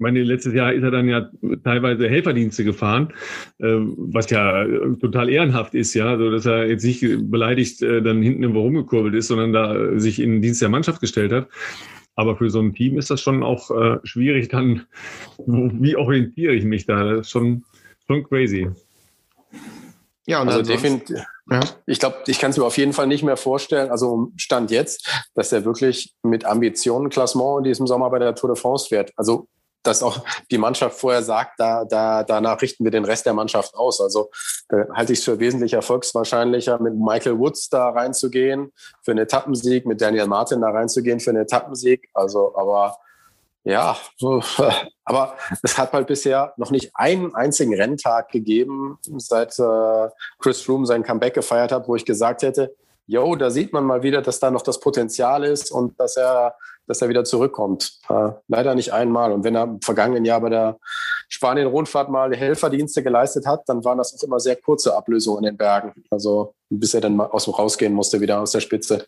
Ich 0.00 0.02
meine, 0.02 0.22
letztes 0.22 0.54
Jahr 0.54 0.72
ist 0.72 0.82
er 0.82 0.90
dann 0.90 1.08
ja 1.08 1.28
teilweise 1.62 2.08
Helferdienste 2.08 2.64
gefahren, 2.64 3.12
äh, 3.58 3.66
was 3.66 4.30
ja 4.30 4.64
total 4.98 5.28
ehrenhaft 5.28 5.74
ist, 5.74 5.92
ja, 5.92 6.16
so 6.16 6.30
dass 6.30 6.46
er 6.46 6.68
jetzt 6.68 6.84
nicht 6.84 7.04
beleidigt 7.30 7.82
äh, 7.82 8.00
dann 8.00 8.22
hinten 8.22 8.44
irgendwo 8.44 8.62
rumgekurbelt 8.62 9.14
ist, 9.14 9.28
sondern 9.28 9.52
da 9.52 9.98
sich 9.98 10.18
in 10.18 10.32
den 10.32 10.40
Dienst 10.40 10.62
der 10.62 10.70
Mannschaft 10.70 11.02
gestellt 11.02 11.32
hat. 11.32 11.48
Aber 12.14 12.34
für 12.34 12.48
so 12.48 12.60
ein 12.60 12.72
Team 12.72 12.96
ist 12.96 13.10
das 13.10 13.20
schon 13.20 13.42
auch 13.42 13.70
äh, 13.70 13.98
schwierig, 14.04 14.48
dann, 14.48 14.86
wie 15.36 15.96
orientiere 15.96 16.54
ich 16.54 16.64
mich 16.64 16.86
da? 16.86 17.04
Das 17.04 17.26
ist 17.26 17.30
schon, 17.30 17.64
schon 18.06 18.24
crazy. 18.24 18.70
Ja, 20.26 20.40
und 20.40 20.48
also 20.48 20.62
definitiv. 20.62 21.18
Ja. 21.50 21.60
Ich 21.84 21.98
glaube, 21.98 22.16
ich 22.26 22.38
kann 22.38 22.52
es 22.52 22.56
mir 22.56 22.64
auf 22.64 22.78
jeden 22.78 22.94
Fall 22.94 23.06
nicht 23.06 23.22
mehr 23.22 23.36
vorstellen, 23.36 23.90
also 23.90 24.32
Stand 24.38 24.70
jetzt, 24.70 25.26
dass 25.34 25.52
er 25.52 25.66
wirklich 25.66 26.14
mit 26.22 26.46
Ambitionen 26.46 27.10
Klassement 27.10 27.58
in 27.58 27.64
diesem 27.64 27.86
Sommer 27.86 28.08
bei 28.08 28.18
der 28.18 28.34
Tour 28.34 28.54
de 28.54 28.58
France 28.58 28.88
fährt. 28.88 29.12
Also 29.16 29.46
dass 29.82 30.02
auch 30.02 30.24
die 30.50 30.58
Mannschaft 30.58 30.98
vorher 30.98 31.22
sagt, 31.22 31.58
da, 31.58 31.84
da, 31.84 32.22
danach 32.22 32.60
richten 32.60 32.84
wir 32.84 32.90
den 32.90 33.04
Rest 33.04 33.26
der 33.26 33.34
Mannschaft 33.34 33.74
aus. 33.74 34.00
Also 34.00 34.30
da 34.68 34.86
halte 34.94 35.12
ich 35.12 35.20
es 35.20 35.24
für 35.24 35.38
wesentlich 35.38 35.72
erfolgswahrscheinlicher, 35.72 36.80
mit 36.80 36.94
Michael 36.94 37.38
Woods 37.38 37.68
da 37.70 37.90
reinzugehen 37.90 38.72
für 39.02 39.12
einen 39.12 39.20
Etappensieg, 39.20 39.86
mit 39.86 40.00
Daniel 40.00 40.26
Martin 40.26 40.60
da 40.60 40.70
reinzugehen 40.70 41.20
für 41.20 41.30
einen 41.30 41.42
Etappensieg. 41.42 42.08
Also, 42.14 42.54
aber 42.56 42.98
Ja, 43.64 43.96
aber 45.04 45.34
es 45.62 45.76
hat 45.76 45.92
halt 45.92 46.06
bisher 46.06 46.54
noch 46.56 46.70
nicht 46.70 46.90
einen 46.94 47.34
einzigen 47.34 47.74
Renntag 47.74 48.30
gegeben, 48.30 48.98
seit 49.18 49.58
äh, 49.58 50.08
Chris 50.38 50.62
Froome 50.62 50.86
sein 50.86 51.02
Comeback 51.02 51.34
gefeiert 51.34 51.72
hat, 51.72 51.88
wo 51.88 51.96
ich 51.96 52.04
gesagt 52.04 52.42
hätte, 52.42 52.74
yo, 53.10 53.34
da 53.34 53.50
sieht 53.50 53.72
man 53.72 53.84
mal 53.84 54.04
wieder, 54.04 54.22
dass 54.22 54.38
da 54.38 54.50
noch 54.50 54.62
das 54.62 54.78
Potenzial 54.78 55.42
ist 55.42 55.72
und 55.72 55.98
dass 55.98 56.16
er, 56.16 56.54
dass 56.86 57.02
er 57.02 57.08
wieder 57.08 57.24
zurückkommt. 57.24 57.98
Äh, 58.08 58.30
leider 58.46 58.76
nicht 58.76 58.92
einmal. 58.92 59.32
Und 59.32 59.42
wenn 59.42 59.56
er 59.56 59.64
im 59.64 59.82
vergangenen 59.82 60.24
Jahr 60.24 60.40
bei 60.40 60.48
der 60.48 60.78
Spanien-Rundfahrt 61.28 62.08
mal 62.08 62.34
Helferdienste 62.34 63.02
geleistet 63.02 63.46
hat, 63.46 63.68
dann 63.68 63.84
waren 63.84 63.98
das 63.98 64.14
auch 64.14 64.22
immer 64.22 64.38
sehr 64.38 64.54
kurze 64.54 64.96
Ablösungen 64.96 65.44
in 65.44 65.50
den 65.50 65.56
Bergen. 65.56 66.04
Also 66.10 66.54
bis 66.70 66.94
er 66.94 67.00
dann 67.00 67.16
mal 67.16 67.26
aus 67.26 67.44
dem 67.44 67.54
rausgehen 67.54 67.92
musste, 67.92 68.20
wieder 68.20 68.40
aus 68.40 68.52
der 68.52 68.60
Spitze. 68.60 69.04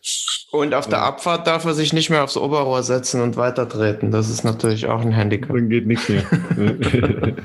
Und 0.51 0.73
auf 0.73 0.87
der 0.87 1.01
Abfahrt 1.01 1.47
darf 1.47 1.63
er 1.63 1.73
sich 1.73 1.93
nicht 1.93 2.09
mehr 2.09 2.23
aufs 2.23 2.35
Oberrohr 2.35 2.83
setzen 2.83 3.21
und 3.21 3.37
weitertreten. 3.37 4.11
Das 4.11 4.29
ist 4.29 4.43
natürlich 4.43 4.87
auch 4.87 4.99
ein 4.99 5.11
Handicap. 5.11 5.55
Dann 5.55 5.69
geht 5.69 5.87
nichts 5.87 6.09
mehr. 6.09 6.25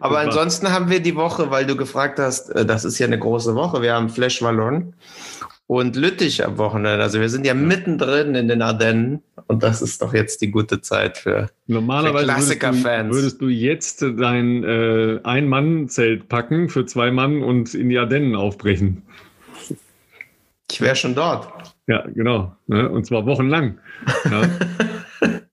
Aber 0.00 0.20
ansonsten 0.20 0.72
haben 0.72 0.88
wir 0.88 1.00
die 1.00 1.16
Woche, 1.16 1.50
weil 1.50 1.66
du 1.66 1.76
gefragt 1.76 2.18
hast, 2.18 2.48
äh, 2.50 2.64
das 2.64 2.86
ist 2.86 2.98
ja 2.98 3.06
eine 3.06 3.18
große 3.18 3.54
Woche. 3.54 3.82
Wir 3.82 3.94
haben 3.94 4.08
Flash 4.08 4.40
Wallon 4.40 4.94
und 5.68 5.96
Lüttich 5.96 6.44
am 6.44 6.58
Wochenende. 6.58 7.02
Also 7.02 7.20
wir 7.20 7.28
sind 7.28 7.46
ja 7.46 7.54
mittendrin 7.54 8.34
in 8.34 8.48
den 8.48 8.62
Ardennen 8.62 9.22
und 9.46 9.62
das 9.62 9.82
ist 9.82 10.02
doch 10.02 10.14
jetzt 10.14 10.40
die 10.40 10.50
gute 10.50 10.80
Zeit 10.80 11.18
für, 11.18 11.50
Normalerweise 11.66 12.26
für 12.26 12.32
Klassiker-Fans. 12.32 13.14
Würdest, 13.14 13.40
du 13.40 13.48
jetzt 13.48 14.02
dein 14.02 14.64
äh, 14.64 15.20
Ein-Mann-Zelt 15.22 16.28
packen 16.28 16.70
für 16.70 16.86
zwei 16.86 17.10
Mann 17.10 17.42
und 17.42 17.74
in 17.74 17.90
die 17.90 17.98
Ardennen 17.98 18.34
aufbrechen? 18.34 19.02
Ich 20.70 20.80
wäre 20.80 20.96
schon 20.96 21.14
dort. 21.14 21.52
Ja, 21.86 22.04
genau. 22.14 22.56
Ne? 22.66 22.88
Und 22.88 23.04
zwar 23.04 23.26
wochenlang. 23.26 23.78
Ja. 24.24 24.42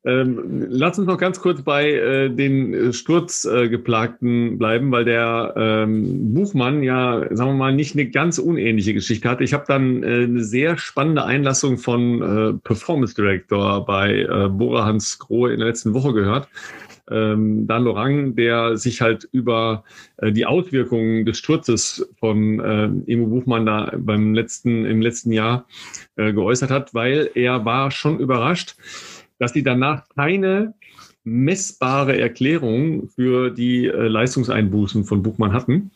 Ähm, 0.07 0.67
lass 0.69 0.99
uns 0.99 1.07
noch 1.07 1.17
ganz 1.17 1.39
kurz 1.39 1.63
bei 1.63 1.91
äh, 1.91 2.29
den 2.29 2.93
Sturzgeplagten 2.93 4.53
äh, 4.53 4.55
bleiben, 4.55 4.91
weil 4.91 5.03
der 5.03 5.53
ähm, 5.57 6.31
Buchmann 6.31 6.83
ja, 6.83 7.25
sagen 7.31 7.51
wir 7.51 7.55
mal, 7.55 7.73
nicht 7.73 7.95
eine 7.95 8.07
ganz 8.09 8.37
unähnliche 8.37 8.93
Geschichte 8.93 9.27
hat. 9.27 9.41
Ich 9.41 9.53
habe 9.53 9.65
dann 9.67 10.03
äh, 10.03 10.25
eine 10.25 10.43
sehr 10.43 10.77
spannende 10.77 11.25
Einlassung 11.25 11.79
von 11.79 12.21
äh, 12.21 12.53
Performance 12.63 13.15
Director 13.15 13.83
bei 13.85 14.21
äh, 14.21 14.47
Bora 14.49 14.85
Hans 14.85 15.17
Grohe 15.17 15.51
in 15.51 15.59
der 15.59 15.69
letzten 15.69 15.95
Woche 15.95 16.13
gehört. 16.13 16.47
Ähm, 17.09 17.67
Dan 17.67 17.83
Lorang, 17.83 18.35
der 18.35 18.77
sich 18.77 19.01
halt 19.01 19.27
über 19.31 19.83
äh, 20.17 20.31
die 20.31 20.45
Auswirkungen 20.45 21.25
des 21.25 21.37
Sturzes 21.37 22.07
von 22.19 22.59
äh, 22.59 23.11
Emo 23.11 23.27
Buchmann 23.27 23.65
da 23.65 23.91
beim 23.95 24.33
letzten, 24.33 24.85
im 24.85 25.01
letzten 25.01 25.31
Jahr 25.31 25.65
äh, 26.15 26.33
geäußert 26.33 26.71
hat, 26.71 26.93
weil 26.93 27.29
er 27.35 27.63
war 27.63 27.91
schon 27.91 28.19
überrascht, 28.19 28.75
dass 29.45 29.53
die 29.53 29.61
danach 29.61 30.09
keine 30.15 30.73
messbare 31.23 32.19
Erklärung 32.19 33.09
für 33.09 33.51
die 33.51 33.85
äh, 33.85 34.07
Leistungseinbußen 34.07 35.03
von 35.03 35.21
Buchmann 35.21 35.53
hatten, 35.53 35.91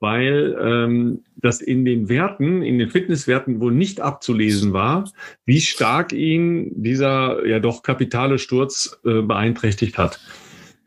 weil 0.00 0.58
ähm, 0.60 1.22
das 1.36 1.60
in 1.60 1.84
den 1.84 2.08
Werten, 2.08 2.62
in 2.62 2.80
den 2.80 2.90
Fitnesswerten 2.90 3.60
wohl 3.60 3.70
nicht 3.70 4.00
abzulesen 4.00 4.72
war, 4.72 5.08
wie 5.44 5.60
stark 5.60 6.12
ihn 6.12 6.82
dieser 6.82 7.46
ja 7.46 7.60
doch 7.60 7.84
kapitale 7.84 8.40
Sturz 8.40 8.98
äh, 9.04 9.22
beeinträchtigt 9.22 9.96
hat. 9.96 10.18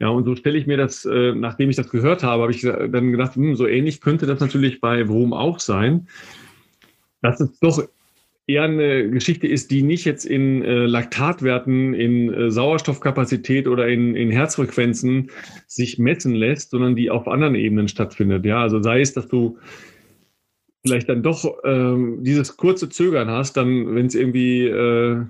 Ja, 0.02 0.10
und 0.10 0.26
so 0.26 0.36
stelle 0.36 0.58
ich 0.58 0.68
mir 0.68 0.76
das, 0.76 1.06
äh, 1.06 1.34
nachdem 1.34 1.70
ich 1.70 1.78
das 1.78 1.90
gehört 1.90 2.22
habe, 2.22 2.42
habe 2.42 2.52
ich 2.52 2.64
dann 2.64 3.14
gedacht, 3.14 3.38
hm, 3.38 3.56
so 3.56 3.66
ähnlich 3.66 4.02
könnte 4.02 4.26
das 4.26 4.42
natürlich 4.42 4.82
bei 4.82 5.08
Vroom 5.08 5.32
auch 5.32 5.62
sein, 5.62 6.10
dass 7.22 7.40
es 7.40 7.58
doch 7.62 7.82
eher 8.48 8.64
eine 8.64 9.10
Geschichte 9.10 9.48
ist, 9.48 9.72
die 9.72 9.84
nicht 9.84 10.06
jetzt 10.06 10.26
in 10.26 10.64
äh, 10.64 10.86
Laktatwerten, 10.86 11.94
in 11.94 12.34
äh, 12.34 12.52
Sauerstoffkapazität 12.52 13.68
oder 13.68 13.88
in, 13.88 14.16
in 14.16 14.32
Herzfrequenzen 14.32 15.32
sich 15.68 15.98
messen 15.98 16.36
lässt, 16.36 16.72
sondern 16.72 16.96
die 16.96 17.10
auf 17.10 17.28
anderen 17.28 17.56
Ebenen 17.56 17.88
stattfindet. 17.88 18.46
Ja, 18.46 18.62
also 18.62 18.82
sei 18.82 19.02
es, 19.02 19.14
dass 19.14 19.28
du 19.28 19.58
vielleicht 20.86 21.08
dann 21.08 21.24
doch 21.24 21.60
ähm, 21.64 22.24
dieses 22.24 22.58
kurze 22.58 22.90
Zögern 22.90 23.30
hast, 23.30 23.56
dann, 23.56 23.96
wenn 23.96 24.08
es 24.08 24.16
irgendwie 24.16 24.68
äh, 24.68 25.22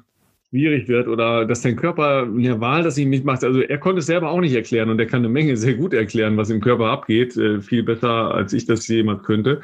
schwierig 0.50 0.88
wird 0.88 1.08
oder 1.08 1.46
dass 1.46 1.62
dein 1.62 1.76
Körper 1.76 2.24
eine 2.24 2.60
Wahl, 2.60 2.82
dass 2.82 2.98
ich 2.98 3.06
mitmacht. 3.06 3.44
Also 3.44 3.62
er 3.62 3.78
konnte 3.78 4.00
es 4.00 4.08
selber 4.08 4.32
auch 4.32 4.40
nicht 4.40 4.56
erklären 4.56 4.90
und 4.90 5.00
er 5.00 5.06
kann 5.06 5.20
eine 5.20 5.30
Menge 5.30 5.56
sehr 5.56 5.76
gut 5.76 5.94
erklären, 5.94 6.38
was 6.38 6.50
im 6.50 6.62
Körper 6.62 6.88
abgeht, 6.88 7.38
äh, 7.38 7.62
viel 7.62 7.84
besser 7.84 8.34
als 8.34 8.54
ich 8.54 8.66
das 8.66 8.88
jemand 8.88 9.24
könnte. 9.24 9.62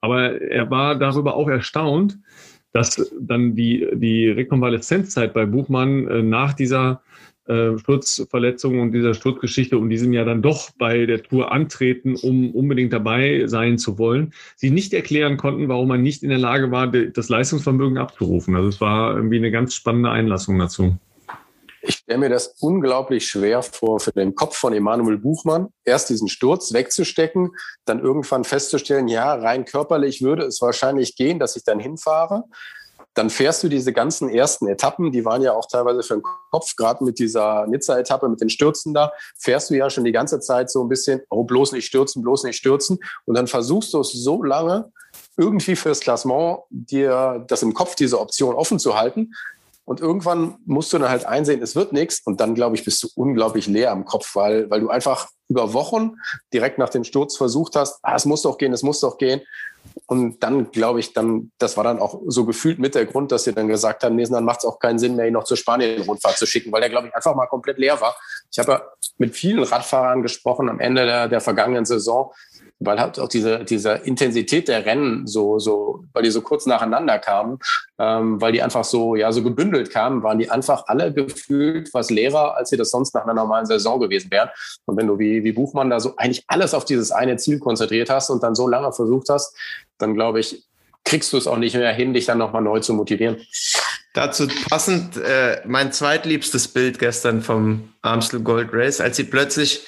Aber 0.00 0.40
er 0.40 0.70
war 0.70 0.96
darüber 0.96 1.34
auch 1.34 1.48
erstaunt, 1.48 2.18
dass 2.72 3.12
dann 3.20 3.54
die, 3.54 3.86
die 3.94 4.28
Rekonvaleszenzzeit 4.28 5.34
bei 5.34 5.46
Buchmann 5.46 6.06
äh, 6.08 6.22
nach 6.22 6.52
dieser 6.52 7.02
äh, 7.50 7.78
Sturzverletzung 7.78 8.80
und 8.80 8.92
dieser 8.92 9.14
Sturzgeschichte 9.14 9.76
und 9.76 9.90
diesem 9.90 10.12
Jahr 10.12 10.24
dann 10.24 10.40
doch 10.40 10.70
bei 10.78 11.04
der 11.06 11.22
Tour 11.22 11.50
antreten, 11.50 12.14
um 12.14 12.54
unbedingt 12.54 12.92
dabei 12.92 13.46
sein 13.46 13.76
zu 13.76 13.98
wollen, 13.98 14.32
sie 14.54 14.70
nicht 14.70 14.94
erklären 14.94 15.36
konnten, 15.36 15.68
warum 15.68 15.88
man 15.88 16.02
nicht 16.02 16.22
in 16.22 16.28
der 16.28 16.38
Lage 16.38 16.70
war, 16.70 16.86
das 16.86 17.28
Leistungsvermögen 17.28 17.98
abzurufen. 17.98 18.54
Also 18.54 18.68
es 18.68 18.80
war 18.80 19.16
irgendwie 19.16 19.38
eine 19.38 19.50
ganz 19.50 19.74
spannende 19.74 20.10
Einlassung 20.10 20.58
dazu. 20.58 20.96
Ich 21.82 21.96
stelle 21.96 22.18
mir 22.18 22.28
das 22.28 22.56
unglaublich 22.60 23.26
schwer 23.26 23.62
vor, 23.62 24.00
für 24.00 24.12
den 24.12 24.34
Kopf 24.34 24.56
von 24.56 24.72
Emanuel 24.72 25.18
Buchmann, 25.18 25.68
erst 25.84 26.10
diesen 26.10 26.28
Sturz 26.28 26.72
wegzustecken, 26.72 27.52
dann 27.86 28.00
irgendwann 28.00 28.44
festzustellen, 28.44 29.08
ja, 29.08 29.34
rein 29.34 29.64
körperlich 29.64 30.22
würde 30.22 30.44
es 30.44 30.60
wahrscheinlich 30.60 31.16
gehen, 31.16 31.38
dass 31.38 31.56
ich 31.56 31.64
dann 31.64 31.80
hinfahre. 31.80 32.44
Dann 33.14 33.30
fährst 33.30 33.62
du 33.62 33.68
diese 33.68 33.92
ganzen 33.92 34.28
ersten 34.28 34.68
Etappen, 34.68 35.10
die 35.10 35.24
waren 35.24 35.42
ja 35.42 35.52
auch 35.52 35.66
teilweise 35.66 36.02
für 36.02 36.14
den 36.14 36.22
Kopf, 36.50 36.76
gerade 36.76 37.02
mit 37.02 37.18
dieser 37.18 37.66
Nizza-Etappe, 37.66 38.28
mit 38.28 38.40
den 38.40 38.50
Stürzen 38.50 38.94
da, 38.94 39.12
fährst 39.36 39.70
du 39.70 39.74
ja 39.74 39.90
schon 39.90 40.04
die 40.04 40.12
ganze 40.12 40.38
Zeit 40.40 40.70
so 40.70 40.84
ein 40.84 40.88
bisschen, 40.88 41.22
oh, 41.28 41.44
bloß 41.44 41.72
nicht 41.72 41.86
stürzen, 41.86 42.22
bloß 42.22 42.44
nicht 42.44 42.56
stürzen. 42.56 42.98
Und 43.24 43.36
dann 43.36 43.46
versuchst 43.46 43.92
du 43.94 44.00
es 44.00 44.12
so 44.12 44.42
lange, 44.42 44.92
irgendwie 45.36 45.74
fürs 45.74 46.00
Klassement 46.00 46.60
dir 46.68 47.44
das 47.48 47.62
im 47.62 47.74
Kopf, 47.74 47.94
diese 47.94 48.20
Option 48.20 48.54
offen 48.54 48.78
zu 48.78 48.96
halten, 48.96 49.32
und 49.90 49.98
irgendwann 49.98 50.54
musst 50.66 50.92
du 50.92 50.98
dann 50.98 51.08
halt 51.08 51.24
einsehen, 51.24 51.60
es 51.60 51.74
wird 51.74 51.92
nichts. 51.92 52.22
Und 52.24 52.40
dann, 52.40 52.54
glaube 52.54 52.76
ich, 52.76 52.84
bist 52.84 53.02
du 53.02 53.08
unglaublich 53.16 53.66
leer 53.66 53.90
am 53.90 54.04
Kopf, 54.04 54.36
weil, 54.36 54.70
weil 54.70 54.78
du 54.78 54.88
einfach 54.88 55.26
über 55.48 55.72
Wochen 55.72 56.12
direkt 56.54 56.78
nach 56.78 56.90
dem 56.90 57.02
Sturz 57.02 57.36
versucht 57.36 57.74
hast, 57.74 57.98
ah, 58.04 58.14
es 58.14 58.24
muss 58.24 58.42
doch 58.42 58.56
gehen, 58.56 58.72
es 58.72 58.84
muss 58.84 59.00
doch 59.00 59.18
gehen. 59.18 59.40
Und 60.06 60.44
dann, 60.44 60.70
glaube 60.70 61.00
ich, 61.00 61.12
dann, 61.12 61.50
das 61.58 61.76
war 61.76 61.82
dann 61.82 61.98
auch 61.98 62.22
so 62.28 62.44
gefühlt 62.44 62.78
mit 62.78 62.94
der 62.94 63.04
Grund, 63.04 63.32
dass 63.32 63.42
sie 63.42 63.52
dann 63.52 63.66
gesagt 63.66 64.04
haben, 64.04 64.14
nee, 64.14 64.22
dann 64.22 64.44
macht 64.44 64.60
es 64.60 64.64
auch 64.64 64.78
keinen 64.78 65.00
Sinn 65.00 65.16
mehr, 65.16 65.26
ihn 65.26 65.32
noch 65.32 65.42
zur 65.42 65.56
Spanien-Rundfahrt 65.56 66.38
zu 66.38 66.46
schicken, 66.46 66.70
weil 66.70 66.82
der, 66.82 66.90
glaube 66.90 67.08
ich, 67.08 67.14
einfach 67.16 67.34
mal 67.34 67.48
komplett 67.48 67.78
leer 67.78 68.00
war. 68.00 68.14
Ich 68.52 68.60
habe 68.60 68.70
ja 68.70 68.82
mit 69.18 69.34
vielen 69.34 69.64
Radfahrern 69.64 70.22
gesprochen 70.22 70.68
am 70.68 70.78
Ende 70.78 71.04
der, 71.04 71.26
der 71.26 71.40
vergangenen 71.40 71.84
Saison, 71.84 72.32
weil 72.80 72.98
halt 72.98 73.20
auch 73.20 73.28
diese, 73.28 73.64
diese 73.64 73.92
Intensität 73.92 74.66
der 74.66 74.86
Rennen 74.86 75.26
so, 75.26 75.58
so, 75.58 76.04
weil 76.12 76.22
die 76.22 76.30
so 76.30 76.40
kurz 76.40 76.64
nacheinander 76.64 77.18
kamen, 77.18 77.58
ähm, 77.98 78.40
weil 78.40 78.52
die 78.52 78.62
einfach 78.62 78.84
so, 78.84 79.14
ja, 79.14 79.30
so 79.32 79.42
gebündelt 79.42 79.90
kamen, 79.90 80.22
waren 80.22 80.38
die 80.38 80.50
einfach 80.50 80.84
alle 80.86 81.12
gefühlt 81.12 81.92
was 81.92 82.10
leerer, 82.10 82.56
als 82.56 82.70
sie 82.70 82.78
das 82.78 82.90
sonst 82.90 83.14
nach 83.14 83.24
einer 83.24 83.34
normalen 83.34 83.66
Saison 83.66 84.00
gewesen 84.00 84.30
wären. 84.30 84.48
Und 84.86 84.96
wenn 84.96 85.06
du 85.06 85.18
wie, 85.18 85.44
wie 85.44 85.52
Buchmann 85.52 85.90
da 85.90 86.00
so 86.00 86.14
eigentlich 86.16 86.42
alles 86.48 86.72
auf 86.72 86.86
dieses 86.86 87.12
eine 87.12 87.36
Ziel 87.36 87.58
konzentriert 87.58 88.08
hast 88.08 88.30
und 88.30 88.42
dann 88.42 88.54
so 88.54 88.66
lange 88.66 88.92
versucht 88.92 89.28
hast, 89.28 89.54
dann 89.98 90.14
glaube 90.14 90.40
ich, 90.40 90.64
kriegst 91.04 91.32
du 91.32 91.36
es 91.36 91.46
auch 91.46 91.58
nicht 91.58 91.74
mehr 91.74 91.92
hin, 91.92 92.14
dich 92.14 92.26
dann 92.26 92.38
nochmal 92.38 92.62
neu 92.62 92.80
zu 92.80 92.94
motivieren. 92.94 93.38
Dazu 94.12 94.48
passend 94.68 95.16
äh, 95.18 95.60
mein 95.66 95.92
zweitliebstes 95.92 96.68
Bild 96.68 96.98
gestern 96.98 97.42
vom 97.42 97.92
Amstel 98.02 98.40
Gold 98.40 98.70
Race, 98.72 99.00
als 99.00 99.16
sie 99.16 99.24
plötzlich 99.24 99.86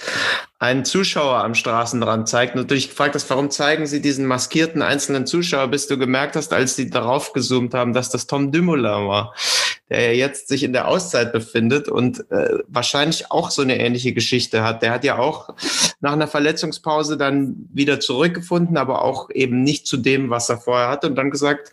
einen 0.61 0.85
Zuschauer 0.85 1.43
am 1.43 1.57
Straßenrand 1.57 2.33
du 2.33 2.63
dich 2.63 2.91
gefragt 2.91 3.17
hast, 3.17 3.29
warum 3.31 3.51
zeigen 3.51 3.87
sie 3.87 4.01
diesen 4.01 4.27
maskierten 4.27 4.81
einzelnen 4.81 5.27
Zuschauer, 5.27 5.67
bis 5.69 5.89
du 5.89 5.99
gemerkt 5.99 6.37
hast, 6.37 6.53
als 6.53 6.77
sie 6.77 6.89
darauf 6.89 7.33
gezoomt 7.33 7.75
haben, 7.75 7.93
dass 7.93 8.11
das 8.11 8.29
Tom 8.29 8.53
Dumoulin 8.53 9.09
war, 9.09 9.35
der 9.93 10.17
jetzt 10.17 10.49
sich 10.49 10.63
in 10.63 10.73
der 10.73 10.89
Auszeit 10.89 11.33
befindet 11.33 11.89
und 11.89 12.31
äh, 12.31 12.59
wahrscheinlich 12.67 13.31
auch 13.31 13.51
so 13.51 13.61
eine 13.61 13.79
ähnliche 13.79 14.15
Geschichte 14.15 14.65
hat. 14.65 14.83
Der 14.83 14.91
hat 14.91 15.05
ja 15.05 15.19
auch 15.19 15.55
nach 16.01 16.13
einer 16.13 16.29
Verletzungspause 16.29 17.19
dann 17.19 17.69
wieder 17.73 18.01
zurückgefunden, 18.01 18.79
aber 18.79 19.03
auch 19.03 19.29
eben 19.31 19.63
nicht 19.63 19.87
zu 19.87 19.99
dem, 19.99 20.31
was 20.31 20.49
er 20.49 20.59
vorher 20.59 20.89
hatte 20.89 21.09
und 21.09 21.17
dann 21.17 21.31
gesagt, 21.31 21.73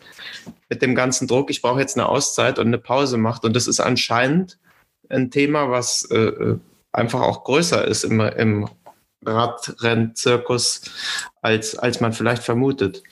mit 0.68 0.82
dem 0.82 0.96
ganzen 0.96 1.28
Druck, 1.28 1.50
ich 1.50 1.62
brauche 1.62 1.80
jetzt 1.80 1.98
eine 1.98 2.10
Auszeit 2.10 2.60
und 2.60 2.68
eine 2.68 2.78
Pause 2.78 3.18
macht. 3.18 3.46
Und 3.46 3.56
das 3.56 3.68
ist 3.68 3.80
anscheinend 3.80 4.60
ein 5.10 5.32
Thema, 5.32 5.72
was 5.72 6.08
äh, 6.12 6.18
äh 6.18 6.60
einfach 6.92 7.22
auch 7.22 7.44
größer 7.44 7.88
ist 7.88 8.04
im, 8.04 8.20
im 8.20 8.68
Radrennzirkus, 9.24 10.82
als, 11.42 11.78
als 11.78 12.02
man 12.02 12.14
vielleicht 12.14 12.44
vermutet. 12.44 13.04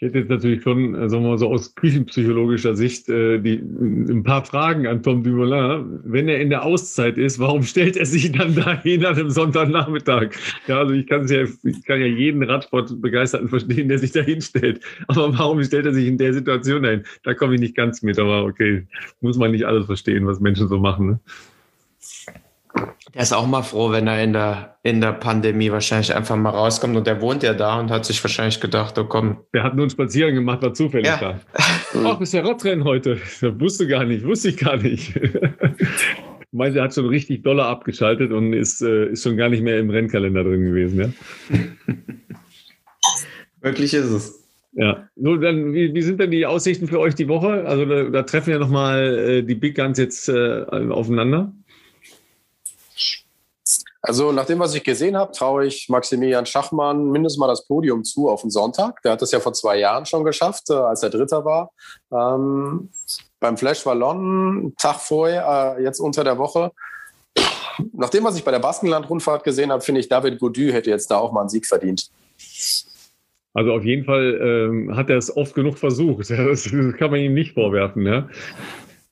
Ich 0.00 0.02
hätte 0.02 0.18
jetzt 0.20 0.30
natürlich 0.30 0.62
schon, 0.62 0.94
äh, 0.94 1.08
sagen 1.08 1.24
wir 1.24 1.30
mal 1.30 1.38
so 1.38 1.48
aus 1.48 1.74
küchenpsychologischer 1.74 2.76
Sicht, 2.76 3.08
äh, 3.08 3.40
die, 3.40 3.54
ein 3.54 4.22
paar 4.22 4.44
Fragen 4.44 4.86
an 4.86 5.02
Tom 5.02 5.24
Dumoulin. 5.24 5.98
Wenn 6.04 6.28
er 6.28 6.40
in 6.40 6.50
der 6.50 6.62
Auszeit 6.62 7.18
ist, 7.18 7.40
warum 7.40 7.64
stellt 7.64 7.96
er 7.96 8.06
sich 8.06 8.30
dann 8.30 8.54
dahin 8.54 9.04
an 9.04 9.16
einem 9.16 9.30
Sonntagnachmittag? 9.30 10.36
Ja, 10.68 10.78
also 10.78 10.94
ich 10.94 11.04
kann 11.08 11.22
es 11.22 11.32
ja, 11.32 11.42
ich 11.64 11.84
kann 11.84 11.98
ja 11.98 12.06
jeden 12.06 12.44
Radsportbegeisterten 12.44 13.48
verstehen, 13.48 13.88
der 13.88 13.98
sich 13.98 14.12
dahin 14.12 14.40
stellt. 14.40 14.80
Aber 15.08 15.36
warum 15.36 15.64
stellt 15.64 15.86
er 15.86 15.92
sich 15.92 16.06
in 16.06 16.16
der 16.16 16.32
Situation 16.32 16.84
dahin? 16.84 17.02
Da 17.24 17.34
komme 17.34 17.56
ich 17.56 17.60
nicht 17.60 17.74
ganz 17.74 18.00
mit, 18.00 18.20
aber 18.20 18.44
okay, 18.44 18.86
muss 19.20 19.36
man 19.36 19.50
nicht 19.50 19.66
alles 19.66 19.86
verstehen, 19.86 20.28
was 20.28 20.38
Menschen 20.38 20.68
so 20.68 20.78
machen. 20.78 21.08
Ne? 21.08 21.20
Der 23.14 23.22
ist 23.22 23.32
auch 23.32 23.46
mal 23.46 23.62
froh, 23.62 23.90
wenn 23.90 24.06
er 24.06 24.22
in 24.22 24.32
der, 24.32 24.76
in 24.82 25.00
der 25.00 25.12
Pandemie 25.12 25.70
wahrscheinlich 25.70 26.14
einfach 26.14 26.36
mal 26.36 26.50
rauskommt. 26.50 26.96
Und 26.96 27.06
der 27.06 27.20
wohnt 27.20 27.42
ja 27.42 27.54
da 27.54 27.78
und 27.78 27.90
hat 27.90 28.04
sich 28.04 28.22
wahrscheinlich 28.22 28.60
gedacht, 28.60 28.98
oh 28.98 29.04
komm. 29.04 29.38
Der 29.54 29.62
hat 29.62 29.74
nur 29.74 29.84
einen 29.84 29.90
Spaziergang 29.90 30.34
gemacht, 30.34 30.62
war 30.62 30.74
zufällig 30.74 31.06
ja. 31.06 31.16
da. 31.20 31.40
Ach, 32.04 32.20
ist 32.20 32.34
ja 32.34 32.42
Radrennen 32.42 32.84
heute. 32.84 33.18
Das 33.40 33.60
wusste 33.60 33.86
gar 33.86 34.04
nicht, 34.04 34.24
wusste 34.24 34.50
ich 34.50 34.56
gar 34.56 34.76
nicht. 34.76 35.14
Meint, 36.50 36.76
er 36.76 36.84
hat 36.84 36.94
schon 36.94 37.06
richtig 37.06 37.42
doller 37.42 37.66
abgeschaltet 37.66 38.32
und 38.32 38.54
ist, 38.54 38.80
äh, 38.80 39.10
ist 39.10 39.22
schon 39.22 39.36
gar 39.36 39.50
nicht 39.50 39.62
mehr 39.62 39.78
im 39.78 39.90
Rennkalender 39.90 40.44
drin 40.44 40.64
gewesen, 40.64 41.00
ja. 41.00 41.58
Wirklich 43.60 43.92
ist 43.92 44.10
es. 44.10 44.48
Ja, 44.72 45.08
nun 45.16 45.40
dann, 45.40 45.72
wie, 45.72 45.92
wie, 45.92 46.02
sind 46.02 46.20
denn 46.20 46.30
die 46.30 46.46
Aussichten 46.46 46.86
für 46.86 47.00
euch 47.00 47.14
die 47.14 47.28
Woche? 47.28 47.64
Also 47.66 47.84
da, 47.84 48.04
da 48.04 48.22
treffen 48.22 48.50
ja 48.50 48.58
nochmal 48.58 49.18
äh, 49.18 49.42
die 49.42 49.56
Big 49.56 49.76
Guns 49.76 49.98
jetzt 49.98 50.28
äh, 50.28 50.64
aufeinander. 50.70 51.52
Also 54.00 54.30
nach 54.30 54.46
dem, 54.46 54.60
was 54.60 54.74
ich 54.74 54.84
gesehen 54.84 55.16
habe, 55.16 55.32
traue 55.32 55.66
ich 55.66 55.88
Maximilian 55.88 56.46
Schachmann 56.46 57.10
mindestens 57.10 57.40
mal 57.40 57.48
das 57.48 57.66
Podium 57.66 58.04
zu 58.04 58.28
auf 58.28 58.42
den 58.42 58.50
Sonntag. 58.50 59.02
Der 59.02 59.12
hat 59.12 59.22
das 59.22 59.32
ja 59.32 59.40
vor 59.40 59.52
zwei 59.54 59.78
Jahren 59.78 60.06
schon 60.06 60.24
geschafft, 60.24 60.70
äh, 60.70 60.74
als 60.74 61.02
er 61.02 61.10
Dritter 61.10 61.44
war. 61.44 61.70
Ähm, 62.12 62.90
beim 63.40 63.56
Flash 63.56 63.84
Wallon, 63.86 64.74
Tag 64.78 65.00
vorher, 65.00 65.76
äh, 65.78 65.82
jetzt 65.82 65.98
unter 65.98 66.22
der 66.22 66.38
Woche. 66.38 66.70
Nach 67.92 68.10
dem, 68.10 68.24
was 68.24 68.36
ich 68.36 68.44
bei 68.44 68.50
der 68.50 68.58
Baskenland-Rundfahrt 68.60 69.44
gesehen 69.44 69.72
habe, 69.72 69.82
finde 69.82 70.00
ich, 70.00 70.08
David 70.08 70.38
Gaudu 70.38 70.72
hätte 70.72 70.90
jetzt 70.90 71.10
da 71.10 71.18
auch 71.18 71.32
mal 71.32 71.40
einen 71.40 71.48
Sieg 71.48 71.66
verdient. 71.66 72.08
Also 73.54 73.72
auf 73.72 73.84
jeden 73.84 74.04
Fall 74.04 74.38
ähm, 74.40 74.96
hat 74.96 75.10
er 75.10 75.16
es 75.16 75.36
oft 75.36 75.54
genug 75.54 75.78
versucht. 75.78 76.30
Das, 76.30 76.70
kann 76.70 77.10
man 77.10 77.20
ihm 77.20 77.34
nicht 77.34 77.54
vorwerfen. 77.54 78.06
Ja? 78.06 78.28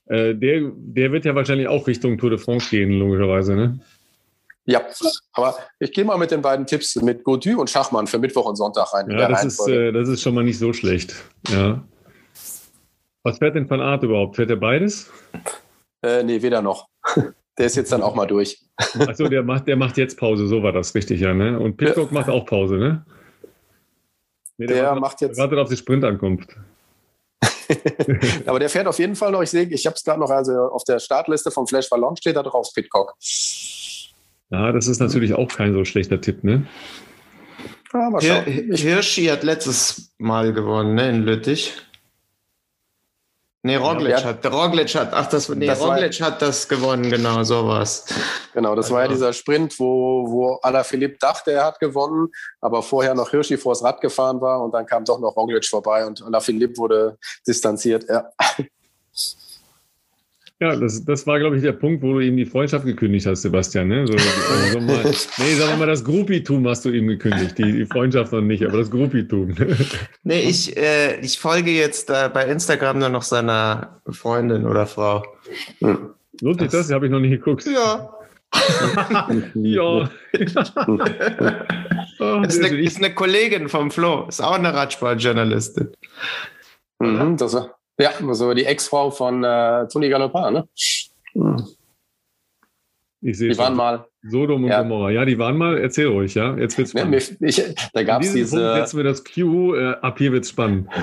Äh, 0.07 0.35
der, 0.35 0.71
der 0.75 1.13
wird 1.13 1.25
ja 1.25 1.35
wahrscheinlich 1.35 1.69
auch 1.69 1.87
Richtung 1.87 2.19
Tour 2.19 2.31
de 2.31 2.39
France 2.39 2.71
gehen, 2.71 2.93
logischerweise. 2.93 3.57
Ne? 3.57 3.81
Ja, 4.67 4.83
aber 5.33 5.57
ich 5.79 5.93
gehe 5.93 6.05
mal 6.05 6.19
mit 6.19 6.33
den 6.33 6.43
beiden 6.43 6.67
Tipps 6.67 6.97
mit 6.97 7.23
Gaudu 7.23 7.61
und 7.61 7.71
Schachmann 7.71 8.09
für 8.09 8.19
Mittwoch 8.19 8.47
und 8.47 8.57
Sonntag 8.57 8.93
rein. 8.93 9.09
Ja, 9.11 9.29
das 9.29 9.45
ist, 9.45 9.69
äh, 9.69 9.93
das 9.93 10.09
ist 10.09 10.23
schon 10.23 10.35
mal 10.35 10.43
nicht 10.43 10.59
so 10.59 10.73
schlecht. 10.73 11.15
Ja. 11.49 11.83
Was 13.23 13.39
fährt 13.39 13.55
denn 13.55 13.71
Van 13.71 13.81
Art 13.81 14.03
überhaupt? 14.03 14.37
Fährt 14.37 14.51
er 14.51 14.57
beides? 14.57 15.11
Äh, 16.03 16.25
nee, 16.25 16.43
weder 16.43 16.63
noch. 16.63 16.89
Der 17.59 17.67
ist 17.67 17.77
jetzt 17.77 17.91
dann 17.91 18.03
auch 18.03 18.15
mal 18.15 18.27
durch. 18.27 18.61
Achso, 18.77 19.29
der 19.29 19.43
macht, 19.43 19.67
der 19.67 19.77
macht 19.77 19.97
jetzt 19.97 20.19
Pause, 20.19 20.47
so 20.47 20.63
war 20.63 20.73
das 20.73 20.95
richtig, 20.95 21.23
ja, 21.23 21.33
ne? 21.33 21.59
Und 21.59 21.79
Pitcock 21.79 22.13
ja. 22.13 22.19
macht 22.19 22.29
auch 22.29 22.45
Pause, 22.45 22.75
ne? 22.75 23.07
Nee, 24.59 24.67
der, 24.67 24.77
der 24.77 24.85
wartet, 24.85 25.01
macht 25.01 25.21
jetzt. 25.23 25.39
wartet 25.39 25.59
auf 25.59 25.71
die 25.71 25.77
Sprintankunft. 25.79 26.55
Aber 28.47 28.59
der 28.59 28.69
fährt 28.69 28.87
auf 28.87 28.99
jeden 28.99 29.17
Fall 29.17 29.33
noch. 29.33 29.41
Ich 29.41 29.49
sehe, 29.49 29.65
ich 29.65 29.87
habe 29.87 29.97
es 29.97 30.05
gerade 30.05 30.21
noch, 30.21 30.29
also 30.29 30.53
auf 30.53 30.85
der 30.85 30.99
Startliste 30.99 31.51
vom 31.51 31.67
Flash 31.67 31.89
Ballon 31.89 32.15
steht 32.17 32.37
da 32.37 32.43
drauf 32.43 32.69
Pitcock. 32.75 33.15
Ja, 34.51 34.73
das 34.73 34.87
ist 34.87 35.01
natürlich 35.01 35.35
auch 35.35 35.49
kein 35.49 35.73
so 35.73 35.85
schlechter 35.85 36.21
Tipp, 36.21 36.45
ne? 36.45 36.67
Ja, 37.93 38.11
mal 38.11 38.21
schauen. 38.21 38.45
Hirschi 38.45 39.27
hat 39.27 39.43
letztes 39.43 40.13
Mal 40.19 40.53
gewonnen, 40.53 40.95
ne, 40.95 41.09
in 41.09 41.23
Lüttich. 41.23 41.75
Nee, 43.67 43.77
Roglic 43.77 44.13
ja, 44.13 44.23
hat, 44.23 44.47
Roglic 44.47 44.95
hat, 44.95 45.13
ach, 45.13 45.27
das, 45.27 45.49
nee, 45.49 45.67
das 45.67 45.81
Roglic 45.81 46.21
war, 46.21 46.29
hat 46.29 46.41
das 46.41 46.69
gewonnen, 46.69 47.11
genau, 47.11 47.43
sowas. 47.43 48.07
Genau, 48.55 48.77
das 48.77 48.87
also. 48.87 48.95
war 48.95 49.03
ja 49.03 49.09
dieser 49.09 49.33
Sprint, 49.33 49.81
wo, 49.81 50.25
wo 50.29 50.55
Alaphilippe 50.63 51.17
dachte, 51.19 51.51
er 51.51 51.65
hat 51.65 51.81
gewonnen, 51.81 52.29
aber 52.61 52.81
vorher 52.81 53.13
noch 53.15 53.31
Hirschi 53.31 53.57
vors 53.57 53.83
Rad 53.83 54.01
gefahren 54.01 54.41
war 54.41 54.63
und 54.63 54.73
dann 54.73 54.87
kam 54.87 55.05
doch 55.05 55.19
noch 55.19 55.35
Roglic 55.35 55.65
vorbei 55.65 56.07
und 56.07 56.23
Alaphilippe 56.23 56.77
wurde 56.77 57.19
distanziert, 57.45 58.05
ja. 58.09 58.31
Ja, 60.59 60.75
das, 60.75 61.05
das 61.05 61.27
war, 61.27 61.39
glaube 61.39 61.57
ich, 61.57 61.63
der 61.63 61.73
Punkt, 61.73 62.03
wo 62.03 62.15
du 62.15 62.21
ihm 62.21 62.39
die 62.39 62.47
Freundschaft 62.47 62.87
gekündigt 62.87 63.27
hast, 63.27 63.43
Sebastian. 63.43 63.89
Ne? 63.89 64.07
So, 64.07 64.15
also 64.15 64.81
mal, 64.81 65.05
nee, 65.39 65.55
sagen 65.55 65.73
wir 65.73 65.77
mal, 65.77 65.87
das 65.87 66.03
Gruppitum 66.03 66.67
hast 66.67 66.87
du 66.87 66.91
ihm 66.91 67.09
gekündigt. 67.09 67.59
Die, 67.59 67.73
die 67.73 67.85
Freundschaft 67.85 68.33
noch 68.33 68.41
nicht, 68.41 68.65
aber 68.65 68.79
das 68.79 68.91
Gruppitum. 68.91 69.55
Nee, 70.23 70.41
ich, 70.41 70.77
äh, 70.77 71.21
ich 71.21 71.39
folge 71.39 71.71
jetzt 71.71 72.11
äh, 72.11 72.31
bei 72.33 72.47
Instagram 72.47 72.99
nur 72.99 73.11
noch 73.11 73.23
seiner 73.23 74.01
Freundin 74.09 74.67
oder 74.67 74.87
Frau. 74.87 75.25
Hm. 75.81 76.15
Lohnt 76.41 76.61
sich 76.61 76.71
das? 76.71 76.89
das? 76.89 76.95
Habe 76.95 77.07
ich 77.07 77.13
noch 77.13 77.21
nicht 77.21 77.31
geguckt. 77.31 77.67
Ja. 77.67 78.13
ja. 79.55 79.83
oh, 79.83 80.09
ist, 82.43 82.65
eine, 82.65 82.81
ist 82.81 82.97
eine 82.97 83.15
Kollegin 83.15 83.69
vom 83.69 83.91
Flo, 83.91 84.27
ist 84.29 84.41
auch 84.41 84.55
eine 84.55 84.73
Radsportjournalistin. 84.73 85.93
Mhm, 86.99 87.37
das 87.37 87.55
war 87.55 87.76
ja, 87.99 88.11
also 88.27 88.55
die 88.55 88.65
Ex-Frau 88.65 89.11
von 89.11 89.43
äh, 89.45 89.87
Toni 89.89 90.09
Galopin, 90.09 90.53
ne? 90.53 90.69
Hm. 91.33 91.67
Ich 93.23 93.39
sehe 93.39 93.51
die 93.51 93.59
waren 93.59 93.75
mal 93.75 94.07
Sodom 94.29 94.65
und 94.65 94.71
ja. 94.71 94.83
Gomorra. 94.83 95.11
Ja, 95.11 95.25
die 95.25 95.39
waren 95.39 95.57
mal. 95.57 95.79
Erzähl 95.79 96.09
ruhig, 96.09 96.35
ja. 96.35 96.57
Jetzt 96.57 96.77
wird's 96.79 96.91
spannend. 96.91 97.37
Ja, 97.41 97.49
ich, 97.49 97.75
da 97.93 98.03
gab 98.03 98.23
es 98.23 98.33
diese. 98.33 98.57
Punkt 98.57 98.75
setzen 98.77 98.97
wir 98.97 99.05
das 99.05 99.25
Q. 99.25 99.75
Äh, 99.75 99.95
ab 100.01 100.19
hier 100.19 100.33
wird's 100.33 100.51
spannend. 100.51 100.89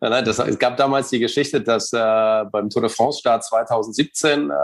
Nein, 0.00 0.10
nein, 0.10 0.24
das, 0.24 0.38
es 0.38 0.58
gab 0.58 0.76
damals 0.78 1.10
die 1.10 1.18
Geschichte, 1.18 1.60
dass 1.60 1.92
äh, 1.92 2.44
beim 2.50 2.70
Tour 2.70 2.82
de 2.82 2.90
France 2.90 3.20
Start 3.20 3.44
2017 3.44 4.50
äh, 4.50 4.54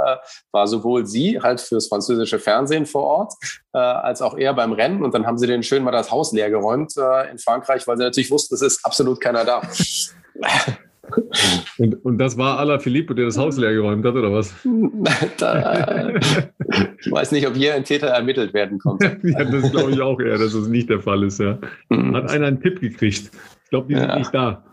war 0.52 0.66
sowohl 0.66 1.06
sie 1.06 1.38
halt 1.40 1.60
fürs 1.60 1.88
französische 1.88 2.38
Fernsehen 2.38 2.86
vor 2.86 3.02
Ort, 3.02 3.34
äh, 3.74 3.78
als 3.78 4.22
auch 4.22 4.36
er 4.36 4.54
beim 4.54 4.72
Rennen. 4.72 5.02
Und 5.02 5.14
dann 5.14 5.26
haben 5.26 5.36
sie 5.36 5.46
den 5.46 5.62
schön 5.62 5.84
mal 5.84 5.90
das 5.90 6.10
Haus 6.10 6.32
leer 6.32 6.50
geräumt 6.50 6.94
äh, 6.96 7.30
in 7.30 7.38
Frankreich, 7.38 7.86
weil 7.86 7.98
sie 7.98 8.04
natürlich 8.04 8.30
wussten, 8.30 8.54
es 8.54 8.62
ist 8.62 8.84
absolut 8.84 9.20
keiner 9.20 9.44
da. 9.44 9.62
Und, 11.78 12.04
und 12.04 12.18
das 12.18 12.36
war 12.36 12.58
Ala 12.58 12.78
Filippo, 12.78 13.14
der 13.14 13.24
das 13.26 13.38
Haus 13.38 13.56
leer 13.56 13.72
geräumt 13.72 14.04
hat, 14.04 14.14
oder 14.14 14.32
was? 14.32 14.54
Da, 15.38 16.12
ich 17.00 17.10
weiß 17.10 17.32
nicht, 17.32 17.46
ob 17.46 17.54
hier 17.54 17.74
ein 17.74 17.84
Täter 17.84 18.08
ermittelt 18.08 18.52
werden 18.54 18.78
konnte. 18.78 19.18
ja, 19.22 19.44
das 19.44 19.70
glaube 19.72 19.92
ich 19.92 20.00
auch 20.00 20.20
eher, 20.20 20.38
dass 20.38 20.52
das 20.52 20.68
nicht 20.68 20.90
der 20.90 21.00
Fall 21.00 21.22
ist. 21.24 21.40
Ja. 21.40 21.58
Mhm. 21.88 22.14
Hat 22.14 22.30
einer 22.30 22.46
einen 22.46 22.60
Tipp 22.60 22.80
gekriegt. 22.80 23.30
Ich 23.64 23.70
glaube, 23.70 23.88
die 23.88 23.94
sind 23.94 24.08
ja. 24.08 24.18
nicht 24.18 24.34
da. 24.34 24.64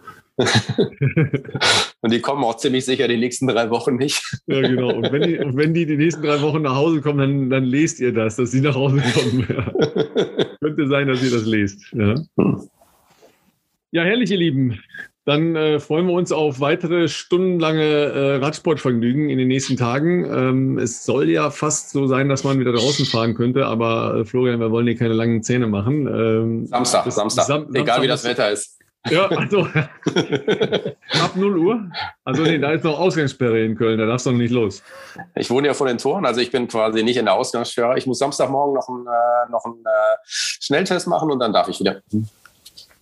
und 2.02 2.14
die 2.14 2.22
kommen 2.22 2.44
auch 2.44 2.58
ziemlich 2.58 2.86
sicher 2.86 3.08
die 3.08 3.18
nächsten 3.18 3.48
drei 3.48 3.70
Wochen 3.70 3.96
nicht. 3.96 4.22
ja, 4.48 4.62
genau. 4.62 4.94
Und 4.94 5.12
wenn, 5.12 5.22
die, 5.22 5.38
und 5.40 5.58
wenn 5.58 5.74
die 5.74 5.86
die 5.86 5.98
nächsten 5.98 6.22
drei 6.22 6.42
Wochen 6.42 6.62
nach 6.62 6.76
Hause 6.76 7.02
kommen, 7.02 7.20
dann, 7.20 7.50
dann 7.50 7.64
lest 7.64 8.00
ihr 8.00 8.14
das, 8.14 8.36
dass 8.38 8.52
sie 8.52 8.62
nach 8.62 8.76
Hause 8.76 9.02
kommen. 9.14 9.48
Ja. 9.50 9.72
Könnte 10.62 10.88
sein, 10.88 11.08
dass 11.08 11.24
ihr 11.24 11.32
das 11.32 11.46
lest. 11.46 11.92
Ja, 11.94 12.16
hm. 12.38 12.70
ja 13.92 14.04
herrlich, 14.04 14.32
ihr 14.32 14.38
Lieben. 14.38 14.80
Dann 15.30 15.56
äh, 15.56 15.80
freuen 15.80 16.08
wir 16.08 16.14
uns 16.14 16.32
auf 16.32 16.60
weitere 16.60 17.08
stundenlange 17.08 17.84
äh, 17.84 18.36
Radsportvergnügen 18.38 19.30
in 19.30 19.38
den 19.38 19.48
nächsten 19.48 19.78
Tagen. 19.78 20.26
Ähm, 20.26 20.80
es 20.80 21.06
soll 21.06 21.30
ja 21.30 21.52
fast 21.52 21.92
so 21.92 22.08
sein, 22.08 22.30
dass 22.30 22.44
man 22.44 22.60
wieder 22.60 22.72
draußen 22.72 23.06
fahren 23.06 23.36
könnte, 23.36 23.68
aber 23.68 24.22
äh, 24.22 24.26
Florian, 24.26 24.60
wir 24.60 24.72
wollen 24.72 24.88
hier 24.88 24.98
keine 24.98 25.14
langen 25.14 25.44
Zähne 25.44 25.68
machen. 25.68 26.08
Ähm, 26.08 26.66
Samstag, 26.66 27.06
das, 27.06 27.14
Samstag, 27.14 27.46
Sam 27.46 27.68
egal 27.76 27.76
Samstag 27.76 28.02
wie 28.02 28.08
das 28.08 28.24
Wetter 28.24 28.52
ist. 28.52 28.80
Ja, 29.12 29.28
also 29.28 29.60
ab 31.22 31.36
0 31.36 31.58
Uhr. 31.60 31.92
Also 32.26 32.42
nee, 32.42 32.58
da 32.58 32.72
ist 32.72 32.84
noch 32.84 33.00
Ausgangssperre 33.00 33.64
in 33.64 33.78
Köln, 33.78 34.00
da 34.00 34.08
darfst 34.08 34.26
du 34.26 34.32
noch 34.32 34.40
nicht 34.40 34.52
los. 34.52 34.82
Ich 35.36 35.52
wohne 35.52 35.68
ja 35.68 35.76
vor 35.76 35.86
den 35.86 36.00
Toren, 36.00 36.26
also 36.26 36.42
ich 36.42 36.50
bin 36.50 36.68
quasi 36.68 37.04
nicht 37.04 37.18
in 37.18 37.26
der 37.26 37.36
Ausgangssperre. 37.36 38.00
Ich 38.00 38.08
muss 38.08 38.18
Samstagmorgen 38.18 38.74
noch 38.74 38.90
einen, 38.90 39.06
äh, 39.06 39.52
noch 39.52 39.64
einen 39.64 39.86
äh, 39.86 40.18
Schnelltest 40.26 41.08
machen 41.08 41.30
und 41.30 41.38
dann 41.38 41.54
darf 41.54 41.68
ich 41.68 41.80
wieder. 41.80 42.02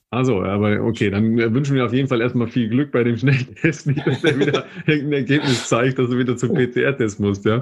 Also, 0.10 0.42
aber 0.42 0.82
okay, 0.84 1.10
dann 1.10 1.36
wünschen 1.54 1.76
wir 1.76 1.86
auf 1.86 1.94
jeden 1.94 2.08
Fall 2.08 2.22
erstmal 2.22 2.48
viel 2.48 2.70
Glück 2.70 2.92
bei 2.92 3.04
dem 3.04 3.18
Schnelltest, 3.18 3.88
nicht, 3.88 4.08
dass 4.08 4.24
er 4.24 4.40
wieder 4.40 4.66
irgendein 4.86 5.20
Ergebnis 5.20 5.68
zeigt, 5.68 6.00
dass 6.00 6.10
du 6.10 6.18
wieder 6.18 6.38
zum 6.38 6.54
PCR-Test 6.54 7.20
musst, 7.20 7.46
ja. 7.46 7.62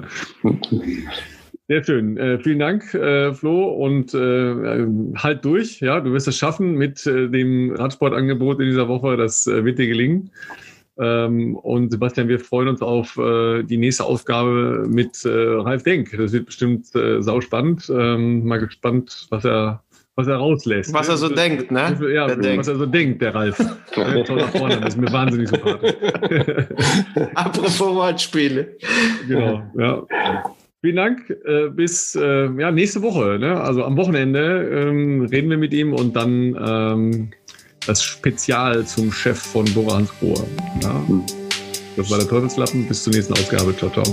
Sehr 1.68 1.82
schön. 1.82 2.16
Äh, 2.16 2.38
vielen 2.38 2.60
Dank, 2.60 2.94
äh, 2.94 3.34
Flo, 3.34 3.64
und 3.64 4.14
äh, 4.14 4.86
halt 5.16 5.44
durch. 5.44 5.80
Ja, 5.80 5.98
du 6.00 6.12
wirst 6.12 6.28
es 6.28 6.38
schaffen 6.38 6.74
mit 6.74 7.04
äh, 7.08 7.28
dem 7.28 7.72
Radsportangebot 7.72 8.60
in 8.60 8.66
dieser 8.66 8.86
Woche. 8.86 9.16
Das 9.16 9.48
äh, 9.48 9.64
wird 9.64 9.80
dir 9.80 9.88
gelingen. 9.88 10.30
Ähm, 10.96 11.56
und 11.56 11.90
Sebastian, 11.90 12.28
wir 12.28 12.38
freuen 12.38 12.68
uns 12.68 12.82
auf 12.82 13.18
äh, 13.18 13.64
die 13.64 13.78
nächste 13.78 14.04
Aufgabe 14.04 14.86
mit 14.88 15.22
Ralf 15.24 15.82
Denk. 15.82 16.16
Das 16.16 16.32
wird 16.32 16.46
bestimmt 16.46 16.94
äh, 16.94 17.20
sau 17.20 17.40
spannend. 17.40 17.90
Ähm, 17.92 18.46
mal 18.46 18.60
gespannt, 18.60 19.26
was 19.30 19.44
er 19.44 19.82
was 20.16 20.26
er 20.26 20.36
rauslässt. 20.36 20.92
Was 20.94 21.08
er 21.08 21.18
so 21.18 21.28
das, 21.28 21.36
denkt, 21.36 21.70
ne? 21.70 21.98
Ja, 22.12 22.26
was 22.26 22.38
denkt. 22.38 22.66
er 22.66 22.76
so 22.76 22.86
denkt, 22.86 23.22
der 23.22 23.34
Ralf. 23.34 23.58
ja, 23.96 24.22
toller 24.24 24.48
Vorname, 24.48 24.80
das 24.80 24.94
ist 24.94 25.00
mir 25.00 25.12
wahnsinnig 25.12 25.48
sympathisch. 25.50 25.94
Apropos 27.34 27.80
Wortspiele. 27.80 28.76
Genau, 29.28 29.62
ja. 29.78 30.02
Vielen 30.80 30.96
Dank. 30.96 31.30
Äh, 31.44 31.68
bis 31.68 32.14
äh, 32.14 32.48
ja, 32.58 32.70
nächste 32.70 33.02
Woche. 33.02 33.38
Ne? 33.38 33.60
Also 33.60 33.84
am 33.84 33.96
Wochenende 33.96 34.88
ähm, 34.88 35.22
reden 35.22 35.50
wir 35.50 35.58
mit 35.58 35.74
ihm 35.74 35.92
und 35.92 36.16
dann 36.16 36.56
ähm, 36.66 37.30
das 37.86 38.02
Spezial 38.02 38.86
zum 38.86 39.12
Chef 39.12 39.38
von 39.38 39.64
Bora 39.74 39.96
Hans 39.96 40.12
Grohe. 40.18 40.46
Ja? 40.82 41.04
Das 41.96 42.10
war 42.10 42.18
der 42.18 42.28
Teufelslappen. 42.28 42.86
Bis 42.88 43.02
zur 43.02 43.12
nächsten 43.12 43.32
Ausgabe. 43.34 43.76
Ciao, 43.76 43.90
ciao. 43.90 44.04